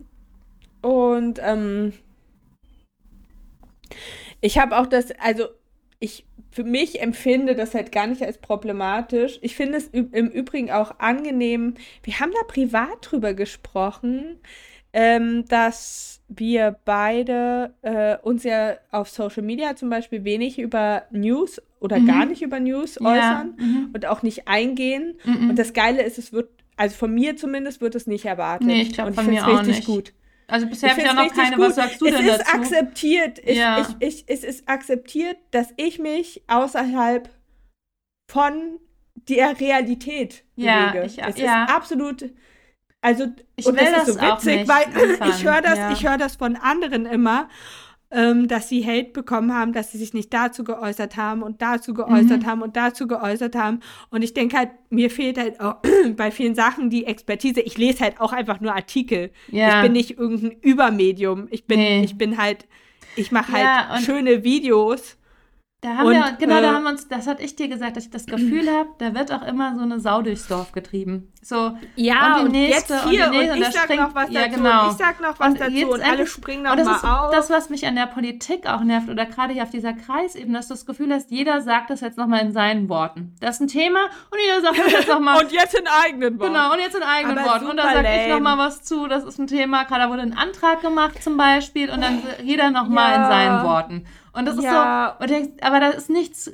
und 0.83 1.39
ähm, 1.41 1.93
ich 4.41 4.59
habe 4.59 4.77
auch 4.77 4.85
das, 4.85 5.09
also 5.19 5.47
ich 5.99 6.25
für 6.53 6.63
mich 6.63 7.01
empfinde 7.01 7.55
das 7.55 7.73
halt 7.73 7.91
gar 7.91 8.07
nicht 8.07 8.21
als 8.21 8.37
problematisch. 8.37 9.39
Ich 9.41 9.55
finde 9.55 9.79
es 9.79 9.87
im 9.87 10.27
Übrigen 10.29 10.71
auch 10.71 10.99
angenehm. 10.99 11.73
Wir 12.03 12.19
haben 12.19 12.31
da 12.31 12.43
privat 12.47 12.97
drüber 13.01 13.33
gesprochen. 13.33 14.37
ähm, 14.93 15.45
dass 15.47 16.21
wir 16.29 16.77
beide 16.85 17.73
äh, 17.81 18.17
uns 18.21 18.43
ja 18.43 18.75
auf 18.91 19.09
Social 19.09 19.43
Media 19.43 19.75
zum 19.75 19.89
Beispiel 19.89 20.23
wenig 20.23 20.59
über 20.59 21.03
News 21.11 21.61
oder 21.79 21.99
mhm. 21.99 22.07
gar 22.07 22.25
nicht 22.25 22.41
über 22.41 22.59
News 22.59 22.97
ja. 23.01 23.07
äußern 23.07 23.53
mhm. 23.57 23.89
und 23.93 24.05
auch 24.05 24.21
nicht 24.21 24.47
eingehen. 24.47 25.15
Mhm. 25.25 25.49
Und 25.49 25.59
das 25.59 25.73
Geile 25.73 26.03
ist, 26.03 26.17
es 26.19 26.31
wird, 26.31 26.49
also 26.77 26.95
von 26.95 27.13
mir 27.13 27.35
zumindest 27.35 27.81
wird 27.81 27.95
es 27.95 28.07
nicht 28.07 28.25
erwartet. 28.25 28.67
Nee, 28.67 28.83
ich 28.83 28.93
glaube 28.93 29.13
von 29.13 29.25
mir 29.27 29.47
auch 29.47 29.63
nicht. 29.63 29.85
gut. 29.85 30.13
Also 30.47 30.67
bisher 30.67 30.91
habe 30.91 31.01
ich 31.01 31.07
ja 31.07 31.13
noch 31.13 31.33
keine, 31.33 31.55
gut. 31.55 31.65
was 31.65 31.75
sagst 31.75 32.01
du 32.01 32.05
es 32.05 32.15
denn 32.15 32.27
dazu? 32.27 32.41
Es 32.41 32.47
ist 32.47 32.53
akzeptiert, 32.53 33.39
ich, 33.39 33.57
ja. 33.57 33.81
ich, 33.99 34.07
ich, 34.07 34.23
es 34.27 34.43
ist 34.43 34.67
akzeptiert, 34.67 35.37
dass 35.51 35.67
ich 35.77 35.99
mich 35.99 36.43
außerhalb 36.47 37.29
von 38.29 38.79
der 39.29 39.59
Realität 39.59 40.43
ja, 40.55 40.91
bewege. 40.91 41.05
Ich, 41.05 41.23
es 41.23 41.37
ja. 41.37 41.63
ist 41.63 41.71
absolut 41.71 42.25
also, 43.03 43.25
ich 43.57 43.65
und 43.65 43.77
das, 43.77 43.91
das 43.91 44.07
ist 44.07 44.13
so 44.13 44.21
witzig, 44.21 44.65
weil 44.65 45.29
ich 45.29 45.43
höre 45.43 45.61
das, 45.61 45.77
ja. 45.77 45.91
ich 45.91 46.07
höre 46.07 46.17
das 46.17 46.37
von 46.37 46.55
anderen 46.55 47.05
immer, 47.05 47.49
ähm, 48.13 48.47
dass 48.47 48.69
sie 48.69 48.85
Hate 48.85 49.11
bekommen 49.11 49.53
haben, 49.53 49.73
dass 49.73 49.91
sie 49.91 49.97
sich 49.97 50.13
nicht 50.13 50.33
dazu 50.33 50.63
geäußert 50.63 51.17
haben 51.17 51.41
und 51.41 51.61
dazu 51.61 51.93
geäußert 51.93 52.43
mhm. 52.43 52.45
haben 52.45 52.61
und 52.61 52.75
dazu 52.75 53.07
geäußert 53.07 53.55
haben. 53.55 53.79
Und 54.09 54.21
ich 54.21 54.33
denke 54.33 54.57
halt, 54.57 54.69
mir 54.89 55.09
fehlt 55.09 55.37
halt 55.37 55.59
auch 55.59 55.77
bei 56.15 56.31
vielen 56.31 56.55
Sachen 56.55 56.89
die 56.89 57.05
Expertise. 57.05 57.61
Ich 57.61 57.77
lese 57.77 58.03
halt 58.03 58.21
auch 58.21 58.31
einfach 58.31 58.61
nur 58.61 58.73
Artikel. 58.73 59.31
Ja. 59.49 59.77
Ich 59.77 59.83
bin 59.83 59.93
nicht 59.93 60.17
irgendein 60.17 60.57
Übermedium. 60.61 61.47
Ich 61.49 61.65
bin, 61.65 61.79
nee. 61.79 62.03
ich 62.03 62.17
bin 62.17 62.37
halt, 62.37 62.67
ich 63.15 63.31
mache 63.31 63.51
halt 63.51 63.63
ja, 63.63 63.97
schöne 64.01 64.43
Videos 64.43 65.17
da 65.83 65.97
haben 65.97 66.07
und, 66.07 66.13
wir, 66.13 66.35
genau, 66.39 66.59
äh, 66.59 66.61
da 66.61 66.73
haben 66.73 66.83
wir 66.83 66.91
uns, 66.91 67.09
das 67.09 67.27
hatte 67.27 67.43
ich 67.43 67.57
dir 67.57 67.67
gesagt, 67.67 67.97
dass 67.97 68.05
ich 68.05 68.09
das 68.09 68.25
Gefühl 68.25 68.69
habe, 68.69 68.89
da 68.99 69.13
wird 69.13 69.33
auch 69.33 69.45
immer 69.45 69.75
so 69.75 69.81
eine 69.81 69.99
Sau 69.99 70.21
durchs 70.21 70.47
Dorf 70.47 70.71
getrieben. 70.71 71.29
So, 71.41 71.77
ja, 71.97 72.37
und, 72.37 72.53
die 72.53 72.59
nächste, 72.59 72.93
jetzt 72.93 73.09
hier, 73.09 73.25
und, 73.25 73.33
die 73.33 73.37
nächste, 73.39 73.53
und, 73.53 73.57
und 73.59 73.67
ich 73.67 73.73
sag 73.73 73.83
springt, 73.83 74.01
noch 74.01 74.15
was 74.15 74.25
dazu, 74.27 74.33
ja, 74.33 74.47
genau. 74.47 74.91
ich 74.91 74.97
sag 74.97 75.21
noch 75.21 75.39
was 75.39 75.47
und 75.47 75.59
dazu, 75.59 75.91
und 75.91 76.01
alle 76.01 76.25
springen 76.25 76.63
noch 76.63 76.75
mal 76.75 77.25
auf. 77.25 77.31
Das, 77.31 77.49
was 77.49 77.69
mich 77.69 77.85
an 77.85 77.95
der 77.95 78.05
Politik 78.05 78.65
auch 78.65 78.81
nervt, 78.81 79.09
oder 79.09 79.25
gerade 79.25 79.51
hier 79.51 79.63
auf 79.63 79.71
dieser 79.71 79.91
Kreisebene, 79.91 80.57
dass 80.57 80.69
du 80.69 80.73
das 80.73 80.85
Gefühl 80.85 81.13
hast, 81.13 81.31
jeder 81.31 81.59
sagt 81.59 81.89
das 81.89 81.99
jetzt 81.99 82.17
nochmal 82.17 82.39
in 82.39 82.53
seinen 82.53 82.87
Worten. 82.87 83.35
Das 83.41 83.55
ist 83.55 83.61
ein 83.61 83.67
Thema, 83.67 84.05
und 84.31 84.39
jeder 84.39 84.61
sagt 84.61 84.79
das 84.79 84.91
jetzt 84.93 85.09
nochmal. 85.09 85.43
und 85.43 85.51
jetzt 85.51 85.77
in 85.77 85.85
eigenen 85.85 86.39
Worten. 86.39 86.53
Genau, 86.53 86.71
und 86.71 86.79
jetzt 86.79 86.95
in 86.95 87.03
eigenen 87.03 87.37
Aber 87.39 87.49
Worten. 87.49 87.67
Und 87.67 87.75
da 87.75 87.91
sage 87.91 88.07
ich 88.23 88.31
nochmal 88.31 88.57
was 88.57 88.83
zu, 88.83 89.07
das 89.07 89.25
ist 89.25 89.37
ein 89.37 89.47
Thema, 89.47 89.83
gerade 89.83 90.09
wurde 90.09 90.21
ein 90.21 90.37
Antrag 90.37 90.79
gemacht 90.79 91.21
zum 91.21 91.35
Beispiel, 91.35 91.89
und 91.89 91.99
dann 91.99 92.23
jeder 92.41 92.71
nochmal 92.71 93.11
ja. 93.11 93.15
in 93.17 93.29
seinen 93.29 93.63
Worten. 93.65 94.05
Und 94.33 94.45
das 94.45 94.61
ja. 94.61 95.07
ist 95.07 95.17
so, 95.17 95.23
und 95.23 95.29
denkst, 95.29 95.63
aber 95.63 95.79
da 95.79 95.89
ist 95.89 96.09
nichts, 96.09 96.51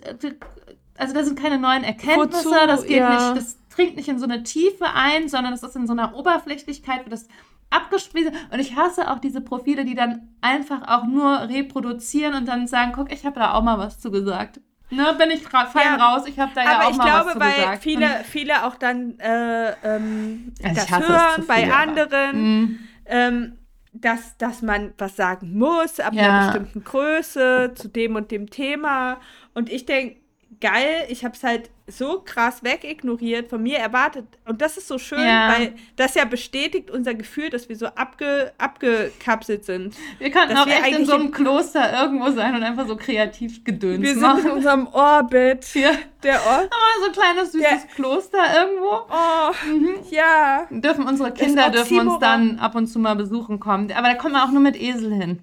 also 0.98 1.14
da 1.14 1.24
sind 1.24 1.40
keine 1.40 1.58
neuen 1.58 1.84
Erkenntnisse, 1.84 2.50
Wozu? 2.50 2.68
das 2.68 2.84
geht 2.84 2.98
ja. 2.98 3.34
nicht, 3.34 3.38
das 3.38 3.58
dringt 3.74 3.96
nicht 3.96 4.10
in 4.10 4.20
so 4.20 4.26
eine 4.26 4.44
Tiefe 4.44 4.86
ein, 4.94 5.30
sondern 5.30 5.54
das 5.54 5.64
ist 5.64 5.76
in 5.76 5.88
so 5.88 5.94
einer 5.94 6.14
Oberflächlichkeit, 6.14 7.06
wird 7.06 7.14
das 7.14 7.28
abgespielt. 7.70 8.34
Und 8.52 8.60
ich 8.60 8.76
hasse 8.76 9.10
auch 9.10 9.20
diese 9.20 9.42
Profile, 9.42 9.86
die 9.86 9.96
dann 9.96 10.30
einfach 10.42 10.88
auch 10.88 11.06
nur 11.06 11.48
reproduzieren 11.48 12.34
und 12.34 12.48
dann 12.48 12.68
sagen, 12.68 12.92
guck, 12.94 13.12
ich 13.12 13.26
habe 13.26 13.40
da 13.40 13.54
auch 13.54 13.64
mal 13.64 13.78
was 13.78 14.00
zu 14.00 14.12
gesagt. 14.12 14.60
Ne, 14.92 15.16
bin 15.20 15.30
ich 15.30 15.44
fein 15.44 15.70
ja, 15.76 15.96
raus, 15.98 16.24
ich 16.26 16.40
habe 16.40 16.52
da 16.56 16.64
ja 16.64 16.88
auch 16.88 16.96
mal 16.96 17.06
glaube, 17.06 17.26
was 17.28 17.34
zu 17.34 17.40
gesagt. 17.40 17.42
Aber 17.42 17.46
ich 17.46 17.58
glaube, 17.58 17.70
weil 17.70 17.78
viele, 17.78 18.24
viele 18.24 18.66
auch 18.66 18.76
dann 18.76 19.20
äh, 19.20 19.74
ähm, 19.84 20.52
also 20.64 20.76
das 20.76 21.00
hören 21.00 21.46
bei 21.48 21.72
anderen. 21.72 22.42
Mhm. 22.42 22.80
Ähm, 23.06 23.59
dass, 23.94 24.38
dass 24.38 24.62
man 24.62 24.94
was 24.98 25.16
sagen 25.16 25.58
muss, 25.58 26.00
ab 26.00 26.14
ja. 26.14 26.24
einer 26.24 26.46
bestimmten 26.46 26.84
Größe, 26.84 27.74
zu 27.76 27.88
dem 27.88 28.16
und 28.16 28.32
dem 28.32 28.50
Thema. 28.50 29.20
Und 29.54 29.72
ich 29.72 29.86
denke, 29.86 30.19
geil, 30.62 31.06
ich 31.10 31.24
habe 31.24 31.36
es 31.36 31.44
halt 31.44 31.70
so 31.88 32.22
krass 32.24 32.64
wegignoriert, 32.64 33.50
von 33.50 33.64
mir 33.64 33.78
erwartet. 33.78 34.26
Und 34.46 34.62
das 34.62 34.78
ist 34.78 34.88
so 34.88 34.98
schön, 34.98 35.26
ja. 35.26 35.54
weil 35.54 35.74
das 35.96 36.16
ja 36.16 36.26
bestätigt 36.26 36.92
unser 36.92 37.14
Gefühl, 37.14 37.50
dass 37.50 37.70
wir 37.70 37.76
so 37.76 37.88
abge, 37.88 38.52
abgekapselt 38.58 39.66
sind. 39.66 39.96
Wir 40.20 40.30
könnten 40.30 40.58
auch 40.58 40.68
echt 40.68 41.00
in 41.00 41.06
so 41.06 41.14
einem 41.14 41.32
Kloster 41.32 42.02
irgendwo 42.02 42.30
sein 42.32 42.56
und 42.56 42.64
einfach 42.64 42.88
so 42.88 42.96
kreativ 42.96 43.64
gedöns 43.64 44.02
Wir 44.02 44.16
machen. 44.16 44.42
sind 44.42 44.52
in 44.52 44.58
unserem 44.58 44.88
Orbit. 44.88 45.74
Ja. 45.74 45.92
Der 46.24 46.36
Ort. 46.36 46.70
Aber 46.70 47.02
so 47.02 47.06
ein 47.08 47.12
kleines, 47.14 47.52
süßes 47.54 47.70
der, 47.70 47.96
Kloster 47.96 48.40
irgendwo. 48.60 49.08
Oh, 49.10 49.52
mhm. 49.68 49.96
ja. 50.12 50.68
Dürfen 50.70 51.08
unsere 51.08 51.32
Kinder 51.32 51.70
dürfen 51.70 52.08
uns 52.08 52.20
dann 52.20 52.60
ab 52.60 52.76
und 52.76 52.88
zu 52.88 53.00
mal 53.00 53.16
besuchen 53.16 53.60
kommen. 53.60 53.92
Aber 53.94 54.10
da 54.10 54.16
kommen 54.16 54.34
wir 54.34 54.44
auch 54.44 54.52
nur 54.52 54.62
mit 54.62 54.80
Esel 54.80 55.14
hin. 55.14 55.40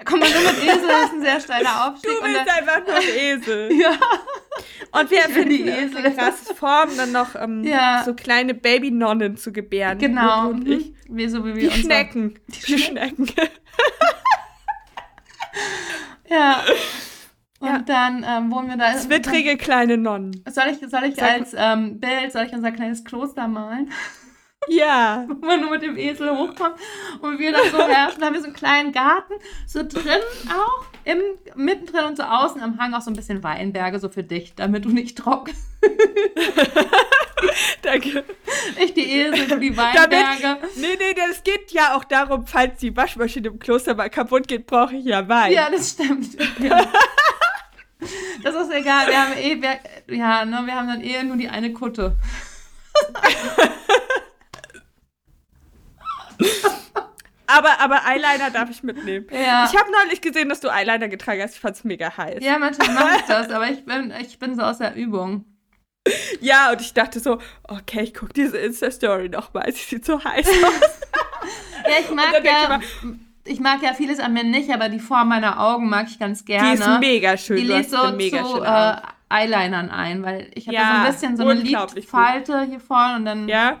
Da 0.00 0.04
kommt 0.04 0.22
man 0.22 0.32
nur 0.32 0.52
mit 0.52 0.62
Esel, 0.62 0.88
das 0.88 1.04
ist 1.04 1.12
ein 1.12 1.20
sehr 1.20 1.40
steiler 1.40 1.86
Aufstieg. 1.86 2.10
Du 2.10 2.22
bist 2.22 2.48
einfach 2.48 2.86
nur 2.86 2.96
ein 2.96 3.02
Esel. 3.02 3.70
ja. 3.80 3.90
Und 4.92 5.10
wir 5.10 5.22
finden 5.22 5.50
die 5.50 5.68
Esel 5.68 6.04
in 6.04 6.16
krasses 6.16 6.50
Form, 6.52 6.90
dann 6.96 7.12
noch 7.12 7.34
ähm, 7.36 7.62
ja. 7.64 8.02
so 8.04 8.14
kleine 8.14 8.54
Babynonnen 8.54 9.36
zu 9.36 9.52
gebären. 9.52 9.98
Genau. 9.98 10.48
Und 10.50 10.66
ich. 10.68 10.94
Wir, 11.08 11.30
so 11.30 11.44
wie 11.44 11.54
wir 11.54 11.70
die 11.70 11.76
Schnecken. 11.76 12.38
Die 12.48 12.78
Schnecken. 12.78 13.26
ja. 16.28 16.62
Und 17.60 17.68
ja. 17.68 17.78
dann 17.80 18.24
ähm, 18.26 18.50
wohnen 18.50 18.68
wir 18.68 18.76
da. 18.76 18.96
Zwittrige 18.96 19.56
kleine 19.56 19.96
Nonnen. 19.98 20.42
Soll 20.48 20.68
ich, 20.70 20.78
soll 20.90 21.04
ich 21.04 21.22
als 21.22 21.54
ähm, 21.56 22.00
Bild, 22.00 22.32
soll 22.32 22.46
ich 22.46 22.52
unser 22.52 22.72
kleines 22.72 23.04
Kloster 23.04 23.48
malen? 23.48 23.90
Ja. 24.68 25.24
Wo 25.40 25.46
man 25.46 25.60
nur 25.60 25.70
mit 25.70 25.82
dem 25.82 25.96
Esel 25.96 26.30
hochkommt 26.30 26.76
und 27.20 27.38
wir 27.38 27.52
dann 27.52 27.70
so 27.70 27.78
herrschen. 27.86 28.20
Da 28.20 28.26
haben 28.26 28.34
wir 28.34 28.40
so 28.40 28.46
einen 28.46 28.56
kleinen 28.56 28.92
Garten, 28.92 29.34
so 29.66 29.82
drin 29.82 30.20
auch, 30.48 30.84
im, 31.04 31.18
mittendrin 31.54 32.04
und 32.04 32.16
so 32.16 32.22
außen 32.22 32.60
am 32.60 32.78
Hang 32.78 32.94
auch 32.94 33.00
so 33.00 33.10
ein 33.10 33.16
bisschen 33.16 33.42
Weinberge, 33.42 33.98
so 33.98 34.08
für 34.08 34.22
dich, 34.22 34.54
damit 34.54 34.84
du 34.84 34.90
nicht 34.90 35.16
trocken. 35.16 35.54
Danke. 37.82 38.24
Ich 38.82 38.92
die 38.92 39.10
Esel, 39.10 39.48
du 39.48 39.58
die 39.58 39.74
Weinberge. 39.76 40.42
Damit, 40.42 40.76
nee, 40.76 40.96
nee, 40.98 41.14
das 41.14 41.42
geht 41.42 41.72
ja 41.72 41.96
auch 41.96 42.04
darum, 42.04 42.46
falls 42.46 42.78
die 42.80 42.94
Waschmaschine 42.94 43.48
im 43.48 43.58
Kloster 43.58 43.94
mal 43.94 44.10
kaputt 44.10 44.46
geht, 44.46 44.66
brauche 44.66 44.94
ich 44.94 45.06
ja 45.06 45.26
Wein. 45.26 45.52
Ja, 45.52 45.70
das 45.70 45.90
stimmt. 45.90 46.36
Ja. 46.60 46.86
Das 48.42 48.54
ist 48.54 48.72
egal, 48.72 49.08
wir 49.08 49.22
haben 49.22 49.32
eh, 49.36 49.60
wir, 49.60 50.16
ja, 50.16 50.44
ne, 50.44 50.62
wir 50.64 50.74
haben 50.74 50.88
dann 50.88 51.02
eh 51.02 51.22
nur 51.22 51.36
die 51.36 51.48
eine 51.48 51.72
Kutte. 51.72 52.16
aber, 57.46 57.80
aber 57.80 58.02
Eyeliner 58.06 58.50
darf 58.50 58.70
ich 58.70 58.82
mitnehmen. 58.82 59.26
Ja. 59.30 59.68
Ich 59.70 59.78
habe 59.78 59.90
neulich 59.90 60.20
gesehen, 60.20 60.48
dass 60.48 60.60
du 60.60 60.68
Eyeliner 60.68 61.08
getragen 61.08 61.42
hast. 61.42 61.54
Ich 61.54 61.60
fand 61.60 61.76
es 61.76 61.84
mega 61.84 62.16
heiß. 62.16 62.42
Ja, 62.42 62.58
manchmal 62.58 62.90
mache 62.90 63.16
ich 63.16 63.22
das, 63.28 63.50
aber 63.50 63.68
ich 63.68 63.84
bin, 63.84 64.12
ich 64.20 64.38
bin 64.38 64.54
so 64.54 64.62
aus 64.62 64.78
der 64.78 64.94
Übung. 64.94 65.44
Ja, 66.40 66.72
und 66.72 66.80
ich 66.80 66.94
dachte 66.94 67.20
so, 67.20 67.38
okay, 67.64 68.02
ich 68.02 68.14
gucke 68.14 68.32
diese 68.32 68.56
Insta-Story 68.58 69.28
nochmal. 69.28 69.70
Sie 69.72 69.82
sieht 69.82 70.04
so 70.04 70.22
heiß 70.22 70.48
aus. 70.48 70.54
ja, 71.84 71.94
ich 72.00 72.10
mag 72.10 72.44
ja... 72.44 72.80
Ich, 73.46 73.58
mag 73.58 73.82
ja 73.82 73.94
vieles 73.94 74.20
an 74.20 74.34
mir 74.34 74.44
nicht, 74.44 74.70
aber 74.70 74.90
die 74.90 75.00
Form 75.00 75.28
meiner 75.28 75.58
Augen 75.58 75.88
mag 75.88 76.06
ich 76.08 76.18
ganz 76.18 76.44
gerne. 76.44 76.76
Die 76.76 76.78
ist 76.78 77.00
mega 77.00 77.36
schön. 77.36 77.56
Die 77.56 77.64
lädt 77.64 77.90
so 77.90 78.12
mega 78.12 78.44
zu 78.44 78.62
äh, 78.62 78.96
Eyelinern 79.28 79.90
ein, 79.90 80.22
weil 80.22 80.50
ich 80.54 80.68
habe 80.68 80.76
ja, 80.76 80.82
so 80.82 81.06
ein 81.06 81.12
bisschen 81.12 81.36
so 81.36 81.48
eine 81.48 81.60
Lidfalte 81.60 82.64
hier 82.64 82.80
vorne 82.80 83.16
und 83.16 83.24
dann... 83.24 83.48
Ja, 83.48 83.80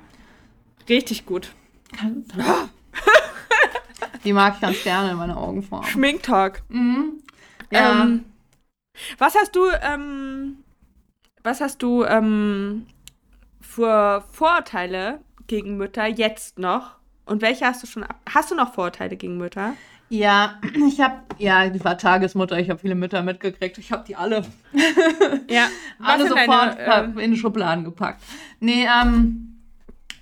richtig 0.88 1.26
gut. 1.26 1.52
Die 4.24 4.32
mag 4.32 4.54
ich 4.54 4.60
ganz 4.60 4.82
gerne 4.82 5.12
in 5.12 5.16
meine 5.16 5.36
Augenform. 5.36 5.84
Schminktag. 5.84 6.62
Mhm. 6.68 7.22
Ja. 7.70 8.02
Ähm, 8.02 8.24
was 9.18 9.34
hast 9.34 9.56
du, 9.56 9.70
ähm, 9.82 10.58
was 11.42 11.60
hast 11.60 11.82
du 11.82 12.04
ähm, 12.04 12.86
für 13.60 14.24
Vorurteile 14.32 15.20
gegen 15.46 15.76
Mütter 15.76 16.06
jetzt 16.06 16.58
noch? 16.58 16.96
Und 17.24 17.42
welche 17.42 17.64
hast 17.64 17.82
du 17.82 17.86
schon 17.86 18.04
Hast 18.28 18.50
du 18.50 18.54
noch 18.54 18.74
Vorurteile 18.74 19.16
gegen 19.16 19.38
Mütter? 19.38 19.74
Ja, 20.10 20.60
ich 20.88 21.00
habe, 21.00 21.22
ja, 21.38 21.68
die 21.68 21.82
war 21.82 21.96
Tagesmutter, 21.96 22.58
ich 22.58 22.68
habe 22.68 22.80
viele 22.80 22.96
Mütter 22.96 23.22
mitgekriegt, 23.22 23.78
ich 23.78 23.92
habe 23.92 24.04
die 24.06 24.16
alle. 24.16 24.44
ja, 25.48 25.68
alle 26.02 26.28
sofort 26.28 26.78
deine, 26.78 27.14
äh, 27.16 27.24
in 27.24 27.30
die 27.30 27.38
Schubladen 27.38 27.84
gepackt. 27.84 28.22
Nee, 28.58 28.86
ähm, 28.86 29.49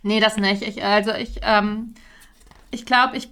Nee, 0.02 0.20
das 0.20 0.36
nicht. 0.36 0.62
Ich, 0.62 0.82
also 0.82 1.12
ich, 1.12 1.40
ähm, 1.42 1.94
ich 2.70 2.86
glaube, 2.86 3.16
ich. 3.16 3.30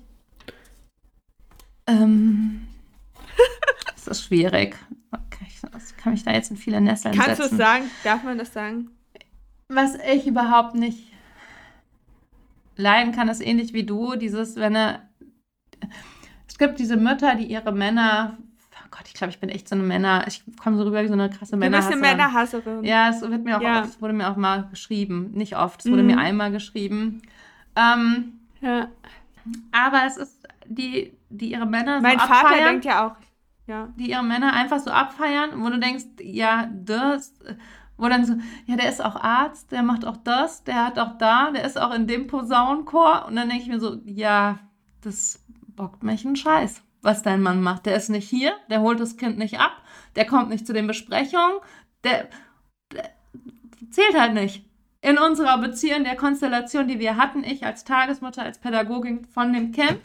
Ähm, 1.87 2.67
das 3.95 4.09
ist 4.09 4.25
schwierig. 4.25 4.77
Okay, 5.13 5.47
ich 5.49 5.97
kann 5.97 6.13
mich 6.13 6.25
da 6.25 6.33
jetzt 6.33 6.51
in 6.51 6.57
viele 6.57 6.81
Nesseln 6.81 7.15
Kannst 7.15 7.37
setzen. 7.37 7.41
Kannst 7.41 7.53
du 7.53 7.57
es 7.57 7.59
sagen? 7.59 7.91
Darf 8.05 8.23
man 8.25 8.39
das 8.39 8.53
sagen? 8.53 8.91
Was 9.69 9.95
ich 10.13 10.27
überhaupt 10.27 10.75
nicht 10.75 11.13
leiden 12.77 13.13
kann, 13.13 13.29
ist 13.29 13.41
ähnlich 13.41 13.73
wie 13.73 13.85
du, 13.85 14.17
dieses, 14.17 14.57
wenn 14.57 14.75
er. 14.75 15.09
Es 16.49 16.59
gibt 16.59 16.79
diese 16.79 16.97
Mütter, 16.97 17.35
die 17.35 17.47
ihre 17.47 17.73
Männer 17.73 18.39
Gott, 18.91 19.05
ich 19.07 19.15
glaube, 19.15 19.31
ich 19.31 19.41
bin 19.41 19.49
echt 19.49 19.69
so 19.69 19.75
eine 19.75 19.85
Männer, 19.85 20.25
ich 20.27 20.43
komme 20.63 20.77
so 20.77 20.85
rüber 20.85 21.03
wie 21.03 21.09
so 21.09 21.15
eine 21.15 21.31
krasse 21.31 21.57
Männerhasserin. 21.57 21.99
Du 21.99 22.01
bist 22.01 22.13
eine 22.13 22.17
Männerhasserin. 22.17 22.85
Ja, 22.85 23.09
es 23.11 23.21
wird 23.21 23.45
mir 23.45 23.57
auch 23.57 23.63
ja. 23.63 23.83
oft, 23.83 24.01
wurde 24.01 24.15
mir 24.15 24.31
auch 24.31 24.37
mal 24.37 24.69
geschrieben. 24.69 25.31
Nicht 25.33 25.57
oft, 25.57 25.85
es 25.85 25.91
wurde 25.91 26.03
mhm. 26.03 26.09
mir 26.09 26.19
einmal 26.19 26.51
geschrieben. 26.51 27.23
Ähm, 27.75 28.41
ja. 28.61 28.89
Aber 29.73 30.05
es 30.07 30.17
ist 30.17 30.47
die, 30.67 31.13
die 31.29 31.53
ihre 31.53 31.67
Männer 31.67 32.01
mein 32.01 32.19
so 32.19 32.27
Vater 32.27 32.57
denkt 32.57 32.85
ja 32.85 33.07
auch, 33.07 33.17
ja. 33.67 33.89
Die 33.97 34.11
ihre 34.11 34.23
Männer 34.23 34.53
einfach 34.53 34.79
so 34.79 34.91
abfeiern, 34.91 35.51
wo 35.63 35.69
du 35.69 35.79
denkst, 35.79 36.05
ja, 36.23 36.69
das, 36.73 37.35
wo 37.97 38.09
dann 38.09 38.25
so, 38.25 38.35
ja, 38.67 38.77
der 38.77 38.89
ist 38.89 39.05
auch 39.05 39.17
Arzt, 39.17 39.73
der 39.73 39.83
macht 39.83 40.05
auch 40.05 40.17
das, 40.19 40.63
der 40.65 40.87
hat 40.87 40.99
auch 40.99 41.19
da, 41.19 41.51
der 41.51 41.65
ist 41.65 41.81
auch 41.81 41.93
in 41.93 42.07
dem 42.07 42.27
Posaunenchor. 42.29 43.27
Und 43.27 43.37
dann 43.37 43.49
denke 43.49 43.65
ich 43.65 43.69
mir 43.69 43.81
so, 43.81 43.97
ja, 44.05 44.59
das 45.03 45.45
bockt 45.67 46.03
mich 46.03 46.25
einen 46.25 46.37
Scheiß, 46.37 46.83
was 47.03 47.23
dein 47.23 47.43
Mann 47.43 47.63
macht. 47.63 47.87
Der 47.87 47.97
ist 47.97 48.09
nicht 48.09 48.29
hier, 48.29 48.55
der 48.71 48.81
holt 48.81 49.01
das 49.01 49.17
Kind 49.17 49.39
nicht 49.39 49.59
ab, 49.59 49.83
der 50.17 50.27
kommt 50.27 50.51
nicht 50.51 50.67
zu 50.67 50.73
den 50.73 50.87
Besprechungen, 50.87 51.59
der, 52.05 52.29
der 52.93 53.11
zählt 53.91 54.19
halt 54.19 54.35
nicht. 54.35 54.65
In 55.03 55.19
unserer 55.19 55.59
Beziehung, 55.59 56.05
der 56.05 56.17
Konstellation, 56.17 56.89
die 56.89 56.99
wir 56.99 57.17
hatten, 57.17 57.45
ich 57.45 57.65
als 57.65 57.85
Tagesmutter, 57.85 58.43
als 58.43 58.59
Pädagogin 58.59 59.25
von 59.27 59.53
dem 59.53 59.71
Kind 59.71 60.01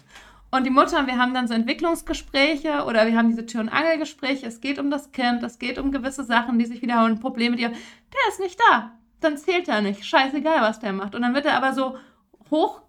und 0.51 0.65
die 0.65 0.69
Mutter, 0.69 1.07
wir 1.07 1.17
haben 1.17 1.33
dann 1.33 1.47
so 1.47 1.53
Entwicklungsgespräche 1.53 2.83
oder 2.85 3.07
wir 3.07 3.17
haben 3.17 3.29
diese 3.29 3.45
Tür- 3.45 3.61
und 3.61 3.69
Angelgespräche. 3.69 4.45
Es 4.45 4.59
geht 4.59 4.79
um 4.79 4.91
das 4.91 5.13
Kind, 5.13 5.41
es 5.43 5.59
geht 5.59 5.79
um 5.79 5.91
gewisse 5.91 6.25
Sachen, 6.25 6.59
die 6.59 6.65
sich 6.65 6.81
wiederholen, 6.81 7.21
Probleme, 7.21 7.55
die. 7.55 7.63
Der 7.63 8.27
ist 8.29 8.41
nicht 8.41 8.59
da. 8.69 8.91
Dann 9.21 9.37
zählt 9.37 9.69
er 9.69 9.81
nicht. 9.81 10.05
Scheißegal, 10.05 10.61
was 10.61 10.79
der 10.79 10.91
macht. 10.91 11.15
Und 11.15 11.21
dann 11.21 11.33
wird 11.33 11.45
er 11.45 11.55
aber 11.55 11.73
so 11.73 11.97
hoch 12.49 12.81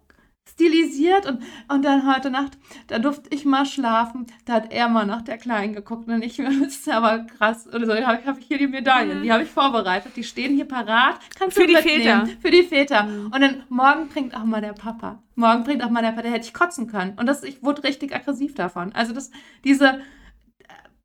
stilisiert 0.49 1.25
und, 1.25 1.41
und 1.67 1.83
dann 1.83 2.07
heute 2.11 2.29
Nacht, 2.29 2.53
da 2.87 2.99
durfte 2.99 3.29
ich 3.33 3.45
mal 3.45 3.65
schlafen, 3.65 4.27
da 4.45 4.53
hat 4.53 4.71
er 4.71 4.87
mal 4.87 5.05
nach 5.05 5.21
der 5.21 5.37
Kleinen 5.37 5.73
geguckt 5.73 6.07
und 6.07 6.21
ich, 6.21 6.37
das 6.61 6.77
ist 6.77 6.89
aber 6.89 7.19
krass, 7.19 7.67
oder 7.67 7.85
so, 7.85 7.93
habe 7.93 8.19
ich, 8.21 8.27
hab 8.27 8.37
ich 8.37 8.45
hier 8.45 8.57
die 8.57 8.67
Medaillen, 8.67 9.19
mhm. 9.19 9.23
die 9.23 9.31
habe 9.31 9.43
ich 9.43 9.49
vorbereitet, 9.49 10.13
die 10.15 10.23
stehen 10.23 10.55
hier 10.55 10.67
parat, 10.67 11.19
kannst 11.37 11.57
für 11.57 11.65
die 11.65 11.75
Väter. 11.75 12.27
Für 12.41 12.51
die 12.51 12.63
Väter. 12.63 13.03
Mhm. 13.03 13.25
Und 13.27 13.41
dann 13.41 13.63
morgen 13.69 14.07
bringt 14.09 14.35
auch 14.35 14.43
mal 14.43 14.61
der 14.61 14.73
Papa, 14.73 15.23
morgen 15.35 15.63
bringt 15.63 15.83
auch 15.83 15.89
mal 15.89 16.01
der 16.01 16.09
Papa, 16.09 16.23
der 16.23 16.31
hätte 16.31 16.45
ich 16.45 16.53
kotzen 16.53 16.87
können 16.87 17.17
und 17.17 17.25
das, 17.25 17.43
ich 17.43 17.63
wurde 17.63 17.83
richtig 17.83 18.13
aggressiv 18.13 18.53
davon. 18.53 18.91
Also 18.93 19.13
das, 19.13 19.31
diese, 19.63 20.01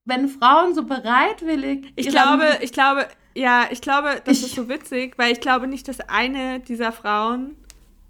wenn 0.04 0.28
Frauen 0.28 0.74
so 0.74 0.84
bereitwillig... 0.84 1.92
Ich 1.96 2.08
glaube, 2.08 2.58
ich 2.60 2.72
glaube, 2.72 3.06
ja, 3.34 3.66
ich 3.70 3.80
glaube, 3.80 4.20
das 4.24 4.38
ich, 4.38 4.46
ist 4.46 4.54
so 4.56 4.68
witzig, 4.68 5.16
weil 5.16 5.32
ich 5.32 5.40
glaube 5.40 5.68
nicht, 5.68 5.86
dass 5.86 6.00
eine 6.00 6.60
dieser 6.60 6.92
Frauen 6.92 7.56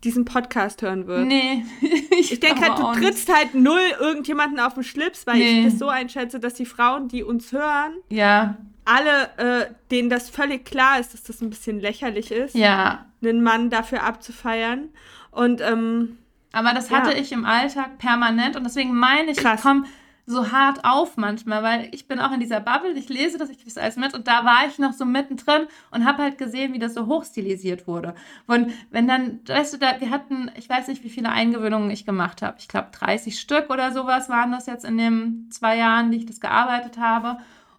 diesen 0.04 0.24
Podcast 0.24 0.82
hören 0.82 1.06
wird. 1.06 1.26
Nee. 1.26 1.64
Ich, 2.20 2.32
ich 2.32 2.40
denke 2.40 2.62
halt, 2.62 2.80
du 2.80 3.00
trittst 3.00 3.32
halt 3.32 3.54
null 3.54 3.78
irgendjemanden 4.00 4.58
auf 4.58 4.74
den 4.74 4.82
Schlips, 4.82 5.24
weil 5.24 5.36
nee. 5.36 5.60
ich 5.60 5.64
das 5.66 5.78
so 5.78 5.88
einschätze, 5.88 6.40
dass 6.40 6.54
die 6.54 6.66
Frauen, 6.66 7.06
die 7.06 7.22
uns 7.22 7.52
hören, 7.52 7.92
ja. 8.08 8.56
alle, 8.84 9.28
äh, 9.36 9.66
denen 9.92 10.10
das 10.10 10.28
völlig 10.28 10.64
klar 10.64 10.98
ist, 10.98 11.14
dass 11.14 11.22
das 11.22 11.40
ein 11.40 11.48
bisschen 11.48 11.78
lächerlich 11.78 12.32
ist, 12.32 12.56
ja. 12.56 13.06
einen 13.22 13.40
Mann 13.44 13.70
dafür 13.70 14.02
abzufeiern. 14.02 14.88
Und 15.30 15.60
ähm, 15.60 16.18
aber 16.50 16.72
das 16.74 16.90
hatte 16.90 17.12
ja. 17.12 17.18
ich 17.18 17.30
im 17.30 17.44
Alltag 17.44 17.98
permanent 17.98 18.56
und 18.56 18.64
deswegen 18.64 18.94
meine 18.94 19.30
ich, 19.30 19.36
Krass. 19.36 19.60
ich 19.60 19.62
komme 19.62 19.84
so 20.28 20.52
hart 20.52 20.84
auf 20.84 21.16
manchmal, 21.16 21.62
weil 21.62 21.88
ich 21.92 22.06
bin 22.06 22.20
auch 22.20 22.32
in 22.32 22.40
dieser 22.40 22.60
Bubble, 22.60 22.92
ich 22.92 23.08
lese 23.08 23.38
das, 23.38 23.48
ich 23.48 23.56
kriege 23.56 23.70
das 23.70 23.82
alles 23.82 23.96
mit 23.96 24.12
und 24.12 24.28
da 24.28 24.44
war 24.44 24.66
ich 24.68 24.78
noch 24.78 24.92
so 24.92 25.06
mittendrin 25.06 25.66
und 25.90 26.04
habe 26.04 26.22
halt 26.22 26.36
gesehen, 26.36 26.74
wie 26.74 26.78
das 26.78 26.92
so 26.92 27.06
hochstilisiert 27.06 27.86
wurde. 27.86 28.14
Und 28.46 28.70
wenn 28.90 29.08
dann, 29.08 29.40
weißt 29.46 29.72
du, 29.72 29.78
da, 29.78 29.98
wir 30.00 30.10
hatten, 30.10 30.50
ich 30.56 30.68
weiß 30.68 30.88
nicht, 30.88 31.02
wie 31.02 31.08
viele 31.08 31.30
Eingewöhnungen 31.30 31.90
ich 31.90 32.04
gemacht 32.04 32.42
habe. 32.42 32.56
Ich 32.58 32.68
glaube 32.68 32.88
30 32.92 33.40
Stück 33.40 33.70
oder 33.70 33.90
sowas 33.90 34.28
waren 34.28 34.52
das 34.52 34.66
jetzt 34.66 34.84
in 34.84 34.98
den 34.98 35.48
zwei 35.50 35.78
Jahren, 35.78 36.10
die 36.10 36.18
ich 36.18 36.26
das 36.26 36.40
gearbeitet 36.40 36.98
habe. 36.98 37.38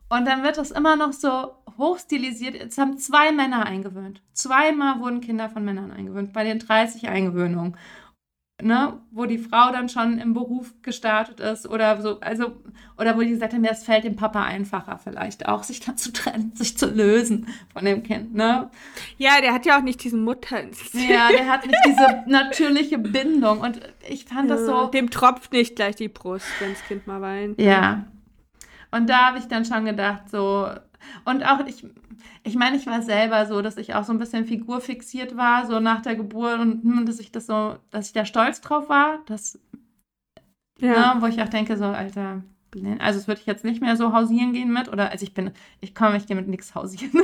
Und 0.09 0.25
dann 0.25 0.41
wird 0.41 0.57
das 0.57 0.71
immer 0.71 0.95
noch 0.95 1.13
so 1.13 1.51
hochstilisiert. 1.77 2.55
Jetzt 2.55 2.79
haben 2.79 2.97
zwei 2.97 3.31
Männer 3.31 3.67
eingewöhnt. 3.67 4.23
Zweimal 4.33 4.99
wurden 4.99 5.21
Kinder 5.21 5.49
von 5.49 5.63
Männern 5.63 5.91
eingewöhnt 5.91 6.33
bei 6.33 6.43
den 6.43 6.57
30 6.57 7.09
Eingewöhnungen 7.09 7.77
ne, 8.62 8.99
wo 9.12 9.26
die 9.26 9.38
Frau 9.38 9.72
dann 9.72 9.89
schon 9.89 10.18
im 10.20 10.34
Beruf 10.34 10.74
gestartet 10.82 11.39
ist 11.39 11.68
oder 11.68 12.01
so, 12.01 12.20
also, 12.20 12.57
oder 12.97 13.16
wo 13.16 13.22
die 13.22 13.30
gesagt 13.30 13.53
haben, 13.53 13.64
ja, 13.64 13.72
es 13.72 13.84
fällt 13.84 14.03
dem 14.03 14.16
Papa 14.16 14.43
einfacher 14.43 14.97
vielleicht 14.97 15.47
auch, 15.47 15.64
sich 15.64 15.80
dann 15.80 15.97
zu 15.97 16.12
trennen, 16.12 16.51
sich 16.55 16.78
zu 16.78 16.88
lösen 16.88 17.47
von 17.74 17.86
dem 17.86 18.03
Kind, 18.03 18.34
ne? 18.34 18.70
Ja, 19.18 19.41
der 19.41 19.53
hat 19.53 19.66
ja 19.66 19.78
auch 19.78 19.84
nicht 19.84 20.03
diesen 20.03 20.24
Mutter. 20.24 20.64
Ja, 20.93 21.30
der 21.32 21.47
hat 21.47 21.66
nicht 21.66 21.80
diese 21.86 22.24
natürliche 22.28 22.97
Bindung 22.97 23.62
und 23.62 23.80
ich 24.07 24.26
fand 24.26 24.49
ja, 24.49 24.55
das 24.55 24.66
so. 24.66 24.88
Dem 24.88 25.10
tropft 25.10 25.51
nicht 25.51 25.76
gleich 25.76 25.95
die 25.95 26.10
Brust, 26.10 26.47
wenn 26.60 26.72
das 26.72 26.84
Kind 26.84 27.07
mal 27.07 27.22
weint. 27.22 27.60
Ja. 27.60 28.05
Und 28.91 29.10
da 29.10 29.28
habe 29.28 29.38
ich 29.38 29.45
dann 29.45 29.66
schon 29.66 29.86
gedacht, 29.86 30.30
so, 30.30 30.68
und 31.25 31.43
auch 31.43 31.65
ich, 31.65 31.85
ich 32.43 32.55
meine, 32.55 32.77
ich 32.77 32.87
war 32.87 33.01
selber 33.01 33.45
so, 33.45 33.61
dass 33.61 33.77
ich 33.77 33.95
auch 33.95 34.03
so 34.03 34.13
ein 34.13 34.19
bisschen 34.19 34.45
figurfixiert 34.45 35.37
war, 35.37 35.65
so 35.65 35.79
nach 35.79 36.01
der 36.01 36.15
Geburt 36.15 36.59
und 36.59 36.83
hm, 36.83 37.05
dass 37.05 37.19
ich 37.19 37.31
das 37.31 37.45
so, 37.47 37.77
dass 37.91 38.07
ich 38.07 38.13
da 38.13 38.25
stolz 38.25 38.61
drauf 38.61 38.89
war, 38.89 39.19
dass, 39.25 39.59
ja. 40.79 41.15
ne, 41.15 41.21
wo 41.21 41.27
ich 41.27 41.41
auch 41.41 41.49
denke, 41.49 41.77
so, 41.77 41.85
Alter, 41.85 42.43
also 42.99 43.19
es 43.19 43.27
würde 43.27 43.41
ich 43.41 43.47
jetzt 43.47 43.65
nicht 43.65 43.81
mehr 43.81 43.95
so 43.97 44.13
hausieren 44.13 44.53
gehen 44.53 44.71
mit 44.71 44.89
oder 44.89 45.09
also 45.11 45.23
ich 45.23 45.33
bin, 45.33 45.51
ich 45.81 45.95
komme, 45.95 46.17
ich 46.17 46.27
gehe 46.27 46.35
mit 46.35 46.47
nichts 46.47 46.75
hausieren. 46.75 47.23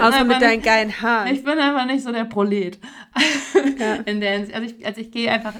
Außer 0.00 0.24
mit 0.24 0.42
deinen 0.42 0.62
geilen 0.62 1.00
Haaren. 1.00 1.34
Ich 1.34 1.42
bin 1.42 1.58
einfach 1.58 1.86
nicht 1.86 2.04
so 2.04 2.12
der 2.12 2.24
Prolet. 2.24 2.78
Ja. 3.78 3.94
In 4.04 4.20
der, 4.20 4.40
also 4.52 4.60
ich, 4.60 4.86
also 4.86 5.00
ich 5.00 5.10
gehe 5.10 5.30
einfach, 5.30 5.54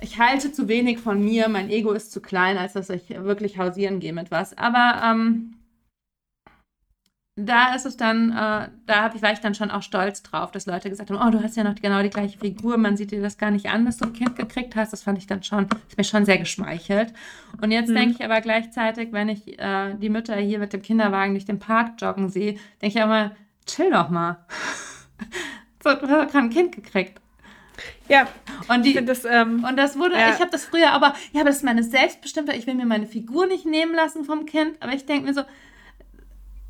ich 0.00 0.18
halte 0.18 0.52
zu 0.52 0.68
wenig 0.68 0.98
von 0.98 1.22
mir, 1.22 1.48
mein 1.48 1.70
Ego 1.70 1.92
ist 1.92 2.12
zu 2.12 2.20
klein, 2.20 2.56
als 2.56 2.72
dass 2.72 2.90
ich 2.90 3.08
wirklich 3.10 3.58
hausieren 3.58 4.00
gehe 4.00 4.12
mit 4.12 4.30
was. 4.30 4.56
Aber 4.56 5.00
ähm, 5.04 5.54
da 7.36 7.74
ist 7.74 7.86
es 7.86 7.96
dann, 7.96 8.30
äh, 8.30 8.68
da 8.86 9.12
ich, 9.14 9.22
war 9.22 9.32
ich 9.32 9.40
dann 9.40 9.54
schon 9.54 9.70
auch 9.70 9.82
stolz 9.82 10.22
drauf, 10.22 10.50
dass 10.50 10.66
Leute 10.66 10.90
gesagt 10.90 11.10
haben, 11.10 11.20
oh, 11.26 11.30
du 11.30 11.42
hast 11.42 11.56
ja 11.56 11.64
noch 11.64 11.74
genau 11.74 12.02
die 12.02 12.10
gleiche 12.10 12.38
Figur, 12.38 12.76
man 12.76 12.96
sieht 12.96 13.10
dir 13.10 13.22
das 13.22 13.38
gar 13.38 13.50
nicht 13.50 13.70
an, 13.70 13.84
dass 13.84 13.98
du 13.98 14.06
ein 14.06 14.12
Kind 14.12 14.36
gekriegt 14.36 14.76
hast. 14.76 14.92
Das 14.92 15.02
fand 15.02 15.18
ich 15.18 15.26
dann 15.26 15.42
schon, 15.42 15.66
ist 15.88 15.96
mir 15.96 16.04
schon 16.04 16.24
sehr 16.24 16.38
geschmeichelt. 16.38 17.12
Und 17.60 17.70
jetzt 17.70 17.88
mhm. 17.90 17.94
denke 17.94 18.14
ich 18.18 18.24
aber 18.24 18.40
gleichzeitig, 18.40 19.12
wenn 19.12 19.28
ich 19.28 19.58
äh, 19.58 19.94
die 19.94 20.08
Mütter 20.08 20.36
hier 20.36 20.58
mit 20.58 20.72
dem 20.72 20.82
Kinderwagen 20.82 21.34
durch 21.34 21.46
den 21.46 21.58
Park 21.58 22.00
joggen 22.00 22.28
sehe, 22.28 22.56
denke 22.82 22.98
ich 22.98 23.02
auch 23.02 23.08
mal, 23.08 23.36
chill 23.66 23.90
doch 23.90 24.10
mal. 24.10 24.44
so, 25.82 25.94
du 25.94 26.08
hast 26.08 26.32
gerade 26.32 26.46
ein 26.46 26.50
Kind 26.50 26.74
gekriegt. 26.74 27.20
Ja, 28.08 28.28
und 28.68 28.84
die, 28.84 29.04
das, 29.04 29.24
ähm, 29.24 29.64
und 29.64 29.76
das 29.76 29.98
wurde, 29.98 30.14
ja. 30.16 30.30
ich 30.30 30.40
habe 30.40 30.50
das 30.50 30.64
früher, 30.64 30.90
aber 30.92 31.14
ja, 31.32 31.40
aber 31.40 31.50
das 31.50 31.58
ist 31.58 31.64
meine 31.64 31.82
Selbstbestimmtheit. 31.82 32.56
Ich 32.56 32.66
will 32.66 32.74
mir 32.74 32.86
meine 32.86 33.06
Figur 33.06 33.46
nicht 33.46 33.66
nehmen 33.66 33.94
lassen 33.94 34.24
vom 34.24 34.46
Kind, 34.46 34.76
aber 34.80 34.92
ich 34.92 35.06
denke 35.06 35.26
mir 35.26 35.34
so, 35.34 35.42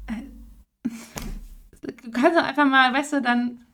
du 1.82 2.10
kannst 2.10 2.38
doch 2.38 2.44
einfach 2.44 2.66
mal, 2.66 2.92
weißt 2.92 3.14
du, 3.14 3.22
dann 3.22 3.64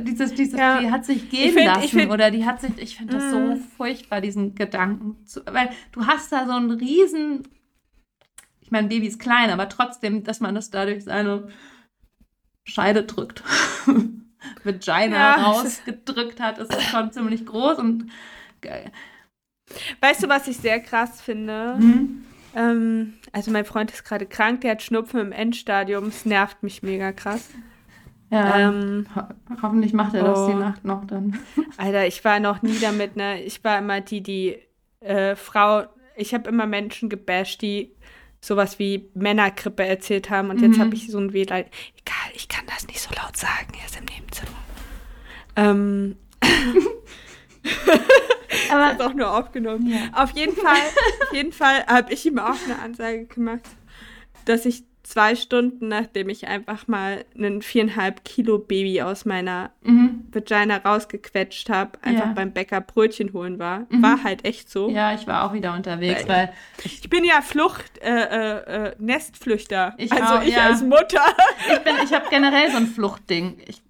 dieses, 0.00 0.34
dieses, 0.34 0.58
ja. 0.58 0.80
die 0.80 0.90
hat 0.90 1.04
sich 1.04 1.30
gehen 1.30 1.52
find, 1.52 1.66
lassen 1.66 2.00
find, 2.00 2.10
oder 2.10 2.30
die 2.30 2.44
hat 2.44 2.60
sich, 2.60 2.72
ich 2.78 2.96
finde 2.96 3.14
das 3.14 3.30
so 3.30 3.38
mm. 3.38 3.56
furchtbar, 3.76 4.20
diesen 4.20 4.54
Gedanken, 4.54 5.24
zu, 5.24 5.40
weil 5.46 5.70
du 5.92 6.06
hast 6.06 6.32
da 6.32 6.46
so 6.46 6.52
einen 6.52 6.72
riesen, 6.72 7.46
ich 8.60 8.70
meine, 8.70 8.88
Baby 8.88 9.06
ist 9.06 9.20
klein, 9.20 9.50
aber 9.50 9.68
trotzdem, 9.68 10.24
dass 10.24 10.40
man 10.40 10.54
das 10.54 10.70
dadurch 10.70 11.04
seine 11.04 11.48
Scheide 12.64 13.04
drückt, 13.04 13.44
Vagina 14.64 15.16
ja. 15.16 15.34
rausgedrückt 15.34 16.40
hat, 16.40 16.58
ist 16.58 16.82
schon 16.82 17.12
ziemlich 17.12 17.46
groß 17.46 17.78
und 17.78 18.10
geil. 18.60 18.90
Weißt 20.00 20.22
du, 20.22 20.28
was 20.28 20.48
ich 20.48 20.56
sehr 20.56 20.80
krass 20.80 21.20
finde? 21.20 21.76
Mhm. 21.78 22.24
Ähm, 22.54 23.14
also 23.32 23.50
mein 23.50 23.64
Freund 23.64 23.90
ist 23.90 24.04
gerade 24.04 24.26
krank, 24.26 24.62
der 24.62 24.72
hat 24.72 24.82
Schnupfen 24.82 25.20
im 25.20 25.32
Endstadium. 25.32 26.08
Es 26.08 26.24
nervt 26.24 26.62
mich 26.62 26.82
mega 26.82 27.12
krass. 27.12 27.50
Ja, 28.30 28.58
ähm, 28.58 29.06
ho 29.14 29.22
hoffentlich 29.62 29.92
macht 29.94 30.14
er 30.14 30.24
das 30.24 30.38
oh, 30.38 30.48
die 30.48 30.54
Nacht 30.54 30.84
noch 30.84 31.06
dann. 31.06 31.38
Alter, 31.76 32.06
ich 32.06 32.24
war 32.24 32.40
noch 32.40 32.62
nie 32.62 32.78
damit, 32.78 33.16
ne? 33.16 33.42
Ich 33.42 33.64
war 33.64 33.78
immer 33.78 34.00
die, 34.00 34.22
die 34.22 34.58
äh, 35.00 35.34
Frau, 35.34 35.84
ich 36.16 36.34
habe 36.34 36.48
immer 36.48 36.66
Menschen 36.66 37.08
gebasht, 37.08 37.62
die 37.62 37.94
sowas 38.40 38.78
wie 38.78 39.10
Männergrippe 39.14 39.84
erzählt 39.84 40.30
haben 40.30 40.50
und 40.50 40.60
mhm. 40.60 40.64
jetzt 40.64 40.78
habe 40.78 40.94
ich 40.94 41.10
so 41.10 41.18
ein 41.18 41.32
Wehleid. 41.32 41.70
Egal, 41.98 42.32
ich 42.34 42.48
kann 42.48 42.66
das 42.66 42.86
nicht 42.86 43.00
so 43.00 43.10
laut 43.14 43.36
sagen, 43.36 43.72
er 43.78 43.86
ist 43.86 43.96
im. 43.98 44.07
Ähm. 45.58 46.16
Aber 48.70 48.92
das 48.96 49.00
auch 49.00 49.14
nur 49.14 49.36
aufgenommen. 49.36 49.88
Ja. 49.88 50.22
Auf 50.22 50.30
jeden 50.32 50.56
Fall, 50.56 50.76
auf 51.22 51.32
jeden 51.32 51.52
Fall 51.52 51.86
habe 51.86 52.12
ich 52.12 52.24
ihm 52.26 52.38
auch 52.38 52.56
eine 52.64 52.78
Ansage 52.78 53.26
gemacht, 53.26 53.64
dass 54.44 54.64
ich 54.64 54.84
zwei 55.02 55.34
Stunden, 55.36 55.88
nachdem 55.88 56.28
ich 56.28 56.48
einfach 56.48 56.86
mal 56.86 57.24
einen 57.34 57.62
viereinhalb 57.62 58.24
Kilo 58.24 58.58
Baby 58.58 59.00
aus 59.00 59.24
meiner 59.24 59.70
mhm. 59.82 60.26
Vagina 60.30 60.76
rausgequetscht 60.76 61.70
habe, 61.70 61.92
einfach 62.02 62.26
ja. 62.26 62.32
beim 62.34 62.52
Bäcker 62.52 62.82
Brötchen 62.82 63.32
holen 63.32 63.58
war. 63.58 63.86
Mhm. 63.88 64.02
War 64.02 64.22
halt 64.22 64.44
echt 64.44 64.70
so. 64.70 64.90
Ja, 64.90 65.14
ich 65.14 65.26
war 65.26 65.44
auch 65.44 65.54
wieder 65.54 65.72
unterwegs, 65.72 66.28
weil, 66.28 66.48
weil 66.48 66.52
ich, 66.84 67.00
ich, 67.04 67.08
bin 67.08 67.24
ja 67.24 67.40
Flucht, 67.40 67.98
äh, 68.02 68.10
äh, 68.10 68.88
äh 68.88 68.94
Nestflüchter. 68.98 69.94
Ich 69.96 70.12
also 70.12 70.34
auch, 70.34 70.42
ich 70.42 70.54
ja. 70.54 70.66
als 70.66 70.82
Mutter. 70.82 71.24
Ich, 71.68 72.04
ich 72.04 72.12
habe 72.12 72.26
generell 72.28 72.70
so 72.70 72.76
ein 72.76 72.86
Fluchtding. 72.86 73.62
Ich 73.66 73.80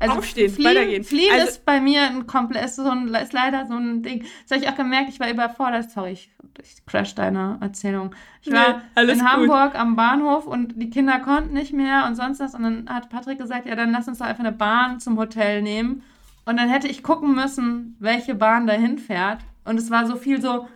also 0.00 0.16
Aufstehen, 0.16 0.50
Fliehen, 0.50 0.70
weitergehen. 0.70 1.04
Fliehen 1.04 1.32
also, 1.32 1.46
ist 1.46 1.64
bei 1.66 1.78
mir 1.78 2.02
ein 2.02 2.26
komplett, 2.26 2.64
ist, 2.64 2.76
so 2.76 2.88
ein, 2.88 3.08
ist 3.14 3.34
leider 3.34 3.66
so 3.66 3.74
ein 3.74 4.02
Ding. 4.02 4.24
Das 4.48 4.56
habe 4.56 4.64
ich 4.64 4.70
auch 4.70 4.76
gemerkt, 4.76 5.10
ich 5.10 5.20
war 5.20 5.30
überfordert. 5.30 5.90
Sorry, 5.90 6.12
ich, 6.12 6.30
ich 6.62 6.86
crash 6.86 7.14
deine 7.14 7.58
Erzählung. 7.60 8.14
Ich 8.40 8.50
war 8.50 8.82
nee, 8.96 9.12
in 9.12 9.30
Hamburg 9.30 9.78
am 9.78 9.96
Bahnhof 9.96 10.46
und 10.46 10.80
die 10.80 10.88
Kinder 10.88 11.20
konnten 11.20 11.52
nicht 11.52 11.74
mehr 11.74 12.06
und 12.06 12.14
sonst 12.14 12.40
was. 12.40 12.54
Und 12.54 12.62
dann 12.62 12.88
hat 12.88 13.10
Patrick 13.10 13.38
gesagt, 13.38 13.66
ja, 13.66 13.76
dann 13.76 13.92
lass 13.92 14.08
uns 14.08 14.18
doch 14.18 14.26
einfach 14.26 14.42
eine 14.42 14.52
Bahn 14.52 15.00
zum 15.00 15.18
Hotel 15.18 15.60
nehmen. 15.60 16.02
Und 16.46 16.56
dann 16.56 16.70
hätte 16.70 16.88
ich 16.88 17.02
gucken 17.02 17.34
müssen, 17.34 17.96
welche 18.00 18.34
Bahn 18.34 18.66
dahin 18.66 18.98
fährt. 18.98 19.40
Und 19.66 19.78
es 19.78 19.90
war 19.90 20.06
so 20.06 20.16
viel 20.16 20.40
so, 20.40 20.66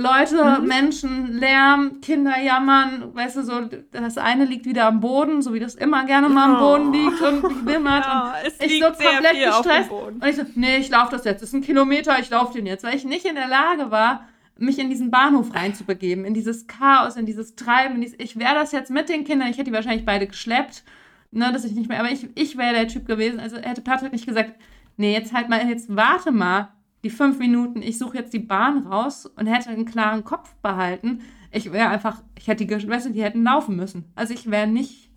Leute, 0.00 0.60
mhm. 0.60 0.68
Menschen, 0.68 1.32
Lärm, 1.40 2.00
Kinder 2.00 2.40
jammern, 2.40 3.12
weißt 3.14 3.36
du, 3.36 3.42
so, 3.42 3.62
das 3.90 4.16
eine 4.16 4.44
liegt 4.44 4.64
wieder 4.64 4.86
am 4.86 5.00
Boden, 5.00 5.42
so 5.42 5.52
wie 5.52 5.58
das 5.58 5.74
immer 5.74 6.04
gerne 6.06 6.28
mal 6.28 6.54
am 6.54 6.58
Boden 6.60 6.92
liegt 6.92 7.20
und 7.20 7.66
wimmert. 7.66 8.06
Ja, 8.08 8.34
und 8.42 8.64
ich 8.64 8.80
so 8.80 8.86
komplett 8.86 9.44
gestresst. 9.44 9.90
Und 9.90 10.24
ich 10.24 10.36
so, 10.36 10.42
nee, 10.54 10.76
ich 10.76 10.88
laufe 10.88 11.10
das 11.10 11.24
jetzt, 11.24 11.42
das 11.42 11.48
ist 11.48 11.54
ein 11.54 11.62
Kilometer, 11.62 12.16
ich 12.20 12.30
laufe 12.30 12.52
den 12.52 12.64
jetzt, 12.64 12.84
weil 12.84 12.94
ich 12.94 13.04
nicht 13.04 13.24
in 13.24 13.34
der 13.34 13.48
Lage 13.48 13.90
war, 13.90 14.28
mich 14.56 14.78
in 14.78 14.88
diesen 14.88 15.10
Bahnhof 15.10 15.52
reinzubegeben, 15.52 16.24
in 16.24 16.32
dieses 16.32 16.68
Chaos, 16.68 17.16
in 17.16 17.26
dieses 17.26 17.56
Treiben. 17.56 17.96
In 17.96 18.02
dieses, 18.02 18.18
ich 18.20 18.38
wäre 18.38 18.54
das 18.54 18.70
jetzt 18.70 18.90
mit 18.90 19.08
den 19.08 19.24
Kindern, 19.24 19.48
ich 19.48 19.56
hätte 19.56 19.70
die 19.70 19.72
wahrscheinlich 19.72 20.04
beide 20.04 20.28
geschleppt, 20.28 20.84
ne, 21.32 21.52
dass 21.52 21.64
ich 21.64 21.72
nicht 21.72 21.88
mehr, 21.88 21.98
aber 21.98 22.12
ich, 22.12 22.28
ich 22.36 22.56
wäre 22.56 22.72
der 22.72 22.86
Typ 22.86 23.04
gewesen, 23.04 23.40
also 23.40 23.56
hätte 23.56 23.80
Patrick 23.80 24.12
nicht 24.12 24.26
gesagt, 24.26 24.52
nee, 24.96 25.12
jetzt 25.12 25.32
halt 25.32 25.48
mal, 25.48 25.68
jetzt 25.68 25.94
warte 25.94 26.30
mal, 26.30 26.68
die 27.02 27.10
fünf 27.10 27.38
Minuten, 27.38 27.82
ich 27.82 27.98
suche 27.98 28.18
jetzt 28.18 28.32
die 28.32 28.38
Bahn 28.38 28.86
raus 28.86 29.26
und 29.26 29.46
hätte 29.46 29.70
einen 29.70 29.84
klaren 29.84 30.24
Kopf 30.24 30.54
behalten, 30.56 31.22
ich 31.50 31.72
wäre 31.72 31.88
einfach, 31.88 32.22
ich 32.36 32.46
hätte 32.48 32.66
die, 32.66 32.76
du, 32.76 33.12
die 33.12 33.22
hätten 33.22 33.44
laufen 33.44 33.76
müssen. 33.76 34.12
Also 34.14 34.34
ich 34.34 34.50
wäre 34.50 34.66
nicht 34.66 35.10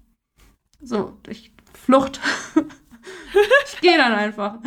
so, 0.82 1.18
ich 1.28 1.54
Flucht. 1.74 2.20
ich 3.66 3.82
gehe 3.82 3.98
dann 3.98 4.14
einfach. 4.14 4.60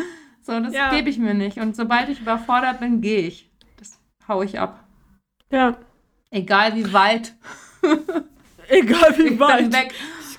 So, 0.42 0.58
das 0.60 0.74
ja. 0.74 0.90
gebe 0.90 1.08
ich 1.08 1.18
mir 1.18 1.34
nicht. 1.34 1.58
Und 1.58 1.76
sobald 1.76 2.08
ich 2.08 2.20
überfordert 2.20 2.80
bin, 2.80 3.00
gehe 3.00 3.20
ich. 3.20 3.50
Das 3.76 3.98
haue 4.28 4.44
ich 4.44 4.58
ab. 4.58 4.84
Ja. 5.50 5.76
Egal 6.30 6.74
wie 6.74 6.92
weit. 6.92 7.34
Egal 8.68 9.16
wie 9.16 9.34
ich 9.34 9.38
weit. 9.38 9.58
Bin 9.58 9.72
weg 9.72 9.94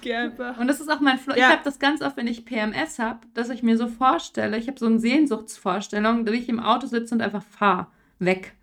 gehe 0.06 0.18
einfach. 0.18 0.58
Und 0.58 0.68
das 0.68 0.80
ist 0.80 0.90
auch 0.90 1.02
mein 1.02 1.18
Flo. 1.18 1.34
Ja. 1.34 1.48
Ich 1.48 1.52
habe 1.52 1.62
das 1.66 1.80
ganz 1.80 2.02
oft, 2.02 2.16
wenn 2.16 2.28
ich 2.28 2.46
PMS 2.46 3.00
habe, 3.00 3.20
dass 3.34 3.50
ich 3.50 3.64
mir 3.64 3.78
so 3.78 3.88
vorstelle, 3.88 4.58
ich 4.58 4.68
habe 4.68 4.80
so 4.80 4.86
eine 4.86 5.00
Sehnsuchtsvorstellung, 5.00 6.26
dass 6.26 6.36
ich 6.36 6.48
im 6.48 6.60
Auto 6.60 6.88
sitze 6.88 7.16
und 7.16 7.22
einfach 7.22 7.44
fahre. 7.44 7.88
Weg. 8.20 8.54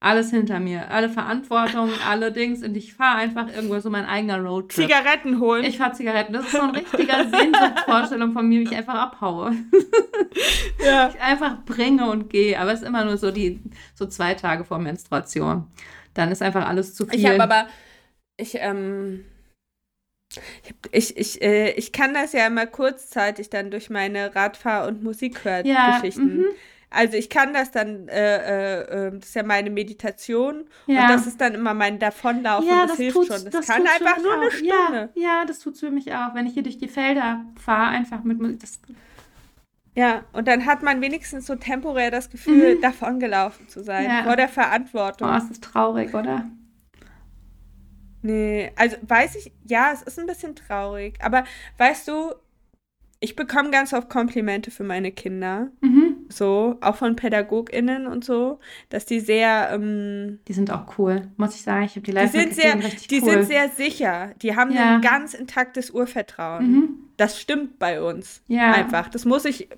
Alles 0.00 0.30
hinter 0.30 0.58
mir. 0.58 0.90
Alle 0.90 1.08
Verantwortung, 1.08 1.90
alle 2.08 2.32
Dings. 2.32 2.62
Und 2.62 2.76
ich 2.76 2.94
fahre 2.94 3.18
einfach 3.18 3.48
irgendwo 3.54 3.78
so 3.78 3.90
mein 3.90 4.06
eigener 4.06 4.40
Roadtrip. 4.40 4.86
Zigaretten 4.86 5.38
holen. 5.38 5.64
Ich 5.64 5.78
fahre 5.78 5.92
Zigaretten. 5.92 6.32
Das 6.32 6.46
ist 6.46 6.52
so 6.52 6.60
eine 6.60 6.74
richtige 6.76 7.12
Sehnsuchtsvorstellung 7.12 8.32
von 8.32 8.48
mir, 8.48 8.60
wie 8.60 8.64
ich 8.64 8.76
einfach 8.76 8.94
abhaue. 8.94 9.52
Ja. 10.84 11.08
Ich 11.08 11.20
einfach 11.20 11.64
bringe 11.64 12.08
und 12.10 12.28
gehe. 12.28 12.60
Aber 12.60 12.70
es 12.70 12.82
ist 12.82 12.86
immer 12.86 13.04
nur 13.04 13.16
so 13.16 13.30
die 13.30 13.60
so 13.94 14.06
zwei 14.06 14.34
Tage 14.34 14.64
vor 14.64 14.78
Menstruation. 14.78 15.66
Dann 16.12 16.30
ist 16.30 16.42
einfach 16.42 16.68
alles 16.68 16.94
zu 16.94 17.06
viel. 17.06 17.18
Ich 17.18 17.26
habe 17.26 17.42
aber, 17.42 17.66
ich, 18.36 18.56
ähm, 18.56 19.24
ich, 20.92 21.16
ich, 21.16 21.42
äh, 21.42 21.72
ich 21.72 21.92
kann 21.92 22.14
das 22.14 22.32
ja 22.32 22.46
immer 22.46 22.66
kurzzeitig 22.66 23.50
dann 23.50 23.70
durch 23.70 23.90
meine 23.90 24.34
Radfahr- 24.34 24.86
und 24.86 25.02
Musikhörgeschichten. 25.02 26.40
Ja, 26.40 26.46
mhm. 26.48 26.54
also 26.90 27.16
ich 27.16 27.30
kann 27.30 27.52
das 27.52 27.70
dann, 27.70 28.08
äh, 28.08 28.80
äh, 28.80 29.06
ähm, 29.08 29.20
das 29.20 29.30
ist 29.30 29.34
ja 29.34 29.42
meine 29.42 29.70
Meditation 29.70 30.64
ja. 30.86 31.02
und 31.02 31.10
das 31.10 31.26
ist 31.26 31.40
dann 31.40 31.54
immer 31.54 31.74
mein 31.74 31.98
Davonlaufen, 31.98 32.68
ja, 32.68 32.82
das, 32.82 32.92
das 32.92 32.96
hilft 32.98 33.16
schon. 33.16 33.26
Das, 33.28 33.44
das 33.44 33.66
kann 33.66 33.82
einfach 33.86 34.22
nur 34.22 34.34
eine 34.34 34.50
Stunde. 34.50 35.10
Ja, 35.14 35.22
ja, 35.22 35.44
das 35.44 35.58
tut 35.58 35.78
für 35.78 35.90
mich 35.90 36.12
auch, 36.12 36.34
wenn 36.34 36.46
ich 36.46 36.54
hier 36.54 36.62
durch 36.62 36.78
die 36.78 36.88
Felder 36.88 37.44
fahre, 37.62 37.88
einfach 37.88 38.24
mit 38.24 38.40
Musik. 38.40 38.60
Ja, 39.96 40.24
und 40.34 40.46
dann 40.46 40.66
hat 40.66 40.82
man 40.82 41.00
wenigstens 41.00 41.46
so 41.46 41.54
temporär 41.54 42.10
das 42.10 42.28
Gefühl, 42.28 42.76
mhm. 42.76 42.80
davongelaufen 42.82 43.66
zu 43.68 43.82
sein, 43.82 44.24
vor 44.24 44.36
der 44.36 44.48
Verantwortung. 44.48 45.28
Oh, 45.28 45.32
das 45.32 45.50
ist 45.50 45.64
traurig, 45.64 46.12
oder? 46.14 46.46
Nee, 48.26 48.72
also 48.74 48.96
weiß 49.02 49.36
ich, 49.36 49.52
ja, 49.68 49.92
es 49.94 50.02
ist 50.02 50.18
ein 50.18 50.26
bisschen 50.26 50.56
traurig. 50.56 51.16
Aber 51.22 51.44
weißt 51.78 52.08
du, 52.08 52.32
ich 53.20 53.36
bekomme 53.36 53.70
ganz 53.70 53.92
oft 53.92 54.08
Komplimente 54.08 54.72
für 54.72 54.82
meine 54.82 55.12
Kinder. 55.12 55.68
Mhm. 55.80 56.26
So, 56.28 56.76
auch 56.80 56.96
von 56.96 57.14
PädagogInnen 57.14 58.08
und 58.08 58.24
so, 58.24 58.58
dass 58.88 59.04
die 59.04 59.20
sehr. 59.20 59.70
Ähm, 59.72 60.40
die 60.48 60.54
sind 60.54 60.72
auch 60.72 60.98
cool, 60.98 61.28
muss 61.36 61.54
ich 61.54 61.62
sagen. 61.62 61.84
Ich 61.84 61.92
habe 61.92 62.00
die 62.00 62.10
live 62.10 62.32
Die, 62.32 62.38
sind 62.40 62.54
sehr, 62.54 62.74
die 62.74 63.22
cool. 63.22 63.30
sind 63.30 63.44
sehr 63.44 63.68
sicher. 63.68 64.34
Die 64.42 64.56
haben 64.56 64.72
ja. 64.72 64.96
ein 64.96 65.02
ganz 65.02 65.32
intaktes 65.32 65.92
Urvertrauen. 65.92 66.72
Mhm. 66.72 66.88
Das 67.16 67.40
stimmt 67.40 67.78
bei 67.78 68.02
uns. 68.02 68.42
Ja. 68.48 68.72
Einfach. 68.72 69.08
Das 69.08 69.24
muss 69.24 69.44
ich. 69.44 69.68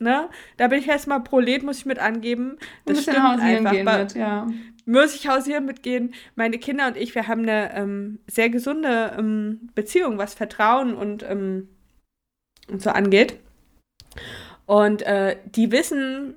Ne? 0.00 0.30
Da 0.56 0.68
bin 0.68 0.78
ich 0.78 0.88
erstmal 0.88 1.22
Prolet, 1.22 1.62
muss 1.62 1.76
ich 1.76 1.86
mit 1.86 1.98
angeben. 1.98 2.56
Das 2.86 3.02
stimmt 3.02 3.18
einfach. 3.18 3.98
Mit, 3.98 4.14
ja 4.14 4.46
muss 4.84 5.14
ich 5.14 5.28
hausieren 5.28 5.64
mitgehen. 5.64 6.14
Meine 6.34 6.58
Kinder 6.58 6.86
und 6.88 6.96
ich, 6.96 7.14
wir 7.14 7.28
haben 7.28 7.42
eine 7.42 7.74
ähm, 7.74 8.18
sehr 8.26 8.50
gesunde 8.50 9.14
ähm, 9.18 9.70
Beziehung, 9.74 10.18
was 10.18 10.34
Vertrauen 10.34 10.94
und, 10.94 11.22
ähm, 11.22 11.68
und 12.68 12.82
so 12.82 12.90
angeht. 12.90 13.38
Und 14.66 15.02
äh, 15.02 15.36
die 15.46 15.70
wissen, 15.70 16.34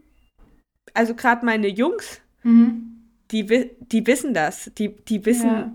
also 0.94 1.16
gerade 1.16 1.46
meine 1.46 1.68
Jungs, 1.68 2.22
mhm. 2.44 3.04
die, 3.32 3.46
die 3.80 4.08
wissen 4.08 4.34
das. 4.34 4.72
Die, 4.78 4.96
die 4.96 5.26
wissen, 5.26 5.50
ja. 5.50 5.74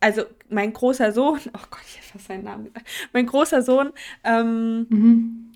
also 0.00 0.24
mein 0.48 0.72
großer 0.72 1.12
Sohn, 1.12 1.40
oh 1.48 1.66
Gott, 1.70 1.82
ich 1.86 1.96
habe 1.98 2.06
fast 2.12 2.26
seinen 2.26 2.44
Namen 2.44 2.64
gesagt. 2.64 2.86
Mein 3.12 3.26
großer 3.26 3.62
Sohn, 3.62 3.92
ähm, 4.24 4.86
mhm. 4.88 5.52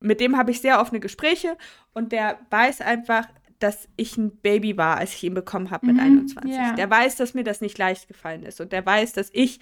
mit 0.00 0.20
dem 0.20 0.36
habe 0.36 0.50
ich 0.50 0.60
sehr 0.60 0.80
offene 0.80 1.00
Gespräche 1.00 1.56
und 1.94 2.12
der 2.12 2.38
weiß 2.50 2.80
einfach, 2.80 3.26
dass 3.58 3.88
ich 3.96 4.16
ein 4.16 4.30
Baby 4.36 4.76
war, 4.76 4.98
als 4.98 5.14
ich 5.14 5.24
ihn 5.24 5.34
bekommen 5.34 5.70
habe 5.70 5.86
mit 5.86 5.96
mhm, 5.96 6.02
21. 6.02 6.50
Yeah. 6.50 6.74
Der 6.74 6.90
weiß, 6.90 7.16
dass 7.16 7.34
mir 7.34 7.44
das 7.44 7.60
nicht 7.60 7.76
leicht 7.78 8.08
gefallen 8.08 8.42
ist 8.44 8.60
und 8.60 8.72
der 8.72 8.84
weiß, 8.84 9.12
dass 9.12 9.30
ich, 9.32 9.60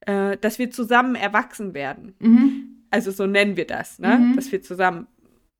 äh, 0.00 0.36
dass 0.36 0.58
wir 0.58 0.70
zusammen 0.70 1.14
erwachsen 1.14 1.74
werden. 1.74 2.14
Mhm. 2.18 2.84
Also 2.90 3.10
so 3.10 3.26
nennen 3.26 3.56
wir 3.56 3.66
das, 3.66 3.98
ne? 3.98 4.18
Mhm. 4.18 4.36
Dass 4.36 4.50
wir 4.52 4.62
zusammen 4.62 5.06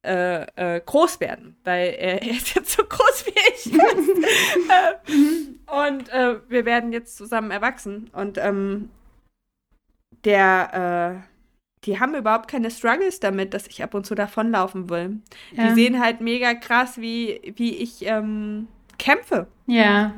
äh, 0.03 0.77
äh, 0.77 0.81
groß 0.85 1.21
werden, 1.21 1.57
weil 1.65 1.89
er, 1.99 2.23
er, 2.23 2.31
ist 2.31 2.55
jetzt 2.55 2.71
so 2.71 2.85
groß 2.85 3.27
wie 3.27 3.33
ich. 3.55 3.73
Äh, 4.69 5.89
und 5.89 6.09
äh, 6.11 6.37
wir 6.49 6.65
werden 6.65 6.93
jetzt 6.93 7.17
zusammen 7.17 7.51
erwachsen 7.51 8.11
und 8.13 8.39
ähm, 8.39 8.91
der 10.25 11.23
äh, 11.25 11.38
die 11.85 12.01
haben 12.01 12.15
überhaupt 12.15 12.49
keine 12.49 12.71
Struggles 12.71 13.21
damit, 13.21 13.55
dass 13.55 13.67
ich 13.67 13.83
ab 13.83 13.95
und 13.95 14.05
zu 14.05 14.15
davonlaufen 14.15 14.91
will. 14.91 15.21
Ja. 15.53 15.69
Die 15.69 15.75
sehen 15.75 16.01
halt 16.01 16.21
mega 16.21 16.55
krass, 16.55 17.01
wie, 17.01 17.53
wie 17.57 17.77
ich 17.77 18.05
ähm, 18.07 18.69
kämpfe. 18.99 19.47
Ja. 19.67 20.15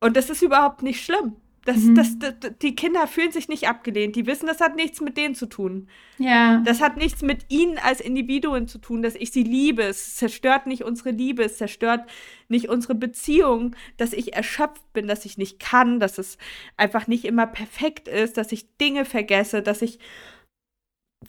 Und 0.00 0.16
das 0.16 0.30
ist 0.30 0.42
überhaupt 0.42 0.82
nicht 0.82 1.04
schlimm. 1.04 1.36
Das, 1.68 1.76
mhm. 1.76 1.94
das, 1.96 2.18
das, 2.18 2.32
die 2.62 2.74
Kinder 2.74 3.06
fühlen 3.06 3.30
sich 3.30 3.48
nicht 3.48 3.68
abgelehnt. 3.68 4.16
Die 4.16 4.26
wissen, 4.26 4.46
das 4.46 4.60
hat 4.60 4.74
nichts 4.74 5.02
mit 5.02 5.18
denen 5.18 5.34
zu 5.34 5.44
tun. 5.44 5.86
Ja. 6.16 6.62
Das 6.64 6.80
hat 6.80 6.96
nichts 6.96 7.20
mit 7.20 7.44
ihnen 7.50 7.76
als 7.76 8.00
Individuen 8.00 8.68
zu 8.68 8.78
tun, 8.78 9.02
dass 9.02 9.14
ich 9.14 9.32
sie 9.32 9.42
liebe. 9.42 9.82
Es 9.82 10.16
zerstört 10.16 10.66
nicht 10.66 10.82
unsere 10.84 11.10
Liebe, 11.10 11.42
es 11.42 11.58
zerstört 11.58 12.08
nicht 12.48 12.70
unsere 12.70 12.94
Beziehung, 12.94 13.76
dass 13.98 14.14
ich 14.14 14.32
erschöpft 14.32 14.94
bin, 14.94 15.08
dass 15.08 15.26
ich 15.26 15.36
nicht 15.36 15.58
kann, 15.58 16.00
dass 16.00 16.16
es 16.16 16.38
einfach 16.78 17.06
nicht 17.06 17.26
immer 17.26 17.46
perfekt 17.46 18.08
ist, 18.08 18.38
dass 18.38 18.50
ich 18.50 18.74
Dinge 18.78 19.04
vergesse, 19.04 19.60
dass 19.60 19.82
ich 19.82 19.98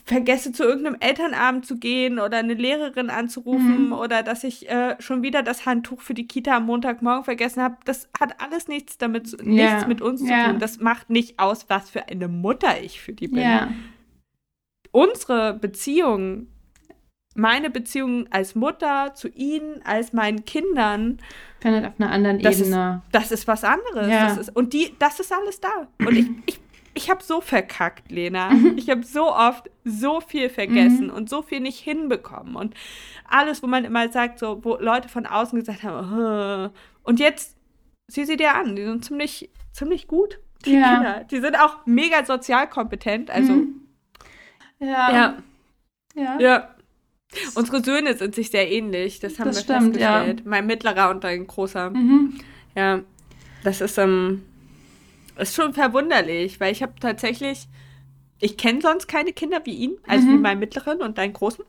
vergesse 0.06 0.52
zu 0.52 0.64
irgendeinem 0.64 0.98
Elternabend 1.00 1.66
zu 1.66 1.78
gehen 1.78 2.20
oder 2.20 2.38
eine 2.38 2.54
Lehrerin 2.54 3.10
anzurufen 3.10 3.88
mhm. 3.88 3.94
oder 3.94 4.22
dass 4.22 4.44
ich 4.44 4.70
äh, 4.70 4.96
schon 5.00 5.24
wieder 5.24 5.42
das 5.42 5.66
Handtuch 5.66 6.02
für 6.02 6.14
die 6.14 6.28
Kita 6.28 6.58
am 6.58 6.68
Montagmorgen 6.68 7.24
vergessen 7.24 7.62
habe, 7.64 7.78
das 7.86 8.08
hat 8.20 8.40
alles 8.40 8.68
nichts 8.68 8.98
damit 8.98 9.32
ja. 9.32 9.44
nichts 9.44 9.88
mit 9.88 10.02
uns 10.02 10.28
ja. 10.28 10.46
zu 10.46 10.52
tun. 10.52 10.60
Das 10.60 10.80
macht 10.80 11.10
nicht 11.10 11.40
aus, 11.40 11.66
was 11.70 11.90
für 11.90 12.08
eine 12.08 12.28
Mutter 12.28 12.82
ich 12.82 13.02
für 13.02 13.14
die 13.14 13.30
bin. 13.30 13.42
Ja. 13.42 13.72
Unsere 14.92 15.54
Beziehung, 15.56 16.48
meine 17.36 17.72
Beziehung 17.72 18.28
als 18.32 18.54
Mutter 18.54 19.14
zu 19.16 19.28
ihnen, 19.28 19.82
als 19.84 20.14
meinen 20.14 20.46
Kindern, 20.46 21.20
findet 21.60 21.86
auf 21.86 21.94
einer 22.00 22.12
anderen 22.12 22.40
das 22.42 22.60
Ebene. 22.60 23.04
Ist, 23.06 23.16
das 23.16 23.32
ist 23.32 23.48
was 23.48 23.64
anderes. 23.64 24.08
Das 24.08 24.38
ist, 24.38 24.56
und 24.56 24.74
die, 24.74 24.96
das 25.00 25.20
ist 25.20 25.32
alles 25.32 25.60
da. 25.60 25.88
Und 26.00 26.16
ich, 26.16 26.28
ich 26.46 26.60
ich 27.00 27.10
habe 27.10 27.24
so 27.24 27.40
verkackt, 27.40 28.12
Lena. 28.12 28.50
Mhm. 28.50 28.78
Ich 28.78 28.90
habe 28.90 29.04
so 29.04 29.34
oft 29.34 29.70
so 29.86 30.20
viel 30.20 30.50
vergessen 30.50 31.08
mhm. 31.08 31.14
und 31.14 31.30
so 31.30 31.42
viel 31.42 31.62
nicht 31.62 31.80
hinbekommen. 31.80 32.58
Und 32.58 32.74
alles, 33.26 33.64
wo 33.64 33.68
man 33.68 33.86
immer 33.86 34.10
sagt, 34.10 34.38
so, 34.38 34.60
wo 34.66 34.76
Leute 34.76 35.08
von 35.08 35.26
außen 35.26 35.58
gesagt 35.58 35.84
haben, 35.84 36.72
oh. 36.74 36.78
und 37.04 37.22
jetzt 37.22 37.56
sieh 38.08 38.26
sie 38.26 38.36
dir 38.36 38.54
an, 38.54 38.76
die 38.76 38.84
sind 38.84 39.06
ziemlich, 39.06 39.50
ziemlich 39.72 40.08
gut. 40.08 40.40
Die 40.66 40.74
ja. 40.74 40.96
Kinder. 40.96 41.24
Die 41.32 41.40
sind 41.40 41.58
auch 41.58 41.86
mega 41.86 42.26
sozial 42.26 42.68
kompetent. 42.68 43.30
Also. 43.30 43.54
Mhm. 43.54 43.82
Ja. 44.80 45.12
ja. 45.12 45.38
Ja. 46.16 46.40
Ja. 46.40 46.76
Unsere 47.56 47.82
Söhne 47.82 48.16
sind 48.16 48.36
sich 48.36 48.50
sehr 48.50 48.70
ähnlich, 48.70 49.20
das 49.22 49.40
haben 49.40 49.48
das 49.48 49.58
wir 49.58 49.64
stimmt, 49.64 49.96
festgestellt. 49.96 50.40
Ja. 50.42 50.50
Mein 50.50 50.66
mittlerer 50.66 51.12
und 51.12 51.24
ein 51.24 51.48
großer. 51.48 51.92
Mhm. 51.92 52.40
Ja. 52.76 53.02
Das 53.64 53.80
ist, 53.80 53.98
ähm, 53.98 54.44
ist 55.40 55.56
schon 55.56 55.74
verwunderlich, 55.74 56.60
weil 56.60 56.72
ich 56.72 56.82
habe 56.82 56.94
tatsächlich, 57.00 57.68
ich 58.40 58.58
kenne 58.58 58.82
sonst 58.82 59.08
keine 59.08 59.34
Kinder 59.34 59.62
wie 59.66 59.76
ihn, 59.76 59.98
also 60.08 60.28
mhm. 60.28 60.34
wie 60.34 60.38
meinen 60.38 60.60
mittleren 60.60 61.02
und 61.02 61.18
deinen 61.18 61.34
großen. 61.34 61.66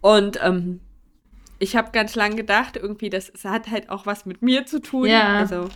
Und 0.00 0.38
ähm, 0.42 0.80
ich 1.58 1.76
habe 1.76 1.90
ganz 1.92 2.14
lange 2.14 2.36
gedacht, 2.36 2.76
irgendwie, 2.76 3.10
das, 3.10 3.32
das, 3.32 3.44
hat 3.44 3.70
halt 3.70 3.90
auch 3.90 4.06
was 4.06 4.26
mit 4.26 4.42
mir 4.42 4.66
zu 4.66 4.80
tun. 4.80 5.06
Ja. 5.06 5.38
Also 5.38 5.68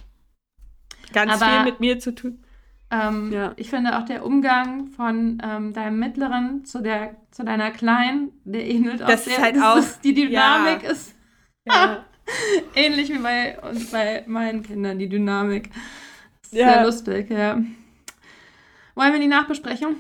ganz 1.13 1.33
Aber, 1.33 1.47
viel 1.47 1.65
mit 1.65 1.81
mir 1.81 1.99
zu 1.99 2.15
tun. 2.15 2.43
Ähm, 2.91 3.33
ja. 3.33 3.53
Ich 3.57 3.71
finde 3.71 3.99
auch 3.99 4.05
der 4.05 4.25
Umgang 4.25 4.89
von 4.89 5.43
ähm, 5.43 5.73
deinem 5.73 5.99
Mittleren 5.99 6.65
zu, 6.65 6.83
der, 6.83 7.17
zu 7.31 7.43
deiner 7.45 7.71
Kleinen, 7.71 8.33
der 8.45 8.67
ähnelt 8.67 9.03
auch 9.03 9.09
das 9.09 9.25
sehr. 9.25 9.35
Ist 9.35 9.43
halt 9.43 9.57
auch, 9.57 9.83
die 10.05 10.15
Dynamik 10.15 10.83
ja. 10.83 10.91
ist. 10.91 11.15
Ja. 11.67 12.05
Ähnlich 12.75 13.09
wie 13.09 13.19
bei, 13.19 13.59
und 13.61 13.91
bei 13.91 14.25
meinen 14.27 14.63
Kindern, 14.63 14.99
die 14.99 15.09
Dynamik. 15.09 15.71
Sehr 16.53 16.67
ja. 16.67 16.83
lustig, 16.83 17.31
ja. 17.31 17.55
Wollen 18.95 19.13
wir 19.13 19.21
die 19.21 19.27
Nachbesprechung? 19.27 19.97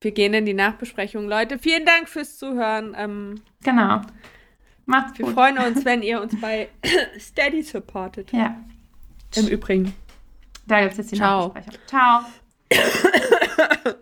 Wir 0.00 0.10
gehen 0.10 0.34
in 0.34 0.44
die 0.44 0.54
Nachbesprechung, 0.54 1.28
Leute. 1.28 1.58
Vielen 1.60 1.86
Dank 1.86 2.08
fürs 2.08 2.38
Zuhören. 2.38 2.96
Ähm, 2.98 3.42
genau. 3.62 4.00
Macht's 4.86 5.16
wir 5.18 5.26
gut. 5.26 5.34
freuen 5.34 5.58
uns, 5.58 5.84
wenn 5.84 6.02
ihr 6.02 6.20
uns 6.20 6.38
bei 6.40 6.68
Steady 7.20 7.62
supportet. 7.62 8.32
Ja. 8.32 8.56
Im 9.36 9.46
Übrigen. 9.46 9.94
Da 10.66 10.80
gibt 10.80 10.92
es 10.92 10.98
jetzt 10.98 11.12
die 11.12 11.16
Ciao. 11.16 11.48
Nachbesprechung. 11.48 11.80
Ciao. 11.86 12.24